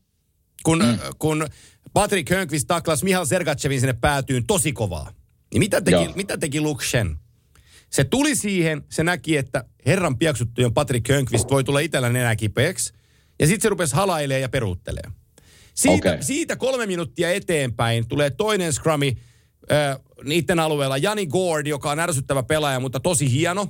kun, 0.62 0.78
mm. 0.78 0.98
kun 1.18 1.46
Patrick 1.92 2.30
Hönkvist 2.30 2.66
taklas 2.66 3.02
Mihal 3.02 3.24
Sergachevin 3.24 3.80
sinne 3.80 3.92
päätyyn 3.92 4.46
tosi 4.46 4.72
kovaa. 4.72 5.12
Niin 5.52 5.58
mitä 5.58 5.80
teki, 5.80 6.12
mitä 6.14 6.38
teki 6.38 6.60
Luke 6.60 6.84
Shen? 6.84 7.16
Se 7.90 8.04
tuli 8.04 8.36
siihen, 8.36 8.82
se 8.90 9.04
näki, 9.04 9.36
että 9.36 9.64
herran 9.86 10.18
piaksuttujen 10.18 10.74
Patrick 10.74 11.08
Hönkvist 11.08 11.50
voi 11.50 11.64
tulla 11.64 11.80
itsellä 11.80 12.08
nenä 12.08 12.36
kipeäksi. 12.36 12.92
Ja 13.40 13.46
sitten 13.46 13.62
se 13.62 13.68
rupesi 13.68 13.96
halailee 13.96 14.40
ja 14.40 14.48
peruuttelee. 14.48 15.21
Siitä, 15.74 16.08
okay. 16.08 16.22
siitä 16.22 16.56
kolme 16.56 16.86
minuuttia 16.86 17.30
eteenpäin 17.30 18.08
tulee 18.08 18.30
toinen 18.30 18.72
scrumi 18.72 19.16
äh, 19.72 19.98
niiden 20.24 20.58
alueella. 20.58 20.96
Jani 20.96 21.26
Gord, 21.26 21.66
joka 21.66 21.90
on 21.90 22.00
ärsyttävä 22.00 22.42
pelaaja, 22.42 22.80
mutta 22.80 23.00
tosi 23.00 23.32
hieno. 23.32 23.68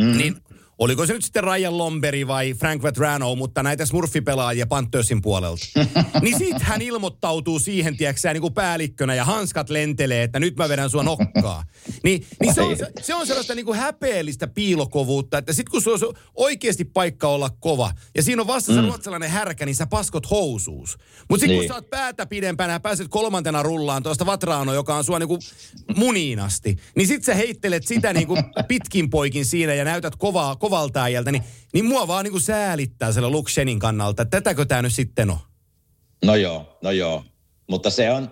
Mm. 0.00 0.16
Niin 0.16 0.36
oliko 0.78 1.06
se 1.06 1.12
nyt 1.12 1.24
sitten 1.24 1.44
Ryan 1.44 1.78
Lomberi 1.78 2.26
vai 2.26 2.54
Frank 2.54 2.82
Vetrano, 2.82 3.34
mutta 3.34 3.62
näitä 3.62 3.86
smurfipelaajia 3.86 4.66
Panthersin 4.66 5.22
puolelta. 5.22 5.66
niin 6.22 6.38
sit 6.38 6.62
hän 6.62 6.82
ilmoittautuu 6.82 7.58
siihen, 7.58 7.96
tiedätkö 7.96 8.32
niin 8.32 8.40
kuin 8.40 8.54
päällikkönä 8.54 9.14
ja 9.14 9.24
hanskat 9.24 9.70
lentelee, 9.70 10.22
että 10.22 10.40
nyt 10.40 10.56
mä 10.56 10.68
vedän 10.68 10.90
sua 10.90 11.02
nokkaa. 11.02 11.64
Niin, 12.04 12.26
niin 12.40 12.54
se, 12.54 12.62
on, 12.62 12.76
se 13.00 13.14
on 13.14 13.26
sellaista 13.26 13.54
niin 13.54 13.66
kuin 13.66 13.78
häpeellistä 13.78 14.46
piilokovuutta, 14.46 15.38
että 15.38 15.52
sit 15.52 15.68
kun 15.68 15.82
se 15.82 15.90
on 15.90 16.14
oikeasti 16.34 16.84
paikka 16.84 17.28
olla 17.28 17.50
kova 17.60 17.92
ja 18.14 18.22
siinä 18.22 18.42
on 18.42 18.46
vastassa 18.46 18.82
mm. 18.82 18.88
ruotsalainen 18.88 19.30
härkä, 19.30 19.66
niin 19.66 19.74
sä 19.74 19.86
paskot 19.86 20.30
housuus. 20.30 20.98
Mutta 21.30 21.40
sitten 21.40 21.48
niin. 21.48 21.58
kun 21.58 21.68
sä 21.68 21.74
oot 21.74 21.90
päätä 21.90 22.26
pidempänä 22.26 22.72
ja 22.72 22.80
pääset 22.80 23.08
kolmantena 23.08 23.62
rullaan 23.62 24.02
tuosta 24.02 24.26
Vatraano, 24.26 24.74
joka 24.74 24.96
on 24.96 25.04
sua 25.04 25.18
niin 25.18 25.28
kuin 25.28 25.40
muniin 25.96 26.40
asti, 26.40 26.76
niin 26.96 27.08
sit 27.08 27.24
sä 27.24 27.34
heittelet 27.34 27.86
sitä 27.86 28.12
niin 28.12 28.26
kuin 28.26 28.44
pitkin 28.68 29.10
poikin 29.10 29.44
siinä 29.44 29.74
ja 29.74 29.84
näytät 29.84 30.16
kovaa, 30.16 30.56
kovalta 30.64 31.02
äijältä, 31.02 31.32
niin, 31.32 31.42
niin 31.72 31.84
mua 31.84 32.08
vaan 32.08 32.24
niin 32.24 32.32
kuin 32.32 32.42
säälittää 32.42 33.12
siellä 33.12 33.30
Lukshenin 33.30 33.78
kannalta, 33.78 34.22
että 34.22 34.40
tätäkö 34.40 34.64
tämä 34.64 34.82
nyt 34.82 34.92
sitten 34.92 35.30
on? 35.30 35.38
No 36.24 36.34
joo, 36.34 36.78
no 36.82 36.90
joo. 36.90 37.24
Mutta 37.70 37.90
se 37.90 38.10
on, 38.10 38.30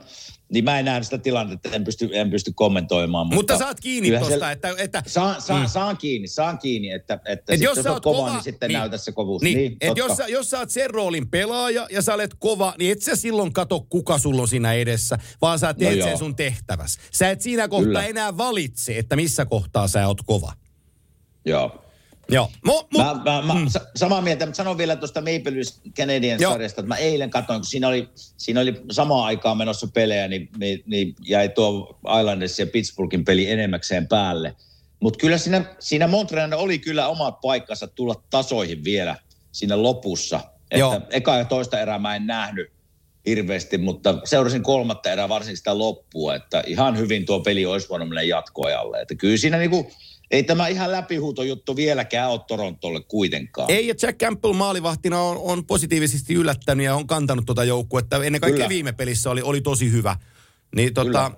niin 0.53 0.65
mä 0.65 0.79
en 0.79 0.85
näe 0.85 1.03
sitä 1.03 1.19
tilannetta, 1.19 1.69
en 1.73 1.85
pysty, 1.85 2.11
en 2.13 2.31
pysty 2.31 2.53
kommentoimaan. 2.55 3.27
Mutta, 3.27 3.37
mutta 3.37 3.59
saat 3.59 3.81
kiinni 3.81 4.19
tuosta, 4.19 4.51
että... 4.51 4.75
että 4.79 5.03
saan, 5.07 5.43
saan, 5.43 5.63
mm. 5.63 5.69
saan 5.69 5.97
kiinni, 5.97 6.29
saan 6.29 6.59
kiinni, 6.59 6.91
että, 6.91 7.21
että 7.27 7.55
et 7.55 7.61
jos, 7.61 7.77
jos 7.77 7.85
sä 7.85 7.93
oot 7.93 8.03
kova, 8.03 8.17
kova, 8.17 8.33
niin 8.33 8.43
sitten 8.43 8.69
niin, 8.69 8.79
näytä 8.79 8.97
se 8.97 9.13
kovuus. 9.13 9.43
Niin, 9.43 9.59
niin 9.59 9.77
et 9.81 9.97
jos, 9.97 10.17
sä, 10.17 10.27
jos 10.27 10.51
sä 10.51 10.59
oot 10.59 10.71
sen 10.71 10.91
roolin 10.91 11.31
pelaaja 11.31 11.87
ja 11.91 12.03
sä 12.03 12.15
olet 12.15 12.35
kova, 12.39 12.75
niin 12.79 12.93
et 12.93 13.03
sä 13.03 13.17
silloin 13.17 13.53
kato, 13.53 13.87
kuka 13.89 14.19
sulla 14.19 14.43
on 14.43 14.49
siinä 14.49 14.73
edessä, 14.73 15.19
vaan 15.43 15.59
sä 15.59 15.75
teet 15.75 15.99
no 15.99 16.05
sen 16.05 16.19
sun 16.19 16.37
tehtäväs. 16.37 16.99
Sä 17.13 17.31
et 17.31 17.41
siinä 17.41 17.69
kohtaa 17.69 17.85
Kyllä. 17.85 18.07
enää 18.07 18.37
valitse, 18.37 18.99
että 18.99 19.17
missä 19.17 19.47
kohtaa 19.47 19.89
sä 19.89 20.07
oot 20.07 20.23
kova. 20.23 20.53
Joo. 21.45 21.83
Joo. 22.29 22.51
Mo, 22.65 22.89
mo, 22.93 23.05
mä, 23.05 23.15
mä, 23.25 23.43
mä, 23.43 23.55
mm. 23.55 23.67
samaa 23.97 24.21
mieltä, 24.21 24.47
mutta 24.47 24.57
sanon 24.57 24.79
vielä 24.79 24.97
tuosta 24.97 25.21
Maple 25.21 25.55
Leafs 25.55 25.81
Canadian 25.97 26.41
sarjasta, 26.41 26.81
että 26.81 26.89
mä 26.89 26.97
eilen 26.97 27.31
katsoin, 27.31 27.61
kun 27.61 27.67
siinä 27.67 27.89
oli, 27.89 28.09
siinä 28.15 28.61
oli 28.61 28.83
samaan 28.91 29.25
aikaan 29.25 29.59
menossa 29.59 29.89
pelejä, 29.95 30.29
niin, 30.29 30.49
niin, 30.57 30.83
niin 30.87 31.15
jäi 31.21 31.49
tuo 31.49 31.99
Islanders 32.21 32.59
ja 32.59 32.67
Pittsburghin 32.67 33.25
peli 33.25 33.51
enemmäkseen 33.51 34.09
päälle. 34.09 34.57
Mutta 35.01 35.19
kyllä 35.19 35.39
siinä, 35.39 35.65
siinä 35.79 36.07
Montreal 36.07 36.53
oli 36.53 36.79
kyllä 36.79 37.09
omat 37.09 37.41
paikkansa 37.41 37.87
tulla 37.87 38.15
tasoihin 38.31 38.85
vielä 38.85 39.17
siinä 39.53 39.83
lopussa. 39.83 40.41
Että 40.71 40.79
Joo. 40.79 41.01
eka 41.11 41.37
ja 41.37 41.45
toista 41.45 41.81
erää 41.81 41.99
mä 41.99 42.17
en 42.17 42.27
nähnyt 42.27 42.73
hirveästi, 43.27 43.79
mutta 43.79 44.19
seurasin 44.25 44.63
kolmatta 44.63 45.13
erää 45.13 45.29
varsinkin 45.29 45.57
sitä 45.57 45.79
loppua, 45.79 46.35
että 46.35 46.63
ihan 46.67 46.99
hyvin 46.99 47.27
tuo 47.27 47.41
peli 47.41 47.67
olisi 47.67 47.89
voinut 47.89 48.09
mennä 48.09 48.23
jatkoajalle. 48.23 49.01
Että 49.01 49.15
kyllä 49.15 49.37
siinä 49.37 49.59
niinku, 49.59 49.93
ei 50.33 50.43
tämä 50.43 50.69
ihan 50.69 50.93
läpihuutojuttu 50.93 51.77
vieläkään 51.77 52.31
ole 52.31 52.41
Torontolle 52.49 53.01
kuitenkaan. 53.01 53.71
Ei, 53.71 53.89
ja 53.89 53.95
Jack 54.03 54.19
Campbell 54.19 54.53
maalivahtina 54.53 55.23
on, 55.23 55.37
on 55.39 55.67
positiivisesti 55.67 56.35
yllättänyt 56.35 56.87
ja 56.87 56.95
on 56.95 57.07
kantanut 57.07 57.47
tuota 57.47 57.65
joukkuetta. 57.65 58.25
Ennen 58.25 58.41
kaikkea 58.41 58.57
Kyllä. 58.57 58.69
viime 58.69 58.93
pelissä 58.93 59.31
oli, 59.31 59.43
oli 59.43 59.61
tosi 59.61 59.93
hyvä. 59.93 60.17
Niin 60.77 60.95
tota, 60.95 61.31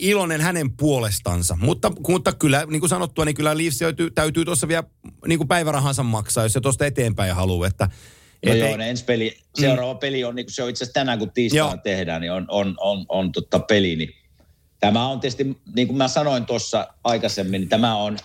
iloinen 0.00 0.40
hänen 0.40 0.76
puolestansa. 0.76 1.58
Mutta, 1.60 1.92
mutta 2.08 2.32
kyllä, 2.32 2.66
niin 2.66 2.80
kuin 2.80 2.90
sanottua, 2.90 3.24
niin 3.24 3.34
kyllä 3.34 3.58
Leafs 3.58 3.78
täytyy, 3.78 4.10
täytyy 4.10 4.44
tuossa 4.44 4.68
vielä 4.68 4.84
niin 5.26 5.38
kuin 5.38 5.48
päivärahansa 5.48 6.02
maksaa, 6.02 6.44
jos 6.44 6.52
se 6.52 6.60
tuosta 6.60 6.86
eteenpäin 6.86 7.34
haluaa. 7.34 7.68
Että, 7.68 7.88
No 8.46 8.54
joo, 8.54 8.76
ne 8.76 8.90
ensi 8.90 9.04
peli, 9.04 9.36
seuraava 9.54 9.92
mm. 9.92 9.98
peli 9.98 10.24
on, 10.24 10.34
niin 10.34 10.46
kuin 10.46 10.54
se 10.54 10.62
on 10.62 10.70
itse 10.70 10.84
asiassa 10.84 11.00
tänään, 11.00 11.18
kun 11.18 11.30
tiistaina 11.30 11.76
tehdään, 11.76 12.20
niin 12.20 12.32
on, 12.32 12.46
on, 12.48 12.74
on, 12.80 13.06
on 13.08 13.32
totta 13.32 13.58
peli, 13.58 13.96
niin 13.96 14.14
Tämä 14.82 15.08
on 15.08 15.20
tietysti, 15.20 15.56
niin 15.74 15.86
kuin 15.86 15.96
mä 15.96 16.08
sanoin 16.08 16.46
tuossa 16.46 16.88
aikaisemmin, 17.04 17.60
niin 17.60 17.68
tämä 17.68 17.96
on 17.96 18.18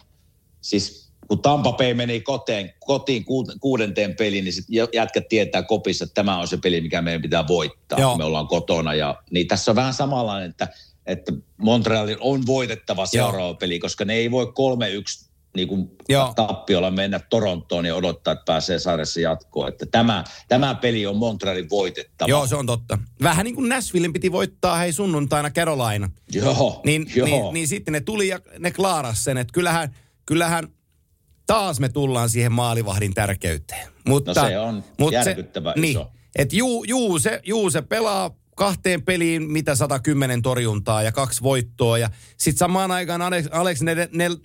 siis 0.62 1.12
kun 1.28 1.42
Tampa 1.42 1.72
Bay 1.72 1.94
meni 1.94 2.22
koteen, 2.22 2.74
kotiin 2.80 3.26
kuudenteen 3.60 4.16
peliin, 4.16 4.44
niin 4.44 4.54
sitten 4.54 4.88
jätkät 4.94 5.28
tietää 5.30 5.64
kopissa, 5.64 6.04
että 6.04 6.14
tämä 6.14 6.38
on 6.38 6.48
se 6.48 6.58
peli, 6.58 6.82
mikä 6.82 7.02
meidän 7.02 7.22
pitää 7.22 7.48
voittaa. 7.48 8.00
Joo. 8.00 8.18
Me 8.18 8.24
ollaan 8.24 8.48
kotona. 8.48 8.94
Ja, 8.94 9.24
niin 9.32 9.48
tässä 9.48 9.72
on 9.72 9.76
vähän 9.76 9.94
samanlainen, 9.94 10.50
että, 10.50 10.68
että 11.06 11.34
Montrealin 11.58 12.18
on 12.20 12.46
voitettava 12.46 13.06
seuraava 13.06 13.48
Joo. 13.48 13.56
peli, 13.56 13.80
koska 13.80 14.06
ne 14.06 14.14
ei 14.14 14.32
voi 14.32 14.46
3-1 14.46 15.27
niin 15.58 15.68
kuin 15.68 15.92
tappiolla 16.36 16.92
mennä 16.92 17.20
Torontoon 17.20 17.86
ja 17.86 17.96
odottaa, 17.96 18.32
että 18.32 18.44
pääsee 18.46 18.80
sarjassa 18.80 19.20
jatkoon. 19.20 19.70
Että 19.70 19.86
tämä, 19.86 20.24
tämä 20.48 20.76
peli 20.76 21.06
on 21.06 21.16
Montrealin 21.16 21.70
voitettava. 21.70 22.30
Joo, 22.30 22.48
se 22.48 22.56
on 22.56 22.66
totta. 22.66 22.98
Vähän 23.24 23.44
niin 23.44 23.56
kuin 23.56 23.70
Nashvillein 23.70 24.14
piti 24.14 24.32
voittaa 24.32 24.78
hei 24.78 24.94
sunnuntaina 24.94 25.50
Carolina. 25.50 26.10
Joo, 26.32 26.82
niin, 26.86 27.12
joo. 27.16 27.28
Niin, 27.28 27.54
niin, 27.54 27.68
sitten 27.68 27.92
ne 27.92 28.02
tuli 28.02 28.28
ja 28.28 28.40
ne 28.60 28.72
klaaras 28.72 29.24
sen, 29.24 29.38
että 29.38 29.54
kyllähän, 29.54 29.96
kyllähän 30.26 30.68
taas 31.48 31.80
me 31.80 31.90
tullaan 31.90 32.30
siihen 32.30 32.52
maalivahdin 32.52 33.14
tärkeyteen. 33.14 33.88
Mutta, 34.08 34.34
no 34.42 34.48
se 34.48 34.60
on 34.60 34.84
mutta 35.00 35.16
järkyttävä 35.16 35.74
se, 35.76 35.88
iso. 35.88 36.00
Niin, 36.00 36.18
että 36.36 36.56
juu, 36.56 36.84
juu, 36.84 37.20
se, 37.20 37.42
juu, 37.46 37.70
se 37.70 37.82
pelaa 37.82 38.36
kahteen 38.58 39.02
peliin 39.02 39.52
mitä 39.52 39.76
110 39.76 40.42
torjuntaa 40.42 41.04
ja 41.04 41.12
kaksi 41.12 41.42
voittoa. 41.42 41.98
Ja 41.98 42.10
sitten 42.38 42.58
samaan 42.58 42.92
aikaan 42.92 43.22
Alex, 43.52 43.82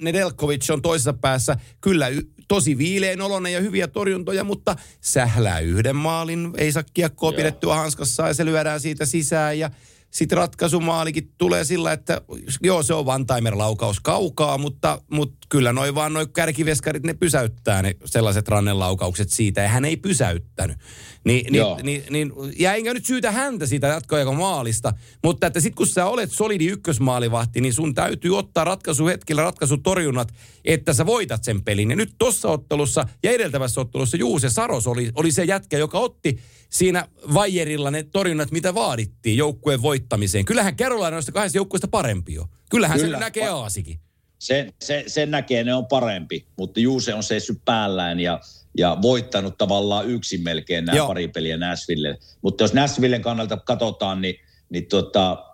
Nedelkovic 0.00 0.70
on 0.70 0.82
toisessa 0.82 1.12
päässä 1.12 1.56
kyllä 1.80 2.06
tosi 2.48 2.78
viileen 2.78 3.20
olonen 3.20 3.52
ja 3.52 3.60
hyviä 3.60 3.88
torjuntoja, 3.88 4.44
mutta 4.44 4.76
sählää 5.00 5.60
yhden 5.60 5.96
maalin. 5.96 6.50
Ei 6.56 6.72
saa 6.72 6.82
kiekkoa 6.94 7.30
Joo. 7.30 7.36
pidettyä 7.36 7.74
hanskassa 7.74 8.28
ja 8.28 8.34
se 8.34 8.44
lyödään 8.44 8.80
siitä 8.80 9.06
sisään 9.06 9.58
ja 9.58 9.70
sitten 10.10 10.38
ratkaisumaalikin 10.38 11.32
tulee 11.38 11.64
sillä, 11.64 11.92
että 11.92 12.20
joo, 12.62 12.82
se 12.82 12.94
on 12.94 13.06
one-timer-laukaus 13.06 14.00
kaukaa, 14.00 14.58
mutta, 14.58 15.00
mutta 15.10 15.38
kyllä 15.48 15.72
noin 15.72 15.94
vaan 15.94 16.12
noin 16.12 16.32
kärkiveskarit, 16.32 17.02
ne 17.02 17.14
pysäyttää 17.14 17.82
ne 17.82 17.94
sellaiset 18.04 18.48
rannenlaukaukset 18.48 19.30
siitä, 19.30 19.60
ja 19.60 19.68
hän 19.68 19.84
ei 19.84 19.96
pysäyttänyt. 19.96 20.76
Ni, 21.24 21.44
niin, 21.50 21.64
niin, 21.82 22.04
niin, 22.10 22.32
ja 22.58 22.74
enkä 22.74 22.94
nyt 22.94 23.04
syytä 23.04 23.30
häntä 23.30 23.66
siitä 23.66 23.86
jatkoajan 23.86 24.36
maalista, 24.36 24.92
mutta 25.24 25.46
että 25.46 25.60
sitten 25.60 25.76
kun 25.76 25.86
sä 25.86 26.06
olet 26.06 26.32
solidi 26.32 26.66
ykkösmaalivahti, 26.66 27.60
niin 27.60 27.74
sun 27.74 27.94
täytyy 27.94 28.38
ottaa 28.38 28.64
ratkaisuhetkellä 28.64 29.42
ratkaisutorjunnat, 29.42 30.34
että 30.64 30.92
sä 30.92 31.06
voitat 31.06 31.44
sen 31.44 31.64
pelin. 31.64 31.90
Ja 31.90 31.96
nyt 31.96 32.14
tuossa 32.18 32.48
ottelussa 32.48 33.08
ja 33.22 33.30
edeltävässä 33.30 33.80
ottelussa 33.80 34.16
Juuse 34.16 34.50
Saros 34.50 34.86
oli, 34.86 35.10
oli 35.14 35.32
se 35.32 35.44
jätkä, 35.44 35.78
joka 35.78 35.98
otti 35.98 36.38
siinä 36.70 37.08
Vajerilla 37.34 37.90
ne 37.90 38.02
torjunnat, 38.02 38.50
mitä 38.50 38.74
vaadittiin 38.74 39.36
joukkueen 39.36 39.82
voittamiseen. 39.82 40.44
Kyllähän 40.44 40.76
Carolina 40.76 41.10
noista 41.10 41.32
kahdesta 41.32 41.58
joukkueesta 41.58 41.88
parempi 41.88 42.34
jo. 42.34 42.46
Kyllähän 42.70 43.00
Kyllä. 43.00 43.18
se 43.18 43.24
näkee 43.24 43.48
Aasikin. 43.48 44.00
Se, 44.38 44.72
se, 44.82 45.04
sen 45.06 45.30
näkee, 45.30 45.64
ne 45.64 45.74
on 45.74 45.86
parempi, 45.86 46.46
mutta 46.58 46.80
Juuse 46.80 47.14
on 47.14 47.22
seissyt 47.22 47.58
päällään 47.64 48.20
ja, 48.20 48.40
ja 48.78 48.98
voittanut 49.02 49.58
tavallaan 49.58 50.10
yksin 50.10 50.42
melkein 50.42 50.84
nämä 50.84 50.96
Joo. 50.96 51.06
pari 51.06 51.28
peliä 51.28 51.56
Nashville. 51.56 52.18
Mutta 52.42 52.64
jos 52.64 52.74
Nashvillen 52.74 53.22
kannalta 53.22 53.56
katsotaan, 53.56 54.20
niin, 54.20 54.34
niin 54.70 54.86
tota, 54.86 55.44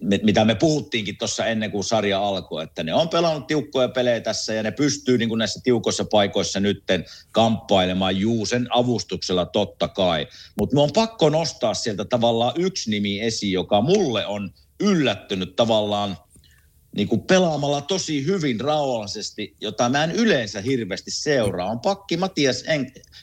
mitä 0.00 0.44
me 0.44 0.54
puhuttiinkin 0.54 1.18
tuossa 1.18 1.46
ennen 1.46 1.70
kuin 1.70 1.84
sarja 1.84 2.26
alkoi, 2.28 2.62
että 2.62 2.82
ne 2.82 2.94
on 2.94 3.08
pelannut 3.08 3.46
tiukkoja 3.46 3.88
pelejä 3.88 4.20
tässä 4.20 4.54
ja 4.54 4.62
ne 4.62 4.70
pystyy 4.70 5.18
niin 5.18 5.28
kuin 5.28 5.38
näissä 5.38 5.60
tiukoissa 5.64 6.04
paikoissa 6.04 6.60
nytten 6.60 7.04
kamppailemaan 7.32 8.16
Juusen 8.16 8.66
avustuksella 8.70 9.46
totta 9.46 9.88
kai. 9.88 10.26
Mutta 10.58 10.80
on 10.80 10.90
pakko 10.94 11.28
nostaa 11.28 11.74
sieltä 11.74 12.04
tavallaan 12.04 12.52
yksi 12.56 12.90
nimi 12.90 13.20
esiin, 13.20 13.52
joka 13.52 13.80
mulle 13.80 14.26
on 14.26 14.50
yllättynyt 14.80 15.56
tavallaan 15.56 16.16
niin 16.96 17.08
kuin 17.08 17.20
pelaamalla 17.20 17.80
tosi 17.80 18.26
hyvin 18.26 18.60
rauhallisesti, 18.60 19.56
jota 19.60 19.88
mä 19.88 20.04
en 20.04 20.12
yleensä 20.12 20.60
hirveästi 20.60 21.10
seuraa, 21.10 21.70
on 21.70 21.80
pakki 21.80 22.16
Matias 22.16 22.64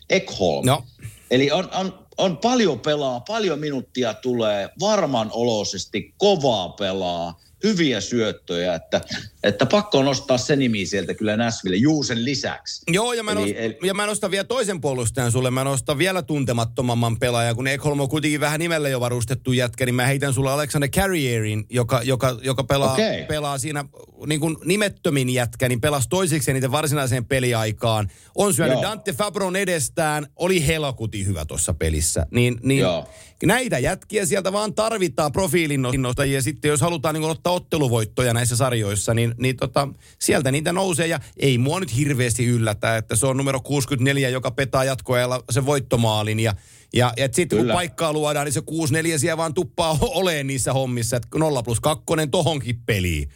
Ekholm. 0.10 0.66
No, 0.66 0.84
Eli 1.32 1.52
on, 1.52 1.70
on, 1.74 2.08
on 2.18 2.38
paljon 2.38 2.80
pelaa, 2.80 3.20
paljon 3.20 3.60
minuuttia 3.60 4.14
tulee, 4.14 4.70
varman 4.80 5.30
oloisesti, 5.34 6.14
kovaa 6.18 6.70
pelaa, 6.70 7.40
hyviä 7.64 8.01
syöttöjä, 8.01 8.76
että, 8.76 9.01
että 9.43 9.66
pakko 9.66 10.03
nostaa 10.03 10.38
se 10.38 10.55
nimi 10.55 10.86
sieltä 10.86 11.14
kyllä 11.14 11.38
Näsville 11.38 11.76
Juusen 11.78 12.26
lisäksi. 12.26 12.84
Joo, 12.88 13.14
ja 13.14 13.24
mä, 13.24 13.32
Eli- 13.32 13.39
nost, 13.41 13.53
eli- 13.57 13.78
ja 13.84 13.93
mä 13.93 14.05
nostan 14.05 14.32
vielä 14.32 14.43
toisen 14.43 14.82
puolustajan 14.82 15.32
sulle. 15.32 15.51
Mä 15.51 15.64
nostan 15.64 15.97
vielä 15.97 16.22
tuntemattomamman 16.22 17.20
pelaajan, 17.20 17.55
kun 17.55 17.68
Ekholm 17.68 17.99
on 17.99 18.09
kuitenkin 18.09 18.39
vähän 18.39 18.59
nimellä 18.59 18.89
jo 18.89 18.99
varustettu 18.99 19.51
jätkä, 19.53 19.86
niin 19.86 19.95
mä 19.95 20.05
heitän 20.05 20.34
sulle 20.34 20.51
Alexander 20.51 20.89
Carrierin, 20.89 21.66
joka, 21.70 22.01
joka, 22.03 22.38
joka 22.41 22.64
pelaa, 22.64 22.93
Okei. 22.93 23.24
pelaa 23.26 23.57
siinä 23.57 23.86
niin 24.28 24.39
kuin 24.39 24.57
nimettömin 24.66 25.30
jätkä, 25.30 25.70
niin 25.70 25.82
pelasi 25.82 26.09
toiseksi 26.09 26.53
niiden 26.53 26.72
varsinaiseen 26.72 27.26
peliaikaan. 27.26 28.12
On 28.36 28.53
syönyt 28.53 28.74
Joo. 28.74 28.82
Dante 28.84 29.14
Fabron 29.14 29.55
edestään, 29.55 30.28
oli 30.36 30.68
helkuti 30.68 31.26
hyvä 31.26 31.45
tuossa 31.45 31.74
pelissä. 31.74 32.26
Niin, 32.32 32.59
niin 32.64 32.80
Joo. 32.80 33.07
Näitä 33.48 33.80
jätkiä 33.80 34.26
sieltä 34.26 34.54
vaan 34.54 34.74
tarvitaan 34.74 35.32
profiilin 35.32 35.82
nostajia. 35.98 36.42
Sitten 36.42 36.70
jos 36.70 36.82
halutaan 36.82 37.16
niin 37.16 37.30
ottaa 37.30 37.54
otteluvoittoja 37.54 38.34
näissä 38.34 38.56
sarjoissa, 38.56 39.14
niin, 39.14 39.36
niin 39.38 39.58
tota, 39.58 39.88
sieltä 40.20 40.52
niitä 40.52 40.74
nousee. 40.74 41.08
Ja 41.08 41.20
ei 41.38 41.58
mua 41.58 41.80
nyt 41.80 41.98
hirveästi 41.98 42.46
yllätä, 42.46 42.98
että 42.98 43.16
se 43.16 43.28
on 43.28 43.38
numero 43.38 43.60
64, 43.60 44.30
joka 44.30 44.52
petaa 44.52 44.84
jatkoajalla 44.84 45.44
sen 45.52 45.66
voittomaalin. 45.66 46.39
Ja, 46.39 46.56
ja, 46.94 47.14
ja 47.18 47.30
sitten 47.32 47.60
kun 47.60 47.68
paikkaa 47.74 48.14
luodaan, 48.14 48.46
niin 48.46 48.54
se 48.54 48.62
64 48.62 49.18
siellä 49.18 49.38
vaan 49.38 49.54
tuppaa 49.54 49.98
oleen 50.02 50.48
niissä 50.48 50.74
hommissa. 50.74 51.18
Että 51.18 51.28
0 51.39 51.64
plus 51.64 51.80
2 51.80 52.04
tohonkin 52.32 52.82
peliin. 52.86 53.30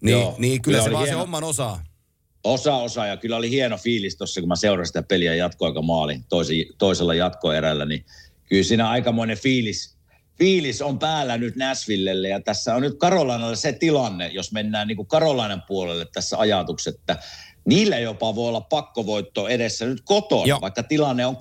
Niin, 0.00 0.12
Joo, 0.12 0.34
niin 0.38 0.62
kyllä 0.62 0.78
kyllä 0.78 0.88
se 0.88 0.92
vaan 0.92 1.04
se 1.04 1.10
hieno. 1.10 1.20
homman 1.20 1.44
osaa. 1.44 1.84
Osa 2.44 2.76
osa 2.76 3.06
ja 3.06 3.16
kyllä 3.16 3.36
oli 3.36 3.50
hieno 3.50 3.76
fiilis 3.76 4.16
tuossa, 4.16 4.40
kun 4.40 4.48
mä 4.48 4.56
seurasin 4.56 4.86
sitä 4.86 5.02
peliä 5.02 5.34
jatkoaika 5.34 5.82
maalin 5.82 6.24
toisi, 6.28 6.68
toisella 6.78 7.14
jatkoerällä, 7.14 7.84
niin 7.86 8.04
kyllä 8.46 8.62
siinä 8.62 8.90
aikamoinen 8.90 9.38
fiilis, 9.38 9.96
fiilis 10.38 10.82
on 10.82 10.98
päällä 10.98 11.38
nyt 11.38 11.56
Näsvillelle 11.56 12.28
ja 12.28 12.40
tässä 12.40 12.74
on 12.74 12.82
nyt 12.82 12.98
Karolainalle 12.98 13.56
se 13.56 13.72
tilanne, 13.72 14.28
jos 14.28 14.52
mennään 14.52 14.88
niin 14.88 14.96
kuin 14.96 15.08
Karolainan 15.08 15.62
puolelle 15.68 16.06
tässä 16.12 16.38
ajatuksessa, 16.38 16.98
että 17.00 17.16
niillä 17.64 17.98
jopa 17.98 18.34
voi 18.34 18.48
olla 18.48 18.60
pakkovoitto 18.60 19.48
edessä 19.48 19.86
nyt 19.86 20.02
kotona, 20.04 20.46
Joo. 20.46 20.60
vaikka 20.60 20.82
tilanne 20.82 21.26
on 21.26 21.36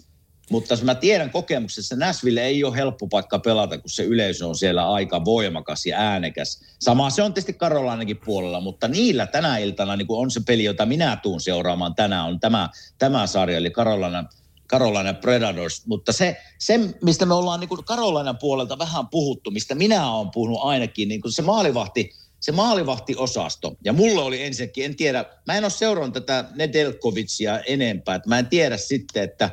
2-2. 0.00 0.04
Mutta 0.50 0.74
mä 0.82 0.94
tiedän 0.94 1.30
kokemuksessa, 1.30 1.96
Näsville 1.96 2.42
ei 2.42 2.64
ole 2.64 2.76
helppo 2.76 3.06
paikka 3.06 3.38
pelata, 3.38 3.78
kun 3.78 3.90
se 3.90 4.04
yleisö 4.04 4.46
on 4.46 4.54
siellä 4.54 4.92
aika 4.92 5.24
voimakas 5.24 5.86
ja 5.86 5.98
äänekäs. 5.98 6.60
Sama 6.80 7.10
se 7.10 7.22
on 7.22 7.34
tietysti 7.34 7.52
Karolainenkin 7.52 8.20
puolella, 8.24 8.60
mutta 8.60 8.88
niillä 8.88 9.26
tänä 9.26 9.58
iltana 9.58 9.96
niin 9.96 10.06
on 10.08 10.30
se 10.30 10.40
peli, 10.46 10.64
jota 10.64 10.86
minä 10.86 11.16
tuun 11.16 11.40
seuraamaan 11.40 11.94
tänään, 11.94 12.26
on 12.26 12.40
tämä, 12.40 12.68
tämä 12.98 13.26
sarja, 13.26 13.56
eli 13.56 13.70
Karolainen 13.70 14.24
Carolina 14.68 15.14
Predators, 15.14 15.86
mutta 15.86 16.12
se, 16.12 16.36
se 16.58 16.80
mistä 17.02 17.26
me 17.26 17.34
ollaan 17.34 17.60
niin 17.60 17.84
Karolainan 17.84 18.38
puolelta 18.38 18.78
vähän 18.78 19.08
puhuttu, 19.08 19.50
mistä 19.50 19.74
minä 19.74 20.10
olen 20.10 20.30
puhunut 20.30 20.60
ainakin, 20.62 21.08
niin 21.08 21.20
kuin 21.20 21.32
se 21.32 21.42
maalivahti, 21.42 22.10
se 22.40 22.52
maalivahtiosasto. 22.52 23.76
Ja 23.84 23.92
mulle 23.92 24.22
oli 24.22 24.42
ensinnäkin, 24.42 24.84
en 24.84 24.96
tiedä, 24.96 25.24
mä 25.46 25.54
en 25.54 25.64
ole 25.64 25.70
seurannut 25.70 26.14
tätä 26.14 26.44
Nedelkovicia 26.54 27.60
enempää, 27.60 28.14
että 28.14 28.28
mä 28.28 28.38
en 28.38 28.46
tiedä 28.46 28.76
sitten, 28.76 29.22
että, 29.22 29.50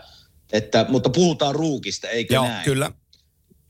että 0.52 0.86
mutta 0.90 1.10
puhutaan 1.10 1.56
ruukista, 1.56 2.08
eikö 2.08 2.34
Joo, 2.34 2.44
näin? 2.48 2.64
kyllä. 2.64 2.92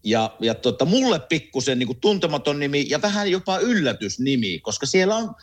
Ja, 0.04 0.36
ja 0.40 0.56
tota, 0.56 0.86
mulle 0.86 1.20
pikkusen 1.20 1.80
niin 1.80 2.00
tuntematon 2.02 2.60
nimi 2.60 2.86
ja 2.90 3.02
vähän 3.02 3.32
jopa 3.32 3.60
yllätysnimi, 3.60 4.60
koska 4.60 4.86
siellä 4.86 5.16
on 5.16 5.36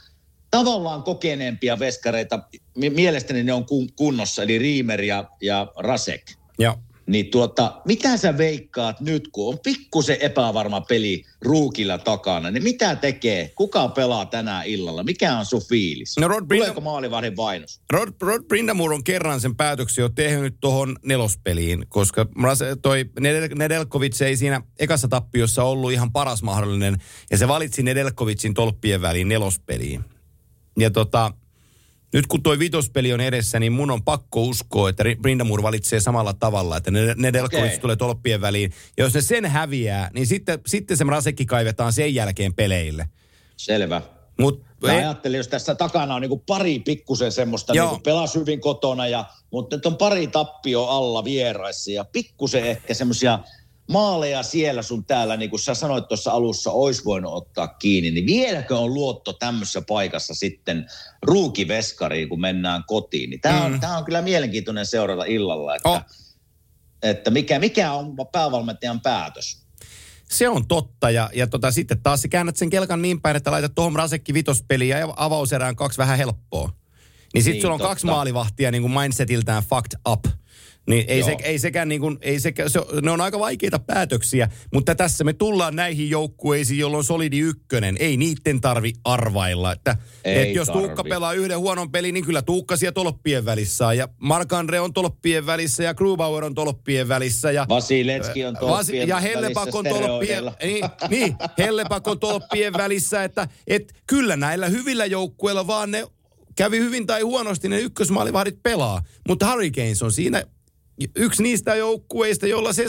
tavallaan 0.50 1.02
kokeneempia 1.02 1.78
veskareita. 1.78 2.38
Mi- 2.76 2.90
Mielestäni 2.90 3.42
ne 3.42 3.52
on 3.52 3.66
kun- 3.66 3.92
kunnossa, 3.96 4.42
eli 4.42 4.58
Riimer 4.58 5.00
ja, 5.02 5.24
ja 5.42 5.66
Rasek. 5.76 6.22
Joo. 6.58 6.74
Niin 7.06 7.30
tuota, 7.30 7.80
mitä 7.84 8.16
sä 8.16 8.38
veikkaat 8.38 9.00
nyt, 9.00 9.28
kun 9.32 9.48
on 9.48 9.58
pikkusen 9.58 10.16
epävarma 10.20 10.80
peli 10.80 11.24
ruukilla 11.42 11.98
takana, 11.98 12.50
niin 12.50 12.62
mitä 12.62 12.96
tekee? 12.96 13.50
Kuka 13.54 13.88
pelaa 13.88 14.26
tänään 14.26 14.66
illalla? 14.66 15.02
Mikä 15.04 15.36
on 15.38 15.44
sun 15.46 15.62
fiilis? 15.68 16.16
No 16.18 16.28
Rod 16.28 16.42
Brindam- 16.44 16.46
Tuleeko 16.46 16.80
maalivahdin 16.80 17.36
vainos? 17.36 17.80
Rod, 17.90 18.08
Rod 18.22 18.42
Brindamur 18.48 18.92
on 18.92 19.04
kerran 19.04 19.40
sen 19.40 19.56
päätöksen 19.56 20.02
jo 20.02 20.08
tehnyt 20.08 20.54
tuohon 20.60 20.96
nelospeliin, 21.04 21.84
koska 21.88 22.26
toi 22.82 23.04
Nedel- 23.20 23.54
Nedelkovic 23.58 24.22
ei 24.22 24.36
siinä 24.36 24.62
ekassa 24.78 25.08
tappiossa 25.08 25.64
ollut 25.64 25.92
ihan 25.92 26.12
paras 26.12 26.42
mahdollinen, 26.42 26.96
ja 27.30 27.38
se 27.38 27.48
valitsi 27.48 27.82
Nedelkovicin 27.82 28.54
tolppien 28.54 29.02
väliin 29.02 29.28
nelospeliin. 29.28 30.04
Ja 30.78 30.90
tota, 30.90 31.32
nyt 32.12 32.26
kun 32.26 32.42
toi 32.42 32.58
vitospeli 32.58 33.12
on 33.12 33.20
edessä, 33.20 33.60
niin 33.60 33.72
mun 33.72 33.90
on 33.90 34.02
pakko 34.04 34.42
uskoa, 34.42 34.88
että 34.88 35.02
Ri- 35.04 35.20
Brindamur 35.20 35.62
valitsee 35.62 36.00
samalla 36.00 36.32
tavalla, 36.32 36.76
että 36.76 36.90
Ned- 36.90 37.14
Nedelkovic 37.16 37.64
Okei. 37.66 37.78
tulee 37.78 37.96
tolppien 37.96 38.40
väliin. 38.40 38.72
Ja 38.96 39.04
jos 39.04 39.14
ne 39.14 39.20
sen 39.20 39.46
häviää, 39.46 40.10
niin 40.14 40.26
sitten, 40.26 40.60
sitten 40.66 40.96
se 40.96 41.04
Mrasekki 41.04 41.46
kaivetaan 41.46 41.92
sen 41.92 42.14
jälkeen 42.14 42.54
peleille. 42.54 43.08
Selvä. 43.56 44.02
Mut 44.40 44.64
Mä 44.82 44.92
ei- 44.92 44.98
ajattelin, 44.98 45.36
jos 45.38 45.48
tässä 45.48 45.74
takana 45.74 46.14
on 46.14 46.22
niin 46.22 46.40
pari 46.46 46.78
pikkusen 46.78 47.32
semmoista, 47.32 47.74
Joo. 47.74 47.90
niin 47.92 48.02
pelas 48.02 48.34
hyvin 48.34 48.60
kotona, 48.60 49.06
ja, 49.08 49.24
mutta 49.50 49.76
nyt 49.76 49.86
on 49.86 49.96
pari 49.96 50.26
tappio 50.26 50.84
alla 50.84 51.24
vieraissa 51.24 51.90
ja 51.90 52.04
pikkusen 52.04 52.64
ehkä 52.64 52.94
semmoisia 52.94 53.38
maaleja 53.88 54.42
siellä 54.42 54.82
sun 54.82 55.04
täällä, 55.04 55.36
niin 55.36 55.50
kuin 55.50 55.60
sä 55.60 55.74
sanoit 55.74 56.08
tuossa 56.08 56.30
alussa, 56.30 56.70
olisi 56.72 57.04
voinut 57.04 57.32
ottaa 57.34 57.68
kiinni, 57.68 58.10
niin 58.10 58.26
vieläkö 58.26 58.78
on 58.78 58.94
luotto 58.94 59.32
tämmöisessä 59.32 59.82
paikassa 59.88 60.34
sitten 60.34 60.86
ruukiveskariin, 61.22 62.28
kun 62.28 62.40
mennään 62.40 62.84
kotiin? 62.86 63.30
Niin 63.30 63.40
tämä 63.40 63.64
on, 63.64 63.72
Mm. 63.72 63.80
tää 63.80 63.98
on 63.98 64.04
kyllä 64.04 64.22
mielenkiintoinen 64.22 64.86
seurata 64.86 65.24
illalla, 65.24 65.76
että, 65.76 65.88
Oh. 65.88 66.00
että 67.02 67.30
mikä, 67.30 67.58
mikä 67.58 67.92
on 67.92 68.16
päävalmentajan 68.32 69.00
päätös. 69.00 69.62
Se 70.30 70.48
on 70.48 70.66
totta 70.68 71.10
ja, 71.10 71.30
ja 71.34 71.46
tota, 71.46 71.70
sitten 71.70 72.02
taas 72.02 72.22
sä 72.22 72.28
käännät 72.28 72.56
sen 72.56 72.70
kelkan 72.70 73.02
niin 73.02 73.20
päin, 73.20 73.36
että 73.36 73.50
laitat 73.50 73.74
tuohon 73.74 73.96
Rasekki 73.96 74.34
vitospeliä 74.34 74.98
ja 74.98 75.14
avauserään 75.16 75.76
kaksi 75.76 75.98
vähän 75.98 76.18
helppoa. 76.18 76.72
Niin 77.34 77.42
sitten 77.42 77.52
Niin, 77.52 77.62
sulla 77.62 77.74
on 77.74 77.80
totta. 77.80 77.88
kaksi 77.88 78.06
maalivahtia 78.06 78.70
niin 78.70 78.82
kuin 78.82 78.92
mindsetiltään 78.92 79.62
fucked 79.62 80.00
up. 80.08 80.24
Niin 80.88 81.04
ei, 81.08 81.22
se, 81.22 81.36
ei 81.42 81.58
sekään 81.58 81.88
niin 81.88 82.00
kuin, 82.00 82.18
ei 82.20 82.40
sekä, 82.40 82.68
se, 82.68 82.80
ne 83.02 83.10
on 83.10 83.20
aika 83.20 83.38
vaikeita 83.38 83.78
päätöksiä, 83.78 84.48
mutta 84.72 84.94
tässä 84.94 85.24
me 85.24 85.32
tullaan 85.32 85.76
näihin 85.76 86.10
joukkueisiin, 86.10 86.78
jolloin 86.80 86.98
on 86.98 87.04
solidi 87.04 87.38
ykkönen. 87.38 87.96
Ei 88.00 88.16
niitten 88.16 88.60
tarvi 88.60 88.92
arvailla. 89.04 89.72
Että, 89.72 89.96
Ei 90.24 90.48
et 90.48 90.54
jos 90.54 90.68
Tuukka 90.68 90.96
tarvi. 90.96 91.08
pelaa 91.08 91.32
yhden 91.32 91.58
huonon 91.58 91.90
pelin, 91.90 92.14
niin 92.14 92.24
kyllä 92.24 92.42
Tuukka 92.42 92.76
siellä 92.76 92.92
tolppien 92.92 93.44
välissä 93.44 93.86
on. 93.86 93.96
Ja 93.96 94.08
Mark-Andre 94.18 94.80
on 94.80 94.92
tolppien 94.92 95.46
välissä 95.46 95.82
ja 95.82 95.94
Grubauer 95.94 96.44
on 96.44 96.54
tolppien 96.54 97.08
välissä. 97.08 97.50
Ja 97.50 97.66
Vasilevski 97.68 98.44
on 98.44 98.56
tolppien 98.60 99.08
ja 99.08 99.20
Hellepak 99.20 99.74
on 99.74 99.84
tolppien, 99.84 100.44
niin, 100.62 100.84
niin, 101.08 101.36
Hellepak 101.58 102.08
on 102.08 102.20
tolppien 102.20 102.72
välissä, 102.72 103.24
että 103.24 103.48
et 103.66 103.92
kyllä 104.06 104.36
näillä 104.36 104.68
hyvillä 104.68 105.06
joukkueilla 105.06 105.66
vaan 105.66 105.90
ne 105.90 106.06
kävi 106.56 106.78
hyvin 106.78 107.06
tai 107.06 107.22
huonosti, 107.22 107.68
ne 107.68 107.80
ykkösmaalivahdit 107.80 108.62
pelaa. 108.62 109.02
Mutta 109.28 109.50
Hurricanes 109.50 110.02
on 110.02 110.12
siinä 110.12 110.44
yksi 111.16 111.42
niistä 111.42 111.74
joukkueista, 111.74 112.46
jolla 112.46 112.72
se, 112.72 112.84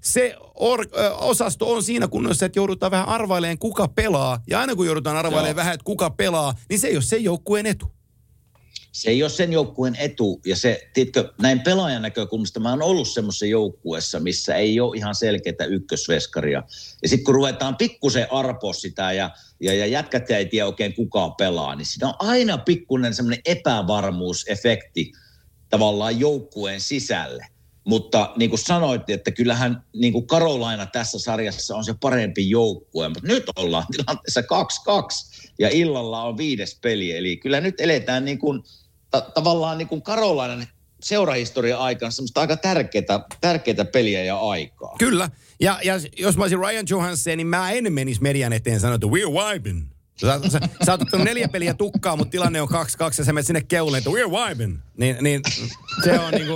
se 0.00 0.34
or, 0.54 0.86
ö, 0.96 1.14
osasto 1.14 1.72
on 1.72 1.82
siinä 1.82 2.08
kunnossa, 2.08 2.46
että 2.46 2.58
joudutaan 2.58 2.90
vähän 2.92 3.08
arvailemaan, 3.08 3.58
kuka 3.58 3.88
pelaa. 3.88 4.42
Ja 4.50 4.60
aina 4.60 4.76
kun 4.76 4.86
joudutaan 4.86 5.16
arvailemaan 5.16 5.48
Joo. 5.48 5.56
vähän, 5.56 5.74
että 5.74 5.84
kuka 5.84 6.10
pelaa, 6.10 6.54
niin 6.68 6.78
se 6.78 6.86
ei 6.86 6.96
ole 6.96 7.02
sen 7.02 7.24
joukkueen 7.24 7.66
etu. 7.66 7.90
se 8.92 9.10
ei 9.10 9.22
ole 9.22 9.30
sen 9.30 9.52
joukkueen 9.52 9.96
etu. 9.98 10.40
Ja 10.46 10.56
se, 10.56 10.90
tiedätkö, 10.94 11.32
näin 11.40 11.60
pelaajan 11.60 12.02
näkökulmasta 12.02 12.60
mä 12.60 12.70
oon 12.70 12.82
ollut 12.82 13.08
semmoisessa 13.08 13.46
joukkueessa, 13.46 14.20
missä 14.20 14.54
ei 14.54 14.80
ole 14.80 14.96
ihan 14.96 15.14
selkeää 15.14 15.66
ykkösveskaria. 15.68 16.62
Ja 17.02 17.08
sitten 17.08 17.24
kun 17.24 17.34
ruvetaan 17.34 17.76
pikkusen 17.76 18.32
arpoa 18.32 18.72
sitä 18.72 19.12
ja, 19.12 19.30
ja, 19.60 19.74
ja 19.74 19.86
jätkät 19.86 20.30
ei 20.30 20.46
tiedä 20.46 20.66
oikein 20.66 20.94
kuka 20.94 21.30
pelaa, 21.30 21.74
niin 21.74 21.86
siinä 21.86 22.08
on 22.08 22.14
aina 22.18 22.58
pikkuinen 22.58 23.14
semmoinen 23.14 23.40
epävarmuusefekti 23.44 25.12
tavallaan 25.70 26.20
joukkueen 26.20 26.80
sisälle. 26.80 27.46
Mutta 27.84 28.32
niin 28.36 28.50
kuin 28.50 28.60
sanoit, 28.60 29.10
että 29.10 29.30
kyllähän 29.30 29.84
niin 29.96 30.12
kuin 30.12 30.26
Karolaina 30.26 30.86
tässä 30.86 31.18
sarjassa 31.18 31.76
on 31.76 31.84
se 31.84 31.94
parempi 32.00 32.50
joukkue, 32.50 33.08
mutta 33.08 33.28
nyt 33.28 33.44
ollaan 33.56 33.84
tilanteessa 33.92 34.40
2-2 34.40 34.44
ja 35.58 35.68
illalla 35.68 36.22
on 36.22 36.36
viides 36.36 36.78
peli. 36.82 37.16
Eli 37.16 37.36
kyllä 37.36 37.60
nyt 37.60 37.80
eletään 37.80 38.24
niin 38.24 38.38
kuin, 38.38 38.62
ta- 39.10 39.30
tavallaan 39.34 39.78
niin 39.78 39.88
kuin 39.88 40.02
Karolainan 40.02 40.66
seurahistorian 41.02 41.80
aikana 41.80 42.10
semmoista 42.10 42.40
aika 42.40 42.56
tärkeää, 42.56 43.20
tärkeää 43.40 43.84
peliä 43.92 44.24
ja 44.24 44.38
aikaa. 44.38 44.96
Kyllä. 44.98 45.30
Ja, 45.60 45.78
ja 45.84 45.94
jos 46.18 46.36
mä 46.36 46.44
olisin 46.44 46.58
Ryan 46.58 46.86
Johansson, 46.90 47.36
niin 47.36 47.46
mä 47.46 47.70
en 47.70 47.92
menisi 47.92 48.22
median 48.22 48.52
eteen 48.52 48.80
sanoa, 48.80 48.94
että 48.94 49.06
we're 49.06 49.52
vibing. 49.52 49.86
Sä, 50.20 50.40
sä, 50.48 50.60
sä 50.86 50.92
oot 50.92 51.02
ottanut 51.02 51.24
neljä 51.24 51.48
peliä 51.48 51.74
tukkaa, 51.74 52.16
mutta 52.16 52.30
tilanne 52.30 52.62
on 52.62 52.68
2-2 52.68 52.74
ja 53.18 53.24
sä 53.24 53.32
menet 53.32 53.46
sinne 53.46 53.60
keuleen, 53.60 53.98
että 53.98 54.10
we're 54.10 54.48
vibing. 54.48 54.78
Niin, 54.96 55.16
niin 55.20 55.40
se 56.04 56.18
on 56.20 56.32
niinku... 56.32 56.54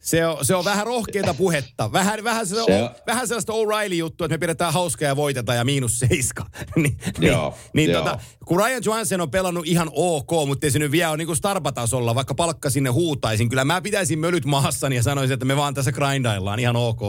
Se 0.00 0.26
on, 0.26 0.44
se 0.44 0.54
on 0.54 0.64
vähän 0.64 0.86
rohkeita 0.86 1.34
puhetta. 1.34 1.92
Vähän, 1.92 2.24
vähän, 2.24 2.46
se, 2.46 2.54
Se 2.54 2.62
on, 2.62 2.82
on- 2.82 2.90
vähän 3.06 3.28
sellaista 3.28 3.52
O'Reilly-juttua, 3.52 4.24
että 4.24 4.34
me 4.34 4.38
pidetään 4.38 4.72
hauskaa 4.72 5.08
ja 5.08 5.16
voitetaan 5.16 5.58
ja 5.58 5.64
miinus 5.64 5.98
seiska. 5.98 6.46
niin, 6.76 6.98
Joo, 7.20 7.50
niin, 7.50 7.70
niin 7.72 7.90
joo. 7.90 8.02
tota, 8.02 8.18
kun 8.46 8.58
Ryan 8.58 8.82
Johansen 8.84 9.20
on 9.20 9.30
pelannut 9.30 9.66
ihan 9.66 9.90
ok, 9.92 10.30
mutta 10.46 10.66
ei 10.66 10.70
se 10.70 10.78
nyt 10.78 10.90
vielä 10.92 11.10
ole 11.10 11.16
niin 11.16 11.36
starpatasolla, 11.36 12.14
vaikka 12.14 12.34
palkka 12.34 12.70
sinne 12.70 12.90
huutaisin. 12.90 13.48
Kyllä 13.48 13.64
mä 13.64 13.80
pitäisin 13.80 14.18
mölyt 14.18 14.44
maassani 14.44 14.96
ja 14.96 15.02
sanoisin, 15.02 15.34
että 15.34 15.46
me 15.46 15.56
vaan 15.56 15.74
tässä 15.74 15.92
grindaillaan 15.92 16.58
ihan 16.60 16.76
ok. 16.76 17.00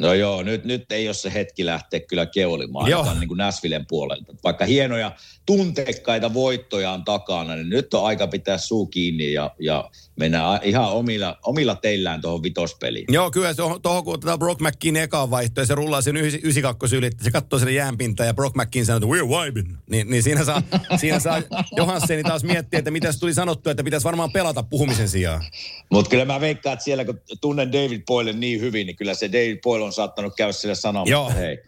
No 0.00 0.14
joo, 0.14 0.42
nyt, 0.42 0.64
nyt 0.64 0.92
ei 0.92 1.08
ole 1.08 1.14
se 1.14 1.34
hetki 1.34 1.66
lähteä 1.66 2.00
kyllä 2.00 2.26
keolimaan 2.26 2.90
Joo. 2.90 3.14
niin 3.14 3.28
kuin 3.28 3.38
Näsvillen 3.38 3.86
puolelta. 3.86 4.32
Vaikka 4.44 4.64
hienoja 4.64 5.12
tuntekkaita 5.46 6.34
voittoja 6.34 6.90
on 6.90 7.04
takana, 7.04 7.54
niin 7.56 7.68
nyt 7.68 7.94
on 7.94 8.06
aika 8.06 8.26
pitää 8.26 8.58
suu 8.58 8.86
kiinni 8.86 9.32
ja, 9.32 9.50
ja 9.58 9.90
mennä 10.16 10.50
a- 10.50 10.60
ihan 10.62 10.92
omilla, 10.92 11.38
omilla 11.46 11.74
teillään 11.74 12.20
tuohon 12.20 12.42
vitospeliin. 12.42 13.04
Joo, 13.08 13.30
kyllä 13.30 13.54
se 13.54 13.62
on, 13.62 13.82
tuohon 13.82 14.04
kun 14.04 14.14
otetaan 14.14 14.38
Brock 14.38 14.60
McKin 14.60 14.96
ekaan 14.96 15.30
vaihto 15.30 15.60
ja 15.60 15.66
se 15.66 15.74
rullaa 15.74 16.00
sen 16.00 16.16
92 16.16 16.96
yli, 16.96 17.10
se 17.22 17.30
katsoo 17.30 17.58
sen 17.58 17.74
jäänpintaan 17.74 18.26
ja 18.26 18.34
Brock 18.34 18.56
McKin 18.56 18.86
sanoo, 18.86 19.14
että 19.14 19.24
we're 19.24 19.44
vibing. 19.44 19.76
Niin, 19.90 20.10
niin 20.10 20.22
siinä 20.22 20.44
saa, 20.44 20.62
siinä 21.00 21.18
saa 21.20 21.42
Johansseni 21.76 22.22
taas 22.22 22.44
miettiä, 22.44 22.78
että 22.78 22.90
mitä 22.90 23.12
tuli 23.20 23.34
sanottua, 23.34 23.70
että 23.70 23.84
pitäisi 23.84 24.04
varmaan 24.04 24.32
pelata 24.32 24.62
puhumisen 24.62 25.08
sijaan. 25.08 25.44
Mutta 25.90 26.10
kyllä 26.10 26.24
mä 26.24 26.40
veikkaan, 26.40 26.72
että 26.72 26.84
siellä 26.84 27.04
kun 27.04 27.20
tunnen 27.40 27.72
David 27.72 28.02
Boyle 28.06 28.32
niin 28.32 28.60
hyvin, 28.60 28.86
niin 28.86 28.96
kyllä 28.96 29.14
se 29.14 29.32
David 29.32 29.58
Boyle 29.62 29.84
on 29.84 29.92
saattanut 29.92 30.36
käydä 30.36 30.52
sille 30.52 30.74
sanomaan, 30.74 31.08
Joo. 31.08 31.30
hei, 31.30 31.58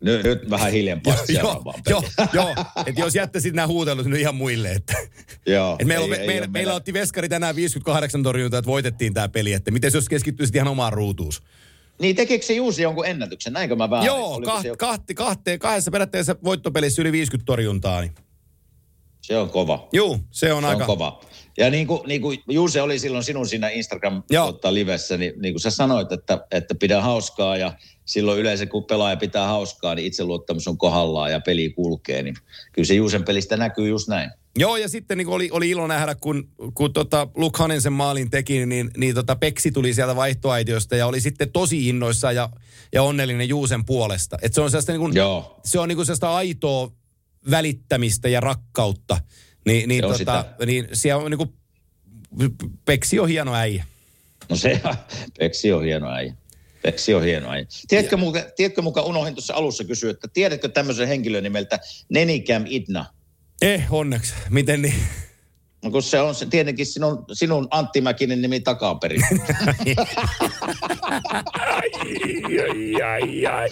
nyt, 0.00 0.24
nyt 0.24 0.50
vähän 0.50 0.72
hiljempaa 0.72 1.14
joo, 1.28 1.74
joo, 1.88 2.02
joo, 2.32 2.54
että 2.86 3.00
jos 3.00 3.14
jättäisit 3.14 3.54
nämä 3.54 3.66
huutelut 3.66 4.06
nyt 4.06 4.20
ihan 4.20 4.34
muille, 4.34 4.72
että... 4.72 4.94
Joo, 5.46 5.76
Et 5.78 5.86
meillä, 5.86 6.04
ei- 6.04 6.10
me, 6.10 6.16
ei 6.16 6.26
meillä, 6.26 6.46
meillä 6.46 6.74
otti 6.74 6.92
veskari 6.92 7.28
tänään 7.28 7.56
58 7.56 8.22
torjuntaa, 8.22 8.58
että 8.58 8.70
voitettiin 8.70 9.14
tämä 9.14 9.28
peli, 9.28 9.52
että 9.52 9.70
miten 9.70 9.90
jos 9.94 10.08
keskittyisit 10.08 10.56
ihan 10.56 10.68
omaan 10.68 10.92
ruutuus? 10.92 11.42
Niin 12.00 12.16
tekikö 12.16 12.46
se 12.46 12.52
Juusi 12.52 12.82
jonkun 12.82 13.06
ennätyksen? 13.06 13.52
Näinkö 13.52 13.76
mä 13.76 13.90
väärin? 13.90 14.06
Joo, 14.06 14.40
kaht, 14.40 14.62
se, 14.62 14.68
jo- 14.68 14.76
kahti, 14.76 15.14
kahteen, 15.14 15.58
kahdessa 15.58 15.90
perätteessä 15.90 16.36
voittopelissä 16.44 17.02
yli 17.02 17.12
50 17.12 17.46
torjuntaa. 17.46 18.00
Niin. 18.00 18.14
se 19.20 19.38
on 19.38 19.50
kova. 19.50 19.88
Juu, 19.92 20.18
se 20.30 20.52
on 20.52 20.62
Se 20.62 20.68
aika... 20.68 20.82
on 20.84 20.86
kova. 20.86 21.20
Ja 21.58 21.70
niin 21.70 21.86
kuin, 21.86 22.00
niin 22.06 22.20
kuin 22.20 22.38
Juuse 22.48 22.82
oli 22.82 22.98
silloin 22.98 23.24
sinun 23.24 23.46
siinä 23.48 23.68
Instagram 23.68 24.22
Joo. 24.30 24.46
tota, 24.52 24.74
livessä, 24.74 25.16
niin, 25.16 25.32
niin 25.42 25.54
kuin 25.54 25.60
sä 25.60 25.70
sanoit, 25.70 26.12
että, 26.12 26.46
että 26.50 26.74
pidä 26.74 27.00
hauskaa 27.00 27.56
ja 27.56 27.72
silloin 28.10 28.40
yleensä 28.40 28.66
kun 28.66 28.84
pelaaja 28.84 29.16
pitää 29.16 29.46
hauskaa, 29.46 29.94
niin 29.94 30.06
itseluottamus 30.06 30.68
on 30.68 30.78
kohdallaan 30.78 31.32
ja 31.32 31.40
peli 31.40 31.70
kulkee. 31.70 32.22
Niin 32.22 32.34
kyllä 32.72 32.86
se 32.86 32.94
Juusen 32.94 33.24
pelistä 33.24 33.56
näkyy 33.56 33.88
just 33.88 34.08
näin. 34.08 34.30
Joo, 34.58 34.76
ja 34.76 34.88
sitten 34.88 35.18
niin 35.18 35.28
oli, 35.28 35.48
oli 35.52 35.70
ilo 35.70 35.86
nähdä, 35.86 36.14
kun, 36.14 36.48
kun 36.74 36.92
tota 36.92 37.28
Luke 37.34 37.58
Hanen 37.58 37.82
sen 37.82 37.92
maalin 37.92 38.30
teki, 38.30 38.66
niin, 38.66 38.90
niin 38.96 39.14
tota 39.14 39.36
Peksi 39.36 39.70
tuli 39.70 39.94
sieltä 39.94 40.16
vaihtoaitiosta 40.16 40.96
ja 40.96 41.06
oli 41.06 41.20
sitten 41.20 41.52
tosi 41.52 41.88
innoissa 41.88 42.32
ja, 42.32 42.48
ja 42.92 43.02
onnellinen 43.02 43.48
Juusen 43.48 43.84
puolesta. 43.84 44.38
Et 44.42 44.54
se 44.54 44.60
on 44.60 44.70
sellaista, 44.70 44.92
niin 44.92 45.00
kuin, 45.00 45.14
Joo. 45.14 45.60
se 45.64 45.78
on 45.78 45.88
niin 45.88 45.96
kuin 45.96 46.06
sellaista 46.06 46.34
aitoa 46.34 46.92
välittämistä 47.50 48.28
ja 48.28 48.40
rakkautta. 48.40 49.20
Ni, 49.66 49.86
niin, 49.86 50.04
on 50.04 50.10
tota, 50.10 50.18
sitä. 50.18 50.66
niin 50.66 50.88
siellä 50.92 51.24
on 51.24 51.30
niin 51.30 51.38
kuin, 51.38 51.50
Peksi 52.84 53.18
on 53.18 53.28
hieno 53.28 53.54
äijä. 53.54 53.84
No 54.48 54.56
se, 54.56 54.80
Peksi 55.38 55.72
on 55.72 55.84
hieno 55.84 56.10
äijä. 56.10 56.34
Peksi 56.82 57.14
on 57.14 57.22
hieno 57.22 57.50
äijä. 57.50 57.66
Tiedätkö, 57.88 58.16
muka, 58.16 58.40
tiedätkö 58.56 58.82
muka 58.82 59.02
unohdin 59.02 59.34
tuossa 59.34 59.54
alussa 59.54 59.84
kysyä, 59.84 60.10
että 60.10 60.28
tiedätkö 60.32 60.68
tämmöisen 60.68 61.08
henkilön 61.08 61.42
nimeltä 61.42 61.78
Nenikam 62.08 62.64
Idna? 62.66 63.06
Eh, 63.62 63.86
onneksi. 63.90 64.34
Miten 64.50 64.82
niin? 64.82 64.94
No 65.84 65.90
kun 65.90 66.02
se 66.02 66.20
on 66.20 66.34
se, 66.34 66.46
tietenkin 66.46 66.86
sinun, 66.86 67.24
sinun 67.32 67.68
Antti 67.70 68.00
Mäkinen 68.00 68.42
nimi 68.42 68.60
takaperin. 68.60 69.20
ai, 71.52 73.02
ai, 73.02 73.46
ai. 73.46 73.68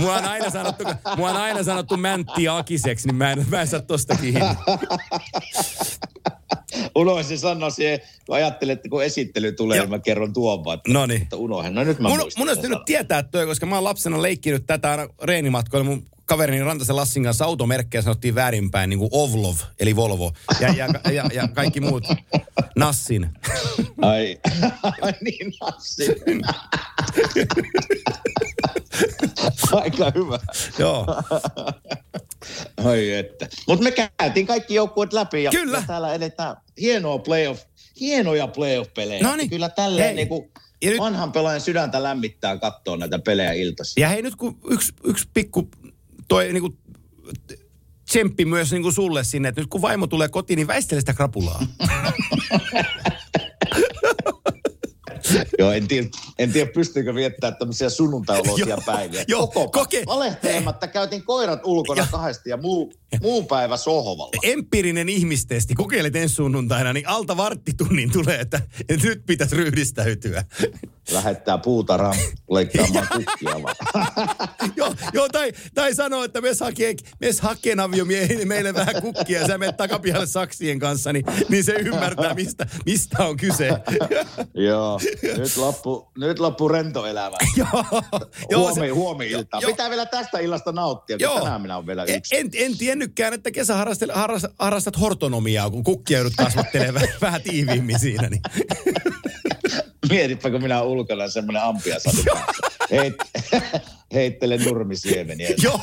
Mua 0.00 0.14
on 0.14 0.24
aina 0.24 0.50
sanottu, 0.50 0.84
mua 1.16 1.30
on 1.30 1.36
aina 1.36 1.62
sanottu 1.62 1.96
Mäntti 1.96 2.48
Akiseksi, 2.48 3.08
niin 3.08 3.16
mä 3.16 3.32
en, 3.32 3.46
mä 3.48 3.60
en 3.60 3.66
saa 3.66 3.80
tosta 3.80 4.16
kiinni. 4.16 4.40
Unohdin 6.94 7.38
sanoa 7.38 7.70
siihen, 7.70 8.00
kun 8.26 8.36
ajattelin, 8.36 8.72
että 8.72 8.88
kun 8.88 9.04
esittely 9.04 9.52
tulee, 9.52 9.80
niin 9.80 9.90
mä 9.90 9.98
kerron 9.98 10.32
tuon 10.32 10.64
vaan. 10.64 10.80
Mutta 11.18 11.36
unohdin. 11.36 11.74
No 11.74 11.84
nyt 11.84 11.98
mä 11.98 12.08
Mun, 12.08 12.18
mun 12.36 12.48
olisi 12.48 12.68
nyt 12.68 12.84
tietää 12.84 13.22
toi, 13.22 13.46
koska 13.46 13.66
mä 13.66 13.74
oon 13.74 13.84
lapsena 13.84 14.22
leikkinyt 14.22 14.66
tätä 14.66 14.90
aina 14.90 15.08
reenimatkoilla. 15.22 15.84
Mun 15.84 16.06
kaverini 16.24 16.64
Rantasen 16.64 16.96
Lassin 16.96 17.24
kanssa 17.24 17.44
automerkkejä 17.44 18.02
sanottiin 18.02 18.34
väärinpäin, 18.34 18.90
niin 18.90 18.98
kuin 18.98 19.10
Ovlov, 19.12 19.56
eli 19.80 19.96
Volvo. 19.96 20.32
Ja, 20.60 20.68
ja, 20.68 20.88
ja, 21.12 21.24
ja 21.34 21.48
kaikki 21.48 21.80
muut. 21.80 22.04
Nassin. 22.76 23.30
Ai, 24.02 24.38
ai 25.02 25.12
niin, 25.20 25.52
Nassi. 25.60 26.06
Aika 29.72 30.12
hyvä. 30.14 30.38
Joo. 30.78 31.06
Ai 32.84 33.10
että. 33.12 33.48
Mutta 33.68 33.84
me 33.84 33.92
käytiin 34.18 34.46
kaikki 34.46 34.74
joukkueet 34.74 35.12
läpi 35.12 35.42
ja, 35.42 35.50
Kyllä. 35.50 35.78
ja 35.78 35.84
täällä 35.86 36.14
edetään 36.14 36.56
hienoa 36.80 37.18
playoff, 37.18 37.62
hienoja 38.00 38.48
playoff-pelejä. 38.48 39.22
Noniin. 39.22 39.50
Kyllä 39.50 39.68
tälleen 39.68 40.06
Hei. 40.06 40.14
niinku 40.14 40.50
Ja 40.82 40.90
nyt- 40.90 40.98
vanhan 41.00 41.32
pelaajan 41.32 41.60
sydäntä 41.60 42.02
lämmittää 42.02 42.58
katsoa 42.58 42.96
näitä 42.96 43.18
pelejä 43.18 43.52
iltaisin. 43.52 44.00
Ja 44.00 44.08
hei 44.08 44.22
nyt 44.22 44.36
kun 44.36 44.58
yksi, 44.70 44.92
yksi 45.04 45.28
pikku 45.34 45.68
toi 46.28 46.52
niinku, 46.52 46.74
tsemppi 48.10 48.44
myös 48.44 48.72
niinku 48.72 48.92
sulle 48.92 49.24
sinne, 49.24 49.48
että 49.48 49.60
nyt 49.60 49.70
kun 49.70 49.82
vaimo 49.82 50.06
tulee 50.06 50.28
kotiin, 50.28 50.56
niin 50.56 50.66
väistele 50.66 51.00
sitä 51.00 51.14
krapulaa. 51.14 51.66
Joo, 55.64 55.72
en 55.72 55.88
tiedä, 55.88 56.08
en 56.38 56.52
tiedä 56.52 56.70
pystyykö 56.74 57.14
viettää 57.14 57.52
tämmöisiä 57.52 57.90
sunnuntaioloisia 57.90 58.78
päiviä. 58.86 59.24
joo, 59.28 59.46
Koko 59.46 59.80
koke- 59.80 60.02
Valehtelematta 60.06 60.86
käytiin 60.86 61.22
koirat 61.22 61.60
ulkona 61.64 62.00
Joo. 62.00 62.06
kahdesti 62.10 62.50
ja 62.50 62.56
muu, 62.56 62.92
muu 63.20 63.42
päivä 63.42 63.76
sohvalla. 63.76 64.28
Empiirinen 64.42 65.08
ihmistesti, 65.08 65.74
kokeilet 65.74 66.16
ensi 66.16 66.34
sunnuntaina, 66.34 66.92
niin 66.92 67.08
alta 67.08 67.36
varttitunnin 67.36 68.12
tulee, 68.12 68.40
että, 68.40 68.60
että 68.88 69.06
nyt 69.06 69.22
pitäisi 69.26 69.56
ryhdistäytyä. 69.56 70.44
Lähettää 71.10 71.58
puutarhaan 71.58 72.16
leikkaamaan 72.50 73.06
kukkia 73.12 73.62
vaan. 73.62 73.76
joo, 74.76 74.94
joo 75.12 75.28
tai, 75.28 75.52
tai 75.74 75.94
sanoo, 75.94 76.24
että 76.24 76.40
mes 76.40 76.60
hakee, 76.60 76.94
mes 77.20 77.40
hakee 77.40 77.74
aviomieheni 77.82 78.44
meille 78.44 78.74
vähän 78.74 79.02
kukkia 79.02 79.40
ja 79.40 79.46
sä 79.46 79.58
menet 79.58 79.76
takapihalle 79.76 80.26
saksien 80.26 80.78
kanssa, 80.78 81.12
niin, 81.12 81.24
niin 81.48 81.64
se 81.64 81.72
ymmärtää, 81.72 82.34
mistä, 82.34 82.66
mistä 82.86 83.24
on 83.26 83.36
kyse. 83.36 83.68
Joo, 84.68 85.00
nyt 85.36 85.56
loppu, 85.56 86.10
nyt 86.18 86.38
loppu 86.38 86.68
rento 86.68 87.06
elämä. 87.06 87.36
joo, 87.56 87.84
Huomi, 88.56 88.88
huomi 88.88 89.30
iltaa. 89.30 89.60
joo. 89.60 89.70
Pitää 89.70 89.90
vielä 89.90 90.06
tästä 90.06 90.38
illasta 90.38 90.72
nauttia, 90.72 91.18
kun 91.18 91.40
tänään 91.42 91.62
minä 91.62 91.76
olen 91.76 91.86
vielä 91.86 92.04
En, 92.04 92.16
yksi. 92.16 92.36
en, 92.36 92.50
en 92.54 92.78
tiennytkään, 92.78 93.34
että 93.34 93.50
kesä 93.50 93.74
harrastat, 93.76 94.10
harrastat, 94.58 95.00
hortonomiaa, 95.00 95.70
kun 95.70 95.84
kukkia 95.84 96.18
joudut 96.18 96.32
kasvattelemaan 96.36 96.94
vähän, 96.94 97.08
vähän 97.20 97.42
tiiviimmin 97.42 97.98
siinä. 97.98 98.28
Niin. 98.28 98.42
Mietipä, 100.10 100.50
kun 100.50 100.62
minä 100.62 100.82
ulkona 100.82 101.28
semmoinen 101.28 101.62
ampia 101.62 101.96
Heit, 102.90 103.14
heittele 104.14 104.56
nurmisiemeniä. 104.56 105.50
joo, 105.62 105.80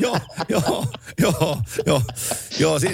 joo, 0.00 0.18
joo, 0.48 0.86
joo, 1.18 1.58
joo, 1.86 2.02
joo, 2.58 2.78
si, 2.78 2.88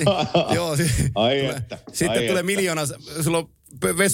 joo, 0.54 0.76
si, 0.76 0.90
Ai 1.14 1.46
että, 1.46 1.78
Sitten 1.92 2.10
ai 2.10 2.16
tulee 2.16 2.30
että. 2.30 2.42
miljoona, 2.42 2.82
sulla 3.24 3.38
on 3.38 3.48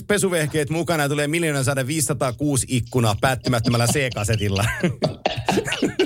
pesuvehkeet 0.07 0.71
mukana 0.71 1.03
ja 1.03 1.09
tulee 1.09 1.29
miljoona 1.29 1.63
saada 1.63 1.87
506 1.87 2.67
ikkunaa 2.71 3.17
päättymättömällä 3.21 3.87
C-kasetilla. 3.87 4.65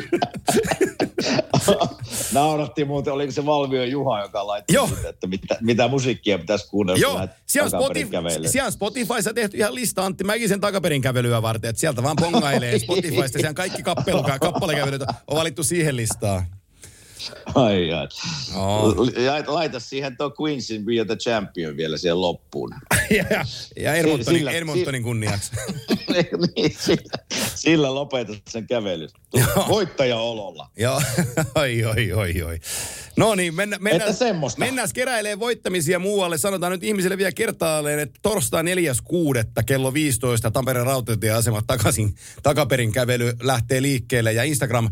Nauratti 2.33 2.85
muuten, 2.85 3.13
oliko 3.13 3.33
se 3.33 3.47
Valvio 3.47 3.85
Juha, 3.85 4.23
joka 4.23 4.47
laittoi 4.47 4.75
Joo. 4.75 4.87
siitä, 4.87 5.09
että 5.09 5.27
mitä, 5.27 5.57
mitä 5.61 5.89
musiikkia 5.89 6.39
pitäisi 6.39 6.69
kuunnella. 6.69 7.01
Joo, 7.01 7.29
siellä 7.47 7.67
on, 7.67 7.71
takaperin 7.71 8.07
Spotify, 8.07 8.11
kävelemään. 8.11 8.53
siellä 8.53 8.71
Spotifyssa 8.71 9.35
tehty 9.35 9.57
ihan 9.57 9.75
lista 9.75 10.05
Antti 10.05 10.25
Mäkisen 10.25 10.61
takaperin 10.61 11.03
kävelyä 11.03 11.43
varten, 11.43 11.71
että 11.71 11.81
sieltä 11.81 12.03
vaan 12.03 12.17
pongailee 12.21 12.79
Spotifysta. 12.89 13.39
Siellä 13.39 13.55
kaikki 13.55 13.83
kappalekävelyt 14.41 15.03
on 15.03 15.37
valittu 15.37 15.63
siihen 15.63 15.97
listaan. 15.97 16.47
Ai, 17.55 17.93
ai. 17.93 18.09
Oo. 18.57 18.95
Laita- 19.47 19.81
siihen 19.81 20.17
tuo 20.17 20.35
Queensin 20.41 20.85
Are 21.01 21.05
the 21.05 21.17
Champion 21.17 21.77
vielä 21.77 21.97
siihen 21.99 22.21
loppuun. 22.21 22.71
Ja, 23.11 23.45
ja 23.77 23.95
Edmontonin, 23.95 24.39
Sillä- 24.41 24.51
Edmontonin 24.51 25.03
kunniaksi. 25.03 25.53
niin, 26.57 26.77
sillä, 26.79 27.13
sillä 27.55 27.95
lopetat 27.95 28.43
sen 28.51 28.67
kävelyn. 28.67 29.09
Voittaja-ololla. 29.69 30.71
Joo, 30.77 31.03
oi, 31.55 31.85
oi, 31.85 32.13
oi, 32.13 32.43
oi. 32.43 32.59
No 33.17 33.35
niin, 33.35 33.55
mennä, 33.55 33.79
mennään, 33.81 34.15
semmoista. 34.15 34.59
mennään 34.59 34.89
keräilee 34.95 35.39
voittamisia 35.39 35.99
muualle. 35.99 36.39
Sanotaan 36.39 36.73
nyt 36.73 36.85
ihmisille 36.85 37.19
vielä 37.19 37.33
kertaalleen, 37.33 37.99
että 37.99 38.19
torstai 38.23 38.63
4.6. 38.63 39.63
kello 39.67 39.95
15 39.95 40.51
Tampereen 40.51 40.87
rautatieasemat 40.87 41.65
takaisin, 41.67 42.15
takaperin 42.43 42.93
kävely 42.93 43.33
lähtee 43.43 43.83
liikkeelle. 43.83 44.33
Ja 44.33 44.43
Instagram 44.43 44.89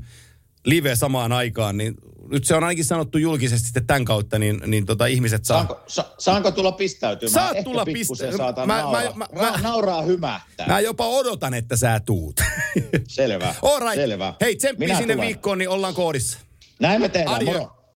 live 0.66 0.96
samaan 0.96 1.32
aikaan, 1.32 1.76
niin 1.76 1.94
nyt 2.30 2.44
se 2.44 2.54
on 2.54 2.64
ainakin 2.64 2.84
sanottu 2.84 3.18
julkisesti 3.18 3.64
sitten 3.66 3.86
tämän 3.86 4.04
kautta, 4.04 4.38
niin, 4.38 4.60
niin 4.66 4.86
tota, 4.86 5.06
ihmiset 5.06 5.44
saa... 5.44 5.56
Saanko, 5.56 5.80
sa, 5.86 6.04
saanko 6.18 6.50
tulla 6.50 6.72
pistäytymään? 6.72 7.32
Saat 7.32 7.56
Ehkä 7.56 7.64
tulla 7.64 7.84
pikkusen 7.84 8.26
pistä- 8.28 8.36
saatan 8.38 8.66
mä- 8.66 8.80
nauraa. 8.82 9.02
mä- 9.14 9.26
mä- 9.32 9.40
Ra- 9.50 9.52
mä- 9.56 9.62
nauraa 9.62 10.02
hymähtää. 10.02 10.66
Mä 10.66 10.80
jopa 10.80 11.06
odotan, 11.06 11.54
että 11.54 11.76
sä 11.76 12.00
tuut. 12.06 12.40
Selvä. 13.08 13.54
All 13.62 13.80
right. 13.80 13.94
Selvä. 13.94 14.34
Hei, 14.40 14.56
tsemppi 14.56 14.86
Minä 14.86 14.98
sinne 14.98 15.14
tulen. 15.14 15.26
viikkoon, 15.26 15.58
niin 15.58 15.68
ollaan 15.68 15.94
koodissa. 15.94 16.38
Näin 16.80 17.00
me 17.00 17.08
tehdään, 17.08 17.36
Adieu. 17.36 17.52
moro. 17.52 17.75